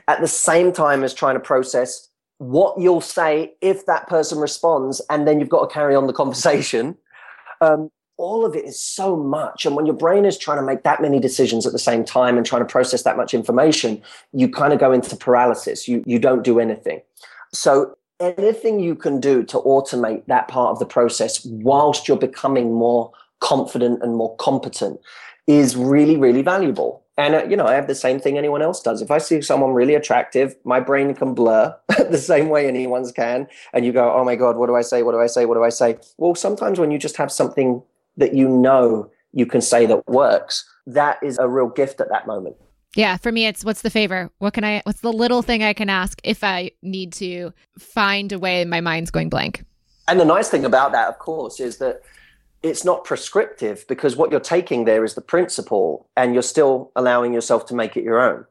at 0.06 0.20
the 0.20 0.28
same 0.28 0.72
time 0.72 1.02
as 1.02 1.12
trying 1.12 1.34
to 1.34 1.40
process 1.40 2.08
what 2.38 2.78
you'll 2.80 3.00
say 3.00 3.54
if 3.60 3.86
that 3.86 4.08
person 4.08 4.38
responds, 4.38 5.00
and 5.10 5.26
then 5.26 5.40
you've 5.40 5.48
got 5.48 5.68
to 5.68 5.72
carry 5.72 5.94
on 5.94 6.06
the 6.06 6.12
conversation. 6.12 6.96
Um, 7.60 7.90
all 8.18 8.46
of 8.46 8.54
it 8.54 8.64
is 8.64 8.80
so 8.80 9.16
much. 9.16 9.66
And 9.66 9.76
when 9.76 9.86
your 9.86 9.94
brain 9.94 10.24
is 10.24 10.38
trying 10.38 10.58
to 10.58 10.64
make 10.64 10.82
that 10.84 11.02
many 11.02 11.18
decisions 11.18 11.66
at 11.66 11.72
the 11.72 11.78
same 11.78 12.04
time 12.04 12.36
and 12.36 12.46
trying 12.46 12.62
to 12.62 12.66
process 12.66 13.02
that 13.02 13.16
much 13.16 13.34
information, 13.34 14.02
you 14.32 14.48
kind 14.48 14.72
of 14.72 14.78
go 14.78 14.92
into 14.92 15.14
paralysis. 15.16 15.86
You, 15.86 16.02
you 16.06 16.18
don't 16.18 16.42
do 16.42 16.58
anything. 16.58 17.00
So, 17.52 17.96
anything 18.18 18.80
you 18.80 18.94
can 18.94 19.20
do 19.20 19.42
to 19.44 19.58
automate 19.58 20.24
that 20.26 20.48
part 20.48 20.70
of 20.70 20.78
the 20.78 20.86
process 20.86 21.44
whilst 21.44 22.08
you're 22.08 22.16
becoming 22.16 22.72
more 22.72 23.12
confident 23.40 24.02
and 24.02 24.16
more 24.16 24.34
competent 24.36 24.98
is 25.46 25.76
really, 25.76 26.16
really 26.16 26.42
valuable. 26.42 27.05
And, 27.18 27.34
uh, 27.34 27.44
you 27.44 27.56
know, 27.56 27.66
I 27.66 27.74
have 27.74 27.86
the 27.86 27.94
same 27.94 28.20
thing 28.20 28.36
anyone 28.36 28.62
else 28.62 28.80
does. 28.82 29.00
If 29.00 29.10
I 29.10 29.18
see 29.18 29.40
someone 29.40 29.72
really 29.72 29.94
attractive, 29.94 30.54
my 30.64 30.80
brain 30.80 31.14
can 31.14 31.34
blur 31.34 31.74
the 31.88 32.18
same 32.18 32.48
way 32.48 32.68
anyone's 32.68 33.10
can. 33.12 33.48
And 33.72 33.86
you 33.86 33.92
go, 33.92 34.12
oh 34.12 34.24
my 34.24 34.36
God, 34.36 34.56
what 34.56 34.66
do 34.66 34.76
I 34.76 34.82
say? 34.82 35.02
What 35.02 35.12
do 35.12 35.20
I 35.20 35.26
say? 35.26 35.46
What 35.46 35.54
do 35.54 35.64
I 35.64 35.70
say? 35.70 35.98
Well, 36.18 36.34
sometimes 36.34 36.78
when 36.78 36.90
you 36.90 36.98
just 36.98 37.16
have 37.16 37.32
something 37.32 37.82
that 38.18 38.34
you 38.34 38.48
know 38.48 39.10
you 39.32 39.46
can 39.46 39.60
say 39.60 39.86
that 39.86 40.06
works, 40.06 40.68
that 40.86 41.18
is 41.22 41.38
a 41.38 41.48
real 41.48 41.68
gift 41.68 42.00
at 42.00 42.08
that 42.10 42.26
moment. 42.26 42.56
Yeah, 42.94 43.18
for 43.18 43.30
me, 43.30 43.46
it's 43.46 43.64
what's 43.64 43.82
the 43.82 43.90
favor? 43.90 44.30
What 44.38 44.54
can 44.54 44.64
I, 44.64 44.80
what's 44.84 45.00
the 45.00 45.12
little 45.12 45.42
thing 45.42 45.62
I 45.62 45.74
can 45.74 45.90
ask 45.90 46.18
if 46.24 46.42
I 46.42 46.70
need 46.82 47.12
to 47.14 47.52
find 47.78 48.32
a 48.32 48.38
way 48.38 48.64
my 48.64 48.80
mind's 48.80 49.10
going 49.10 49.28
blank? 49.28 49.64
And 50.08 50.20
the 50.20 50.24
nice 50.24 50.48
thing 50.48 50.64
about 50.64 50.92
that, 50.92 51.08
of 51.08 51.18
course, 51.18 51.60
is 51.60 51.78
that 51.78 52.02
it's 52.66 52.84
not 52.84 53.04
prescriptive 53.04 53.84
because 53.88 54.16
what 54.16 54.30
you're 54.30 54.40
taking 54.40 54.84
there 54.84 55.04
is 55.04 55.14
the 55.14 55.20
principle 55.20 56.08
and 56.16 56.34
you're 56.34 56.42
still 56.42 56.92
allowing 56.96 57.32
yourself 57.32 57.66
to 57.66 57.74
make 57.74 57.96
it 57.96 58.04
your 58.04 58.20
own. 58.20 58.44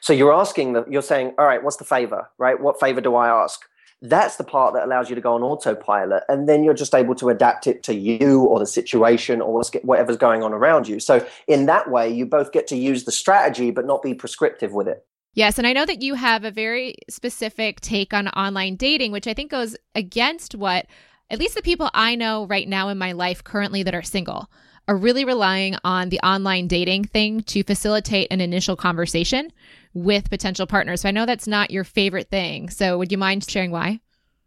So 0.00 0.12
you're 0.12 0.32
asking 0.32 0.72
that 0.72 0.90
you're 0.90 1.02
saying, 1.02 1.34
all 1.38 1.46
right, 1.46 1.62
what's 1.62 1.76
the 1.76 1.84
favor, 1.84 2.28
right? 2.38 2.60
What 2.60 2.80
favor 2.80 3.00
do 3.00 3.14
I 3.14 3.28
ask? 3.28 3.60
That's 4.00 4.34
the 4.34 4.42
part 4.42 4.74
that 4.74 4.84
allows 4.84 5.08
you 5.08 5.14
to 5.14 5.20
go 5.20 5.34
on 5.34 5.42
autopilot. 5.42 6.24
And 6.28 6.48
then 6.48 6.64
you're 6.64 6.74
just 6.74 6.92
able 6.92 7.14
to 7.14 7.28
adapt 7.28 7.68
it 7.68 7.84
to 7.84 7.94
you 7.94 8.42
or 8.42 8.58
the 8.58 8.66
situation 8.66 9.40
or 9.40 9.62
whatever's 9.82 10.16
going 10.16 10.42
on 10.42 10.52
around 10.52 10.88
you. 10.88 10.98
So 10.98 11.24
in 11.46 11.66
that 11.66 11.88
way, 11.88 12.12
you 12.12 12.26
both 12.26 12.50
get 12.50 12.66
to 12.68 12.76
use 12.76 13.04
the 13.04 13.12
strategy, 13.12 13.70
but 13.70 13.86
not 13.86 14.02
be 14.02 14.12
prescriptive 14.12 14.72
with 14.72 14.88
it. 14.88 15.06
Yes, 15.34 15.56
and 15.56 15.66
I 15.66 15.72
know 15.72 15.86
that 15.86 16.02
you 16.02 16.14
have 16.14 16.44
a 16.44 16.50
very 16.50 16.96
specific 17.08 17.80
take 17.80 18.12
on 18.12 18.28
online 18.28 18.76
dating, 18.76 19.12
which 19.12 19.26
I 19.26 19.32
think 19.32 19.50
goes 19.50 19.76
against 19.94 20.54
what 20.54 20.86
at 21.30 21.38
least 21.38 21.54
the 21.54 21.62
people 21.62 21.90
I 21.94 22.14
know 22.14 22.46
right 22.46 22.68
now 22.68 22.88
in 22.88 22.98
my 22.98 23.12
life 23.12 23.42
currently 23.42 23.82
that 23.82 23.94
are 23.94 24.02
single 24.02 24.50
are 24.88 24.96
really 24.96 25.24
relying 25.24 25.76
on 25.84 26.08
the 26.08 26.20
online 26.20 26.66
dating 26.66 27.04
thing 27.04 27.42
to 27.42 27.62
facilitate 27.62 28.28
an 28.30 28.40
initial 28.40 28.76
conversation 28.76 29.52
with 29.94 30.30
potential 30.30 30.66
partners. 30.66 31.02
So 31.02 31.08
I 31.08 31.12
know 31.12 31.26
that's 31.26 31.46
not 31.46 31.70
your 31.70 31.84
favorite 31.84 32.28
thing. 32.30 32.68
So 32.70 32.98
would 32.98 33.12
you 33.12 33.18
mind 33.18 33.48
sharing 33.48 33.70
why? 33.70 34.00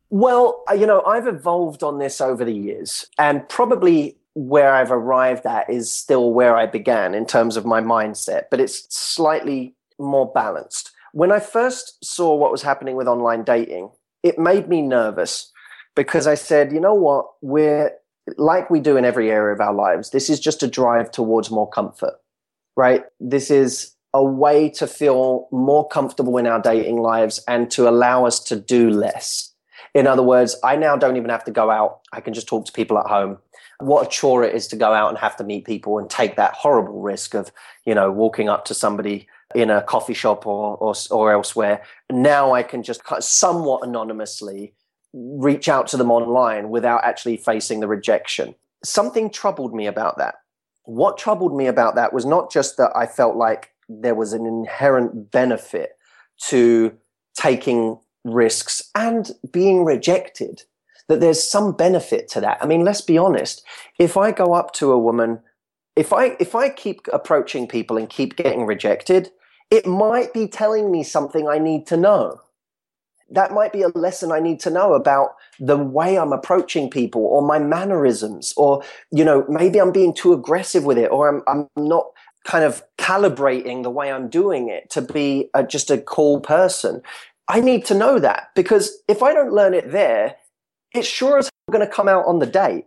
Well, 0.10 0.64
uh, 0.70 0.74
you 0.74 0.86
know, 0.86 1.02
I've 1.04 1.28
evolved 1.28 1.84
on 1.84 2.00
this 2.00 2.22
over 2.22 2.46
the 2.46 2.54
years, 2.54 3.08
and 3.18 3.48
probably 3.50 4.18
where 4.34 4.74
I've 4.74 4.92
arrived 4.92 5.46
at 5.46 5.70
is 5.70 5.92
still 5.92 6.32
where 6.32 6.56
I 6.56 6.66
began 6.66 7.16
in 7.16 7.26
terms 7.26 7.58
of 7.58 7.66
my 7.66 7.82
mindset, 7.82 8.44
but 8.52 8.60
it's 8.60 8.86
slightly 8.96 9.76
more 9.98 10.32
balanced. 10.32 10.92
When 11.14 11.32
I 11.32 11.40
first 11.40 12.04
saw 12.04 12.36
what 12.36 12.52
was 12.52 12.62
happening 12.62 12.96
with 12.96 13.08
online 13.08 13.44
dating, 13.44 13.92
it 14.24 14.38
made 14.38 14.68
me 14.68 14.82
nervous 14.82 15.52
because 15.96 16.28
I 16.28 16.36
said, 16.36 16.72
you 16.72 16.80
know 16.80 16.94
what, 16.94 17.26
we're 17.42 17.92
like 18.38 18.70
we 18.70 18.80
do 18.80 18.98
in 18.98 19.06
every 19.06 19.32
area 19.32 19.54
of 19.54 19.62
our 19.62 19.74
lives, 19.74 20.10
this 20.10 20.30
is 20.30 20.40
just 20.40 20.64
a 20.64 20.68
drive 20.68 21.12
towards 21.12 21.52
more 21.52 21.70
comfort, 21.70 22.16
right? 22.76 23.04
This 23.20 23.50
is 23.52 23.96
a 24.14 24.24
way 24.24 24.70
to 24.70 24.88
feel 24.88 25.48
more 25.52 25.88
comfortable 25.88 26.38
in 26.38 26.48
our 26.48 26.62
dating 26.62 26.98
lives 26.98 27.44
and 27.48 27.70
to 27.72 27.88
allow 27.88 28.26
us 28.26 28.40
to 28.40 28.56
do 28.56 28.90
less. 28.90 29.54
In 29.94 30.08
other 30.08 30.24
words, 30.24 30.56
I 30.64 30.76
now 30.76 30.96
don't 30.96 31.18
even 31.18 31.30
have 31.30 31.44
to 31.46 31.52
go 31.52 31.70
out. 31.70 32.02
I 32.12 32.22
can 32.22 32.34
just 32.34 32.48
talk 32.48 32.66
to 32.66 32.72
people 32.72 32.98
at 32.98 33.08
home. 33.08 33.38
What 33.80 34.08
a 34.08 34.10
chore 34.10 34.44
it 34.44 34.56
is 34.56 34.68
to 34.68 34.76
go 34.76 34.94
out 34.94 35.10
and 35.10 35.18
have 35.18 35.36
to 35.38 35.44
meet 35.44 35.66
people 35.66 36.00
and 36.00 36.10
take 36.10 36.38
that 36.38 36.54
horrible 36.54 37.02
risk 37.02 37.34
of, 37.34 37.52
you 37.86 37.94
know, 37.94 38.12
walking 38.12 38.50
up 38.50 38.66
to 38.66 38.74
somebody 38.74 39.28
in 39.54 39.70
a 39.70 39.82
coffee 39.84 40.14
shop 40.14 40.48
or, 40.48 40.78
or, 40.78 40.94
or 41.12 41.32
elsewhere. 41.32 41.84
Now 42.10 42.54
I 42.54 42.64
can 42.64 42.84
just 42.84 43.02
somewhat 43.20 43.86
anonymously 43.86 44.74
reach 45.16 45.70
out 45.70 45.88
to 45.88 45.98
them 45.98 46.12
online 46.12 46.70
without 46.70 47.04
actually 47.04 47.38
facing 47.38 47.80
the 47.80 47.88
rejection. 47.88 48.54
Something 48.84 49.30
troubled 49.30 49.74
me 49.74 49.88
about 49.88 50.18
that. 50.18 50.36
What 50.84 51.18
troubled 51.18 51.56
me 51.56 51.68
about 51.68 51.96
that 51.96 52.14
was 52.14 52.26
not 52.26 52.52
just 52.52 52.78
that 52.78 52.92
I 52.96 53.08
felt 53.08 53.36
like 53.36 53.72
there 53.88 54.14
was 54.14 54.34
an 54.34 54.46
inherent 54.46 55.32
benefit 55.32 55.98
to 56.48 56.96
taking 57.36 57.98
risks 58.24 58.92
and 58.94 59.32
being 59.52 59.86
rejected, 59.86 60.64
that 61.08 61.22
there's 61.22 61.42
some 61.42 61.72
benefit 61.72 62.28
to 62.30 62.42
that. 62.42 62.58
I 62.62 62.66
mean, 62.66 62.84
let's 62.84 63.02
be 63.02 63.18
honest. 63.18 63.64
If 63.98 64.18
I 64.18 64.32
go 64.32 64.54
up 64.54 64.74
to 64.74 64.92
a 64.92 65.00
woman, 65.00 65.40
if 65.96 66.12
I 66.12 66.36
if 66.40 66.56
I 66.56 66.70
keep 66.70 67.08
approaching 67.14 67.68
people 67.68 67.98
and 67.98 68.10
keep 68.10 68.36
getting 68.36 68.66
rejected, 68.66 69.32
it 69.72 69.86
might 69.86 70.34
be 70.34 70.48
telling 70.48 70.92
me 70.92 71.04
something 71.04 71.48
I 71.48 71.58
need 71.58 71.88
to 71.88 71.98
know 71.98 72.42
that 73.30 73.54
might 73.54 73.74
be 73.74 73.82
a 73.82 73.88
lesson 73.90 74.32
I 74.32 74.40
need 74.40 74.60
to 74.62 74.70
know 74.70 74.94
about 74.94 75.36
the 75.60 75.78
way 75.78 76.18
I'm 76.18 76.34
approaching 76.34 76.90
people 76.90 77.26
or 77.26 77.42
my 77.42 77.60
mannerisms, 77.60 78.54
or, 78.58 78.84
you 79.12 79.26
know, 79.26 79.46
maybe 79.50 79.80
I'm 79.80 79.92
being 79.92 80.14
too 80.14 80.34
aggressive 80.34 80.84
with 80.84 80.98
it, 80.98 81.12
or 81.12 81.30
I'm, 81.30 81.44
I'm 81.48 81.68
not 81.76 82.08
kind 82.46 82.64
of 82.64 82.84
calibrating 82.98 83.84
the 83.84 83.90
way 83.90 84.12
I'm 84.12 84.30
doing 84.30 84.70
it 84.70 84.90
to 84.92 85.02
be 85.02 85.50
a, 85.54 85.64
just 85.64 85.90
a 85.90 85.98
cool 85.98 86.40
person. 86.40 87.02
I 87.48 87.60
need 87.60 87.86
to 87.86 87.96
know 87.96 88.20
that 88.20 88.50
because 88.56 89.02
if 89.08 89.24
I 89.24 89.34
don't 89.34 89.54
learn 89.54 89.74
it 89.74 89.92
there, 89.92 90.36
it's 90.94 91.08
sure 91.08 91.40
as 91.40 91.50
going 91.72 91.86
to 91.86 91.92
come 91.92 92.08
out 92.08 92.26
on 92.26 92.40
the 92.40 92.46
date. 92.46 92.86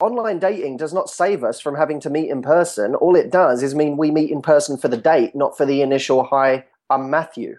Online 0.00 0.38
dating 0.38 0.78
does 0.78 0.94
not 0.94 1.10
save 1.10 1.44
us 1.44 1.60
from 1.60 1.76
having 1.76 2.00
to 2.00 2.10
meet 2.10 2.30
in 2.30 2.40
person. 2.40 2.94
All 2.94 3.14
it 3.14 3.30
does 3.30 3.62
is 3.62 3.74
mean 3.74 3.98
we 3.98 4.10
meet 4.10 4.30
in 4.30 4.40
person 4.40 4.78
for 4.78 4.88
the 4.88 4.96
date, 4.96 5.34
not 5.34 5.56
for 5.56 5.66
the 5.66 5.82
initial 5.82 6.24
hi, 6.24 6.64
I'm 6.88 7.10
Matthew. 7.10 7.56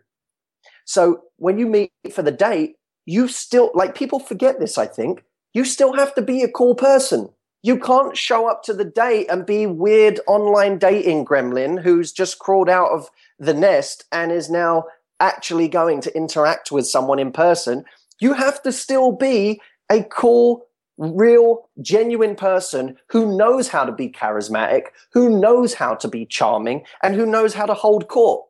So 0.86 1.24
when 1.38 1.58
you 1.58 1.68
meet 1.68 1.92
for 2.12 2.22
the 2.22 2.32
date, 2.32 2.76
you 3.06 3.28
still 3.28 3.72
like 3.74 3.96
people 3.96 4.20
forget 4.20 4.60
this, 4.60 4.78
I 4.78 4.86
think. 4.86 5.24
You 5.54 5.66
still 5.66 5.94
have 5.94 6.14
to 6.16 6.22
be 6.22 6.44
a 6.44 6.52
cool 6.52 6.76
person. 6.76 7.30
You 7.64 7.78
can't 7.78 8.18
show 8.18 8.50
up 8.50 8.64
to 8.64 8.74
the 8.74 8.86
date 8.86 9.28
and 9.30 9.46
be 9.46 9.68
weird 9.68 10.20
online 10.28 10.80
dating 10.80 11.26
gremlin 11.26 11.82
who's 11.82 12.12
just 12.12 12.40
crawled 12.40 12.70
out 12.70 12.90
of 12.90 13.10
the 13.38 13.54
nest 13.54 14.06
and 14.12 14.32
is 14.32 14.50
now 14.50 14.86
actually 15.20 15.68
going 15.68 16.02
to 16.02 16.16
interact 16.16 16.72
with 16.72 16.88
someone 16.88 17.20
in 17.20 17.32
person. 17.32 17.84
You 18.20 18.34
have 18.34 18.62
to 18.64 18.72
still 18.72 19.12
be 19.12 19.62
a 19.92 20.04
cool, 20.04 20.66
real, 20.98 21.70
genuine 21.82 22.36
person 22.36 22.98
who 23.08 23.38
knows 23.38 23.68
how 23.68 23.84
to 23.84 23.92
be 23.92 24.10
charismatic, 24.10 24.86
who 25.14 25.40
knows 25.40 25.74
how 25.76 25.96
to 25.96 26.08
be 26.08 26.26
charming, 26.26 26.84
and 27.04 27.14
who 27.14 27.26
knows 27.26 27.54
how 27.54 27.66
to 27.66 27.74
hold 27.74 28.08
court. 28.08 28.44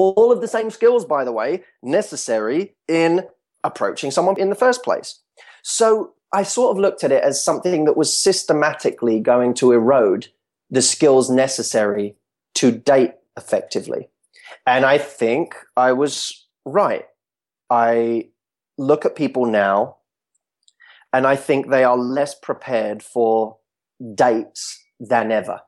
All 0.00 0.32
of 0.32 0.40
the 0.40 0.48
same 0.48 0.70
skills, 0.70 1.04
by 1.04 1.24
the 1.24 1.32
way, 1.32 1.64
necessary 1.82 2.74
in 2.88 3.26
approaching 3.64 4.10
someone 4.10 4.38
in 4.40 4.48
the 4.48 4.54
first 4.54 4.82
place. 4.82 5.20
So 5.62 6.14
I 6.32 6.42
sort 6.42 6.70
of 6.74 6.80
looked 6.80 7.04
at 7.04 7.12
it 7.12 7.22
as 7.22 7.44
something 7.44 7.84
that 7.84 7.96
was 7.96 8.10
systematically 8.16 9.20
going 9.20 9.52
to 9.54 9.72
erode 9.72 10.28
the 10.70 10.80
skills 10.80 11.28
necessary 11.28 12.16
to 12.54 12.70
date 12.70 13.12
effectively. 13.36 14.08
And 14.66 14.84
I 14.84 14.96
think 14.98 15.54
I 15.76 15.92
was 15.92 16.46
right. 16.64 17.04
I 17.68 18.28
look 18.78 19.04
at 19.04 19.16
people 19.16 19.44
now 19.44 19.96
and 21.12 21.26
I 21.26 21.36
think 21.36 21.68
they 21.68 21.84
are 21.84 21.98
less 21.98 22.34
prepared 22.34 23.02
for 23.02 23.58
dates 24.14 24.82
than 24.98 25.32
ever. 25.32 25.60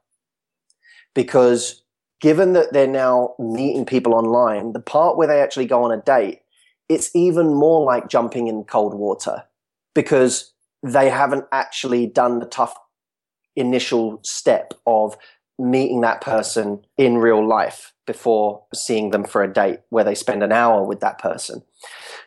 Because 1.14 1.81
given 2.22 2.52
that 2.54 2.72
they're 2.72 2.86
now 2.86 3.34
meeting 3.38 3.84
people 3.84 4.14
online, 4.14 4.72
the 4.72 4.80
part 4.80 5.18
where 5.18 5.26
they 5.28 5.42
actually 5.42 5.66
go 5.66 5.82
on 5.82 5.92
a 5.92 6.00
date, 6.00 6.40
it's 6.88 7.14
even 7.14 7.52
more 7.52 7.84
like 7.84 8.08
jumping 8.08 8.46
in 8.46 8.64
cold 8.64 8.94
water 8.94 9.42
because 9.94 10.52
they 10.82 11.10
haven't 11.10 11.44
actually 11.52 12.06
done 12.06 12.38
the 12.38 12.46
tough 12.46 12.74
initial 13.56 14.20
step 14.22 14.72
of 14.86 15.16
meeting 15.58 16.00
that 16.00 16.20
person 16.20 16.82
in 16.96 17.18
real 17.18 17.46
life 17.46 17.92
before 18.06 18.64
seeing 18.72 19.10
them 19.10 19.24
for 19.24 19.42
a 19.42 19.52
date 19.52 19.80
where 19.90 20.04
they 20.04 20.14
spend 20.14 20.42
an 20.42 20.52
hour 20.52 20.82
with 20.82 21.00
that 21.00 21.18
person. 21.18 21.62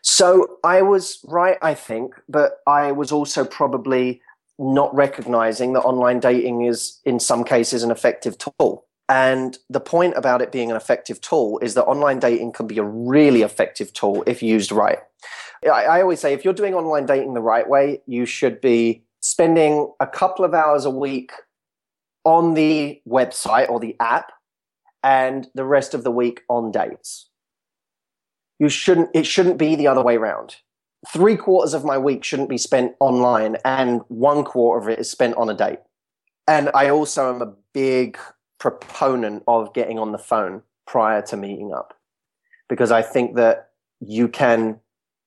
So 0.01 0.57
I 0.63 0.81
was 0.81 1.19
right, 1.25 1.57
I 1.61 1.73
think, 1.73 2.13
but 2.29 2.59
I 2.67 2.91
was 2.91 3.11
also 3.11 3.43
probably 3.43 4.21
not 4.59 4.93
recognizing 4.95 5.73
that 5.73 5.81
online 5.81 6.19
dating 6.19 6.65
is 6.65 6.99
in 7.03 7.19
some 7.19 7.43
cases 7.43 7.83
an 7.83 7.91
effective 7.91 8.37
tool. 8.37 8.84
And 9.07 9.57
the 9.69 9.79
point 9.79 10.15
about 10.17 10.41
it 10.41 10.51
being 10.51 10.71
an 10.71 10.77
effective 10.77 11.21
tool 11.21 11.59
is 11.59 11.75
that 11.75 11.85
online 11.85 12.19
dating 12.19 12.53
can 12.53 12.65
be 12.65 12.79
a 12.79 12.83
really 12.83 13.43
effective 13.43 13.93
tool 13.93 14.23
if 14.25 14.41
used 14.41 14.71
right. 14.71 14.99
I, 15.63 16.01
always 16.01 16.19
say 16.19 16.33
if 16.33 16.43
you're 16.43 16.53
doing 16.53 16.73
online 16.73 17.05
dating 17.05 17.33
the 17.33 17.41
right 17.41 17.67
way, 17.67 18.01
you 18.05 18.25
should 18.25 18.61
be 18.61 19.03
spending 19.19 19.91
a 19.99 20.07
couple 20.07 20.45
of 20.45 20.53
hours 20.53 20.85
a 20.85 20.89
week 20.89 21.31
on 22.23 22.53
the 22.53 23.01
website 23.07 23.69
or 23.69 23.79
the 23.79 23.95
app 23.99 24.31
and 25.03 25.47
the 25.55 25.65
rest 25.65 25.93
of 25.93 26.03
the 26.03 26.11
week 26.11 26.41
on 26.49 26.71
dates. 26.71 27.29
You 28.59 28.69
shouldn't, 28.69 29.09
it 29.13 29.25
shouldn't 29.25 29.57
be 29.57 29.75
the 29.75 29.87
other 29.87 30.03
way 30.03 30.15
around. 30.15 30.57
Three 31.07 31.37
quarters 31.37 31.73
of 31.73 31.85
my 31.85 31.97
week 31.97 32.23
shouldn't 32.23 32.49
be 32.49 32.57
spent 32.57 32.93
online 32.99 33.57
and 33.63 34.01
one 34.07 34.43
quarter 34.43 34.81
of 34.81 34.89
it 34.89 34.99
is 34.99 35.09
spent 35.09 35.35
on 35.35 35.49
a 35.49 35.53
date. 35.53 35.79
And 36.47 36.69
I 36.73 36.89
also 36.89 37.33
am 37.33 37.41
a 37.41 37.53
big 37.73 38.17
proponent 38.71 39.43
of 39.47 39.73
getting 39.75 39.99
on 39.99 40.11
the 40.11 40.17
phone 40.17 40.63
prior 40.87 41.21
to 41.21 41.37
meeting 41.37 41.71
up 41.71 41.93
because 42.67 42.91
I 42.91 43.03
think 43.03 43.35
that 43.35 43.69
you 43.99 44.27
can 44.27 44.79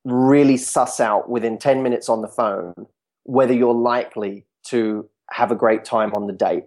really 0.04 0.56
suss 0.56 0.98
out 0.98 1.30
within 1.30 1.56
10 1.56 1.84
minutes 1.84 2.08
on 2.08 2.20
the 2.20 2.28
phone 2.28 2.74
whether 3.22 3.52
you're 3.52 3.74
likely 3.74 4.44
to 4.64 5.08
have 5.30 5.52
a 5.52 5.54
great 5.54 5.84
time 5.84 6.10
on 6.16 6.26
the 6.26 6.32
date. 6.32 6.64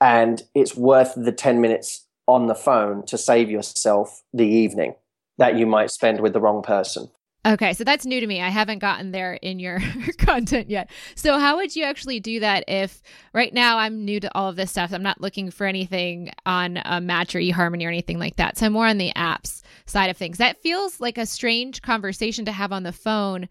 And 0.00 0.42
it's 0.54 0.76
worth 0.76 1.14
the 1.16 1.32
10 1.32 1.60
minutes 1.60 2.06
on 2.28 2.46
the 2.46 2.54
phone 2.54 3.04
to 3.06 3.18
save 3.18 3.50
yourself 3.50 4.22
the 4.32 4.46
evening 4.46 4.94
that 5.38 5.56
you 5.56 5.66
might 5.66 5.90
spend 5.90 6.20
with 6.20 6.34
the 6.34 6.40
wrong 6.40 6.62
person. 6.62 7.10
Okay, 7.46 7.72
so 7.72 7.84
that's 7.84 8.04
new 8.04 8.20
to 8.20 8.26
me. 8.26 8.42
I 8.42 8.50
haven't 8.50 8.80
gotten 8.80 9.12
there 9.12 9.32
in 9.34 9.58
your 9.58 9.80
content 10.18 10.68
yet. 10.68 10.90
So, 11.14 11.38
how 11.38 11.56
would 11.56 11.74
you 11.74 11.84
actually 11.84 12.20
do 12.20 12.40
that 12.40 12.64
if 12.68 13.00
right 13.32 13.52
now 13.54 13.78
I'm 13.78 14.04
new 14.04 14.20
to 14.20 14.34
all 14.36 14.50
of 14.50 14.56
this 14.56 14.70
stuff? 14.70 14.92
I'm 14.92 15.02
not 15.02 15.22
looking 15.22 15.50
for 15.50 15.66
anything 15.66 16.32
on 16.44 16.82
a 16.84 17.00
Match 17.00 17.34
or 17.34 17.38
eHarmony 17.38 17.86
or 17.86 17.88
anything 17.88 18.18
like 18.18 18.36
that. 18.36 18.58
So, 18.58 18.66
I'm 18.66 18.72
more 18.72 18.86
on 18.86 18.98
the 18.98 19.12
apps 19.16 19.62
side 19.86 20.10
of 20.10 20.18
things. 20.18 20.36
That 20.36 20.60
feels 20.60 21.00
like 21.00 21.16
a 21.16 21.24
strange 21.24 21.80
conversation 21.80 22.44
to 22.44 22.52
have 22.52 22.72
on 22.72 22.82
the 22.82 22.92
phone. 22.92 23.48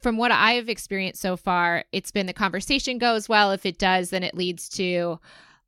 From 0.00 0.16
what 0.16 0.30
I've 0.30 0.70
experienced 0.70 1.20
so 1.20 1.36
far, 1.36 1.84
it's 1.92 2.10
been 2.10 2.26
the 2.26 2.32
conversation 2.32 2.96
goes 2.96 3.28
well. 3.28 3.52
If 3.52 3.66
it 3.66 3.78
does, 3.78 4.10
then 4.10 4.22
it 4.22 4.34
leads 4.34 4.68
to 4.70 5.20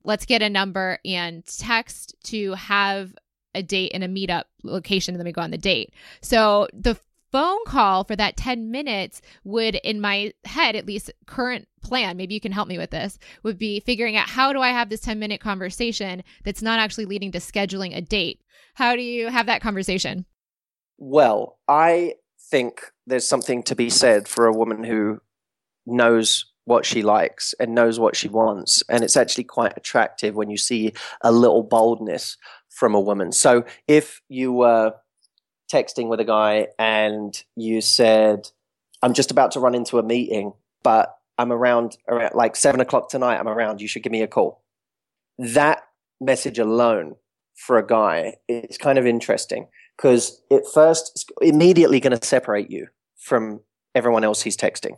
let's 0.05 0.25
get 0.25 0.41
a 0.41 0.49
number 0.49 0.99
and 1.05 1.45
text 1.45 2.15
to 2.25 2.53
have 2.55 3.15
a 3.55 3.63
date 3.63 3.91
and 3.95 4.05
a 4.05 4.09
meetup 4.09 4.45
location 4.63 5.15
and 5.15 5.21
then 5.21 5.27
we 5.27 5.33
go 5.33 5.43
on 5.43 5.51
the 5.51 5.59
date. 5.59 5.93
So 6.23 6.69
the 6.73 6.99
phone 7.31 7.65
call 7.67 8.05
for 8.05 8.17
that 8.17 8.37
10 8.37 8.71
minutes 8.71 9.21
would, 9.45 9.77
in 9.77 10.01
my 10.01 10.33
head, 10.45 10.77
at 10.77 10.87
least 10.87 11.11
current 11.27 11.69
plan, 11.83 12.17
maybe 12.17 12.35
you 12.35 12.41
can 12.41 12.53
help 12.53 12.69
me 12.69 12.79
with 12.79 12.91
this, 12.91 13.19
would 13.43 13.59
be 13.59 13.81
figuring 13.81 14.17
out 14.17 14.29
how 14.29 14.53
do 14.53 14.61
I 14.61 14.71
have 14.71 14.89
this 14.89 15.01
10 15.01 15.19
minute 15.19 15.41
conversation 15.41 16.23
that's 16.45 16.63
not 16.63 16.79
actually 16.79 17.07
leading 17.07 17.33
to 17.33 17.39
scheduling 17.39 17.97
a 17.97 18.01
date? 18.01 18.41
How 18.75 18.97
do 18.97 19.03
you 19.03 19.29
have 19.29 19.47
that 19.47 19.63
conversation? 19.63 20.25
Well, 20.99 21.59
I 21.69 22.15
think 22.51 22.81
there's 23.07 23.27
something 23.27 23.63
to 23.65 23.75
be 23.75 23.91
said 23.91 24.27
for 24.29 24.47
a 24.47 24.53
woman 24.53 24.85
who 24.85 25.21
knows 25.87 26.47
what 26.65 26.85
she 26.85 27.03
likes 27.03 27.55
and 27.59 27.75
knows 27.75 27.99
what 27.99 28.15
she 28.15 28.29
wants. 28.29 28.83
And 28.91 29.03
it's 29.03 29.17
actually 29.17 29.45
quite 29.45 29.77
attractive 29.77 30.35
when 30.35 30.51
you 30.51 30.59
see 30.59 30.93
a 31.23 31.33
little 31.33 31.63
boldness 31.63 32.37
from 32.69 32.95
a 32.95 33.01
woman. 33.01 33.33
So 33.33 33.65
if 33.87 34.21
you 34.29 34.53
were 34.53 34.95
texting 35.73 36.09
with 36.09 36.21
a 36.21 36.25
guy 36.25 36.69
and 36.79 37.43
you 37.57 37.81
said, 37.81 38.51
I'm 39.03 39.15
just 39.15 39.31
about 39.31 39.53
to 39.53 39.61
run 39.61 39.75
into 39.75 39.99
a 39.99 40.03
meeting, 40.03 40.53
but 40.83 41.17
I'm 41.39 41.53
around, 41.53 41.99
around 42.09 42.35
like 42.35 42.57
seven 42.57 42.81
o'clock 42.81 43.11
tonight, 43.11 43.39
I'm 43.39 43.49
around, 43.49 43.81
you 43.81 43.89
should 43.89 44.03
give 44.03 44.13
me 44.13 44.23
a 44.23 44.27
call. 44.27 44.63
That 45.39 45.83
message 46.21 46.59
alone 46.59 47.17
for 47.55 47.79
a 47.79 47.87
guy 47.87 48.37
is 48.49 48.79
kind 48.79 48.99
of 48.99 49.07
interesting 49.07 49.69
because 49.97 50.41
it 50.51 50.65
first 50.73 51.13
it's 51.15 51.27
immediately 51.41 52.01
going 52.01 52.19
to 52.19 52.27
separate 52.27 52.71
you 52.71 52.89
from 53.17 53.61
everyone 53.95 54.25
else 54.25 54.43
he's 54.43 54.57
texting. 54.57 54.97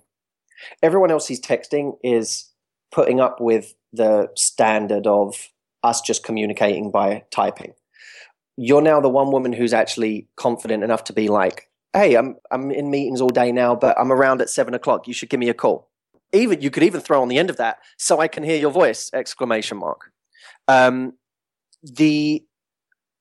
Everyone 0.83 1.11
else 1.11 1.27
he's 1.27 1.41
texting 1.41 1.97
is 2.05 2.51
putting 2.93 3.21
up 3.21 3.41
with 3.41 3.75
the 3.93 4.29
standard 4.37 5.07
of 5.07 5.49
us 5.83 6.01
just 6.01 6.23
communicating 6.23 6.91
by 6.91 7.25
typing. 7.31 7.73
You're 8.63 8.83
now 8.83 9.01
the 9.01 9.09
one 9.09 9.31
woman 9.33 9.53
who's 9.53 9.73
actually 9.73 10.29
confident 10.37 10.85
enough 10.85 11.05
to 11.05 11.13
be 11.15 11.29
like, 11.29 11.71
"Hey, 11.95 12.15
I'm 12.15 12.37
I'm 12.51 12.71
in 12.71 12.91
meetings 12.91 13.21
all 13.21 13.31
day 13.31 13.53
now, 13.53 13.75
but 13.75 13.99
I'm 13.99 14.13
around 14.13 14.43
at 14.43 14.51
seven 14.51 14.75
o'clock. 14.75 15.09
You 15.09 15.15
should 15.15 15.31
give 15.31 15.41
me 15.41 15.49
a 15.49 15.55
call." 15.55 15.89
Even 16.33 16.61
you 16.61 16.71
could 16.71 16.83
even 16.83 17.01
throw 17.01 17.23
on 17.23 17.29
the 17.29 17.39
end 17.39 17.49
of 17.49 17.57
that, 17.57 17.79
"So 17.97 18.21
I 18.21 18.29
can 18.29 18.43
hear 18.43 18.59
your 18.59 18.71
voice!" 18.71 19.11
Exclamation 19.15 19.79
mark. 19.79 20.13
Um, 20.69 21.15
the 21.83 22.45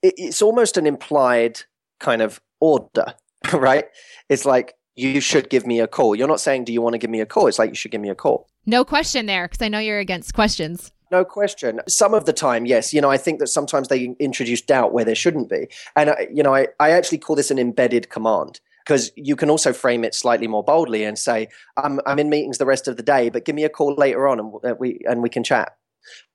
it, 0.01 0.13
it's 0.17 0.41
almost 0.41 0.75
an 0.75 0.85
implied 0.85 1.61
kind 1.99 2.21
of 2.21 2.41
order, 2.59 3.13
right? 3.53 3.85
It's 4.27 4.45
like 4.45 4.75
you 4.99 5.21
should 5.21 5.49
give 5.49 5.65
me 5.65 5.79
a 5.79 5.87
call. 5.87 6.15
You're 6.15 6.27
not 6.27 6.41
saying, 6.41 6.65
do 6.65 6.73
you 6.73 6.81
want 6.81 6.93
to 6.93 6.97
give 6.97 7.09
me 7.09 7.21
a 7.21 7.25
call? 7.25 7.47
It's 7.47 7.57
like, 7.57 7.69
you 7.69 7.75
should 7.75 7.91
give 7.91 8.01
me 8.01 8.09
a 8.09 8.15
call. 8.15 8.49
No 8.65 8.83
question 8.83 9.25
there, 9.25 9.47
because 9.47 9.61
I 9.61 9.69
know 9.69 9.79
you're 9.79 9.99
against 9.99 10.33
questions. 10.33 10.91
No 11.12 11.26
question. 11.26 11.82
Some 11.88 12.14
of 12.14 12.26
the 12.26 12.34
time, 12.34 12.66
yes. 12.66 12.93
You 12.93 13.01
know, 13.01 13.10
I 13.10 13.18
think 13.18 13.39
that 13.39 13.47
sometimes 13.47 13.88
they 13.88 14.16
introduce 14.20 14.62
doubt 14.62 14.93
where 14.93 15.05
there 15.05 15.16
shouldn't 15.16 15.49
be. 15.49 15.68
And, 15.95 16.12
I, 16.12 16.28
you 16.32 16.43
know, 16.43 16.53
I, 16.53 16.68
I 16.80 16.91
actually 16.91 17.18
call 17.18 17.36
this 17.36 17.49
an 17.49 17.57
embedded 17.57 18.10
command 18.10 18.60
because 18.86 19.12
you 19.16 19.36
can 19.36 19.49
also 19.49 19.74
frame 19.74 20.03
it 20.03 20.14
slightly 20.14 20.47
more 20.47 20.64
boldly 20.64 21.03
and 21.03 21.18
say, 21.18 21.47
I'm, 21.78 21.99
I'm 22.05 22.20
in 22.20 22.30
meetings 22.30 22.60
the 22.60 22.66
rest 22.66 22.88
of 22.88 22.97
the 22.97 23.03
day, 23.03 23.30
but 23.30 23.45
give 23.45 23.55
me 23.55 23.64
a 23.64 23.70
call 23.70 23.95
later 23.95 24.28
on 24.28 24.39
and 24.39 24.53
uh, 24.64 24.76
we, 24.80 24.99
and 25.07 25.24
we 25.24 25.30
can 25.30 25.43
chat. 25.43 25.76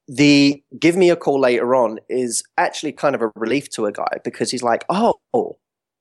The 0.06 0.62
give 0.78 0.96
me 0.96 1.08
a 1.08 1.16
call 1.16 1.40
later 1.40 1.74
on 1.74 1.98
is 2.08 2.42
actually 2.58 2.92
kind 2.92 3.14
of 3.14 3.22
a 3.22 3.32
relief 3.36 3.70
to 3.70 3.86
a 3.86 3.92
guy 3.92 4.18
because 4.22 4.50
he's 4.50 4.62
like, 4.62 4.84
oh, 4.88 5.14
oh, 5.32 5.56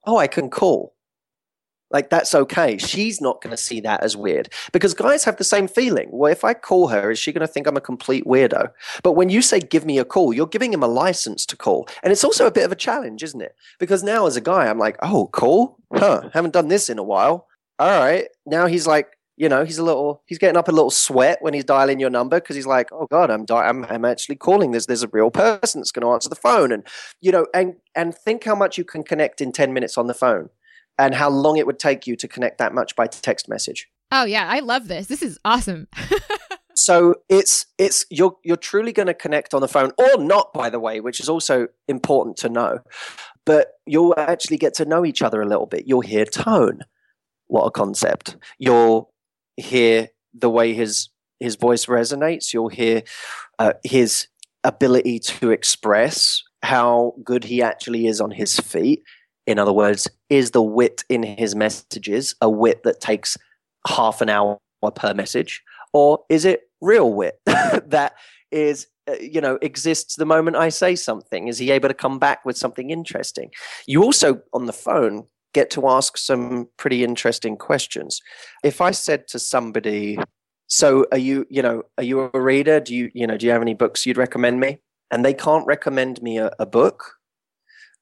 I 0.05 0.27
can 0.27 0.49
call 0.49 0.92
like 1.93 2.09
that's 2.09 2.33
okay. 2.33 2.77
She's 2.77 3.21
not 3.21 3.41
going 3.41 3.51
to 3.51 3.57
see 3.57 3.79
that 3.81 4.03
as 4.03 4.17
weird 4.17 4.49
because 4.73 4.93
guys 4.95 5.23
have 5.23 5.37
the 5.37 5.43
same 5.43 5.67
feeling. 5.67 6.09
Well, 6.11 6.31
if 6.31 6.43
I 6.43 6.55
call 6.55 6.87
her, 6.87 7.11
is 7.11 7.19
she 7.19 7.31
going 7.31 7.45
to 7.45 7.47
think 7.47 7.67
I'm 7.67 7.77
a 7.77 7.81
complete 7.81 8.25
weirdo? 8.25 8.71
But 9.03 9.13
when 9.13 9.29
you 9.29 9.43
say 9.43 9.59
give 9.59 9.85
me 9.85 9.99
a 9.99 10.05
call, 10.05 10.33
you're 10.33 10.47
giving 10.47 10.73
him 10.73 10.83
a 10.83 10.87
license 10.87 11.45
to 11.45 11.55
call. 11.55 11.87
And 12.01 12.11
it's 12.11 12.23
also 12.23 12.47
a 12.47 12.51
bit 12.51 12.65
of 12.65 12.71
a 12.71 12.75
challenge, 12.75 13.21
isn't 13.23 13.41
it? 13.41 13.55
Because 13.79 14.03
now 14.03 14.25
as 14.25 14.35
a 14.35 14.41
guy, 14.41 14.67
I'm 14.67 14.79
like, 14.79 14.97
oh, 15.03 15.27
call? 15.27 15.77
Huh, 15.93 16.29
haven't 16.33 16.53
done 16.53 16.69
this 16.69 16.89
in 16.89 16.97
a 16.97 17.03
while. 17.03 17.47
All 17.77 17.99
right. 17.99 18.25
Now 18.47 18.65
he's 18.65 18.87
like, 18.87 19.09
you 19.35 19.49
know, 19.49 19.63
he's 19.63 19.77
a 19.77 19.83
little, 19.83 20.23
he's 20.25 20.37
getting 20.37 20.57
up 20.57 20.67
a 20.67 20.71
little 20.71 20.91
sweat 20.91 21.39
when 21.41 21.53
he's 21.53 21.63
dialing 21.63 21.99
your 21.99 22.09
number 22.09 22.39
because 22.39 22.55
he's 22.55 22.67
like, 22.67 22.91
oh 22.91 23.07
God, 23.07 23.29
I'm, 23.29 23.45
di- 23.45 23.67
I'm, 23.67 23.83
I'm 23.85 24.05
actually 24.05 24.35
calling 24.35 24.71
this. 24.71 24.85
There's 24.85 25.03
a 25.03 25.07
real 25.07 25.31
person 25.31 25.81
that's 25.81 25.91
going 25.91 26.05
to 26.05 26.11
answer 26.11 26.29
the 26.29 26.35
phone. 26.35 26.71
And, 26.71 26.83
you 27.21 27.31
know, 27.31 27.45
and, 27.53 27.75
and 27.95 28.15
think 28.15 28.43
how 28.43 28.55
much 28.55 28.77
you 28.77 28.83
can 28.83 29.03
connect 29.03 29.41
in 29.41 29.51
10 29.51 29.73
minutes 29.73 29.97
on 29.97 30.07
the 30.07 30.13
phone 30.13 30.49
and 30.97 31.15
how 31.15 31.29
long 31.29 31.57
it 31.57 31.65
would 31.65 31.79
take 31.79 32.07
you 32.07 32.15
to 32.15 32.27
connect 32.27 32.57
that 32.59 32.73
much 32.73 32.95
by 32.95 33.07
text 33.07 33.49
message. 33.49 33.87
Oh 34.11 34.25
yeah, 34.25 34.47
I 34.47 34.59
love 34.59 34.87
this. 34.87 35.07
This 35.07 35.23
is 35.23 35.39
awesome. 35.43 35.87
so 36.75 37.15
it's 37.29 37.65
it's 37.77 38.05
you're 38.09 38.37
you're 38.43 38.57
truly 38.57 38.93
going 38.93 39.07
to 39.07 39.13
connect 39.13 39.53
on 39.53 39.61
the 39.61 39.67
phone 39.67 39.91
or 39.97 40.23
not 40.23 40.53
by 40.53 40.69
the 40.69 40.79
way, 40.79 40.99
which 40.99 41.19
is 41.19 41.29
also 41.29 41.67
important 41.87 42.37
to 42.37 42.49
know. 42.49 42.79
But 43.45 43.73
you'll 43.85 44.13
actually 44.17 44.57
get 44.57 44.73
to 44.75 44.85
know 44.85 45.05
each 45.05 45.21
other 45.21 45.41
a 45.41 45.47
little 45.47 45.65
bit. 45.65 45.87
You'll 45.87 46.01
hear 46.01 46.25
tone. 46.25 46.81
What 47.47 47.65
a 47.65 47.71
concept. 47.71 48.37
You'll 48.57 49.11
hear 49.57 50.09
the 50.33 50.49
way 50.49 50.73
his 50.73 51.09
his 51.39 51.55
voice 51.55 51.87
resonates. 51.87 52.53
You'll 52.53 52.69
hear 52.69 53.03
uh, 53.59 53.73
his 53.83 54.27
ability 54.63 55.19
to 55.19 55.51
express 55.51 56.41
how 56.61 57.13
good 57.23 57.43
he 57.43 57.61
actually 57.61 58.07
is 58.07 58.21
on 58.21 58.31
his 58.31 58.57
feet 58.59 59.03
in 59.45 59.59
other 59.59 59.73
words, 59.73 60.09
is 60.29 60.51
the 60.51 60.61
wit 60.61 61.03
in 61.09 61.23
his 61.23 61.55
messages 61.55 62.35
a 62.41 62.49
wit 62.49 62.83
that 62.83 63.01
takes 63.01 63.37
half 63.87 64.21
an 64.21 64.29
hour 64.29 64.57
per 64.95 65.13
message? 65.13 65.61
Or 65.93 66.19
is 66.29 66.45
it 66.45 66.61
real 66.81 67.13
wit 67.13 67.39
that 67.45 68.13
is, 68.51 68.87
uh, 69.09 69.15
you 69.19 69.41
know, 69.41 69.57
exists 69.61 70.15
the 70.15 70.25
moment 70.25 70.55
I 70.55 70.69
say 70.69 70.95
something? 70.95 71.47
Is 71.47 71.57
he 71.57 71.71
able 71.71 71.89
to 71.89 71.93
come 71.93 72.19
back 72.19 72.45
with 72.45 72.57
something 72.57 72.89
interesting? 72.89 73.51
You 73.85 74.03
also, 74.03 74.41
on 74.53 74.65
the 74.65 74.73
phone, 74.73 75.27
get 75.53 75.69
to 75.71 75.87
ask 75.87 76.17
some 76.17 76.67
pretty 76.77 77.03
interesting 77.03 77.57
questions. 77.57 78.21
If 78.63 78.81
I 78.81 78.91
said 78.91 79.27
to 79.29 79.39
somebody, 79.39 80.17
so 80.67 81.05
are 81.11 81.17
you, 81.17 81.45
you 81.49 81.61
know, 81.61 81.83
are 81.97 82.03
you 82.03 82.31
a 82.33 82.41
reader? 82.41 82.79
Do 82.79 82.95
you, 82.95 83.11
you 83.13 83.27
know, 83.27 83.37
do 83.37 83.45
you 83.45 83.51
have 83.51 83.61
any 83.61 83.75
books 83.75 84.05
you'd 84.05 84.17
recommend 84.17 84.59
me? 84.59 84.79
And 85.11 85.23
they 85.23 85.33
can't 85.33 85.67
recommend 85.67 86.21
me 86.23 86.39
a, 86.39 86.51
a 86.57 86.65
book 86.65 87.17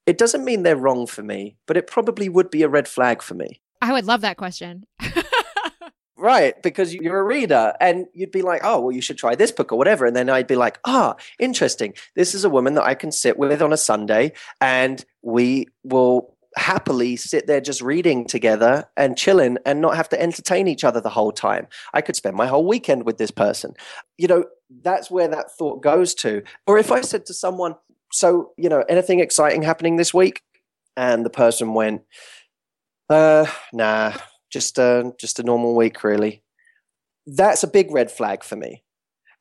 it 0.06 0.18
doesn't 0.18 0.45
mean 0.45 0.64
they're 0.64 0.76
wrong 0.76 1.08
for 1.08 1.24
me, 1.24 1.58
but 1.68 1.78
it 1.78 1.88
probably 1.88 2.30
would 2.30 2.49
be 2.49 2.64
a 2.64 2.70
red 2.70 2.88
flag 2.88 3.22
for 3.22 3.34
me. 3.34 3.62
I 3.82 3.93
would 3.93 4.06
love 4.06 4.22
that 4.22 4.38
question. 4.38 4.86
right, 6.18 6.62
because 6.62 6.93
you're 6.93 7.20
a 7.20 7.24
reader 7.24 7.74
and 7.80 8.06
you'd 8.14 8.32
be 8.32 8.41
like, 8.41 8.62
oh, 8.64 8.80
well, 8.80 8.91
you 8.91 9.02
should 9.02 9.18
try 9.18 9.36
this 9.36 9.52
book 9.52 9.72
or 9.72 9.78
whatever. 9.78 10.06
And 10.06 10.16
then 10.16 10.30
I'd 10.30 10.47
be 10.47 10.56
like, 10.56 10.80
ah, 10.86 11.16
oh, 11.16 11.24
interesting. 11.39 11.93
This 12.16 12.36
is 12.36 12.45
a 12.45 12.49
woman 12.49 12.76
that 12.76 12.84
I 12.84 12.93
can 12.93 13.12
sit 13.12 13.38
with 13.38 13.62
on 13.62 13.74
a 13.74 13.78
Sunday 13.78 14.34
and 14.60 15.04
we 15.22 15.68
will 15.84 16.36
happily 16.58 17.16
sit 17.16 17.47
there 17.47 17.62
just 17.62 17.82
reading 17.82 18.26
together 18.26 18.86
and 18.97 19.18
chilling 19.18 19.58
and 19.66 19.82
not 19.82 19.95
have 19.95 20.10
to 20.10 20.22
entertain 20.22 20.68
each 20.68 20.84
other 20.84 20.99
the 20.99 21.10
whole 21.10 21.32
time. 21.32 21.68
I 21.93 22.02
could 22.02 22.16
spend 22.16 22.36
my 22.36 22.47
whole 22.47 22.68
weekend 22.68 23.06
with 23.06 23.18
this 23.18 23.32
person. 23.32 23.74
You 24.18 24.28
know, 24.28 24.45
that's 24.84 25.10
where 25.10 25.28
that 25.30 25.52
thought 25.52 25.82
goes 25.82 26.14
to. 26.16 26.43
Or 26.68 26.78
if 26.78 26.91
I 26.91 27.02
said 27.02 27.26
to 27.28 27.34
someone, 27.34 27.76
so 28.12 28.51
you 28.57 28.70
know 28.70 28.84
anything 28.89 29.20
exciting 29.20 29.62
happening 29.62 29.97
this 29.97 30.14
week? 30.14 30.41
And 30.97 31.26
the 31.26 31.30
person 31.30 31.74
went 31.74 32.03
uh 33.09 33.45
nah 33.74 34.14
just 34.51 34.80
uh 34.80 35.12
just 35.20 35.39
a 35.39 35.43
normal 35.43 35.76
week 35.76 36.03
really. 36.03 36.43
That's 37.26 37.64
a 37.64 37.68
big 37.68 37.91
red 37.91 38.12
flag 38.12 38.43
for 38.43 38.55
me 38.55 38.84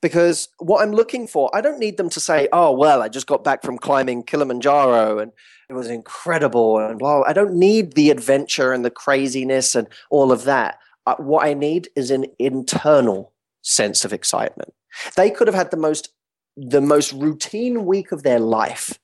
because 0.02 0.48
what 0.58 0.82
i'm 0.82 0.92
looking 0.92 1.26
for 1.26 1.54
i 1.54 1.60
don't 1.60 1.78
need 1.78 1.98
them 1.98 2.08
to 2.08 2.20
say 2.20 2.48
oh 2.52 2.72
well 2.72 3.02
i 3.02 3.08
just 3.08 3.26
got 3.26 3.44
back 3.44 3.62
from 3.62 3.76
climbing 3.76 4.22
kilimanjaro 4.22 5.18
and 5.18 5.30
it 5.68 5.74
was 5.74 5.88
incredible 5.88 6.78
and 6.78 6.98
blah 6.98 7.22
i 7.26 7.34
don't 7.34 7.52
need 7.52 7.92
the 7.92 8.10
adventure 8.10 8.72
and 8.72 8.82
the 8.82 8.90
craziness 8.90 9.74
and 9.74 9.86
all 10.10 10.32
of 10.32 10.44
that. 10.44 10.78
Uh, 11.06 11.16
what 11.16 11.44
i 11.44 11.52
need 11.52 11.88
is 11.96 12.10
an 12.10 12.24
internal 12.38 13.32
sense 13.62 14.04
of 14.04 14.12
excitement. 14.12 14.72
They 15.16 15.30
could 15.30 15.48
have 15.48 15.54
had 15.54 15.70
the 15.70 15.76
most 15.76 16.10
the 16.68 16.80
most 16.80 17.12
routine 17.12 17.86
week 17.86 18.12
of 18.12 18.22
their 18.22 18.40
life, 18.40 18.98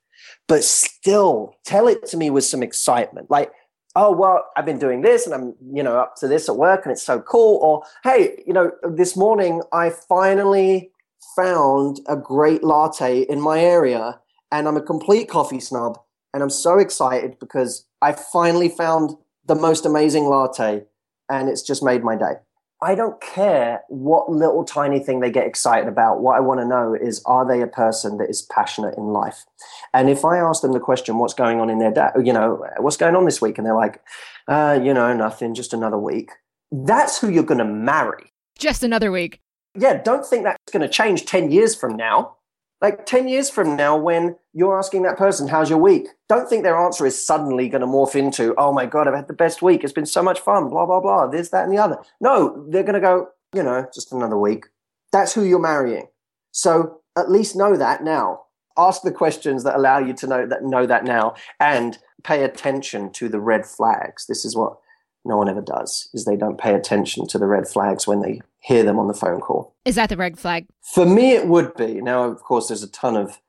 but 0.47 0.63
still 0.63 1.55
tell 1.65 1.87
it 1.87 2.05
to 2.07 2.17
me 2.17 2.29
with 2.29 2.45
some 2.45 2.61
excitement. 2.61 3.31
Like, 3.31 3.51
oh, 3.95 4.11
well, 4.11 4.45
I've 4.55 4.65
been 4.65 4.79
doing 4.79 5.01
this 5.01 5.25
and 5.25 5.33
I'm, 5.33 5.55
you 5.73 5.81
know, 5.81 5.97
up 5.97 6.15
to 6.17 6.27
this 6.27 6.47
at 6.47 6.55
work 6.55 6.85
and 6.85 6.91
it's 6.91 7.03
so 7.03 7.19
cool. 7.19 7.59
Or, 7.63 7.83
hey, 8.03 8.43
you 8.45 8.53
know, 8.53 8.71
this 8.83 9.17
morning 9.17 9.63
I 9.73 9.89
finally 9.89 10.91
found 11.35 11.99
a 12.07 12.15
great 12.15 12.63
latte 12.63 13.21
in 13.21 13.41
my 13.41 13.59
area 13.59 14.19
and 14.51 14.67
I'm 14.67 14.77
a 14.77 14.81
complete 14.81 15.27
coffee 15.27 15.59
snob 15.59 15.99
and 16.33 16.43
I'm 16.43 16.49
so 16.49 16.77
excited 16.77 17.39
because 17.39 17.85
I 18.01 18.11
finally 18.11 18.69
found 18.69 19.15
the 19.45 19.55
most 19.55 19.85
amazing 19.85 20.25
latte 20.25 20.83
and 21.29 21.49
it's 21.49 21.63
just 21.63 21.83
made 21.83 22.03
my 22.03 22.15
day. 22.15 22.35
I 22.81 22.93
don't 22.93 23.19
care 23.19 23.81
what 23.89 24.29
little 24.29 24.63
tiny 24.63 24.99
thing 24.99 25.19
they 25.19 25.31
get 25.31 25.47
excited 25.47 25.87
about. 25.87 26.21
What 26.21 26.37
I 26.37 26.39
want 26.41 26.59
to 26.59 26.65
know 26.65 26.93
is, 26.93 27.23
are 27.25 27.47
they 27.47 27.61
a 27.61 27.67
person 27.67 28.17
that 28.17 28.29
is 28.29 28.43
passionate 28.43 28.95
in 28.97 29.05
life? 29.05 29.45
And 29.93 30.09
if 30.09 30.23
I 30.23 30.37
ask 30.37 30.61
them 30.61 30.73
the 30.73 30.79
question, 30.79 31.17
what's 31.17 31.33
going 31.33 31.59
on 31.59 31.71
in 31.71 31.79
their 31.79 31.91
day, 31.91 32.09
you 32.23 32.33
know, 32.33 32.63
what's 32.77 32.97
going 32.97 33.15
on 33.15 33.25
this 33.25 33.41
week? 33.41 33.57
And 33.57 33.65
they're 33.65 33.75
like, 33.75 34.01
uh, 34.47 34.79
you 34.81 34.93
know, 34.93 35.11
nothing, 35.13 35.55
just 35.55 35.73
another 35.73 35.97
week. 35.97 36.29
That's 36.71 37.19
who 37.19 37.29
you're 37.29 37.43
going 37.43 37.57
to 37.59 37.65
marry. 37.65 38.31
Just 38.59 38.83
another 38.83 39.11
week. 39.11 39.41
Yeah. 39.75 40.01
Don't 40.01 40.25
think 40.25 40.43
that's 40.43 40.71
going 40.71 40.81
to 40.81 40.89
change 40.89 41.25
10 41.25 41.51
years 41.51 41.75
from 41.75 41.95
now. 41.95 42.36
Like 42.81 43.05
10 43.07 43.27
years 43.27 43.49
from 43.49 43.75
now, 43.75 43.97
when 43.97 44.35
you're 44.53 44.77
asking 44.77 45.01
that 45.03 45.17
person, 45.17 45.47
How's 45.47 45.69
your 45.69 45.79
week? 45.79 46.07
Don't 46.29 46.47
think 46.47 46.63
their 46.63 46.77
answer 46.77 47.05
is 47.05 47.25
suddenly 47.25 47.69
going 47.69 47.81
to 47.81 47.87
morph 47.87 48.15
into, 48.15 48.53
Oh 48.57 48.71
my 48.71 48.85
God, 48.85 49.07
I've 49.07 49.15
had 49.15 49.27
the 49.27 49.33
best 49.33 49.61
week. 49.61 49.83
It's 49.83 49.93
been 49.93 50.05
so 50.05 50.21
much 50.21 50.39
fun, 50.39 50.69
blah, 50.69 50.85
blah, 50.85 50.99
blah, 50.99 51.27
this, 51.27 51.49
that, 51.49 51.63
and 51.63 51.73
the 51.73 51.81
other. 51.81 51.97
No, 52.21 52.65
they're 52.69 52.83
going 52.83 52.93
to 52.93 52.99
go, 52.99 53.29
You 53.53 53.63
know, 53.63 53.87
just 53.93 54.11
another 54.11 54.37
week. 54.37 54.65
That's 55.11 55.33
who 55.33 55.43
you're 55.43 55.59
marrying. 55.59 56.07
So 56.51 57.01
at 57.17 57.31
least 57.31 57.55
know 57.55 57.75
that 57.77 58.03
now. 58.03 58.41
Ask 58.77 59.01
the 59.01 59.11
questions 59.11 59.63
that 59.63 59.75
allow 59.75 59.97
you 59.97 60.13
to 60.13 60.27
know 60.27 60.45
that 60.45 60.63
know 60.63 60.85
that 60.85 61.03
now 61.03 61.33
and 61.59 61.97
pay 62.23 62.43
attention 62.43 63.11
to 63.13 63.27
the 63.27 63.39
red 63.39 63.65
flags. 63.65 64.27
This 64.27 64.45
is 64.45 64.55
what 64.55 64.77
no 65.25 65.37
one 65.37 65.49
ever 65.49 65.61
does 65.61 66.09
is 66.13 66.25
they 66.25 66.35
don't 66.35 66.59
pay 66.59 66.73
attention 66.73 67.27
to 67.27 67.37
the 67.37 67.47
red 67.47 67.67
flags 67.67 68.07
when 68.07 68.21
they 68.21 68.41
hear 68.67 68.83
them 68.83 68.99
on 68.99 69.07
the 69.07 69.13
phone 69.13 69.39
call. 69.39 69.73
Is 69.85 69.95
that 69.95 70.09
the 70.09 70.17
red 70.17 70.37
flag? 70.37 70.67
For 70.83 71.05
me, 71.05 71.31
it 71.31 71.47
would 71.47 71.73
be. 71.75 72.01
Now, 72.01 72.23
of 72.23 72.43
course, 72.43 72.67
there's 72.67 72.83
a 72.83 72.91
ton 72.91 73.15
of 73.15 73.39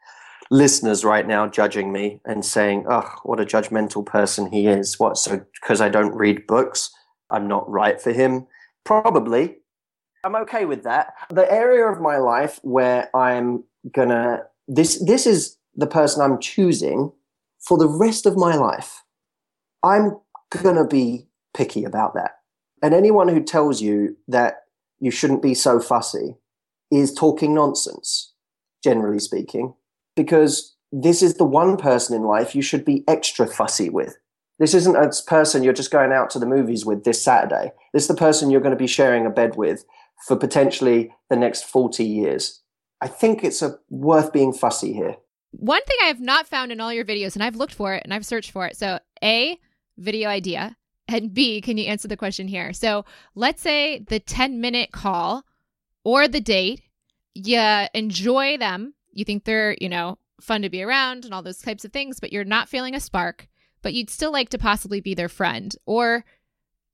listeners 0.48 1.04
right 1.04 1.26
now 1.26 1.48
judging 1.48 1.92
me 1.92 2.20
and 2.24 2.44
saying, 2.44 2.86
oh, 2.88 3.10
what 3.24 3.40
a 3.40 3.44
judgmental 3.44 4.06
person 4.06 4.50
he 4.52 4.68
is. 4.68 4.98
What? 5.00 5.18
So, 5.18 5.44
because 5.60 5.80
I 5.80 5.88
don't 5.88 6.14
read 6.14 6.46
books, 6.46 6.90
I'm 7.30 7.48
not 7.48 7.68
right 7.68 8.00
for 8.00 8.12
him? 8.12 8.46
Probably. 8.84 9.56
I'm 10.22 10.36
okay 10.36 10.64
with 10.66 10.84
that. 10.84 11.14
The 11.30 11.50
area 11.50 11.86
of 11.86 12.00
my 12.00 12.18
life 12.18 12.60
where 12.62 13.14
I'm 13.14 13.64
gonna, 13.92 14.44
this, 14.68 15.04
this 15.04 15.26
is 15.26 15.56
the 15.74 15.86
person 15.88 16.22
I'm 16.22 16.38
choosing 16.40 17.12
for 17.58 17.76
the 17.76 17.88
rest 17.88 18.24
of 18.24 18.36
my 18.36 18.54
life. 18.54 19.02
I'm 19.82 20.18
gonna 20.62 20.86
be 20.86 21.26
picky 21.54 21.84
about 21.84 22.14
that. 22.14 22.38
And 22.82 22.94
anyone 22.94 23.26
who 23.26 23.42
tells 23.42 23.82
you 23.82 24.16
that 24.28 24.62
you 25.00 25.10
shouldn't 25.10 25.42
be 25.42 25.54
so 25.54 25.80
fussy 25.80 26.36
is 26.90 27.12
talking 27.12 27.54
nonsense, 27.54 28.32
generally 28.82 29.18
speaking, 29.18 29.74
because 30.16 30.76
this 30.90 31.22
is 31.22 31.34
the 31.34 31.44
one 31.44 31.76
person 31.76 32.16
in 32.16 32.22
life 32.22 32.54
you 32.54 32.62
should 32.62 32.84
be 32.84 33.04
extra 33.06 33.46
fussy 33.46 33.90
with. 33.90 34.16
This 34.58 34.74
isn't 34.74 34.96
a 34.96 35.10
person 35.26 35.62
you're 35.62 35.72
just 35.72 35.92
going 35.92 36.12
out 36.12 36.30
to 36.30 36.38
the 36.38 36.46
movies 36.46 36.84
with 36.84 37.04
this 37.04 37.22
Saturday. 37.22 37.72
This 37.92 38.04
is 38.04 38.08
the 38.08 38.14
person 38.14 38.50
you're 38.50 38.60
going 38.60 38.74
to 38.74 38.76
be 38.76 38.88
sharing 38.88 39.24
a 39.24 39.30
bed 39.30 39.56
with 39.56 39.84
for 40.26 40.36
potentially 40.36 41.14
the 41.30 41.36
next 41.36 41.64
40 41.64 42.04
years. 42.04 42.60
I 43.00 43.06
think 43.06 43.44
it's 43.44 43.62
a, 43.62 43.78
worth 43.88 44.32
being 44.32 44.52
fussy 44.52 44.92
here. 44.92 45.16
One 45.52 45.82
thing 45.84 45.96
I 46.02 46.06
have 46.06 46.20
not 46.20 46.48
found 46.48 46.72
in 46.72 46.80
all 46.80 46.92
your 46.92 47.04
videos, 47.04 47.34
and 47.34 47.42
I've 47.42 47.56
looked 47.56 47.74
for 47.74 47.94
it 47.94 48.02
and 48.04 48.12
I've 48.12 48.26
searched 48.26 48.50
for 48.50 48.66
it. 48.66 48.76
So, 48.76 48.98
A, 49.22 49.58
video 49.96 50.28
idea. 50.28 50.76
And 51.08 51.32
B, 51.32 51.62
can 51.62 51.78
you 51.78 51.86
answer 51.86 52.06
the 52.06 52.18
question 52.18 52.48
here? 52.48 52.74
So 52.74 53.06
let's 53.34 53.62
say 53.62 54.00
the 54.00 54.20
10 54.20 54.60
minute 54.60 54.92
call 54.92 55.44
or 56.04 56.28
the 56.28 56.40
date, 56.40 56.82
you 57.34 57.58
enjoy 57.94 58.58
them. 58.58 58.94
You 59.10 59.24
think 59.24 59.44
they're, 59.44 59.74
you 59.80 59.88
know, 59.88 60.18
fun 60.40 60.62
to 60.62 60.68
be 60.68 60.82
around 60.82 61.24
and 61.24 61.32
all 61.32 61.42
those 61.42 61.62
types 61.62 61.84
of 61.84 61.92
things, 61.92 62.20
but 62.20 62.32
you're 62.32 62.44
not 62.44 62.68
feeling 62.68 62.94
a 62.94 63.00
spark, 63.00 63.48
but 63.82 63.94
you'd 63.94 64.10
still 64.10 64.30
like 64.30 64.50
to 64.50 64.58
possibly 64.58 65.00
be 65.00 65.14
their 65.14 65.30
friend. 65.30 65.74
Or 65.86 66.24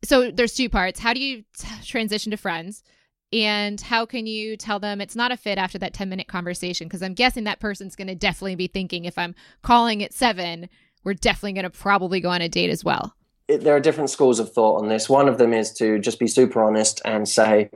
so 0.05 0.31
there's 0.31 0.55
two 0.55 0.69
parts. 0.69 1.01
How 1.01 1.13
do 1.13 1.21
you 1.21 1.43
t- 1.59 1.69
transition 1.85 2.31
to 2.31 2.37
friends? 2.37 2.85
And 3.33 3.81
how 3.81 4.07
can 4.07 4.29
you 4.29 4.57
tell 4.57 4.79
them 4.79 5.01
it's 5.01 5.17
not 5.17 5.33
a 5.33 5.37
fit 5.37 5.59
after 5.59 5.79
that 5.79 5.93
10 5.93 6.09
minute 6.09 6.29
conversation? 6.29 6.87
Because 6.87 7.03
I'm 7.03 7.15
guessing 7.15 7.45
that 7.45 7.59
person's 7.59 7.97
going 7.97 8.07
to 8.07 8.15
definitely 8.15 8.55
be 8.55 8.69
thinking 8.69 9.07
if 9.07 9.19
I'm 9.19 9.35
calling 9.63 10.05
at 10.05 10.13
seven, 10.13 10.69
we're 11.03 11.15
definitely 11.15 11.55
going 11.55 11.65
to 11.65 11.71
probably 11.71 12.21
go 12.21 12.31
on 12.31 12.43
a 12.43 12.49
date 12.49 12.71
as 12.71 12.85
well 12.85 13.17
it, 13.49 13.63
there 13.63 13.77
are 13.77 13.81
different 13.81 14.11
schools 14.11 14.39
of 14.39 14.53
thought 14.53 14.81
on 14.81 14.89
this. 14.89 15.09
One 15.09 15.29
of 15.29 15.39
them 15.39 15.53
is 15.53 15.73
to 15.75 15.99
just 15.99 16.19
be 16.19 16.27
super 16.27 16.63
honest 16.63 17.01
and 17.05 17.29
say, 17.29 17.71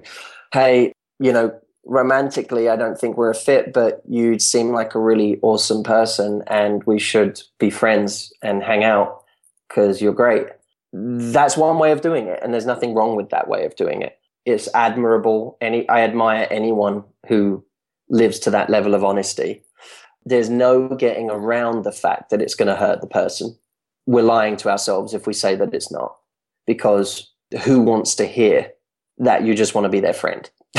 hey, 0.52 0.92
you 1.18 1.32
know, 1.32 1.58
romantically, 1.84 2.68
I 2.68 2.76
don't 2.76 2.98
think 2.98 3.16
we're 3.16 3.30
a 3.30 3.34
fit, 3.34 3.72
but 3.72 4.02
you 4.06 4.38
seem 4.38 4.70
like 4.72 4.94
a 4.94 5.00
really 5.00 5.38
awesome 5.42 5.82
person 5.82 6.42
and 6.46 6.84
we 6.84 6.98
should 6.98 7.42
be 7.58 7.70
friends 7.70 8.32
and 8.42 8.62
hang 8.62 8.84
out 8.84 9.24
because 9.68 10.00
you're 10.00 10.12
great. 10.12 10.46
That's 10.92 11.56
one 11.56 11.78
way 11.78 11.92
of 11.92 12.00
doing 12.00 12.28
it. 12.28 12.40
And 12.42 12.52
there's 12.52 12.66
nothing 12.66 12.94
wrong 12.94 13.16
with 13.16 13.30
that 13.30 13.48
way 13.48 13.64
of 13.64 13.76
doing 13.76 14.02
it. 14.02 14.18
It's 14.46 14.68
admirable. 14.74 15.58
Any, 15.60 15.86
I 15.88 16.00
admire 16.00 16.46
anyone 16.50 17.04
who 17.26 17.64
lives 18.08 18.38
to 18.40 18.50
that 18.50 18.70
level 18.70 18.94
of 18.94 19.04
honesty. 19.04 19.62
There's 20.24 20.48
no 20.48 20.88
getting 20.88 21.30
around 21.30 21.84
the 21.84 21.92
fact 21.92 22.30
that 22.30 22.40
it's 22.40 22.54
going 22.54 22.68
to 22.68 22.76
hurt 22.76 23.02
the 23.02 23.06
person 23.06 23.58
we're 24.08 24.22
lying 24.22 24.56
to 24.56 24.70
ourselves 24.70 25.12
if 25.12 25.26
we 25.26 25.34
say 25.34 25.54
that 25.54 25.74
it's 25.74 25.92
not 25.92 26.16
because 26.66 27.30
who 27.62 27.78
wants 27.78 28.14
to 28.14 28.24
hear 28.24 28.72
that 29.18 29.44
you 29.44 29.54
just 29.54 29.74
want 29.74 29.84
to 29.84 29.90
be 29.90 30.00
their 30.00 30.14
friend? 30.14 30.48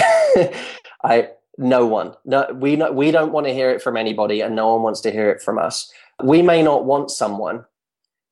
I 1.04 1.30
no 1.60 1.86
one 1.86 2.16
no 2.26 2.48
we 2.56 2.76
no, 2.76 2.92
we 2.92 3.12
don't 3.12 3.32
want 3.32 3.46
to 3.46 3.54
hear 3.54 3.70
it 3.70 3.84
from 3.84 3.98
anybody 3.98 4.42
and 4.42 4.56
no 4.56 4.74
one 4.74 4.82
wants 4.82 5.00
to 5.02 5.12
hear 5.12 5.30
it 5.30 5.44
from 5.44 5.60
us. 5.60 5.94
We 6.24 6.42
may 6.42 6.64
not 6.64 6.86
want 6.86 7.12
someone 7.12 7.66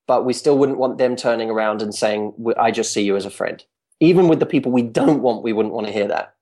but 0.07 0.25
we 0.25 0.33
still 0.33 0.57
wouldn't 0.57 0.79
want 0.79 0.97
them 0.97 1.15
turning 1.15 1.51
around 1.51 1.81
and 1.81 1.93
saying 1.93 2.33
i 2.57 2.71
just 2.71 2.91
see 2.91 3.03
you 3.03 3.15
as 3.15 3.25
a 3.25 3.29
friend. 3.29 3.63
Even 3.99 4.27
with 4.27 4.39
the 4.39 4.47
people 4.47 4.71
we 4.71 4.81
don't 4.81 5.21
want 5.21 5.43
we 5.43 5.53
wouldn't 5.53 5.75
want 5.75 5.85
to 5.85 5.93
hear 5.93 6.07
that 6.07 6.33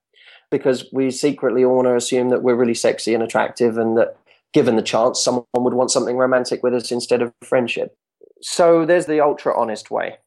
because 0.50 0.88
we 0.94 1.10
secretly 1.10 1.62
all 1.62 1.76
want 1.76 1.88
to 1.88 1.94
assume 1.94 2.30
that 2.30 2.42
we're 2.42 2.54
really 2.54 2.72
sexy 2.72 3.12
and 3.12 3.22
attractive 3.22 3.76
and 3.76 3.98
that 3.98 4.16
given 4.54 4.76
the 4.76 4.82
chance 4.82 5.20
someone 5.20 5.44
would 5.52 5.74
want 5.74 5.90
something 5.90 6.16
romantic 6.16 6.62
with 6.62 6.72
us 6.72 6.90
instead 6.90 7.20
of 7.20 7.34
friendship 7.42 7.94
so 8.42 8.84
there's 8.84 9.06
the 9.06 9.20
ultra 9.20 9.58
honest 9.58 9.90
way. 9.90 10.18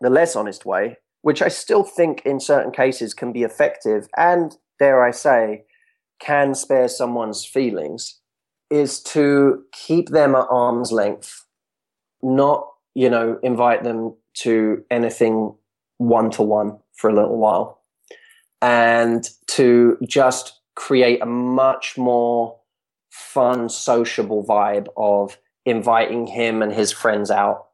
The 0.00 0.10
less 0.10 0.34
honest 0.36 0.64
way, 0.64 0.96
which 1.22 1.42
I 1.42 1.48
still 1.48 1.84
think 1.84 2.22
in 2.24 2.40
certain 2.40 2.72
cases 2.72 3.14
can 3.14 3.32
be 3.32 3.42
effective 3.42 4.08
and, 4.16 4.56
dare 4.78 5.04
I 5.04 5.10
say, 5.10 5.64
can 6.20 6.54
spare 6.54 6.88
someone's 6.88 7.44
feelings, 7.44 8.20
is 8.70 9.02
to 9.02 9.64
keep 9.72 10.10
them 10.10 10.34
at 10.34 10.46
arm's 10.50 10.92
length, 10.92 11.44
not, 12.22 12.66
you 12.94 13.10
know, 13.10 13.38
invite 13.42 13.84
them 13.84 14.14
to 14.34 14.82
anything 14.90 15.54
one 15.98 16.30
to 16.30 16.42
one 16.42 16.78
for 16.94 17.10
a 17.10 17.14
little 17.14 17.38
while, 17.38 17.82
and 18.62 19.28
to 19.48 19.98
just 20.06 20.60
create 20.76 21.20
a 21.20 21.26
much 21.26 21.98
more 21.98 22.58
fun, 23.10 23.68
sociable 23.68 24.44
vibe 24.44 24.86
of 24.96 25.36
inviting 25.64 26.26
him 26.26 26.62
and 26.62 26.72
his 26.72 26.92
friends 26.92 27.30
out 27.30 27.66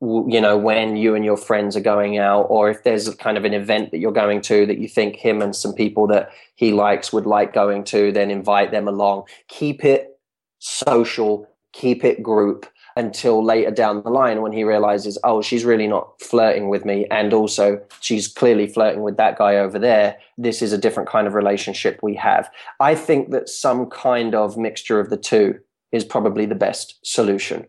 you 0.00 0.40
know 0.40 0.58
when 0.58 0.94
you 0.96 1.14
and 1.14 1.24
your 1.24 1.38
friends 1.38 1.74
are 1.74 1.80
going 1.80 2.18
out 2.18 2.42
or 2.50 2.68
if 2.68 2.84
there's 2.84 3.12
kind 3.14 3.38
of 3.38 3.46
an 3.46 3.54
event 3.54 3.90
that 3.90 3.98
you're 3.98 4.12
going 4.12 4.42
to 4.42 4.66
that 4.66 4.78
you 4.78 4.86
think 4.86 5.16
him 5.16 5.40
and 5.40 5.56
some 5.56 5.72
people 5.72 6.06
that 6.06 6.30
he 6.54 6.72
likes 6.72 7.14
would 7.14 7.24
like 7.24 7.54
going 7.54 7.82
to 7.82 8.12
then 8.12 8.30
invite 8.30 8.70
them 8.70 8.86
along. 8.86 9.24
Keep 9.48 9.84
it 9.84 10.18
social 10.58 11.48
keep 11.72 12.04
it 12.04 12.22
group 12.22 12.66
until 12.96 13.44
later 13.44 13.70
down 13.70 14.02
the 14.02 14.10
line 14.10 14.40
when 14.42 14.52
he 14.52 14.64
realizes 14.64 15.18
oh 15.24 15.40
she's 15.40 15.64
really 15.64 15.86
not 15.86 16.10
flirting 16.20 16.68
with 16.68 16.84
me 16.84 17.06
and 17.10 17.32
also 17.32 17.80
she's 18.00 18.28
clearly 18.28 18.66
flirting 18.66 19.02
with 19.02 19.16
that 19.16 19.38
guy 19.38 19.56
over 19.56 19.78
there. 19.78 20.18
This 20.36 20.60
is 20.60 20.74
a 20.74 20.78
different 20.78 21.08
kind 21.08 21.26
of 21.26 21.32
relationship 21.32 22.00
we 22.02 22.14
have. 22.16 22.50
I 22.80 22.94
think 22.94 23.30
that 23.30 23.48
some 23.48 23.88
kind 23.88 24.34
of 24.34 24.58
mixture 24.58 25.00
of 25.00 25.08
the 25.08 25.16
two 25.16 25.58
is 25.92 26.04
probably 26.04 26.46
the 26.46 26.54
best 26.54 26.98
solution 27.04 27.66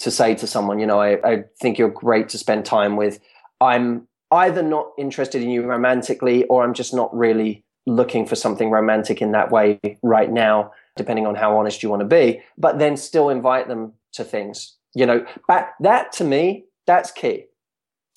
to 0.00 0.10
say 0.10 0.34
to 0.34 0.46
someone, 0.46 0.78
you 0.78 0.86
know, 0.86 1.00
I, 1.00 1.18
I 1.28 1.44
think 1.60 1.78
you're 1.78 1.90
great 1.90 2.28
to 2.30 2.38
spend 2.38 2.64
time 2.64 2.96
with. 2.96 3.20
I'm 3.60 4.08
either 4.30 4.62
not 4.62 4.90
interested 4.98 5.42
in 5.42 5.50
you 5.50 5.62
romantically 5.62 6.44
or 6.46 6.64
I'm 6.64 6.74
just 6.74 6.94
not 6.94 7.14
really 7.14 7.64
looking 7.86 8.26
for 8.26 8.34
something 8.34 8.70
romantic 8.70 9.20
in 9.20 9.32
that 9.32 9.50
way 9.50 9.78
right 10.02 10.30
now, 10.30 10.72
depending 10.96 11.26
on 11.26 11.34
how 11.34 11.56
honest 11.56 11.82
you 11.82 11.90
want 11.90 12.00
to 12.00 12.06
be, 12.06 12.40
but 12.56 12.78
then 12.78 12.96
still 12.96 13.28
invite 13.28 13.68
them 13.68 13.92
to 14.12 14.24
things. 14.24 14.76
You 14.94 15.06
know, 15.06 15.24
but 15.46 15.70
that 15.80 16.12
to 16.12 16.24
me, 16.24 16.64
that's 16.86 17.10
key. 17.10 17.46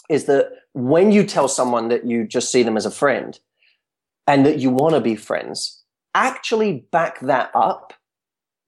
Is 0.10 0.26
that 0.26 0.52
when 0.74 1.12
you 1.12 1.26
tell 1.26 1.48
someone 1.48 1.90
that 1.90 2.06
you 2.06 2.26
just 2.26 2.52
see 2.52 2.64
them 2.64 2.78
as 2.78 2.86
a 2.86 2.92
friend 2.92 3.38
and 4.26 4.46
that 4.46 4.60
you 4.60 4.70
want 4.70 4.96
to 4.96 5.02
be 5.02 5.16
friends, 5.16 5.84
actually 6.16 6.86
back 6.92 7.20
that 7.20 7.52
up 7.54 7.94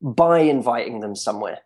by 0.05 0.39
inviting 0.39 0.99
them 0.99 1.15
somewhere. 1.15 1.59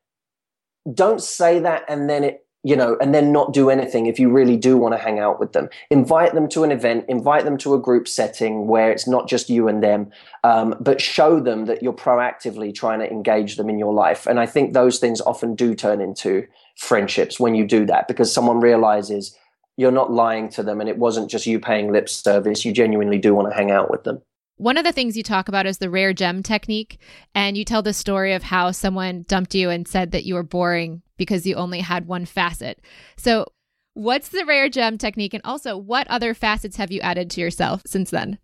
Don't 0.91 1.21
say 1.21 1.59
that 1.59 1.83
and 1.89 2.09
then 2.09 2.23
it, 2.23 2.45
you 2.63 2.75
know, 2.75 2.97
and 3.01 3.13
then 3.13 3.31
not 3.31 3.53
do 3.53 3.69
anything 3.69 4.05
if 4.05 4.17
you 4.17 4.29
really 4.29 4.55
do 4.55 4.77
want 4.77 4.93
to 4.93 4.97
hang 4.97 5.19
out 5.19 5.39
with 5.39 5.51
them. 5.51 5.69
Invite 5.91 6.33
them 6.33 6.47
to 6.49 6.63
an 6.63 6.71
event, 6.71 7.05
invite 7.09 7.43
them 7.43 7.57
to 7.59 7.73
a 7.73 7.79
group 7.79 8.07
setting 8.07 8.67
where 8.67 8.91
it's 8.91 9.07
not 9.07 9.27
just 9.27 9.49
you 9.49 9.67
and 9.67 9.83
them, 9.83 10.09
um, 10.45 10.75
but 10.79 11.01
show 11.01 11.39
them 11.39 11.65
that 11.65 11.83
you're 11.83 11.93
proactively 11.93 12.73
trying 12.73 12.99
to 12.99 13.11
engage 13.11 13.57
them 13.57 13.69
in 13.69 13.77
your 13.77 13.93
life. 13.93 14.25
And 14.25 14.39
I 14.39 14.45
think 14.45 14.73
those 14.73 14.99
things 14.99 15.21
often 15.21 15.53
do 15.53 15.75
turn 15.75 15.99
into 15.99 16.47
friendships 16.77 17.39
when 17.39 17.55
you 17.55 17.67
do 17.67 17.85
that 17.85 18.07
because 18.07 18.33
someone 18.33 18.61
realizes 18.61 19.37
you're 19.75 19.91
not 19.91 20.11
lying 20.11 20.49
to 20.49 20.63
them 20.63 20.79
and 20.79 20.89
it 20.89 20.97
wasn't 20.97 21.29
just 21.29 21.45
you 21.45 21.59
paying 21.59 21.91
lip 21.91 22.07
service. 22.09 22.63
You 22.63 22.71
genuinely 22.71 23.17
do 23.17 23.35
want 23.35 23.49
to 23.49 23.55
hang 23.55 23.71
out 23.71 23.91
with 23.91 24.05
them. 24.05 24.21
One 24.59 24.77
of 24.77 24.83
the 24.83 24.91
things 24.91 25.15
you 25.15 25.23
talk 25.23 25.47
about 25.47 25.65
is 25.65 25.77
the 25.77 25.89
rare 25.89 26.11
gem 26.11 26.43
technique. 26.43 26.99
And 27.33 27.55
you 27.55 27.63
tell 27.63 27.81
the 27.81 27.93
story 27.93 28.33
of 28.33 28.43
how 28.43 28.71
someone 28.71 29.23
dumped 29.23 29.55
you 29.55 29.69
and 29.69 29.87
said 29.87 30.11
that 30.11 30.25
you 30.25 30.33
were 30.33 30.43
boring 30.43 31.01
because 31.17 31.47
you 31.47 31.55
only 31.55 31.79
had 31.79 32.07
one 32.07 32.25
facet. 32.25 32.81
So, 33.15 33.45
what's 33.93 34.27
the 34.29 34.43
rare 34.45 34.67
gem 34.67 34.97
technique? 34.97 35.33
And 35.33 35.41
also, 35.45 35.77
what 35.77 36.07
other 36.09 36.33
facets 36.33 36.75
have 36.75 36.91
you 36.91 36.99
added 36.99 37.29
to 37.31 37.41
yourself 37.41 37.83
since 37.85 38.09
then? 38.09 38.37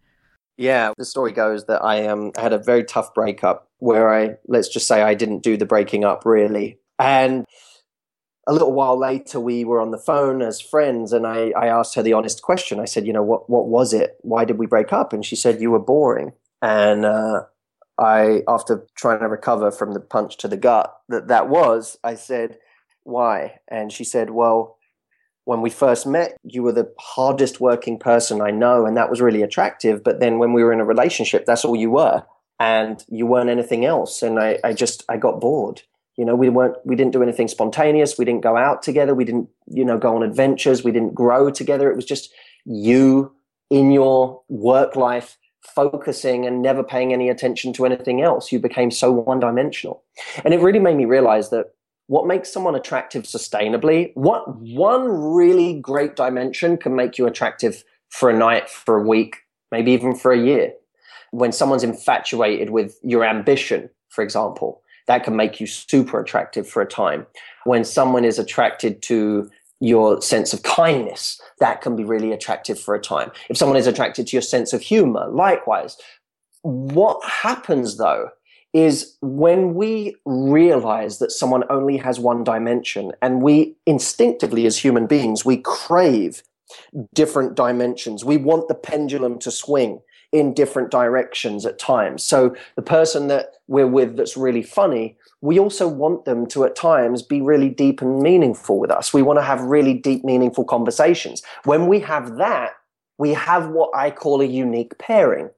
Yeah, 0.56 0.94
the 0.98 1.04
story 1.04 1.34
goes 1.34 1.66
that 1.66 1.84
I 1.84 2.08
um, 2.08 2.32
had 2.38 2.54
a 2.54 2.60
very 2.60 2.86
tough 2.86 3.14
breakup 3.14 3.68
where 3.80 4.14
I, 4.14 4.38
let's 4.48 4.70
just 4.70 4.88
say, 4.88 5.02
I 5.02 5.16
didn't 5.16 5.44
do 5.44 5.58
the 5.58 5.66
breaking 5.66 6.06
up 6.06 6.26
really. 6.26 6.80
And 6.98 7.46
a 8.48 8.54
little 8.54 8.74
while 8.74 8.98
later, 8.98 9.40
we 9.40 9.66
were 9.66 9.82
on 9.82 9.92
the 9.92 9.98
phone 9.98 10.42
as 10.42 10.62
friends, 10.62 11.14
and 11.14 11.26
I, 11.26 11.52
I 11.52 11.68
asked 11.68 11.96
her 11.96 12.04
the 12.04 12.14
honest 12.14 12.42
question. 12.42 12.80
I 12.80 12.86
said, 12.86 13.08
You 13.08 13.14
know, 13.14 13.24
what, 13.24 13.50
what 13.50 13.68
was 13.68 13.94
it? 13.94 14.18
Why 14.22 14.46
did 14.46 14.58
we 14.58 14.68
break 14.68 14.94
up? 14.94 15.14
And 15.14 15.26
she 15.26 15.36
said, 15.36 15.62
You 15.62 15.72
were 15.72 15.80
boring. 15.80 16.34
And 16.62 17.06
uh, 17.06 17.44
I, 17.98 18.44
after 18.48 18.86
trying 18.96 19.20
to 19.20 19.28
recover 19.28 19.72
from 19.72 19.94
the 19.94 20.00
punch 20.00 20.38
to 20.38 20.48
the 20.48 20.58
gut 20.58 20.96
that 21.10 21.28
that 21.28 21.50
was, 21.50 21.98
I 22.04 22.16
said, 22.16 22.60
Why? 23.04 23.60
And 23.68 23.92
she 23.92 24.04
said, 24.04 24.30
Well, 24.30 24.78
when 25.46 25.62
we 25.62 25.70
first 25.72 26.06
met, 26.06 26.38
you 26.44 26.62
were 26.62 26.72
the 26.72 26.92
hardest 27.00 27.60
working 27.60 27.98
person 27.98 28.42
I 28.42 28.52
know, 28.52 28.86
and 28.86 28.96
that 28.96 29.10
was 29.10 29.22
really 29.22 29.42
attractive. 29.42 30.04
But 30.04 30.20
then 30.20 30.38
when 30.38 30.54
we 30.54 30.64
were 30.64 30.74
in 30.74 30.82
a 30.82 30.86
relationship, 30.86 31.46
that's 31.46 31.66
all 31.66 31.76
you 31.76 31.90
were, 31.90 32.24
and 32.60 33.04
you 33.10 33.26
weren't 33.26 33.50
anything 33.50 33.86
else. 33.86 34.22
And 34.22 34.40
I, 34.40 34.60
I 34.64 34.74
just, 34.74 35.04
I 35.10 35.18
got 35.18 35.42
bored. 35.42 35.82
You 36.18 36.26
know, 36.26 36.36
we 36.36 36.50
weren't, 36.50 36.78
we 36.86 36.96
didn't 36.96 37.12
do 37.12 37.22
anything 37.22 37.48
spontaneous. 37.48 38.18
We 38.18 38.26
didn't 38.26 38.42
go 38.42 38.56
out 38.56 38.82
together. 38.82 39.14
We 39.14 39.26
didn't, 39.26 39.50
you 39.68 39.84
know, 39.84 39.98
go 39.98 40.16
on 40.16 40.24
adventures. 40.24 40.84
We 40.84 40.92
didn't 40.92 41.14
grow 41.14 41.50
together. 41.50 41.92
It 41.92 41.96
was 41.96 42.06
just 42.06 42.34
you 42.66 43.34
in 43.70 43.92
your 43.92 44.42
work 44.48 44.96
life, 44.96 45.38
focusing 45.62 46.46
and 46.46 46.62
never 46.62 46.84
paying 46.84 47.12
any 47.12 47.30
attention 47.30 47.74
to 47.74 47.86
anything 47.86 48.22
else. 48.22 48.52
You 48.52 48.60
became 48.60 48.92
so 48.92 49.12
one 49.12 49.40
dimensional. 49.40 50.04
And 50.44 50.54
it 50.54 50.62
really 50.62 50.80
made 50.80 50.96
me 50.96 51.06
realize 51.06 51.50
that 51.50 51.74
what 52.08 52.28
makes 52.28 52.52
someone 52.52 52.76
attractive 52.76 53.24
sustainably, 53.24 54.12
what 54.14 54.44
one 54.60 55.10
really 55.10 55.80
great 55.80 56.16
dimension 56.16 56.78
can 56.78 56.96
make 56.96 57.18
you 57.18 57.26
attractive 57.26 57.84
for 58.10 58.30
a 58.30 58.38
night, 58.38 58.70
for 58.70 58.98
a 58.98 59.04
week, 59.08 59.38
maybe 59.72 59.92
even 59.92 60.16
for 60.16 60.32
a 60.32 60.40
year. 60.40 60.72
When 61.32 61.52
someone's 61.52 61.84
infatuated 61.84 62.70
with 62.70 62.98
your 63.04 63.26
ambition, 63.26 63.90
for 64.10 64.24
example, 64.24 64.82
that 65.08 65.24
can 65.24 65.36
make 65.36 65.60
you 65.60 65.68
super 65.68 66.20
attractive 66.20 66.68
for 66.68 66.82
a 66.82 66.88
time. 66.88 67.26
When 67.66 67.84
someone 67.84 68.26
is 68.26 68.40
attracted 68.40 69.02
to 69.04 69.50
your 69.80 70.22
sense 70.22 70.54
of 70.54 70.64
kindness, 70.64 71.40
that 71.60 71.82
can 71.82 71.96
be 71.96 72.04
really 72.04 72.32
attractive 72.32 72.80
for 72.80 72.96
a 72.96 73.02
time. 73.02 73.32
If 73.50 73.58
someone 73.58 73.78
is 73.78 73.88
attracted 73.88 74.28
to 74.28 74.36
your 74.36 74.42
sense 74.42 74.74
of 74.74 74.82
humor, 74.82 75.28
likewise. 75.28 75.98
What 76.62 77.24
happens 77.24 77.98
though 77.98 78.30
is 78.76 79.16
when 79.22 79.74
we 79.74 80.14
realize 80.26 81.20
that 81.20 81.32
someone 81.32 81.64
only 81.70 81.96
has 81.96 82.20
one 82.20 82.44
dimension 82.44 83.14
and 83.22 83.42
we 83.42 83.74
instinctively 83.86 84.66
as 84.66 84.78
human 84.78 85.08
beings 85.08 85.46
we 85.46 85.56
crave 85.58 86.44
different 87.14 87.56
dimensions 87.56 88.26
we 88.26 88.36
want 88.36 88.68
the 88.68 88.76
pendulum 88.76 89.40
to 89.40 89.50
swing 89.50 90.02
in 90.36 90.54
different 90.54 90.92
directions 90.92 91.66
at 91.66 91.80
times 91.80 92.24
so 92.24 92.56
the 92.76 92.82
person 92.82 93.28
that 93.28 93.54
we're 93.68 93.88
with 93.88 94.18
that's 94.18 94.38
really 94.38 94.64
funny 94.64 95.18
we 95.42 95.60
also 95.60 95.88
want 95.88 96.26
them 96.26 96.46
to 96.46 96.66
at 96.66 96.76
times 96.76 97.22
be 97.22 97.42
really 97.42 97.70
deep 97.70 98.02
and 98.02 98.22
meaningful 98.22 98.80
with 98.80 98.92
us 98.92 99.14
we 99.14 99.22
want 99.22 99.40
to 99.40 99.44
have 99.44 99.62
really 99.62 99.94
deep 99.94 100.24
meaningful 100.24 100.66
conversations 100.66 101.42
when 101.64 101.88
we 101.88 102.00
have 102.00 102.38
that 102.38 102.74
we 103.18 103.32
have 103.32 103.70
what 103.70 103.90
i 103.96 104.12
call 104.12 104.42
a 104.42 104.46
unique 104.46 104.98
pairing 104.98 105.50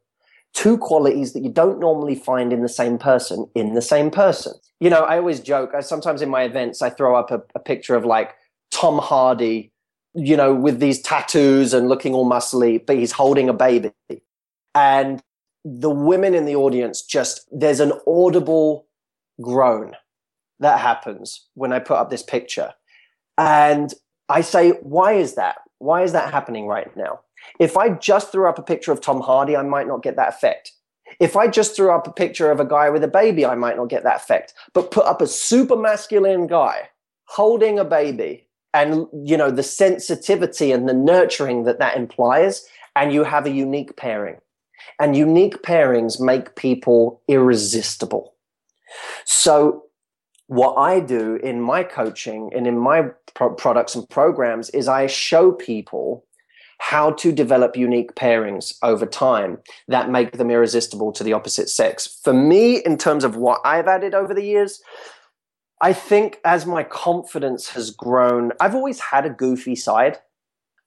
two 0.57 0.75
qualities 0.77 1.33
that 1.33 1.43
you 1.43 1.49
don't 1.49 1.79
normally 1.79 2.15
find 2.15 2.51
in 2.51 2.63
the 2.63 2.69
same 2.69 2.97
person 2.97 3.47
in 3.53 3.75
the 3.75 3.81
same 3.81 4.09
person. 4.09 4.53
You 4.79 4.89
know, 4.89 5.01
I 5.01 5.17
always 5.17 5.39
joke, 5.39 5.71
I 5.75 5.81
sometimes 5.81 6.21
in 6.21 6.29
my 6.29 6.43
events, 6.43 6.81
I 6.81 6.89
throw 6.89 7.15
up 7.15 7.29
a, 7.29 7.41
a 7.53 7.59
picture 7.59 7.95
of 7.95 8.05
like 8.05 8.33
Tom 8.71 8.97
Hardy, 8.97 9.71
you 10.15 10.35
know, 10.35 10.55
with 10.55 10.79
these 10.79 10.99
tattoos 10.99 11.75
and 11.75 11.87
looking 11.87 12.15
all 12.15 12.27
muscly, 12.27 12.83
but 12.83 12.95
he's 12.95 13.11
holding 13.11 13.49
a 13.49 13.53
baby. 13.53 13.91
And 14.77 15.23
the 15.65 15.89
women 15.89 16.35
in 16.35 16.45
the 16.45 16.55
audience 16.55 17.01
just, 17.01 17.47
there's 17.51 17.79
an 17.79 17.93
audible 18.05 18.87
groan 19.41 19.95
that 20.59 20.79
happens 20.79 21.47
when 21.55 21.73
I 21.73 21.79
put 21.79 21.97
up 21.97 22.11
this 22.11 22.21
picture. 22.21 22.73
And 23.37 23.91
I 24.29 24.41
say, 24.41 24.71
why 24.81 25.13
is 25.13 25.33
that? 25.33 25.57
Why 25.79 26.03
is 26.03 26.11
that 26.11 26.31
happening 26.31 26.67
right 26.67 26.95
now? 26.95 27.21
If 27.59 27.75
I 27.75 27.89
just 27.89 28.31
threw 28.31 28.47
up 28.47 28.59
a 28.59 28.63
picture 28.63 28.91
of 28.91 29.01
Tom 29.01 29.21
Hardy, 29.21 29.57
I 29.57 29.63
might 29.63 29.87
not 29.87 30.03
get 30.03 30.15
that 30.15 30.29
effect. 30.29 30.73
If 31.19 31.35
I 31.35 31.47
just 31.47 31.75
threw 31.75 31.91
up 31.91 32.07
a 32.07 32.11
picture 32.11 32.51
of 32.51 32.59
a 32.59 32.65
guy 32.65 32.89
with 32.89 33.03
a 33.03 33.07
baby, 33.07 33.45
I 33.45 33.55
might 33.55 33.77
not 33.77 33.89
get 33.89 34.03
that 34.03 34.17
effect. 34.17 34.53
But 34.73 34.91
put 34.91 35.05
up 35.05 35.21
a 35.21 35.27
super 35.27 35.75
masculine 35.75 36.45
guy 36.45 36.89
holding 37.25 37.79
a 37.79 37.85
baby 37.85 38.47
and, 38.73 39.07
you 39.23 39.37
know, 39.37 39.49
the 39.49 39.63
sensitivity 39.63 40.71
and 40.71 40.87
the 40.87 40.93
nurturing 40.93 41.63
that 41.63 41.79
that 41.79 41.97
implies, 41.97 42.65
and 42.95 43.13
you 43.13 43.23
have 43.23 43.45
a 43.45 43.51
unique 43.51 43.95
pairing. 43.95 44.37
And 44.99 45.15
unique 45.15 45.61
pairings 45.63 46.19
make 46.19 46.55
people 46.55 47.21
irresistible. 47.27 48.35
So 49.25 49.83
what 50.47 50.75
I 50.75 50.99
do 50.99 51.35
in 51.35 51.61
my 51.61 51.83
coaching 51.83 52.51
and 52.55 52.65
in 52.65 52.77
my 52.77 53.09
pro- 53.33 53.53
products 53.53 53.95
and 53.95 54.09
programs 54.09 54.69
is 54.71 54.87
I 54.87 55.07
show 55.07 55.51
people 55.51 56.25
how 56.79 57.11
to 57.11 57.31
develop 57.31 57.75
unique 57.75 58.15
pairings 58.15 58.77
over 58.83 59.05
time 59.05 59.57
that 59.87 60.09
make 60.09 60.33
them 60.33 60.51
irresistible 60.51 61.11
to 61.11 61.23
the 61.23 61.33
opposite 61.33 61.69
sex. 61.69 62.19
For 62.23 62.33
me, 62.33 62.77
in 62.77 62.97
terms 62.97 63.23
of 63.23 63.35
what 63.35 63.61
I've 63.65 63.87
added 63.87 64.13
over 64.13 64.33
the 64.33 64.43
years, 64.43 64.81
I 65.81 65.93
think 65.93 66.39
as 66.43 66.65
my 66.65 66.83
confidence 66.83 67.69
has 67.69 67.91
grown, 67.91 68.51
I've 68.59 68.75
always 68.75 68.99
had 68.99 69.25
a 69.25 69.29
goofy 69.29 69.75
side, 69.75 70.19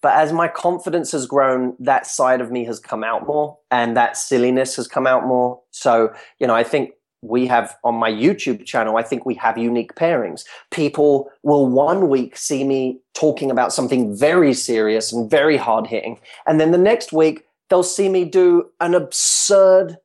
but 0.03 0.14
as 0.14 0.32
my 0.32 0.48
confidence 0.48 1.12
has 1.12 1.26
grown, 1.26 1.76
that 1.78 2.07
side 2.07 2.40
of 2.40 2.51
me 2.51 2.64
has 2.64 2.80
come 2.80 3.05
out 3.05 3.26
more 3.26 3.59
and 3.70 3.96
that 3.96 4.16
silliness 4.16 4.76
has 4.76 4.88
come 4.88 5.07
out 5.07 5.26
more. 5.26 5.61
So, 5.70 6.12
you 6.38 6.46
know, 6.46 6.55
I 6.55 6.64
think 6.64 6.92
we 7.22 7.46
have 7.46 7.76
on 7.84 7.94
my 7.96 8.11
YouTube 8.11 8.64
channel, 8.64 8.96
I 8.96 9.03
think 9.03 9.26
we 9.26 9.34
have 9.34 9.59
unique 9.59 9.94
pairings. 9.94 10.44
People 10.70 11.30
will 11.42 11.66
one 11.66 12.09
week 12.09 12.36
see 12.36 12.64
me 12.64 12.98
talking 13.14 13.51
about 13.51 13.72
something 13.74 14.16
very 14.16 14.55
serious 14.55 15.12
and 15.12 15.30
very 15.30 15.59
hard 15.59 15.86
hitting. 15.86 16.18
And 16.46 16.59
then 16.59 16.70
the 16.70 16.78
next 16.78 17.12
week, 17.12 17.44
they'll 17.68 17.82
see 17.82 18.09
me 18.09 18.24
do 18.24 18.70
an 18.80 18.94
absurd 18.94 19.98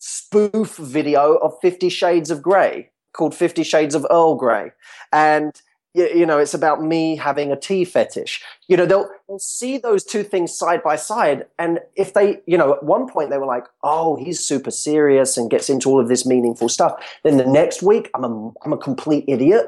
spoof 0.00 0.76
video 0.76 1.36
of 1.36 1.54
50 1.62 1.88
Shades 1.88 2.30
of 2.30 2.42
Grey 2.42 2.90
called 3.14 3.34
50 3.34 3.62
Shades 3.62 3.94
of 3.94 4.06
Earl 4.10 4.34
Grey. 4.34 4.72
And 5.12 5.60
you 5.94 6.24
know, 6.24 6.38
it's 6.38 6.54
about 6.54 6.82
me 6.82 7.16
having 7.16 7.50
a 7.50 7.56
tea 7.56 7.84
fetish. 7.84 8.42
You 8.68 8.76
know, 8.76 8.86
they'll, 8.86 9.08
they'll 9.26 9.40
see 9.40 9.76
those 9.76 10.04
two 10.04 10.22
things 10.22 10.56
side 10.56 10.82
by 10.82 10.96
side. 10.96 11.46
And 11.58 11.80
if 11.96 12.14
they, 12.14 12.40
you 12.46 12.56
know, 12.56 12.74
at 12.74 12.84
one 12.84 13.08
point 13.08 13.30
they 13.30 13.38
were 13.38 13.46
like, 13.46 13.64
oh, 13.82 14.16
he's 14.16 14.38
super 14.40 14.70
serious 14.70 15.36
and 15.36 15.50
gets 15.50 15.68
into 15.68 15.90
all 15.90 16.00
of 16.00 16.08
this 16.08 16.24
meaningful 16.24 16.68
stuff. 16.68 16.92
Then 17.24 17.38
the 17.38 17.46
next 17.46 17.82
week, 17.82 18.08
I'm 18.14 18.24
a, 18.24 18.50
I'm 18.64 18.72
a 18.72 18.78
complete 18.78 19.24
idiot. 19.26 19.66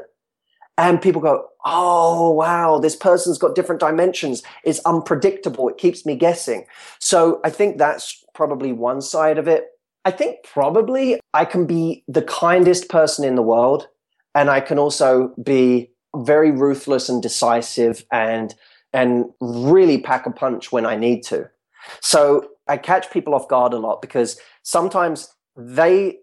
And 0.78 1.02
people 1.02 1.20
go, 1.20 1.46
oh, 1.64 2.30
wow, 2.30 2.78
this 2.78 2.96
person's 2.96 3.38
got 3.38 3.54
different 3.54 3.80
dimensions. 3.80 4.42
It's 4.64 4.80
unpredictable. 4.86 5.68
It 5.68 5.76
keeps 5.76 6.06
me 6.06 6.16
guessing. 6.16 6.66
So 6.98 7.40
I 7.44 7.50
think 7.50 7.78
that's 7.78 8.24
probably 8.32 8.72
one 8.72 9.00
side 9.00 9.38
of 9.38 9.48
it. 9.48 9.66
I 10.04 10.12
think 10.12 10.38
probably 10.44 11.20
I 11.34 11.44
can 11.44 11.66
be 11.66 12.04
the 12.08 12.22
kindest 12.22 12.88
person 12.88 13.24
in 13.24 13.34
the 13.34 13.42
world. 13.42 13.88
And 14.34 14.48
I 14.48 14.60
can 14.60 14.78
also 14.78 15.34
be 15.42 15.91
very 16.16 16.50
ruthless 16.50 17.08
and 17.08 17.22
decisive 17.22 18.04
and 18.12 18.54
and 18.92 19.24
really 19.40 19.98
pack 19.98 20.26
a 20.26 20.30
punch 20.30 20.70
when 20.70 20.84
I 20.84 20.96
need 20.96 21.22
to. 21.24 21.48
So 22.00 22.48
I 22.68 22.76
catch 22.76 23.10
people 23.10 23.34
off 23.34 23.48
guard 23.48 23.72
a 23.72 23.78
lot 23.78 24.02
because 24.02 24.38
sometimes 24.62 25.34
they 25.56 26.18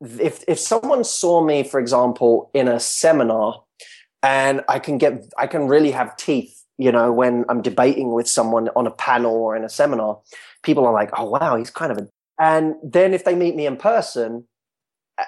if 0.00 0.44
if 0.46 0.58
someone 0.58 1.04
saw 1.04 1.42
me 1.42 1.62
for 1.62 1.80
example 1.80 2.50
in 2.54 2.68
a 2.68 2.78
seminar 2.78 3.62
and 4.22 4.62
I 4.68 4.78
can 4.78 4.98
get 4.98 5.24
I 5.36 5.46
can 5.46 5.68
really 5.68 5.90
have 5.92 6.16
teeth, 6.16 6.64
you 6.76 6.92
know, 6.92 7.12
when 7.12 7.44
I'm 7.48 7.62
debating 7.62 8.12
with 8.12 8.28
someone 8.28 8.68
on 8.74 8.86
a 8.86 8.90
panel 8.90 9.34
or 9.34 9.56
in 9.56 9.64
a 9.64 9.68
seminar, 9.68 10.20
people 10.62 10.86
are 10.86 10.92
like, 10.92 11.10
"Oh 11.16 11.30
wow, 11.30 11.56
he's 11.56 11.70
kind 11.70 11.92
of 11.92 11.98
a." 11.98 12.08
And 12.40 12.74
then 12.82 13.14
if 13.14 13.24
they 13.24 13.34
meet 13.34 13.56
me 13.56 13.66
in 13.66 13.76
person, 13.76 14.46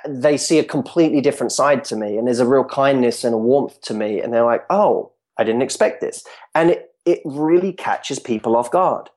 they 0.06 0.36
see 0.36 0.58
a 0.58 0.64
completely 0.64 1.20
different 1.20 1.52
side 1.52 1.84
to 1.84 1.96
me 1.96 2.16
and 2.16 2.26
there's 2.26 2.40
a 2.40 2.46
real 2.46 2.64
kindness 2.64 3.24
and 3.24 3.34
a 3.34 3.38
warmth 3.38 3.80
to 3.82 3.94
me 3.94 4.20
and 4.20 4.32
they're 4.32 4.44
like 4.44 4.64
oh 4.70 5.12
i 5.38 5.44
didn't 5.44 5.62
expect 5.62 6.00
this. 6.00 6.24
And 6.54 6.70
it, 6.70 6.94
it 7.06 7.20
really 7.24 7.72
catches 7.72 8.18
people 8.18 8.56
off 8.56 8.70
guard 8.70 9.10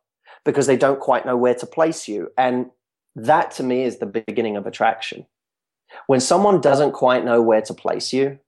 because 0.46 0.68
they 0.68 0.78
don't 0.78 1.00
quite 1.00 1.26
know 1.26 1.38
where 1.38 1.56
to 1.56 1.66
place 1.66 2.08
you 2.08 2.32
and 2.38 2.70
that 3.16 3.52
to 3.52 3.64
me 3.64 3.84
is 3.84 4.00
the 4.00 4.06
beginning 4.06 4.58
of 4.58 4.66
attraction. 4.66 5.28
When 6.08 6.20
someone 6.20 6.60
doesn't 6.60 6.94
quite 6.94 7.24
know 7.24 7.42
where 7.42 7.62
to 7.62 7.74
place 7.74 8.12
you 8.14 8.40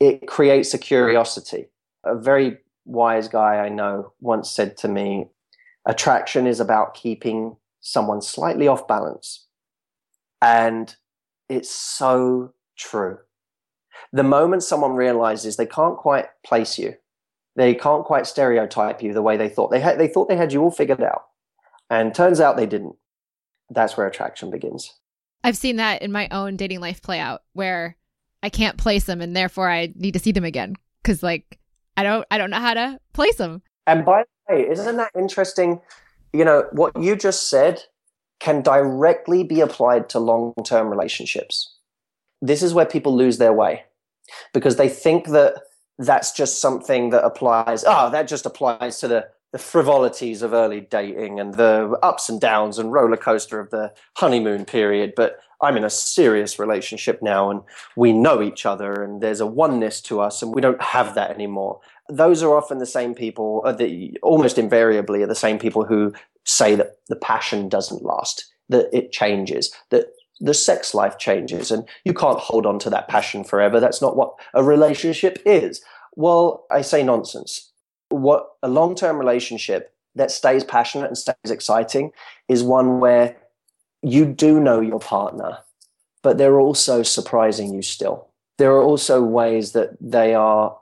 it 0.00 0.26
creates 0.26 0.74
a 0.74 0.78
curiosity. 0.78 1.66
A 2.04 2.14
very 2.14 2.58
wise 2.86 3.28
guy 3.28 3.56
i 3.56 3.68
know 3.68 4.12
once 4.20 4.50
said 4.50 4.76
to 4.76 4.88
me 4.88 5.26
attraction 5.86 6.46
is 6.46 6.60
about 6.60 6.94
keeping 6.94 7.56
someone 7.80 8.22
slightly 8.22 8.66
off 8.66 8.88
balance. 8.88 9.46
And 10.40 10.94
it's 11.48 11.70
so 11.70 12.52
true. 12.76 13.18
The 14.12 14.22
moment 14.22 14.62
someone 14.62 14.92
realizes 14.94 15.56
they 15.56 15.66
can't 15.66 15.96
quite 15.96 16.26
place 16.44 16.78
you, 16.78 16.94
they 17.56 17.74
can't 17.74 18.04
quite 18.04 18.26
stereotype 18.26 19.02
you 19.02 19.12
the 19.12 19.22
way 19.22 19.36
they 19.36 19.48
thought 19.48 19.70
they 19.70 19.80
had, 19.80 19.98
they 19.98 20.08
thought 20.08 20.28
they 20.28 20.36
had 20.36 20.52
you 20.52 20.62
all 20.62 20.70
figured 20.70 21.02
out, 21.02 21.24
and 21.90 22.14
turns 22.14 22.40
out 22.40 22.56
they 22.56 22.66
didn't. 22.66 22.96
that's 23.70 23.96
where 23.96 24.06
attraction 24.06 24.50
begins. 24.50 24.92
I've 25.42 25.56
seen 25.56 25.76
that 25.76 26.02
in 26.02 26.12
my 26.12 26.28
own 26.30 26.56
dating 26.56 26.80
life 26.80 27.02
play 27.02 27.18
out 27.18 27.42
where 27.52 27.96
I 28.42 28.48
can't 28.48 28.76
place 28.78 29.04
them 29.04 29.20
and 29.20 29.36
therefore 29.36 29.70
I 29.70 29.92
need 29.94 30.12
to 30.12 30.18
see 30.18 30.32
them 30.32 30.44
again 30.44 30.74
cuz 31.02 31.22
like 31.22 31.58
I 31.96 32.02
don't 32.02 32.26
I 32.30 32.38
don't 32.38 32.50
know 32.50 32.60
how 32.60 32.74
to 32.74 32.98
place 33.12 33.36
them. 33.36 33.62
And 33.86 34.04
by 34.04 34.24
the 34.48 34.54
way, 34.54 34.68
isn't 34.68 34.96
that 34.96 35.10
interesting? 35.16 35.80
You 36.32 36.44
know, 36.44 36.66
what 36.72 36.92
you 37.00 37.14
just 37.14 37.48
said 37.48 37.84
can 38.40 38.62
directly 38.62 39.44
be 39.44 39.60
applied 39.60 40.08
to 40.10 40.18
long-term 40.18 40.88
relationships. 40.88 41.74
This 42.42 42.62
is 42.62 42.74
where 42.74 42.86
people 42.86 43.16
lose 43.16 43.38
their 43.38 43.52
way 43.52 43.84
because 44.52 44.76
they 44.76 44.88
think 44.88 45.28
that 45.28 45.54
that's 45.98 46.32
just 46.32 46.60
something 46.60 47.10
that 47.10 47.24
applies. 47.24 47.84
Oh, 47.86 48.10
that 48.10 48.28
just 48.28 48.46
applies 48.46 48.98
to 49.00 49.08
the 49.08 49.28
the 49.54 49.58
frivolities 49.60 50.42
of 50.42 50.52
early 50.52 50.80
dating 50.80 51.38
and 51.38 51.54
the 51.54 51.96
ups 52.02 52.28
and 52.28 52.40
downs 52.40 52.76
and 52.76 52.92
roller 52.92 53.16
coaster 53.16 53.60
of 53.60 53.70
the 53.70 53.92
honeymoon 54.16 54.64
period. 54.64 55.12
But 55.14 55.38
I'm 55.62 55.76
in 55.76 55.84
a 55.84 55.90
serious 55.90 56.58
relationship 56.58 57.22
now 57.22 57.52
and 57.52 57.60
we 57.94 58.12
know 58.12 58.42
each 58.42 58.66
other 58.66 59.04
and 59.04 59.20
there's 59.20 59.38
a 59.38 59.46
oneness 59.46 60.00
to 60.02 60.20
us 60.20 60.42
and 60.42 60.52
we 60.52 60.60
don't 60.60 60.82
have 60.82 61.14
that 61.14 61.30
anymore. 61.30 61.78
Those 62.08 62.42
are 62.42 62.56
often 62.56 62.78
the 62.78 62.86
same 62.86 63.14
people, 63.14 63.62
the, 63.78 64.16
almost 64.22 64.58
invariably 64.58 65.22
are 65.22 65.26
the 65.26 65.34
same 65.34 65.58
people 65.58 65.84
who 65.84 66.12
say 66.44 66.74
that 66.74 66.96
the 67.08 67.16
passion 67.16 67.68
doesn't 67.68 68.02
last, 68.02 68.52
that 68.68 68.88
it 68.92 69.10
changes, 69.10 69.72
that 69.90 70.06
the 70.40 70.54
sex 70.54 70.94
life 70.94 71.16
changes 71.16 71.70
and 71.70 71.88
you 72.04 72.12
can't 72.12 72.38
hold 72.38 72.66
on 72.66 72.78
to 72.80 72.90
that 72.90 73.08
passion 73.08 73.44
forever. 73.44 73.80
That's 73.80 74.02
not 74.02 74.16
what 74.16 74.34
a 74.52 74.62
relationship 74.62 75.40
is. 75.46 75.80
Well, 76.16 76.66
I 76.70 76.82
say 76.82 77.02
nonsense 77.02 77.70
what 78.14 78.48
a 78.62 78.68
long 78.68 78.94
term 78.94 79.18
relationship 79.18 79.92
that 80.14 80.30
stays 80.30 80.64
passionate 80.64 81.08
and 81.08 81.18
stays 81.18 81.50
exciting 81.50 82.12
is 82.48 82.62
one 82.62 83.00
where 83.00 83.36
you 84.02 84.24
do 84.26 84.60
know 84.60 84.80
your 84.80 85.00
partner, 85.00 85.58
but 86.22 86.38
they're 86.38 86.60
also 86.60 87.02
surprising 87.02 87.74
you 87.74 87.82
still. 87.82 88.28
There 88.58 88.72
are 88.72 88.82
also 88.82 89.22
ways 89.22 89.72
that 89.72 89.96
they 90.00 90.34
are 90.34 90.76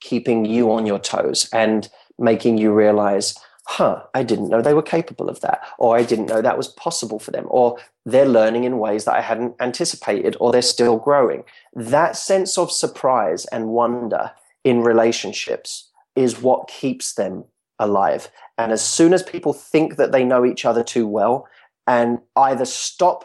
keeping 0.00 0.44
you 0.44 0.70
on 0.72 0.86
your 0.86 0.98
toes 0.98 1.48
and 1.52 1.88
making 2.18 2.58
you 2.58 2.72
realize, 2.72 3.38
huh, 3.66 4.02
I 4.14 4.22
didn't 4.22 4.48
know 4.48 4.62
they 4.62 4.74
were 4.74 4.82
capable 4.82 5.28
of 5.28 5.40
that, 5.40 5.60
or 5.78 5.96
I 5.96 6.02
didn't 6.02 6.26
know 6.26 6.40
that 6.40 6.56
was 6.56 6.68
possible 6.68 7.18
for 7.18 7.30
them, 7.30 7.46
or 7.48 7.78
they're 8.06 8.26
learning 8.26 8.64
in 8.64 8.78
ways 8.78 9.04
that 9.04 9.14
I 9.14 9.20
hadn't 9.20 9.54
anticipated, 9.60 10.36
or 10.40 10.50
they're 10.50 10.62
still 10.62 10.96
growing. 10.98 11.44
That 11.74 12.16
sense 12.16 12.56
of 12.56 12.72
surprise 12.72 13.44
and 13.46 13.68
wonder 13.68 14.32
in 14.64 14.80
relationships 14.80 15.90
is 16.16 16.40
what 16.40 16.68
keeps 16.68 17.14
them 17.14 17.44
alive. 17.78 18.30
And 18.56 18.72
as 18.72 18.82
soon 18.82 19.12
as 19.12 19.22
people 19.22 19.52
think 19.52 19.96
that 19.96 20.12
they 20.12 20.24
know 20.24 20.44
each 20.44 20.64
other 20.64 20.82
too 20.82 21.06
well 21.06 21.46
and 21.86 22.18
either 22.36 22.64
stop 22.64 23.24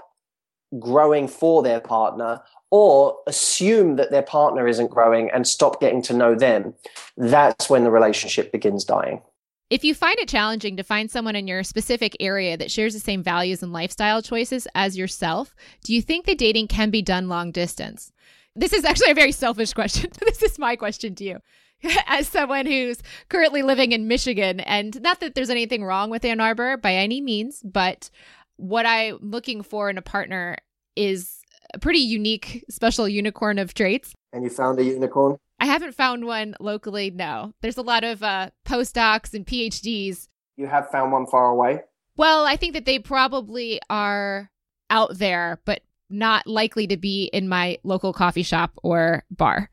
growing 0.80 1.28
for 1.28 1.64
their 1.64 1.80
partner 1.80 2.42
or 2.74 3.16
assume 3.28 3.98
that 3.98 4.10
their 4.10 4.24
partner 4.24 4.68
isn't 4.68 4.90
growing 4.90 5.30
and 5.30 5.48
stop 5.48 5.80
getting 5.80 6.02
to 6.02 6.12
know 6.12 6.34
them, 6.34 6.74
that's 7.16 7.70
when 7.70 7.84
the 7.84 7.92
relationship 7.92 8.52
begins 8.52 8.84
dying. 8.84 9.22
If 9.70 9.84
you 9.84 9.94
find 9.94 10.18
it 10.18 10.28
challenging 10.28 10.76
to 10.78 10.84
find 10.84 11.12
someone 11.12 11.36
in 11.36 11.46
your 11.46 11.62
specific 11.62 12.18
area 12.20 12.58
that 12.58 12.72
shares 12.72 12.96
the 12.96 13.00
same 13.00 13.22
values 13.22 13.62
and 13.62 13.72
lifestyle 13.72 14.24
choices 14.24 14.68
as 14.74 14.98
yourself, 14.98 15.54
do 15.84 15.94
you 15.94 16.02
think 16.02 16.26
that 16.26 16.40
dating 16.40 16.68
can 16.68 16.90
be 16.90 17.04
done 17.04 17.30
long 17.30 17.52
distance? 17.52 18.12
This 18.56 18.74
is 18.74 18.86
actually 18.86 19.12
a 19.12 19.16
very 19.16 19.32
selfish 19.32 19.74
question. 19.74 20.10
this 20.20 20.42
is 20.42 20.58
my 20.58 20.76
question 20.76 21.14
to 21.14 21.24
you. 21.24 21.40
as 22.08 22.28
someone 22.28 22.66
who's 22.66 23.04
currently 23.30 23.62
living 23.62 23.92
in 23.92 24.08
Michigan. 24.08 24.62
And 24.62 25.00
not 25.04 25.20
that 25.20 25.36
there's 25.36 25.52
anything 25.52 25.84
wrong 25.84 26.10
with 26.10 26.26
Ann 26.26 26.40
Arbor 26.40 26.78
by 26.78 26.96
any 26.96 27.22
means, 27.22 27.62
but 27.64 28.10
what 28.56 28.88
I'm 28.88 29.20
looking 29.22 29.62
for 29.62 29.92
in 29.92 30.00
a 30.00 30.02
partner 30.02 30.58
is 30.96 31.43
a 31.74 31.80
pretty 31.80 32.00
unique, 32.00 32.64
special 32.70 33.08
unicorn 33.08 33.58
of 33.60 33.74
traits. 33.74 34.14
And 34.32 34.44
you 34.44 34.50
found 34.50 34.80
a 34.80 34.84
unicorn? 34.84 35.38
I 35.60 35.66
haven't 35.66 35.96
found 35.96 36.26
one 36.26 36.56
locally, 36.60 37.12
no. 37.12 37.54
There's 37.62 37.78
a 37.78 37.82
lot 37.82 38.04
of 38.04 38.22
uh, 38.22 38.50
postdocs 38.66 39.34
and 39.34 39.46
PhDs. 39.46 40.28
You 40.58 40.68
have 40.68 40.90
found 40.90 41.12
one 41.12 41.26
far 41.26 41.50
away? 41.50 41.82
Well, 42.16 42.46
I 42.46 42.58
think 42.58 42.74
that 42.74 42.86
they 42.86 43.00
probably 43.00 43.80
are 43.90 44.52
out 44.90 45.18
there, 45.18 45.62
but 45.66 45.82
not 46.10 46.46
likely 46.46 46.86
to 46.88 46.98
be 46.98 47.30
in 47.34 47.50
my 47.50 47.80
local 47.84 48.14
coffee 48.14 48.44
shop 48.44 48.72
or 48.84 49.24
bar. 49.32 49.70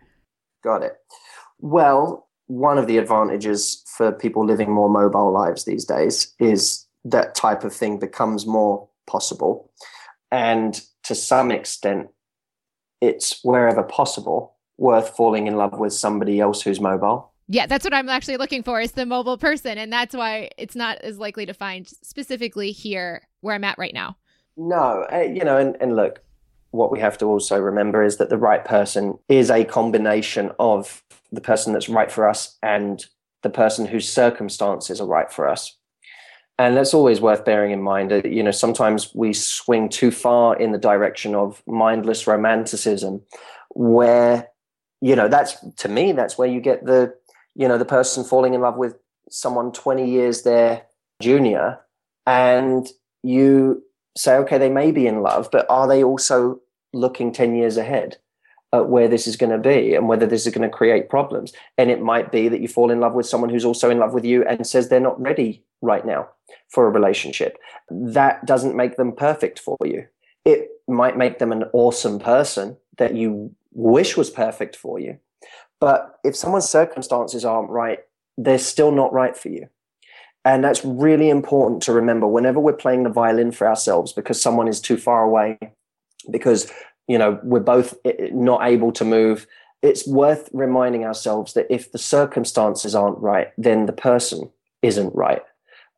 Got 0.64 0.82
it. 0.82 0.96
Well, 1.58 2.28
one 2.46 2.78
of 2.78 2.86
the 2.86 2.98
advantages 2.98 3.84
for 3.96 4.10
people 4.10 4.46
living 4.46 4.72
more 4.72 4.88
mobile 4.88 5.32
lives 5.32 5.64
these 5.64 5.84
days 5.84 6.34
is 6.38 6.86
that 7.04 7.34
type 7.34 7.64
of 7.64 7.74
thing 7.74 7.98
becomes 7.98 8.46
more 8.46 8.88
possible. 9.06 9.70
And 10.30 10.80
to 11.10 11.14
some 11.16 11.50
extent, 11.50 12.06
it's 13.00 13.40
wherever 13.42 13.82
possible 13.82 14.54
worth 14.78 15.16
falling 15.16 15.48
in 15.48 15.56
love 15.56 15.76
with 15.76 15.92
somebody 15.92 16.38
else 16.38 16.62
who's 16.62 16.80
mobile. 16.80 17.32
Yeah, 17.48 17.66
that's 17.66 17.84
what 17.84 17.92
I'm 17.92 18.08
actually 18.08 18.36
looking 18.36 18.62
for 18.62 18.80
is 18.80 18.92
the 18.92 19.04
mobile 19.04 19.36
person. 19.36 19.76
And 19.76 19.92
that's 19.92 20.14
why 20.14 20.50
it's 20.56 20.76
not 20.76 20.98
as 20.98 21.18
likely 21.18 21.46
to 21.46 21.52
find 21.52 21.88
specifically 21.88 22.70
here 22.70 23.26
where 23.40 23.56
I'm 23.56 23.64
at 23.64 23.76
right 23.76 23.92
now. 23.92 24.18
No, 24.56 25.04
uh, 25.12 25.22
you 25.22 25.42
know, 25.42 25.56
and, 25.56 25.76
and 25.80 25.96
look, 25.96 26.22
what 26.70 26.92
we 26.92 27.00
have 27.00 27.18
to 27.18 27.26
also 27.26 27.58
remember 27.58 28.04
is 28.04 28.18
that 28.18 28.30
the 28.30 28.38
right 28.38 28.64
person 28.64 29.18
is 29.28 29.50
a 29.50 29.64
combination 29.64 30.52
of 30.60 31.02
the 31.32 31.40
person 31.40 31.72
that's 31.72 31.88
right 31.88 32.12
for 32.12 32.28
us 32.28 32.56
and 32.62 33.04
the 33.42 33.50
person 33.50 33.84
whose 33.84 34.08
circumstances 34.08 35.00
are 35.00 35.08
right 35.08 35.32
for 35.32 35.48
us. 35.48 35.76
And 36.60 36.76
that's 36.76 36.92
always 36.92 37.22
worth 37.22 37.46
bearing 37.46 37.70
in 37.70 37.80
mind. 37.80 38.10
That, 38.10 38.30
you 38.30 38.42
know, 38.42 38.50
sometimes 38.50 39.14
we 39.14 39.32
swing 39.32 39.88
too 39.88 40.10
far 40.10 40.54
in 40.54 40.72
the 40.72 40.78
direction 40.78 41.34
of 41.34 41.62
mindless 41.66 42.26
romanticism, 42.26 43.22
where, 43.70 44.46
you 45.00 45.16
know, 45.16 45.26
that's 45.26 45.56
to 45.76 45.88
me, 45.88 46.12
that's 46.12 46.36
where 46.36 46.48
you 46.48 46.60
get 46.60 46.84
the, 46.84 47.14
you 47.54 47.66
know, 47.66 47.78
the 47.78 47.86
person 47.86 48.24
falling 48.24 48.52
in 48.52 48.60
love 48.60 48.76
with 48.76 48.98
someone 49.30 49.72
20 49.72 50.06
years 50.06 50.42
their 50.42 50.82
junior, 51.22 51.78
and 52.26 52.90
you 53.22 53.82
say, 54.14 54.34
okay, 54.36 54.58
they 54.58 54.68
may 54.68 54.92
be 54.92 55.06
in 55.06 55.22
love, 55.22 55.48
but 55.50 55.64
are 55.70 55.88
they 55.88 56.04
also 56.04 56.60
looking 56.92 57.32
10 57.32 57.56
years 57.56 57.78
ahead? 57.78 58.18
at 58.72 58.88
where 58.88 59.08
this 59.08 59.26
is 59.26 59.34
going 59.34 59.50
to 59.50 59.58
be 59.58 59.96
and 59.96 60.06
whether 60.06 60.26
this 60.26 60.46
is 60.46 60.54
going 60.54 60.62
to 60.62 60.72
create 60.72 61.08
problems. 61.08 61.52
And 61.76 61.90
it 61.90 62.00
might 62.00 62.30
be 62.30 62.48
that 62.48 62.60
you 62.60 62.68
fall 62.68 62.92
in 62.92 63.00
love 63.00 63.14
with 63.14 63.26
someone 63.26 63.50
who's 63.50 63.64
also 63.64 63.90
in 63.90 63.98
love 63.98 64.14
with 64.14 64.24
you 64.24 64.44
and 64.44 64.64
says 64.64 64.88
they're 64.88 65.00
not 65.00 65.20
ready 65.20 65.64
right 65.82 66.06
now 66.06 66.28
for 66.68 66.86
a 66.86 66.90
relationship. 66.90 67.58
That 67.90 68.44
doesn't 68.46 68.76
make 68.76 68.96
them 68.96 69.12
perfect 69.12 69.58
for 69.58 69.76
you. 69.84 70.06
It 70.44 70.68
might 70.88 71.16
make 71.16 71.38
them 71.38 71.52
an 71.52 71.64
awesome 71.72 72.18
person 72.18 72.76
that 72.98 73.14
you 73.14 73.54
wish 73.72 74.16
was 74.16 74.30
perfect 74.30 74.76
for 74.76 74.98
you. 74.98 75.18
But 75.80 76.18
if 76.24 76.36
someone's 76.36 76.68
circumstances 76.68 77.44
aren't 77.44 77.70
right, 77.70 78.00
they're 78.36 78.58
still 78.58 78.92
not 78.92 79.12
right 79.12 79.36
for 79.36 79.48
you. 79.48 79.68
And 80.44 80.64
that's 80.64 80.84
really 80.84 81.28
important 81.28 81.82
to 81.82 81.92
remember 81.92 82.26
whenever 82.26 82.58
we're 82.58 82.72
playing 82.72 83.02
the 83.02 83.10
violin 83.10 83.52
for 83.52 83.68
ourselves 83.68 84.12
because 84.12 84.40
someone 84.40 84.68
is 84.68 84.80
too 84.80 84.96
far 84.96 85.22
away, 85.22 85.58
because 86.30 86.70
you 87.10 87.18
know 87.18 87.38
we're 87.42 87.60
both 87.60 87.94
eh, 88.04 88.12
eh, 88.18 88.28
not 88.32 88.64
able 88.64 88.92
to 88.92 89.04
move 89.04 89.46
it's 89.82 90.06
worth 90.06 90.50
reminding 90.52 91.04
ourselves 91.04 91.54
that 91.54 91.66
if 91.70 91.90
the 91.92 91.98
circumstances 91.98 92.94
aren't 92.94 93.18
right 93.18 93.48
then 93.56 93.86
the 93.86 93.92
person 93.92 94.50
isn't 94.82 95.14
right 95.14 95.42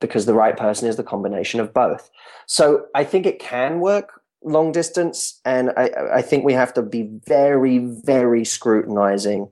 because 0.03 0.27
the 0.27 0.35
right 0.35 0.57
person 0.57 0.87
is 0.87 0.97
the 0.97 1.03
combination 1.03 1.61
of 1.61 1.73
both 1.73 2.11
so 2.47 2.85
i 2.95 3.03
think 3.03 3.25
it 3.25 3.39
can 3.39 3.81
work 3.81 4.21
long 4.45 4.71
distance 4.73 5.41
and 5.45 5.71
i, 5.79 5.91
I 6.13 6.23
think 6.23 6.45
we 6.45 6.53
have 6.53 6.75
to 6.75 6.83
be 6.83 7.09
very 7.27 7.79
very 7.79 8.45
scrutinizing 8.45 9.51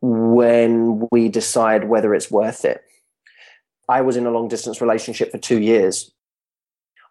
when 0.00 1.06
we 1.12 1.28
decide 1.28 1.88
whether 1.88 2.14
it's 2.14 2.30
worth 2.30 2.64
it 2.64 2.82
i 3.88 4.00
was 4.00 4.16
in 4.16 4.26
a 4.26 4.30
long 4.30 4.48
distance 4.48 4.80
relationship 4.80 5.30
for 5.30 5.38
two 5.38 5.60
years 5.60 6.10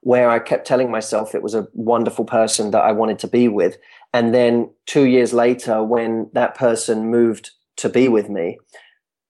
where 0.04 0.30
I 0.30 0.40
kept 0.40 0.68
telling 0.68 0.92
myself 0.92 1.34
it 1.34 1.42
was 1.42 1.56
a 1.56 1.68
wonderful 1.74 2.26
person 2.26 2.72
that 2.72 2.84
I 2.84 2.92
wanted 2.92 3.20
to 3.20 3.28
be 3.28 3.48
with. 3.48 3.78
And 4.14 4.34
then 4.34 4.70
two 4.86 5.06
years 5.06 5.34
later, 5.34 5.82
when 5.82 6.30
that 6.34 6.56
person 6.56 7.10
moved 7.10 7.52
to 7.78 7.88
be 7.88 8.10
with 8.10 8.30
me, 8.30 8.60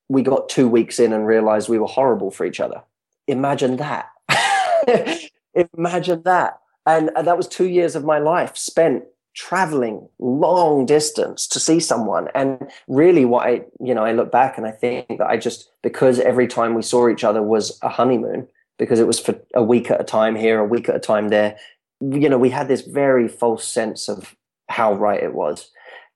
we 0.10 0.24
got 0.24 0.50
two 0.50 0.68
weeks 0.68 1.00
in 1.00 1.14
and 1.14 1.28
realized 1.28 1.70
we 1.70 1.78
were 1.78 1.88
horrible 1.88 2.32
for 2.32 2.46
each 2.46 2.60
other. 2.60 2.82
Imagine 3.28 3.78
that. 3.78 4.10
Imagine 5.78 6.24
that. 6.24 6.60
And 6.86 7.12
that 7.16 7.38
was 7.38 7.48
two 7.48 7.68
years 7.68 7.96
of 7.96 8.04
my 8.04 8.20
life 8.20 8.58
spent 8.58 9.04
traveling 9.36 10.08
long 10.20 10.86
distance 10.86 11.48
to 11.48 11.60
see 11.60 11.80
someone 11.80 12.28
and 12.36 12.70
really 12.88 13.26
what 13.26 13.48
i 13.48 13.64
you 13.84 13.92
know 13.96 14.06
i 14.06 14.12
look 14.12 14.32
back 14.32 14.60
and 14.60 14.68
i 14.68 14.70
think 14.70 15.08
that 15.08 15.26
i 15.26 15.36
just 15.36 15.72
because 15.82 16.20
every 16.20 16.46
time 16.46 16.76
we 16.76 16.84
saw 16.84 17.10
each 17.10 17.24
other 17.24 17.42
was 17.42 17.80
a 17.82 17.90
honeymoon 17.90 18.48
because 18.78 19.00
it 19.00 19.08
was 19.08 19.20
for 19.20 19.40
a 19.54 19.64
week 19.64 19.92
at 19.92 20.02
a 20.02 20.04
time 20.04 20.36
here, 20.36 20.60
a 20.60 20.66
week 20.66 20.90
at 20.90 20.96
a 20.96 21.00
time 21.00 21.30
there. 21.30 21.58
You 22.02 22.30
know, 22.30 22.38
we 22.38 22.50
had 22.50 22.68
this 22.68 22.82
very 22.82 23.28
false 23.28 23.68
sense 23.68 24.10
of 24.10 24.36
how 24.70 24.94
right 24.94 25.22
it 25.22 25.34
was. 25.34 25.70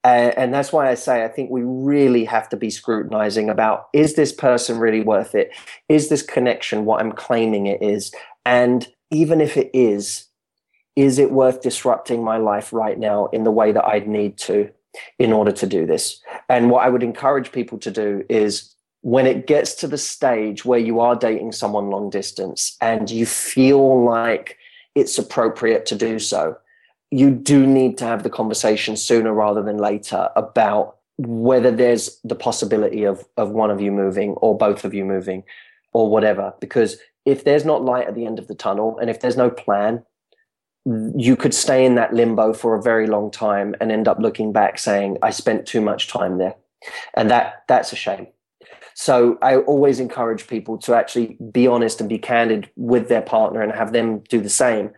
Uh, 0.08 0.32
and 0.38 0.54
that's 0.54 0.72
why 0.72 0.90
I 0.90 0.94
say 0.94 1.26
I 1.26 1.28
think 1.28 1.50
we 1.50 1.64
really 1.64 2.24
have 2.24 2.48
to 2.50 2.56
be 2.56 2.70
scrutinizing 2.70 3.50
about 3.50 3.90
is 3.92 4.14
this 4.14 4.32
person 4.32 4.78
really 4.78 5.02
worth 5.02 5.36
it? 5.36 5.52
Is 5.90 6.08
this 6.08 6.22
connection 6.22 6.86
what 6.86 7.02
I'm 7.02 7.12
claiming 7.12 7.66
it 7.66 7.82
is? 7.82 8.14
And 8.46 8.88
even 9.12 9.42
if 9.42 9.58
it 9.58 9.70
is, 9.74 10.28
is 10.96 11.20
it 11.20 11.34
worth 11.34 11.62
disrupting 11.62 12.24
my 12.24 12.38
life 12.38 12.72
right 12.72 12.98
now 12.98 13.26
in 13.34 13.44
the 13.44 13.52
way 13.52 13.74
that 13.74 13.84
I'd 13.84 14.08
need 14.08 14.38
to 14.38 14.70
in 15.20 15.34
order 15.34 15.52
to 15.52 15.68
do 15.68 15.86
this? 15.86 16.22
And 16.48 16.72
what 16.72 16.86
I 16.86 16.90
would 16.90 17.04
encourage 17.04 17.52
people 17.52 17.78
to 17.80 17.92
do 17.92 18.24
is 18.30 18.74
when 19.02 19.28
it 19.28 19.46
gets 19.46 19.76
to 19.76 19.90
the 19.90 19.98
stage 19.98 20.64
where 20.64 20.80
you 20.80 21.02
are 21.02 21.18
dating 21.18 21.52
someone 21.52 21.90
long 21.90 22.10
distance 22.10 22.78
and 22.80 23.12
you 23.12 23.26
feel 23.26 24.06
like 24.06 24.58
it's 24.96 25.18
appropriate 25.18 25.86
to 25.88 25.96
do 25.96 26.18
so, 26.18 26.56
you 27.12 27.32
do 27.32 27.66
need 27.66 27.98
to 28.00 28.06
have 28.06 28.24
the 28.24 28.30
conversation 28.30 28.98
sooner 28.98 29.34
rather 29.34 29.64
than 29.64 29.78
later 29.78 30.30
about 30.36 30.98
whether 31.18 31.72
there's 31.72 32.20
the 32.24 32.36
possibility 32.36 33.04
of, 33.04 33.26
of 33.38 33.50
one 33.50 33.72
of 33.72 33.82
you 33.82 33.92
moving 33.92 34.32
or 34.34 34.58
both 34.58 34.86
of 34.86 34.94
you 34.94 35.04
moving 35.04 35.44
or 35.94 36.10
whatever. 36.10 36.54
Because 36.60 36.98
if 37.26 37.44
there's 37.44 37.66
not 37.66 37.84
light 37.84 38.08
at 38.08 38.16
the 38.16 38.26
end 38.26 38.40
of 38.40 38.48
the 38.48 38.56
tunnel 38.56 38.98
and 39.00 39.10
if 39.10 39.20
there's 39.20 39.38
no 39.38 39.50
plan, 39.50 40.04
you 40.86 41.36
could 41.36 41.54
stay 41.54 41.86
in 41.86 41.96
that 41.96 42.14
limbo 42.14 42.54
for 42.54 42.76
a 42.76 42.82
very 42.82 43.08
long 43.08 43.30
time 43.32 43.76
and 43.82 43.92
end 43.92 44.08
up 44.08 44.20
looking 44.20 44.54
back 44.54 44.80
saying, 44.80 45.18
I 45.22 45.32
spent 45.32 45.66
too 45.66 45.82
much 45.82 46.08
time 46.08 46.38
there. 46.38 46.56
And 47.16 47.30
that 47.32 47.64
that's 47.68 47.92
a 47.92 47.96
shame. 47.96 48.28
So 48.94 49.38
I 49.42 49.58
always 49.58 50.00
encourage 50.00 50.48
people 50.48 50.78
to 50.80 50.96
actually 50.96 51.38
be 51.52 51.68
honest 51.68 52.00
and 52.00 52.10
be 52.10 52.18
candid 52.18 52.70
with 52.76 53.10
their 53.10 53.22
partner 53.22 53.62
and 53.62 53.72
have 53.72 53.92
them 53.92 54.20
do 54.30 54.40
the 54.40 54.50
same 54.50 54.92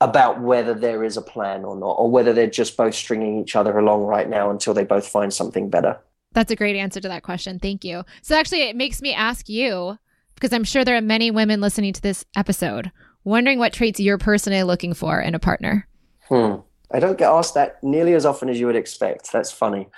about 0.00 0.40
whether 0.40 0.74
there 0.74 1.04
is 1.04 1.16
a 1.16 1.22
plan 1.22 1.64
or 1.64 1.76
not, 1.76 1.92
or 1.92 2.10
whether 2.10 2.32
they're 2.32 2.46
just 2.46 2.76
both 2.76 2.94
stringing 2.94 3.40
each 3.40 3.56
other 3.56 3.78
along 3.78 4.02
right 4.02 4.28
now 4.28 4.50
until 4.50 4.74
they 4.74 4.84
both 4.84 5.06
find 5.06 5.32
something 5.32 5.70
better. 5.70 5.98
That's 6.32 6.52
a 6.52 6.56
great 6.56 6.76
answer 6.76 7.00
to 7.00 7.08
that 7.08 7.22
question. 7.22 7.58
Thank 7.58 7.84
you. 7.84 8.04
So 8.20 8.36
actually, 8.36 8.62
it 8.62 8.76
makes 8.76 9.00
me 9.00 9.14
ask 9.14 9.48
you, 9.48 9.98
because 10.34 10.52
I'm 10.52 10.64
sure 10.64 10.84
there 10.84 10.96
are 10.96 11.02
many 11.02 11.30
women 11.30 11.62
listening 11.62 11.94
to 11.94 12.02
this 12.02 12.26
episode, 12.36 12.92
wondering 13.24 13.58
what 13.58 13.72
traits 13.72 13.98
you're 13.98 14.18
personally 14.18 14.62
looking 14.62 14.92
for 14.92 15.18
in 15.18 15.34
a 15.34 15.38
partner. 15.38 15.88
Hmm. 16.28 16.56
I 16.90 17.00
don't 17.00 17.18
get 17.18 17.30
asked 17.30 17.54
that 17.54 17.82
nearly 17.82 18.12
as 18.14 18.26
often 18.26 18.48
as 18.48 18.60
you 18.60 18.66
would 18.66 18.76
expect. 18.76 19.32
That's 19.32 19.50
funny. 19.50 19.88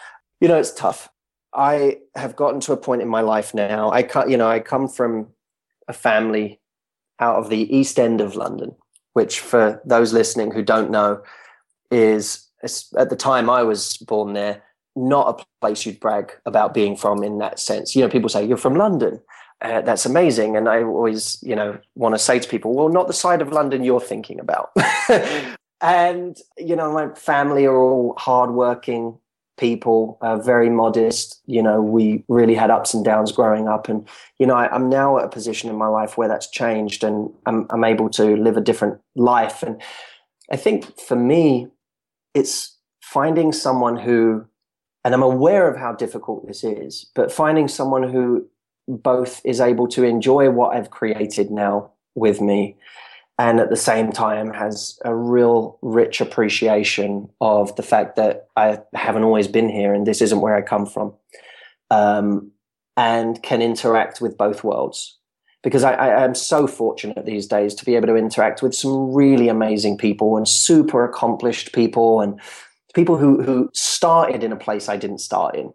You 0.40 0.48
know, 0.48 0.58
it's 0.58 0.72
tough. 0.72 1.08
I 1.52 1.98
have 2.14 2.36
gotten 2.36 2.60
to 2.60 2.72
a 2.72 2.76
point 2.76 3.02
in 3.02 3.08
my 3.08 3.20
life 3.20 3.52
now. 3.52 3.90
I, 3.90 4.04
can 4.04 4.30
you 4.30 4.36
know, 4.36 4.48
I 4.48 4.60
come 4.60 4.86
from 4.86 5.28
a 5.88 5.92
family 5.92 6.60
out 7.18 7.36
of 7.36 7.50
the 7.50 7.76
East 7.76 7.98
End 7.98 8.20
of 8.20 8.36
London 8.36 8.76
which 9.18 9.40
for 9.40 9.82
those 9.84 10.12
listening 10.12 10.52
who 10.52 10.62
don't 10.62 10.92
know 10.92 11.20
is 11.90 12.46
at 12.96 13.10
the 13.10 13.16
time 13.16 13.50
I 13.50 13.64
was 13.64 13.96
born 13.96 14.32
there, 14.32 14.62
not 14.94 15.40
a 15.40 15.44
place 15.60 15.84
you'd 15.84 15.98
brag 15.98 16.30
about 16.46 16.72
being 16.72 16.96
from 16.96 17.24
in 17.24 17.38
that 17.38 17.58
sense. 17.58 17.96
You 17.96 18.02
know, 18.02 18.08
people 18.08 18.28
say, 18.28 18.46
You're 18.46 18.56
from 18.56 18.76
London. 18.76 19.20
Uh, 19.60 19.80
that's 19.80 20.06
amazing. 20.06 20.56
And 20.56 20.68
I 20.68 20.84
always, 20.84 21.42
you 21.42 21.56
know, 21.56 21.80
want 21.96 22.14
to 22.14 22.18
say 22.20 22.38
to 22.38 22.48
people, 22.48 22.74
Well, 22.74 22.90
not 22.90 23.08
the 23.08 23.12
side 23.12 23.42
of 23.42 23.50
London 23.50 23.82
you're 23.82 24.00
thinking 24.00 24.38
about. 24.38 24.70
and, 25.80 26.38
you 26.56 26.76
know, 26.76 26.92
my 26.92 27.12
family 27.16 27.66
are 27.66 27.76
all 27.76 28.14
hardworking 28.18 29.18
people, 29.58 30.18
uh, 30.20 30.36
very 30.36 30.70
modest. 30.70 31.40
You 31.46 31.62
know, 31.62 31.82
we 31.82 32.24
really 32.28 32.54
had 32.54 32.70
ups 32.70 32.94
and 32.94 33.04
downs 33.04 33.32
growing 33.32 33.68
up. 33.68 33.88
And, 33.88 34.08
you 34.38 34.46
know, 34.46 34.54
I, 34.54 34.74
am 34.74 34.88
now 34.88 35.18
at 35.18 35.24
a 35.24 35.28
position 35.28 35.68
in 35.68 35.76
my 35.76 35.88
life 35.88 36.16
where 36.16 36.28
that's 36.28 36.48
changed 36.48 37.04
and 37.04 37.30
I'm, 37.46 37.66
I'm 37.70 37.84
able 37.84 38.08
to 38.10 38.36
live 38.36 38.56
a 38.56 38.62
different 38.62 39.00
life. 39.16 39.62
And 39.62 39.80
I 40.50 40.56
think 40.56 40.98
for 41.00 41.16
me, 41.16 41.68
it's 42.34 42.76
finding 43.02 43.52
someone 43.52 43.96
who, 43.96 44.46
and 45.04 45.14
I'm 45.14 45.22
aware 45.22 45.68
of 45.68 45.76
how 45.76 45.92
difficult 45.92 46.46
this 46.46 46.64
is, 46.64 47.10
but 47.14 47.32
finding 47.32 47.68
someone 47.68 48.04
who 48.04 48.46
both 48.86 49.40
is 49.44 49.60
able 49.60 49.88
to 49.88 50.04
enjoy 50.04 50.50
what 50.50 50.74
I've 50.76 50.90
created 50.90 51.50
now 51.50 51.92
with 52.14 52.40
me 52.40 52.76
and 53.38 53.60
at 53.60 53.70
the 53.70 53.76
same 53.76 54.10
time 54.10 54.52
has 54.52 54.98
a 55.04 55.14
real 55.14 55.78
rich 55.80 56.20
appreciation 56.20 57.30
of 57.40 57.74
the 57.76 57.82
fact 57.82 58.16
that 58.16 58.48
I 58.56 58.80
haven't 58.94 59.24
always 59.24 59.46
been 59.46 59.68
here 59.68 59.94
and 59.94 60.06
this 60.06 60.20
isn't 60.20 60.40
where 60.40 60.56
I 60.56 60.62
come 60.62 60.86
from, 60.86 61.14
um, 61.90 62.50
and 62.96 63.40
can 63.42 63.62
interact 63.62 64.20
with 64.20 64.36
both 64.36 64.64
worlds. 64.64 65.14
Because 65.62 65.82
I, 65.82 65.92
I 65.92 66.24
am 66.24 66.34
so 66.36 66.68
fortunate 66.68 67.26
these 67.26 67.46
days 67.46 67.74
to 67.74 67.84
be 67.84 67.96
able 67.96 68.06
to 68.06 68.16
interact 68.16 68.62
with 68.62 68.74
some 68.74 69.12
really 69.12 69.48
amazing 69.48 69.98
people 69.98 70.36
and 70.36 70.46
super 70.46 71.04
accomplished 71.04 71.72
people 71.72 72.20
and 72.20 72.40
people 72.94 73.16
who 73.16 73.42
who 73.42 73.68
started 73.74 74.44
in 74.44 74.52
a 74.52 74.56
place 74.56 74.88
I 74.88 74.96
didn't 74.96 75.18
start 75.18 75.56
in, 75.56 75.72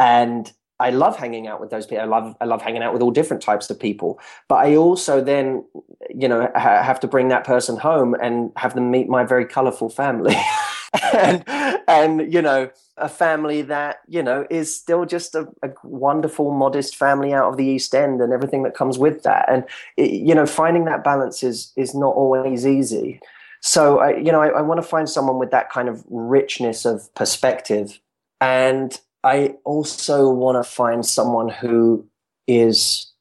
and 0.00 0.52
I 0.80 0.90
love 0.90 1.16
hanging 1.16 1.46
out 1.46 1.60
with 1.60 1.70
those 1.70 1.86
people. 1.86 2.02
I 2.02 2.06
love 2.06 2.34
I 2.40 2.46
love 2.46 2.62
hanging 2.62 2.82
out 2.82 2.92
with 2.92 3.02
all 3.02 3.10
different 3.10 3.42
types 3.42 3.70
of 3.70 3.78
people. 3.78 4.18
But 4.48 4.56
I 4.56 4.76
also 4.76 5.22
then, 5.22 5.64
you 6.08 6.26
know, 6.26 6.50
ha- 6.54 6.82
have 6.82 6.98
to 7.00 7.08
bring 7.08 7.28
that 7.28 7.44
person 7.44 7.76
home 7.76 8.14
and 8.14 8.50
have 8.56 8.74
them 8.74 8.90
meet 8.90 9.08
my 9.08 9.24
very 9.24 9.44
colorful 9.44 9.90
family. 9.90 10.36
and, 11.12 11.44
and 11.86 12.32
you 12.32 12.42
know 12.42 12.70
a 12.96 13.08
family 13.08 13.62
that 13.62 14.00
you 14.08 14.22
know 14.22 14.46
is 14.50 14.74
still 14.74 15.04
just 15.04 15.34
a, 15.34 15.46
a, 15.62 15.68
wonderful 15.84 16.50
modest 16.50 16.96
family 16.96 17.32
out 17.32 17.48
of 17.48 17.56
the 17.56 17.64
east 17.64 17.94
end 17.94 18.20
and 18.20 18.32
everything 18.32 18.64
that 18.64 18.74
comes 18.74 18.98
with 18.98 19.22
that 19.22 19.44
and 19.48 19.64
it, 19.96 20.10
you 20.10 20.34
know 20.34 20.46
finding 20.46 20.84
that 20.86 21.04
balance 21.04 21.42
is 21.44 21.72
is 21.76 21.94
not 21.94 22.14
always 22.16 22.66
easy 22.66 23.20
so 23.60 24.00
I, 24.00 24.16
you 24.16 24.32
know 24.32 24.40
I, 24.40 24.48
I 24.48 24.62
want 24.62 24.78
to 24.78 24.86
find 24.86 25.08
someone 25.08 25.38
with 25.38 25.52
that 25.52 25.70
kind 25.70 25.88
of 25.88 26.04
richness 26.08 26.84
of 26.84 27.14
perspective 27.14 28.00
and 28.40 28.98
I 29.22 29.56
also 29.64 30.30
want 30.30 30.62
to 30.62 30.70
find 30.70 31.04
someone 31.04 31.48
who 31.48 32.06
is 32.46 33.12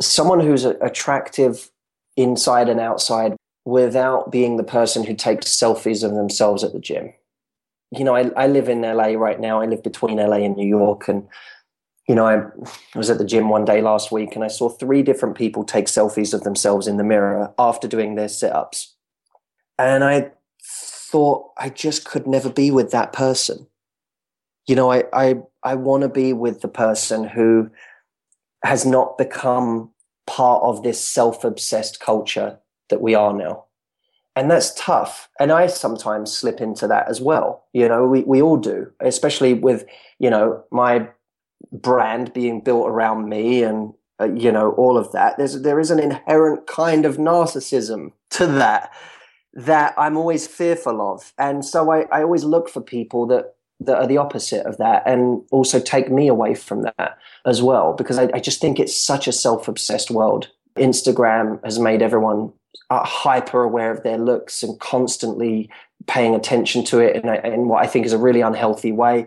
someone 0.00 0.40
who's 0.40 0.64
attractive 0.64 1.70
inside 2.16 2.68
and 2.68 2.80
outside 2.80 3.36
without 3.64 4.32
being 4.32 4.56
the 4.56 4.64
person 4.64 5.04
who 5.04 5.14
takes 5.14 5.46
selfies 5.46 6.02
of 6.02 6.14
themselves 6.14 6.64
at 6.64 6.72
the 6.72 6.78
gym. 6.78 7.12
You 7.90 8.04
know, 8.04 8.14
I, 8.14 8.30
I 8.36 8.46
live 8.46 8.68
in 8.68 8.82
LA 8.82 9.08
right 9.08 9.40
now. 9.40 9.60
I 9.60 9.66
live 9.66 9.82
between 9.82 10.16
LA 10.16 10.38
and 10.38 10.56
New 10.56 10.66
York. 10.66 11.08
And, 11.08 11.26
you 12.08 12.14
know, 12.14 12.26
I 12.26 12.42
was 12.96 13.10
at 13.10 13.18
the 13.18 13.24
gym 13.24 13.48
one 13.48 13.64
day 13.64 13.80
last 13.80 14.12
week 14.12 14.34
and 14.34 14.44
I 14.44 14.48
saw 14.48 14.68
three 14.68 15.02
different 15.02 15.36
people 15.36 15.64
take 15.64 15.86
selfies 15.86 16.34
of 16.34 16.44
themselves 16.44 16.86
in 16.86 16.96
the 16.96 17.04
mirror 17.04 17.52
after 17.58 17.88
doing 17.88 18.14
their 18.14 18.28
sit 18.28 18.52
ups. 18.52 18.94
And 19.78 20.04
I 20.04 20.30
thought 20.62 21.50
I 21.56 21.70
just 21.70 22.04
could 22.04 22.26
never 22.26 22.50
be 22.50 22.70
with 22.70 22.90
that 22.90 23.12
person 23.12 23.67
you 24.68 24.76
know, 24.76 24.92
I 24.92 25.04
I 25.12 25.34
I 25.62 25.74
want 25.74 26.02
to 26.02 26.08
be 26.08 26.32
with 26.32 26.60
the 26.60 26.68
person 26.68 27.24
who 27.24 27.70
has 28.62 28.84
not 28.84 29.18
become 29.18 29.90
part 30.26 30.62
of 30.62 30.82
this 30.82 31.02
self-obsessed 31.02 32.00
culture 32.00 32.58
that 32.90 33.00
we 33.00 33.14
are 33.14 33.32
now. 33.32 33.64
And 34.36 34.50
that's 34.50 34.74
tough. 34.74 35.28
And 35.40 35.50
I 35.50 35.66
sometimes 35.66 36.36
slip 36.36 36.60
into 36.60 36.86
that 36.86 37.08
as 37.08 37.20
well. 37.20 37.64
You 37.72 37.88
know, 37.88 38.06
we, 38.06 38.22
we 38.22 38.42
all 38.42 38.56
do, 38.56 38.92
especially 39.00 39.54
with, 39.54 39.84
you 40.18 40.30
know, 40.30 40.62
my 40.70 41.08
brand 41.72 42.32
being 42.32 42.60
built 42.60 42.88
around 42.88 43.28
me 43.28 43.64
and, 43.64 43.94
uh, 44.20 44.32
you 44.32 44.52
know, 44.52 44.72
all 44.72 44.96
of 44.96 45.10
that. 45.12 45.38
There's, 45.38 45.62
there 45.62 45.80
is 45.80 45.90
an 45.90 45.98
inherent 45.98 46.66
kind 46.66 47.04
of 47.04 47.16
narcissism 47.16 48.12
to 48.30 48.46
that 48.46 48.92
that 49.54 49.94
I'm 49.96 50.16
always 50.16 50.46
fearful 50.46 51.00
of. 51.00 51.32
And 51.38 51.64
so 51.64 51.90
I, 51.90 52.02
I 52.12 52.22
always 52.22 52.44
look 52.44 52.68
for 52.68 52.80
people 52.80 53.26
that 53.28 53.54
that 53.80 53.96
are 53.96 54.06
the 54.06 54.16
opposite 54.16 54.66
of 54.66 54.76
that 54.78 55.02
and 55.06 55.42
also 55.50 55.78
take 55.78 56.10
me 56.10 56.28
away 56.28 56.54
from 56.54 56.82
that 56.82 57.18
as 57.46 57.62
well 57.62 57.92
because 57.92 58.18
I, 58.18 58.28
I 58.34 58.40
just 58.40 58.60
think 58.60 58.78
it's 58.78 58.96
such 58.96 59.28
a 59.28 59.32
self-obsessed 59.32 60.10
world. 60.10 60.50
Instagram 60.76 61.62
has 61.64 61.78
made 61.78 62.02
everyone 62.02 62.52
uh, 62.90 63.04
hyper 63.04 63.62
aware 63.62 63.90
of 63.90 64.02
their 64.02 64.18
looks 64.18 64.62
and 64.62 64.78
constantly 64.80 65.70
paying 66.06 66.34
attention 66.34 66.84
to 66.84 66.98
it 67.00 67.16
in, 67.16 67.28
in 67.44 67.68
what 67.68 67.82
i 67.82 67.86
think 67.86 68.06
is 68.06 68.12
a 68.12 68.18
really 68.18 68.40
unhealthy 68.40 68.92
way. 68.92 69.26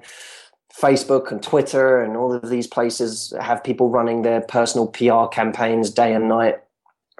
Facebook 0.74 1.32
and 1.32 1.42
twitter 1.42 2.02
and 2.02 2.18
all 2.18 2.34
of 2.34 2.50
these 2.50 2.68
places 2.68 3.34
have 3.40 3.64
people 3.64 3.90
running 3.90 4.22
their 4.22 4.42
personal 4.42 4.88
pr 4.88 5.26
campaigns 5.32 5.90
day 5.90 6.14
and 6.14 6.28
night. 6.28 6.56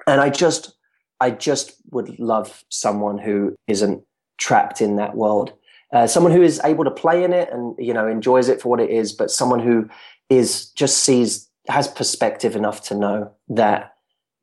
And 0.06 0.20
i 0.20 0.28
just 0.28 0.74
i 1.20 1.30
just 1.30 1.76
would 1.90 2.18
love 2.18 2.64
someone 2.68 3.18
who 3.18 3.54
isn't 3.68 4.02
trapped 4.38 4.80
in 4.80 4.96
that 4.96 5.14
world 5.14 5.52
uh, 5.92 6.06
someone 6.06 6.32
who 6.32 6.42
is 6.42 6.60
able 6.64 6.84
to 6.84 6.90
play 6.90 7.22
in 7.22 7.32
it 7.32 7.50
and 7.52 7.74
you 7.78 7.92
know 7.92 8.06
enjoys 8.06 8.48
it 8.48 8.60
for 8.60 8.68
what 8.68 8.80
it 8.80 8.90
is, 8.90 9.12
but 9.12 9.30
someone 9.30 9.60
who 9.60 9.88
is 10.28 10.70
just 10.70 10.98
sees 10.98 11.48
has 11.68 11.86
perspective 11.88 12.56
enough 12.56 12.82
to 12.82 12.94
know 12.94 13.30
that 13.48 13.94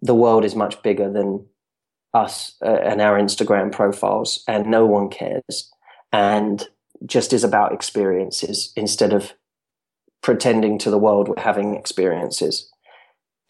the 0.01 0.15
world 0.15 0.45
is 0.45 0.55
much 0.55 0.81
bigger 0.83 1.11
than 1.11 1.45
us 2.13 2.55
uh, 2.63 2.79
and 2.83 3.01
our 3.01 3.19
Instagram 3.19 3.71
profiles, 3.71 4.43
and 4.47 4.67
no 4.67 4.85
one 4.85 5.09
cares, 5.09 5.71
and 6.11 6.67
just 7.05 7.33
is 7.33 7.43
about 7.43 7.73
experiences 7.73 8.71
instead 8.75 9.13
of 9.13 9.33
pretending 10.21 10.77
to 10.77 10.89
the 10.89 10.97
world 10.97 11.27
we're 11.27 11.41
having 11.41 11.75
experiences. 11.75 12.68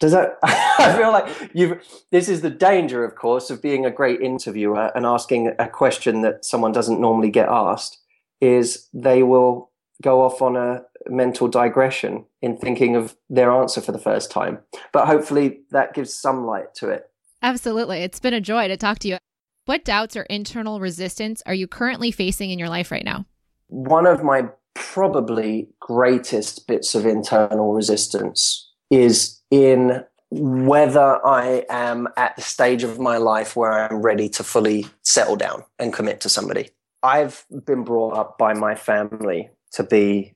Does 0.00 0.12
that? 0.12 0.38
I 0.42 0.96
feel 0.96 1.12
like 1.12 1.50
you've 1.54 1.80
This 2.10 2.28
is 2.28 2.40
the 2.40 2.50
danger, 2.50 3.04
of 3.04 3.14
course, 3.14 3.50
of 3.50 3.62
being 3.62 3.86
a 3.86 3.90
great 3.90 4.20
interviewer 4.20 4.90
and 4.96 5.06
asking 5.06 5.52
a 5.58 5.68
question 5.68 6.22
that 6.22 6.44
someone 6.44 6.72
doesn't 6.72 7.00
normally 7.00 7.30
get 7.30 7.48
asked. 7.48 7.98
Is 8.40 8.88
they 8.94 9.22
will 9.22 9.70
go 10.02 10.22
off 10.22 10.40
on 10.40 10.56
a 10.56 10.82
mental 11.08 11.46
digression 11.46 12.24
in 12.40 12.56
thinking 12.56 12.96
of 12.96 13.16
their 13.28 13.50
answer 13.52 13.82
for 13.82 13.92
the 13.92 13.98
first 13.98 14.30
time. 14.30 14.58
But 14.92 15.06
hopefully, 15.06 15.60
that 15.70 15.94
gives 15.94 16.12
some 16.12 16.46
light 16.46 16.74
to 16.76 16.88
it. 16.88 17.10
Absolutely, 17.42 17.98
it's 17.98 18.20
been 18.20 18.34
a 18.34 18.40
joy 18.40 18.68
to 18.68 18.76
talk 18.78 18.98
to 19.00 19.08
you. 19.08 19.18
What 19.66 19.84
doubts 19.84 20.16
or 20.16 20.22
internal 20.22 20.80
resistance 20.80 21.42
are 21.44 21.54
you 21.54 21.68
currently 21.68 22.10
facing 22.10 22.50
in 22.50 22.58
your 22.58 22.70
life 22.70 22.90
right 22.90 23.04
now? 23.04 23.26
One 23.68 24.06
of 24.06 24.24
my 24.24 24.48
probably 24.74 25.68
greatest 25.80 26.66
bits 26.66 26.94
of 26.94 27.04
internal 27.04 27.74
resistance 27.74 28.69
is 28.90 29.40
in 29.50 30.04
whether 30.30 31.24
I 31.26 31.64
am 31.68 32.08
at 32.16 32.36
the 32.36 32.42
stage 32.42 32.84
of 32.84 33.00
my 33.00 33.16
life 33.16 33.56
where 33.56 33.72
I'm 33.72 34.00
ready 34.00 34.28
to 34.30 34.44
fully 34.44 34.86
settle 35.02 35.36
down 35.36 35.64
and 35.78 35.92
commit 35.92 36.20
to 36.20 36.28
somebody. 36.28 36.70
I've 37.02 37.44
been 37.64 37.82
brought 37.82 38.16
up 38.16 38.38
by 38.38 38.54
my 38.54 38.74
family 38.74 39.50
to 39.72 39.82
be 39.82 40.34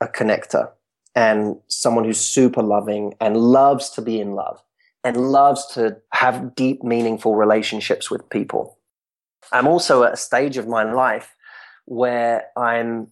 a 0.00 0.06
connector 0.06 0.70
and 1.14 1.56
someone 1.68 2.04
who's 2.04 2.20
super 2.20 2.62
loving 2.62 3.14
and 3.20 3.36
loves 3.36 3.90
to 3.90 4.02
be 4.02 4.20
in 4.20 4.32
love 4.32 4.62
and 5.02 5.30
loves 5.30 5.66
to 5.74 5.96
have 6.12 6.54
deep, 6.54 6.82
meaningful 6.82 7.36
relationships 7.36 8.10
with 8.10 8.28
people. 8.30 8.78
I'm 9.52 9.68
also 9.68 10.02
at 10.04 10.14
a 10.14 10.16
stage 10.16 10.56
of 10.56 10.66
my 10.66 10.90
life 10.90 11.34
where 11.84 12.46
I'm 12.56 13.08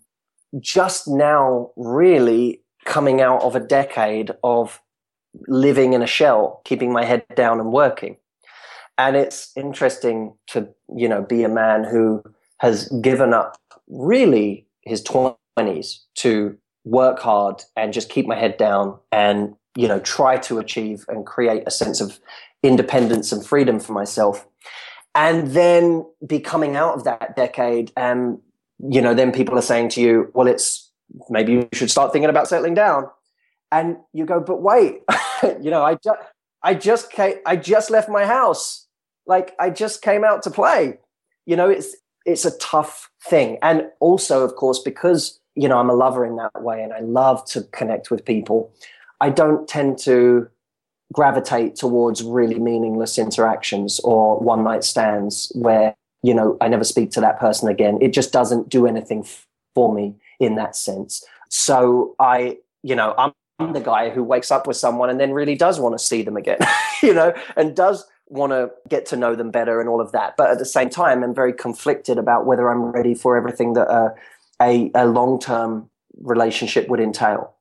just 0.60 1.06
now 1.06 1.70
really 1.76 2.62
coming 2.84 3.20
out 3.20 3.42
of 3.42 3.54
a 3.56 3.60
decade 3.60 4.32
of 4.42 4.80
living 5.46 5.92
in 5.92 6.02
a 6.02 6.06
shell, 6.06 6.60
keeping 6.64 6.92
my 6.92 7.04
head 7.04 7.24
down 7.34 7.60
and 7.60 7.72
working. 7.72 8.16
And 8.98 9.16
it's 9.16 9.50
interesting 9.56 10.34
to, 10.48 10.68
you 10.94 11.08
know, 11.08 11.22
be 11.22 11.42
a 11.44 11.48
man 11.48 11.84
who 11.84 12.22
has 12.58 12.88
given 13.00 13.32
up 13.32 13.56
really 13.88 14.66
his 14.82 15.02
20s 15.02 15.98
to 16.16 16.56
work 16.84 17.18
hard 17.18 17.62
and 17.76 17.92
just 17.92 18.08
keep 18.08 18.26
my 18.26 18.36
head 18.36 18.56
down 18.56 18.98
and 19.10 19.54
you 19.76 19.86
know 19.86 20.00
try 20.00 20.36
to 20.36 20.58
achieve 20.58 21.04
and 21.08 21.26
create 21.26 21.62
a 21.66 21.70
sense 21.70 22.00
of 22.00 22.18
independence 22.62 23.32
and 23.32 23.46
freedom 23.46 23.78
for 23.78 23.92
myself 23.92 24.46
and 25.14 25.48
then 25.48 26.04
be 26.26 26.40
coming 26.40 26.76
out 26.76 26.94
of 26.94 27.04
that 27.04 27.36
decade 27.36 27.92
and 27.96 28.38
you 28.90 29.00
know 29.00 29.14
then 29.14 29.30
people 29.30 29.56
are 29.56 29.62
saying 29.62 29.88
to 29.88 30.00
you 30.00 30.30
well 30.34 30.48
it's 30.48 30.90
maybe 31.30 31.52
you 31.52 31.68
should 31.72 31.90
start 31.90 32.12
thinking 32.12 32.30
about 32.30 32.48
settling 32.48 32.74
down. 32.74 33.08
And 33.70 33.96
you 34.12 34.26
go 34.26 34.38
but 34.38 34.60
wait 34.60 35.00
you 35.62 35.70
know 35.70 35.82
i 35.82 35.94
just 35.94 36.20
i 36.62 36.74
just 36.74 37.10
came 37.10 37.36
i 37.46 37.56
just 37.56 37.90
left 37.90 38.08
my 38.08 38.26
house. 38.26 38.86
Like 39.26 39.54
i 39.58 39.70
just 39.70 40.02
came 40.02 40.24
out 40.24 40.42
to 40.42 40.50
play. 40.50 40.98
You 41.46 41.56
know 41.56 41.70
it's 41.70 41.96
it's 42.26 42.44
a 42.44 42.56
tough 42.58 43.10
thing. 43.24 43.58
And 43.62 43.86
also 44.00 44.44
of 44.44 44.56
course 44.56 44.78
because 44.78 45.40
you 45.54 45.68
know 45.68 45.78
i'm 45.78 45.90
a 45.90 45.94
lover 45.94 46.24
in 46.24 46.36
that 46.36 46.62
way 46.62 46.82
and 46.82 46.94
i 46.94 47.00
love 47.00 47.44
to 47.44 47.62
connect 47.72 48.10
with 48.10 48.24
people 48.24 48.72
I 49.22 49.30
don't 49.30 49.68
tend 49.68 49.98
to 49.98 50.48
gravitate 51.12 51.76
towards 51.76 52.24
really 52.24 52.58
meaningless 52.58 53.16
interactions 53.16 54.00
or 54.00 54.40
one 54.40 54.64
night 54.64 54.82
stands 54.82 55.52
where, 55.54 55.94
you 56.24 56.34
know, 56.34 56.56
I 56.60 56.66
never 56.66 56.82
speak 56.82 57.12
to 57.12 57.20
that 57.20 57.38
person 57.38 57.68
again. 57.68 57.98
It 58.02 58.12
just 58.12 58.32
doesn't 58.32 58.68
do 58.68 58.84
anything 58.84 59.24
for 59.76 59.94
me 59.94 60.16
in 60.42 60.56
that 60.56 60.76
sense. 60.76 61.24
So 61.48 62.14
I, 62.18 62.58
you 62.82 62.96
know, 62.96 63.14
I'm 63.16 63.72
the 63.72 63.80
guy 63.80 64.10
who 64.10 64.24
wakes 64.24 64.50
up 64.50 64.66
with 64.66 64.76
someone 64.76 65.08
and 65.08 65.20
then 65.20 65.32
really 65.32 65.54
does 65.54 65.78
want 65.78 65.96
to 65.96 66.04
see 66.04 66.22
them 66.22 66.36
again, 66.36 66.58
you 67.02 67.14
know, 67.14 67.32
and 67.56 67.76
does 67.76 68.04
want 68.28 68.50
to 68.50 68.70
get 68.88 69.06
to 69.06 69.16
know 69.16 69.36
them 69.36 69.50
better 69.50 69.80
and 69.80 69.88
all 69.88 70.00
of 70.00 70.10
that. 70.12 70.36
But 70.36 70.50
at 70.50 70.58
the 70.58 70.64
same 70.64 70.90
time, 70.90 71.22
I'm 71.22 71.34
very 71.34 71.52
conflicted 71.52 72.18
about 72.18 72.46
whether 72.46 72.70
I'm 72.70 72.82
ready 72.82 73.14
for 73.14 73.36
everything 73.36 73.74
that 73.74 73.88
uh, 73.88 74.10
a, 74.60 74.90
a 74.94 75.06
long 75.06 75.38
term 75.38 75.88
relationship 76.20 76.88
would 76.88 77.00
entail. 77.00 77.54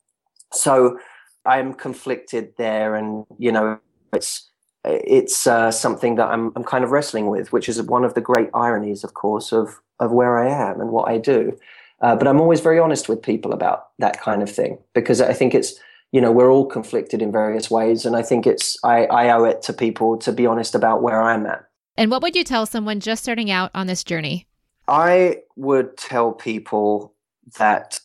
So 0.54 0.98
I'm 1.46 1.74
conflicted 1.74 2.54
there, 2.58 2.96
and 2.96 3.26
you 3.38 3.52
know, 3.52 3.80
it's 4.14 4.50
it's 4.84 5.46
uh, 5.48 5.72
something 5.72 6.16
that 6.16 6.28
I'm 6.28 6.52
I'm 6.56 6.64
kind 6.64 6.84
of 6.84 6.92
wrestling 6.92 7.28
with, 7.28 7.52
which 7.54 7.70
is 7.70 7.82
one 7.82 8.04
of 8.04 8.14
the 8.14 8.22
great 8.22 8.50
ironies, 8.54 9.04
of 9.04 9.14
course, 9.14 9.52
of 9.52 9.82
of 10.00 10.12
where 10.12 10.38
I 10.40 10.50
am 10.50 10.82
and 10.82 10.92
what 10.92 11.10
I 11.10 11.18
do. 11.18 11.58
Uh, 12.02 12.16
but 12.16 12.28
I'm 12.28 12.42
always 12.42 12.60
very 12.60 12.80
honest 12.80 13.08
with 13.08 13.22
people 13.22 13.54
about 13.54 13.90
that 14.00 14.20
kind 14.20 14.42
of 14.42 14.50
thing 14.50 14.80
because 14.94 15.22
I 15.22 15.34
think 15.34 15.54
it's 15.54 15.80
you 16.12 16.20
know 16.20 16.32
we're 16.32 16.52
all 16.52 16.66
conflicted 16.66 17.22
in 17.22 17.32
various 17.32 17.70
ways, 17.72 18.06
and 18.06 18.16
I 18.16 18.22
think 18.22 18.46
it's 18.46 18.78
I, 18.84 19.06
I 19.06 19.30
owe 19.32 19.44
it 19.46 19.62
to 19.64 19.74
people 19.74 20.18
to 20.20 20.32
be 20.32 20.46
honest 20.46 20.76
about 20.76 21.02
where 21.02 21.22
I'm 21.22 21.46
at. 21.46 21.64
And 21.98 22.10
what 22.10 22.22
would 22.22 22.36
you 22.36 22.44
tell 22.44 22.66
someone 22.66 23.00
just 23.00 23.24
starting 23.24 23.52
out 23.52 23.72
on 23.74 23.88
this 23.88 24.04
journey? 24.04 24.48
I 24.88 25.38
would 25.56 25.98
tell 25.98 26.32
people 26.32 27.14
that 27.58 28.00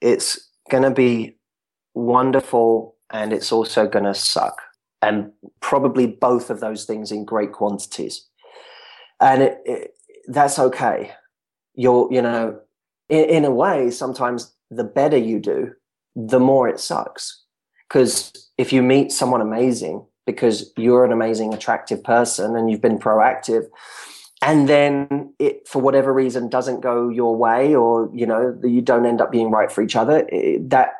it's 0.00 0.48
going 0.70 0.82
to 0.82 0.90
be 0.90 1.36
wonderful 1.94 2.96
and 3.10 3.32
it's 3.32 3.52
also 3.52 3.86
going 3.86 4.04
to 4.04 4.14
suck. 4.14 4.60
And 5.02 5.32
probably 5.60 6.06
both 6.06 6.50
of 6.50 6.60
those 6.60 6.84
things 6.84 7.10
in 7.10 7.24
great 7.24 7.52
quantities. 7.52 8.26
And 9.20 9.42
it, 9.42 9.58
it, 9.64 9.94
that's 10.28 10.58
okay. 10.58 11.12
You're, 11.74 12.08
you 12.12 12.22
know, 12.22 12.60
in, 13.10 13.24
in 13.28 13.44
a 13.44 13.50
way, 13.50 13.90
sometimes 13.90 14.54
the 14.70 14.84
better 14.84 15.16
you 15.16 15.38
do, 15.38 15.72
the 16.16 16.40
more 16.40 16.68
it 16.68 16.80
sucks. 16.80 17.42
Because 17.88 18.50
if 18.56 18.72
you 18.72 18.82
meet 18.82 19.12
someone 19.12 19.40
amazing, 19.40 20.06
because 20.26 20.72
you're 20.76 21.04
an 21.04 21.12
amazing, 21.12 21.52
attractive 21.52 22.02
person 22.04 22.56
and 22.56 22.70
you've 22.70 22.80
been 22.80 22.98
proactive, 22.98 23.64
and 24.42 24.68
then 24.68 25.34
it 25.38 25.68
for 25.68 25.82
whatever 25.82 26.14
reason 26.14 26.48
doesn't 26.48 26.80
go 26.80 27.10
your 27.10 27.36
way 27.36 27.74
or 27.74 28.10
you 28.14 28.24
know 28.24 28.58
you 28.62 28.80
don't 28.80 29.04
end 29.04 29.20
up 29.20 29.30
being 29.30 29.50
right 29.50 29.70
for 29.70 29.82
each 29.82 29.94
other 29.94 30.26
it, 30.30 30.70
that 30.70 30.94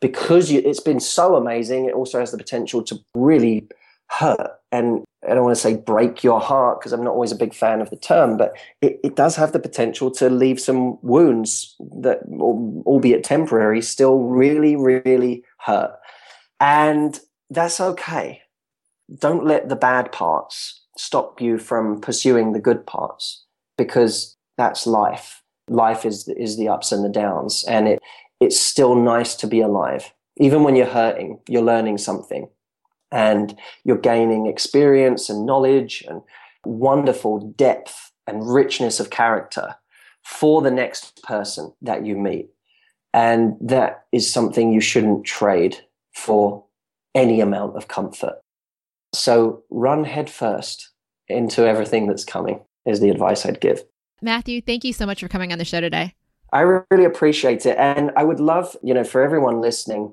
because 0.00 0.50
you, 0.50 0.62
it's 0.64 0.80
been 0.80 1.00
so 1.00 1.36
amazing, 1.36 1.86
it 1.86 1.94
also 1.94 2.20
has 2.20 2.30
the 2.30 2.38
potential 2.38 2.82
to 2.84 2.98
really 3.14 3.66
hurt. 4.08 4.50
And 4.72 5.04
I 5.28 5.34
don't 5.34 5.44
want 5.44 5.56
to 5.56 5.60
say 5.60 5.76
break 5.76 6.22
your 6.22 6.40
heart 6.40 6.80
because 6.80 6.92
I'm 6.92 7.02
not 7.02 7.14
always 7.14 7.32
a 7.32 7.36
big 7.36 7.54
fan 7.54 7.80
of 7.80 7.90
the 7.90 7.96
term, 7.96 8.36
but 8.36 8.56
it, 8.80 9.00
it 9.02 9.16
does 9.16 9.36
have 9.36 9.52
the 9.52 9.58
potential 9.58 10.10
to 10.12 10.30
leave 10.30 10.60
some 10.60 10.98
wounds 11.02 11.74
that, 12.00 12.20
albeit 12.30 13.24
temporary, 13.24 13.82
still 13.82 14.18
really, 14.18 14.76
really 14.76 15.44
hurt. 15.58 15.92
And 16.60 17.18
that's 17.50 17.80
okay. 17.80 18.42
Don't 19.18 19.44
let 19.44 19.68
the 19.68 19.76
bad 19.76 20.12
parts 20.12 20.82
stop 20.96 21.40
you 21.40 21.58
from 21.58 22.00
pursuing 22.00 22.52
the 22.52 22.60
good 22.60 22.86
parts 22.86 23.44
because 23.76 24.36
that's 24.56 24.86
life. 24.86 25.42
Life 25.68 26.04
is 26.04 26.28
is 26.28 26.56
the 26.56 26.68
ups 26.68 26.92
and 26.92 27.04
the 27.04 27.08
downs, 27.08 27.64
and 27.68 27.88
it 27.88 28.02
it's 28.40 28.60
still 28.60 28.94
nice 28.94 29.34
to 29.36 29.46
be 29.46 29.60
alive. 29.60 30.12
Even 30.38 30.62
when 30.62 30.76
you're 30.76 30.86
hurting, 30.86 31.40
you're 31.48 31.62
learning 31.62 31.98
something 31.98 32.48
and 33.12 33.56
you're 33.84 33.96
gaining 33.96 34.46
experience 34.46 35.30
and 35.30 35.46
knowledge 35.46 36.04
and 36.08 36.22
wonderful 36.64 37.40
depth 37.56 38.12
and 38.26 38.52
richness 38.52 39.00
of 39.00 39.10
character 39.10 39.74
for 40.24 40.60
the 40.60 40.70
next 40.70 41.22
person 41.22 41.72
that 41.82 42.04
you 42.04 42.16
meet. 42.16 42.48
And 43.14 43.56
that 43.60 44.04
is 44.12 44.30
something 44.30 44.72
you 44.72 44.80
shouldn't 44.80 45.24
trade 45.24 45.78
for 46.12 46.64
any 47.14 47.40
amount 47.40 47.76
of 47.76 47.88
comfort. 47.88 48.40
So 49.14 49.62
run 49.70 50.04
headfirst 50.04 50.90
into 51.28 51.66
everything 51.66 52.06
that's 52.06 52.24
coming, 52.24 52.60
is 52.84 53.00
the 53.00 53.10
advice 53.10 53.46
I'd 53.46 53.60
give. 53.60 53.82
Matthew, 54.20 54.60
thank 54.60 54.84
you 54.84 54.92
so 54.92 55.06
much 55.06 55.20
for 55.20 55.28
coming 55.28 55.52
on 55.52 55.58
the 55.58 55.64
show 55.64 55.80
today. 55.80 56.14
I 56.52 56.60
really 56.60 57.04
appreciate 57.04 57.66
it. 57.66 57.76
And 57.78 58.12
I 58.16 58.24
would 58.24 58.40
love, 58.40 58.76
you 58.82 58.94
know, 58.94 59.04
for 59.04 59.22
everyone 59.22 59.60
listening, 59.60 60.12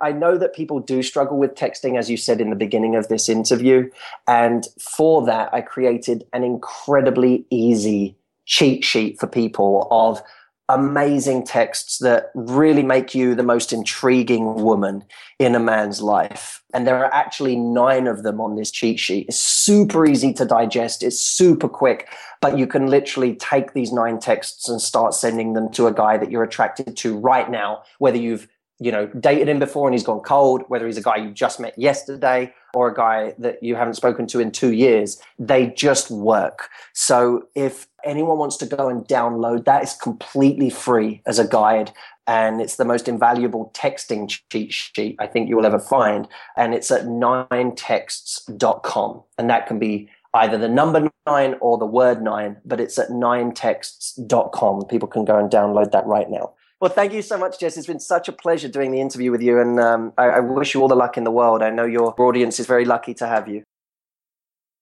I 0.00 0.12
know 0.12 0.36
that 0.38 0.54
people 0.54 0.80
do 0.80 1.02
struggle 1.02 1.38
with 1.38 1.54
texting, 1.54 1.98
as 1.98 2.10
you 2.10 2.16
said 2.16 2.40
in 2.40 2.50
the 2.50 2.56
beginning 2.56 2.96
of 2.96 3.08
this 3.08 3.28
interview. 3.28 3.90
And 4.26 4.66
for 4.80 5.24
that, 5.26 5.52
I 5.52 5.60
created 5.60 6.24
an 6.32 6.42
incredibly 6.42 7.46
easy 7.50 8.16
cheat 8.46 8.84
sheet 8.84 9.18
for 9.18 9.26
people 9.26 9.88
of 9.90 10.22
amazing 10.70 11.44
texts 11.44 11.98
that 11.98 12.30
really 12.34 12.82
make 12.82 13.14
you 13.14 13.34
the 13.34 13.42
most 13.42 13.72
intriguing 13.72 14.54
woman 14.54 15.04
in 15.38 15.54
a 15.54 15.60
man's 15.60 16.00
life. 16.00 16.62
And 16.72 16.86
there 16.86 17.04
are 17.04 17.12
actually 17.12 17.54
nine 17.54 18.06
of 18.06 18.22
them 18.22 18.40
on 18.40 18.56
this 18.56 18.70
cheat 18.70 18.98
sheet. 18.98 19.26
It's 19.28 19.38
super 19.38 20.06
easy 20.06 20.32
to 20.32 20.46
digest, 20.46 21.02
it's 21.02 21.20
super 21.20 21.68
quick, 21.68 22.08
but 22.40 22.56
you 22.58 22.66
can 22.66 22.86
literally 22.86 23.34
take 23.34 23.74
these 23.74 23.92
nine 23.92 24.18
texts 24.18 24.68
and 24.68 24.80
start 24.80 25.12
sending 25.12 25.52
them 25.52 25.70
to 25.72 25.86
a 25.86 25.92
guy 25.92 26.16
that 26.16 26.30
you're 26.30 26.42
attracted 26.42 26.96
to 26.96 27.18
right 27.18 27.50
now, 27.50 27.82
whether 27.98 28.18
you've 28.18 28.48
you 28.80 28.90
know 28.90 29.06
dated 29.06 29.48
him 29.48 29.60
before 29.60 29.86
and 29.86 29.94
he's 29.94 30.02
gone 30.02 30.18
cold 30.20 30.64
whether 30.68 30.86
he's 30.86 30.96
a 30.96 31.02
guy 31.02 31.16
you 31.16 31.30
just 31.30 31.60
met 31.60 31.78
yesterday 31.78 32.52
or 32.74 32.88
a 32.88 32.94
guy 32.94 33.32
that 33.38 33.62
you 33.62 33.76
haven't 33.76 33.94
spoken 33.94 34.26
to 34.26 34.40
in 34.40 34.50
2 34.50 34.72
years 34.72 35.22
they 35.38 35.68
just 35.68 36.10
work. 36.10 36.68
So 36.92 37.46
if 37.54 37.86
anyone 38.04 38.38
wants 38.38 38.56
to 38.58 38.66
go 38.66 38.88
and 38.88 39.06
download 39.06 39.64
that 39.66 39.84
it's 39.84 39.94
completely 39.96 40.70
free 40.70 41.22
as 41.26 41.38
a 41.38 41.46
guide 41.46 41.92
and 42.26 42.60
it's 42.60 42.74
the 42.76 42.84
most 42.84 43.06
invaluable 43.06 43.70
texting 43.74 44.28
cheat 44.50 44.72
sheet 44.72 45.14
I 45.20 45.28
think 45.28 45.48
you 45.48 45.56
will 45.56 45.66
ever 45.66 45.78
find. 45.78 46.26
And 46.56 46.74
it's 46.74 46.90
at 46.90 47.04
ninetexts.com 47.04 49.22
and 49.38 49.50
that 49.50 49.68
can 49.68 49.78
be 49.78 50.08
either 50.34 50.58
the 50.58 50.68
number 50.68 51.08
9 51.26 51.54
or 51.60 51.78
the 51.78 51.86
word 51.86 52.22
9 52.22 52.56
but 52.64 52.80
it's 52.80 52.98
at 52.98 53.10
ninetexts.com 53.10 54.86
people 54.86 55.06
can 55.06 55.24
go 55.24 55.38
and 55.38 55.48
download 55.48 55.92
that 55.92 56.04
right 56.06 56.28
now 56.28 56.52
well, 56.84 56.92
thank 56.92 57.14
you 57.14 57.22
so 57.22 57.38
much, 57.38 57.58
Jess. 57.58 57.78
It's 57.78 57.86
been 57.86 57.98
such 57.98 58.28
a 58.28 58.32
pleasure 58.32 58.68
doing 58.68 58.90
the 58.90 59.00
interview 59.00 59.30
with 59.30 59.40
you, 59.40 59.58
and 59.58 59.80
um, 59.80 60.12
I, 60.18 60.24
I 60.24 60.40
wish 60.40 60.74
you 60.74 60.82
all 60.82 60.88
the 60.88 60.94
luck 60.94 61.16
in 61.16 61.24
the 61.24 61.30
world. 61.30 61.62
I 61.62 61.70
know 61.70 61.86
your 61.86 62.14
audience 62.20 62.60
is 62.60 62.66
very 62.66 62.84
lucky 62.84 63.14
to 63.14 63.26
have 63.26 63.48
you. 63.48 63.62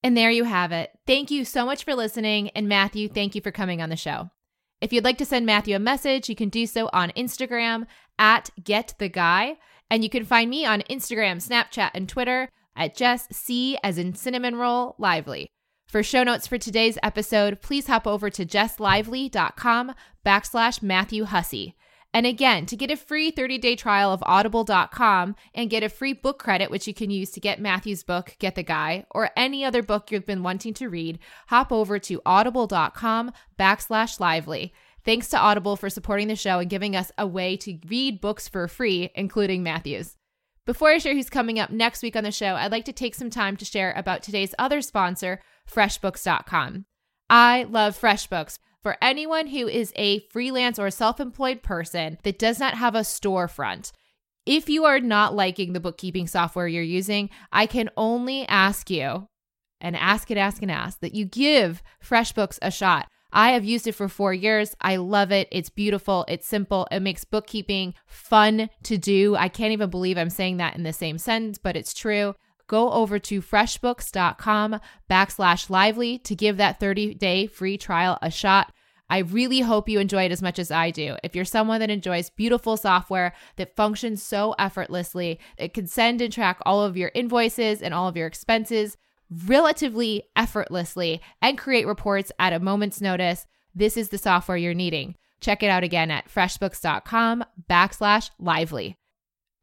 And 0.03 0.17
there 0.17 0.29
you 0.29 0.43
have 0.43 0.73
it. 0.73 0.91
Thank 1.07 1.31
you 1.31 1.45
so 1.45 1.65
much 1.65 1.85
for 1.85 1.95
listening. 1.95 2.49
And 2.49 2.67
Matthew, 2.67 3.07
thank 3.07 3.35
you 3.35 3.41
for 3.41 3.51
coming 3.51 3.81
on 3.81 3.87
the 3.87 3.95
show. 3.95 4.31
If 4.81 4.91
you'd 4.91 5.05
like 5.05 5.17
to 5.19 5.25
send 5.25 5.45
Matthew 5.45 5.77
a 5.77 5.79
message, 5.79 6.27
you 6.27 6.35
can 6.35 6.49
do 6.49 6.67
so 6.67 6.89
on 6.91 7.11
Instagram 7.11 7.85
at 8.19 8.49
Get 8.61 8.95
the 8.99 9.07
Guy. 9.07 9.55
And 9.89 10.03
you 10.03 10.09
can 10.09 10.25
find 10.25 10.49
me 10.49 10.65
on 10.65 10.81
Instagram, 10.89 11.37
Snapchat, 11.37 11.91
and 11.93 12.09
Twitter 12.09 12.49
at 12.75 12.97
Jess 12.97 13.29
C 13.31 13.77
as 13.81 13.97
in 13.97 14.13
cinnamon 14.13 14.57
roll 14.57 14.95
lively. 14.97 15.47
For 15.87 16.03
show 16.03 16.23
notes 16.23 16.47
for 16.47 16.57
today's 16.57 16.97
episode, 17.01 17.61
please 17.61 17.87
hop 17.87 18.05
over 18.05 18.29
to 18.29 18.45
jesslively.com 18.45 19.93
backslash 20.25 20.81
Matthew 20.81 21.23
Hussey. 21.23 21.77
And 22.13 22.27
again, 22.27 22.67
to 22.67 22.75
get 22.75 22.91
a 22.91 22.95
free 22.95 23.31
30-day 23.31 23.75
trial 23.75 24.11
of 24.11 24.23
audible.com 24.25 25.35
and 25.55 25.69
get 25.69 25.81
a 25.81 25.89
free 25.89 26.13
book 26.13 26.37
credit, 26.37 26.69
which 26.69 26.87
you 26.87 26.93
can 26.93 27.09
use 27.09 27.31
to 27.31 27.39
get 27.39 27.59
Matthew's 27.59 28.03
book, 28.03 28.35
Get 28.37 28.53
the 28.53 28.61
Guy, 28.61 29.05
or 29.11 29.31
any 29.35 29.65
other 29.65 29.81
book 29.81 30.11
you've 30.11 30.25
been 30.25 30.43
wanting 30.43 30.75
to 30.75 30.89
read, 30.89 31.17
hop 31.47 31.71
over 31.71 31.97
to 31.99 32.21
audible.com 32.25 33.31
backslash 33.57 34.19
lively. 34.19 34.73
Thanks 35.03 35.27
to 35.29 35.37
Audible 35.37 35.75
for 35.75 35.89
supporting 35.89 36.27
the 36.27 36.35
show 36.35 36.59
and 36.59 36.69
giving 36.69 36.95
us 36.95 37.11
a 37.17 37.27
way 37.27 37.57
to 37.57 37.79
read 37.89 38.21
books 38.21 38.47
for 38.47 38.67
free, 38.67 39.09
including 39.15 39.63
Matthew's. 39.63 40.15
Before 40.65 40.91
I 40.91 40.97
share 40.99 41.13
who's 41.13 41.29
coming 41.29 41.59
up 41.59 41.71
next 41.71 42.01
week 42.03 42.15
on 42.15 42.23
the 42.23 42.31
show, 42.31 42.55
I'd 42.55 42.71
like 42.71 42.85
to 42.85 42.93
take 42.93 43.15
some 43.15 43.29
time 43.29 43.57
to 43.57 43.65
share 43.65 43.91
about 43.97 44.23
today's 44.23 44.55
other 44.57 44.81
sponsor, 44.81 45.41
FreshBooks.com. 45.69 46.85
I 47.29 47.63
love 47.63 47.99
FreshBooks. 47.99 48.59
For 48.83 48.97
anyone 49.01 49.47
who 49.47 49.69
is 49.69 49.93
a 49.95 50.19
freelance 50.27 50.77
or 50.77 50.91
self 50.91 51.21
employed 51.21 51.63
person 51.63 52.17
that 52.23 52.37
does 52.37 52.59
not 52.59 52.73
have 52.73 52.95
a 52.95 52.99
storefront, 52.99 53.93
if 54.45 54.69
you 54.69 54.83
are 54.83 54.99
not 54.99 55.33
liking 55.33 55.71
the 55.71 55.79
bookkeeping 55.79 56.27
software 56.27 56.67
you're 56.67 56.83
using, 56.83 57.29
I 57.49 57.65
can 57.65 57.89
only 57.95 58.45
ask 58.45 58.89
you 58.89 59.29
and 59.79 59.95
ask 59.95 60.29
it, 60.29 60.37
ask 60.37 60.61
and 60.61 60.69
ask 60.69 60.99
that 60.99 61.15
you 61.15 61.23
give 61.23 61.81
FreshBooks 62.03 62.59
a 62.61 62.71
shot. 62.71 63.07
I 63.31 63.51
have 63.51 63.63
used 63.63 63.87
it 63.87 63.93
for 63.93 64.09
four 64.09 64.33
years. 64.33 64.75
I 64.81 64.97
love 64.97 65.31
it. 65.31 65.47
It's 65.49 65.69
beautiful. 65.69 66.25
It's 66.27 66.45
simple. 66.45 66.85
It 66.91 66.99
makes 66.99 67.23
bookkeeping 67.23 67.93
fun 68.05 68.69
to 68.83 68.97
do. 68.97 69.35
I 69.37 69.47
can't 69.47 69.71
even 69.71 69.89
believe 69.89 70.17
I'm 70.17 70.29
saying 70.29 70.57
that 70.57 70.75
in 70.75 70.83
the 70.83 70.93
same 70.93 71.17
sentence, 71.17 71.57
but 71.57 71.77
it's 71.77 71.93
true 71.93 72.35
go 72.67 72.91
over 72.91 73.19
to 73.19 73.41
freshbooks.com 73.41 74.79
backslash 75.09 75.69
lively 75.69 76.17
to 76.19 76.35
give 76.35 76.57
that 76.57 76.79
30 76.79 77.15
day 77.15 77.47
free 77.47 77.77
trial 77.77 78.17
a 78.21 78.31
shot. 78.31 78.73
I 79.09 79.19
really 79.19 79.59
hope 79.59 79.89
you 79.89 79.99
enjoy 79.99 80.23
it 80.23 80.31
as 80.31 80.41
much 80.41 80.57
as 80.57 80.71
I 80.71 80.89
do. 80.89 81.17
If 81.23 81.35
you're 81.35 81.45
someone 81.45 81.81
that 81.81 81.91
enjoys 81.91 82.29
beautiful 82.29 82.77
software 82.77 83.33
that 83.57 83.75
functions 83.75 84.23
so 84.23 84.55
effortlessly, 84.57 85.39
it 85.57 85.73
can 85.73 85.87
send 85.87 86.21
and 86.21 86.33
track 86.33 86.59
all 86.65 86.81
of 86.83 86.97
your 86.97 87.11
invoices 87.13 87.81
and 87.81 87.93
all 87.93 88.07
of 88.07 88.17
your 88.17 88.27
expenses 88.27 88.97
relatively 89.45 90.23
effortlessly 90.35 91.21
and 91.41 91.57
create 91.57 91.87
reports 91.87 92.31
at 92.39 92.53
a 92.53 92.59
moment's 92.59 93.01
notice, 93.01 93.45
this 93.75 93.97
is 93.97 94.09
the 94.09 94.17
software 94.17 94.57
you're 94.57 94.73
needing. 94.73 95.15
Check 95.41 95.63
it 95.63 95.69
out 95.69 95.83
again 95.83 96.11
at 96.11 96.29
freshbooks.com 96.29 97.43
backslash 97.69 98.29
lively. 98.39 98.97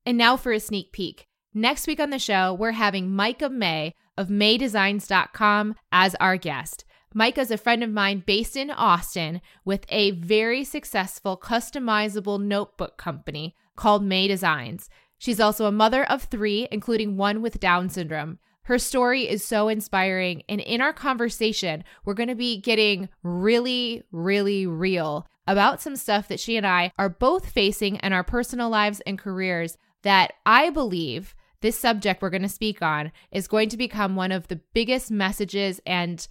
And 0.05 0.19
now 0.19 0.37
for 0.37 0.53
a 0.53 0.61
sneak 0.61 0.93
peek. 0.93 1.30
Next 1.55 1.89
week 1.89 1.99
on 1.99 2.11
the 2.11 2.19
show, 2.21 2.55
we're 2.55 2.71
having 2.71 3.11
Meica 3.11 3.51
May 3.51 3.95
of 4.17 4.29
maydesigns.com 4.29 5.75
as 5.91 6.15
our 6.21 6.37
guest. 6.37 6.85
Meica 7.13 7.39
is 7.39 7.51
a 7.51 7.59
friend 7.59 7.83
of 7.83 7.91
mine 7.91 8.23
based 8.25 8.57
in 8.57 8.71
Austin 8.71 9.41
with 9.65 9.85
a 9.89 10.13
very 10.13 10.63
successful 10.63 11.37
customizable 11.37 12.41
notebook 12.41 12.97
company 12.97 13.57
called 13.75 14.05
May 14.05 14.29
Designs. 14.29 14.89
She's 15.19 15.41
also 15.41 15.67
a 15.67 15.73
mother 15.73 16.05
of 16.05 16.23
three, 16.23 16.69
including 16.71 17.17
one 17.17 17.43
with 17.43 17.59
Down 17.59 17.89
syndrome. 17.89 18.39
Her 18.63 18.79
story 18.79 19.29
is 19.29 19.45
so 19.45 19.67
inspiring. 19.67 20.45
And 20.49 20.61
in 20.61 20.81
our 20.81 20.93
conversation, 20.93 21.83
we're 22.05 22.15
going 22.15 22.29
to 22.29 22.37
be 22.37 22.61
getting 22.61 23.09
really, 23.25 24.05
really 24.13 24.69
real 24.69 25.27
about 25.49 25.83
some 25.83 25.97
stuff 25.97 26.29
that 26.29 26.39
she 26.39 26.57
and 26.57 26.65
I 26.65 26.93
are 26.97 27.09
both 27.09 27.51
facing 27.51 27.97
in 27.97 28.13
our 28.13 28.23
personal 28.23 28.71
lives 28.71 29.01
and 29.01 29.19
careers 29.19 29.77
that 30.03 30.35
I 30.47 30.71
believe 30.71 31.35
this 31.63 31.79
subject 31.79 32.23
we're 32.23 32.31
going 32.31 32.43
to 32.43 32.49
speak 32.49 32.83
on 32.83 33.13
is 33.31 33.49
going 33.49 33.69
to 33.71 33.77
become 33.77 34.17
one 34.17 34.33
of 34.33 34.49
the 34.49 34.61
biggest 34.73 35.11
messages 35.11 35.81
and 35.87 36.27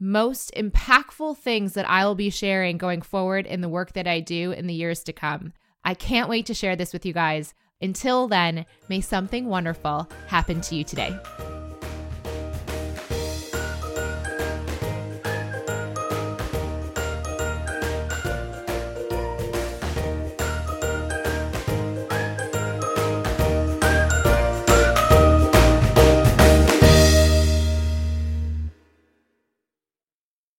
most 0.00 0.52
impactful 0.54 1.36
things 1.38 1.74
that 1.74 1.88
I 1.88 2.04
will 2.04 2.14
be 2.14 2.30
sharing 2.30 2.78
going 2.78 3.02
forward 3.02 3.46
in 3.46 3.60
the 3.60 3.68
work 3.68 3.92
that 3.92 4.06
I 4.06 4.20
do 4.20 4.52
in 4.52 4.66
the 4.66 4.74
years 4.74 5.04
to 5.04 5.12
come. 5.12 5.52
I 5.84 5.94
can't 5.94 6.28
wait 6.28 6.46
to 6.46 6.54
share 6.54 6.76
this 6.76 6.92
with 6.92 7.06
you 7.06 7.12
guys. 7.12 7.54
Until 7.80 8.28
then, 8.28 8.64
may 8.88 9.00
something 9.00 9.46
wonderful 9.46 10.08
happen 10.28 10.60
to 10.62 10.74
you 10.74 10.84
today. 10.84 11.16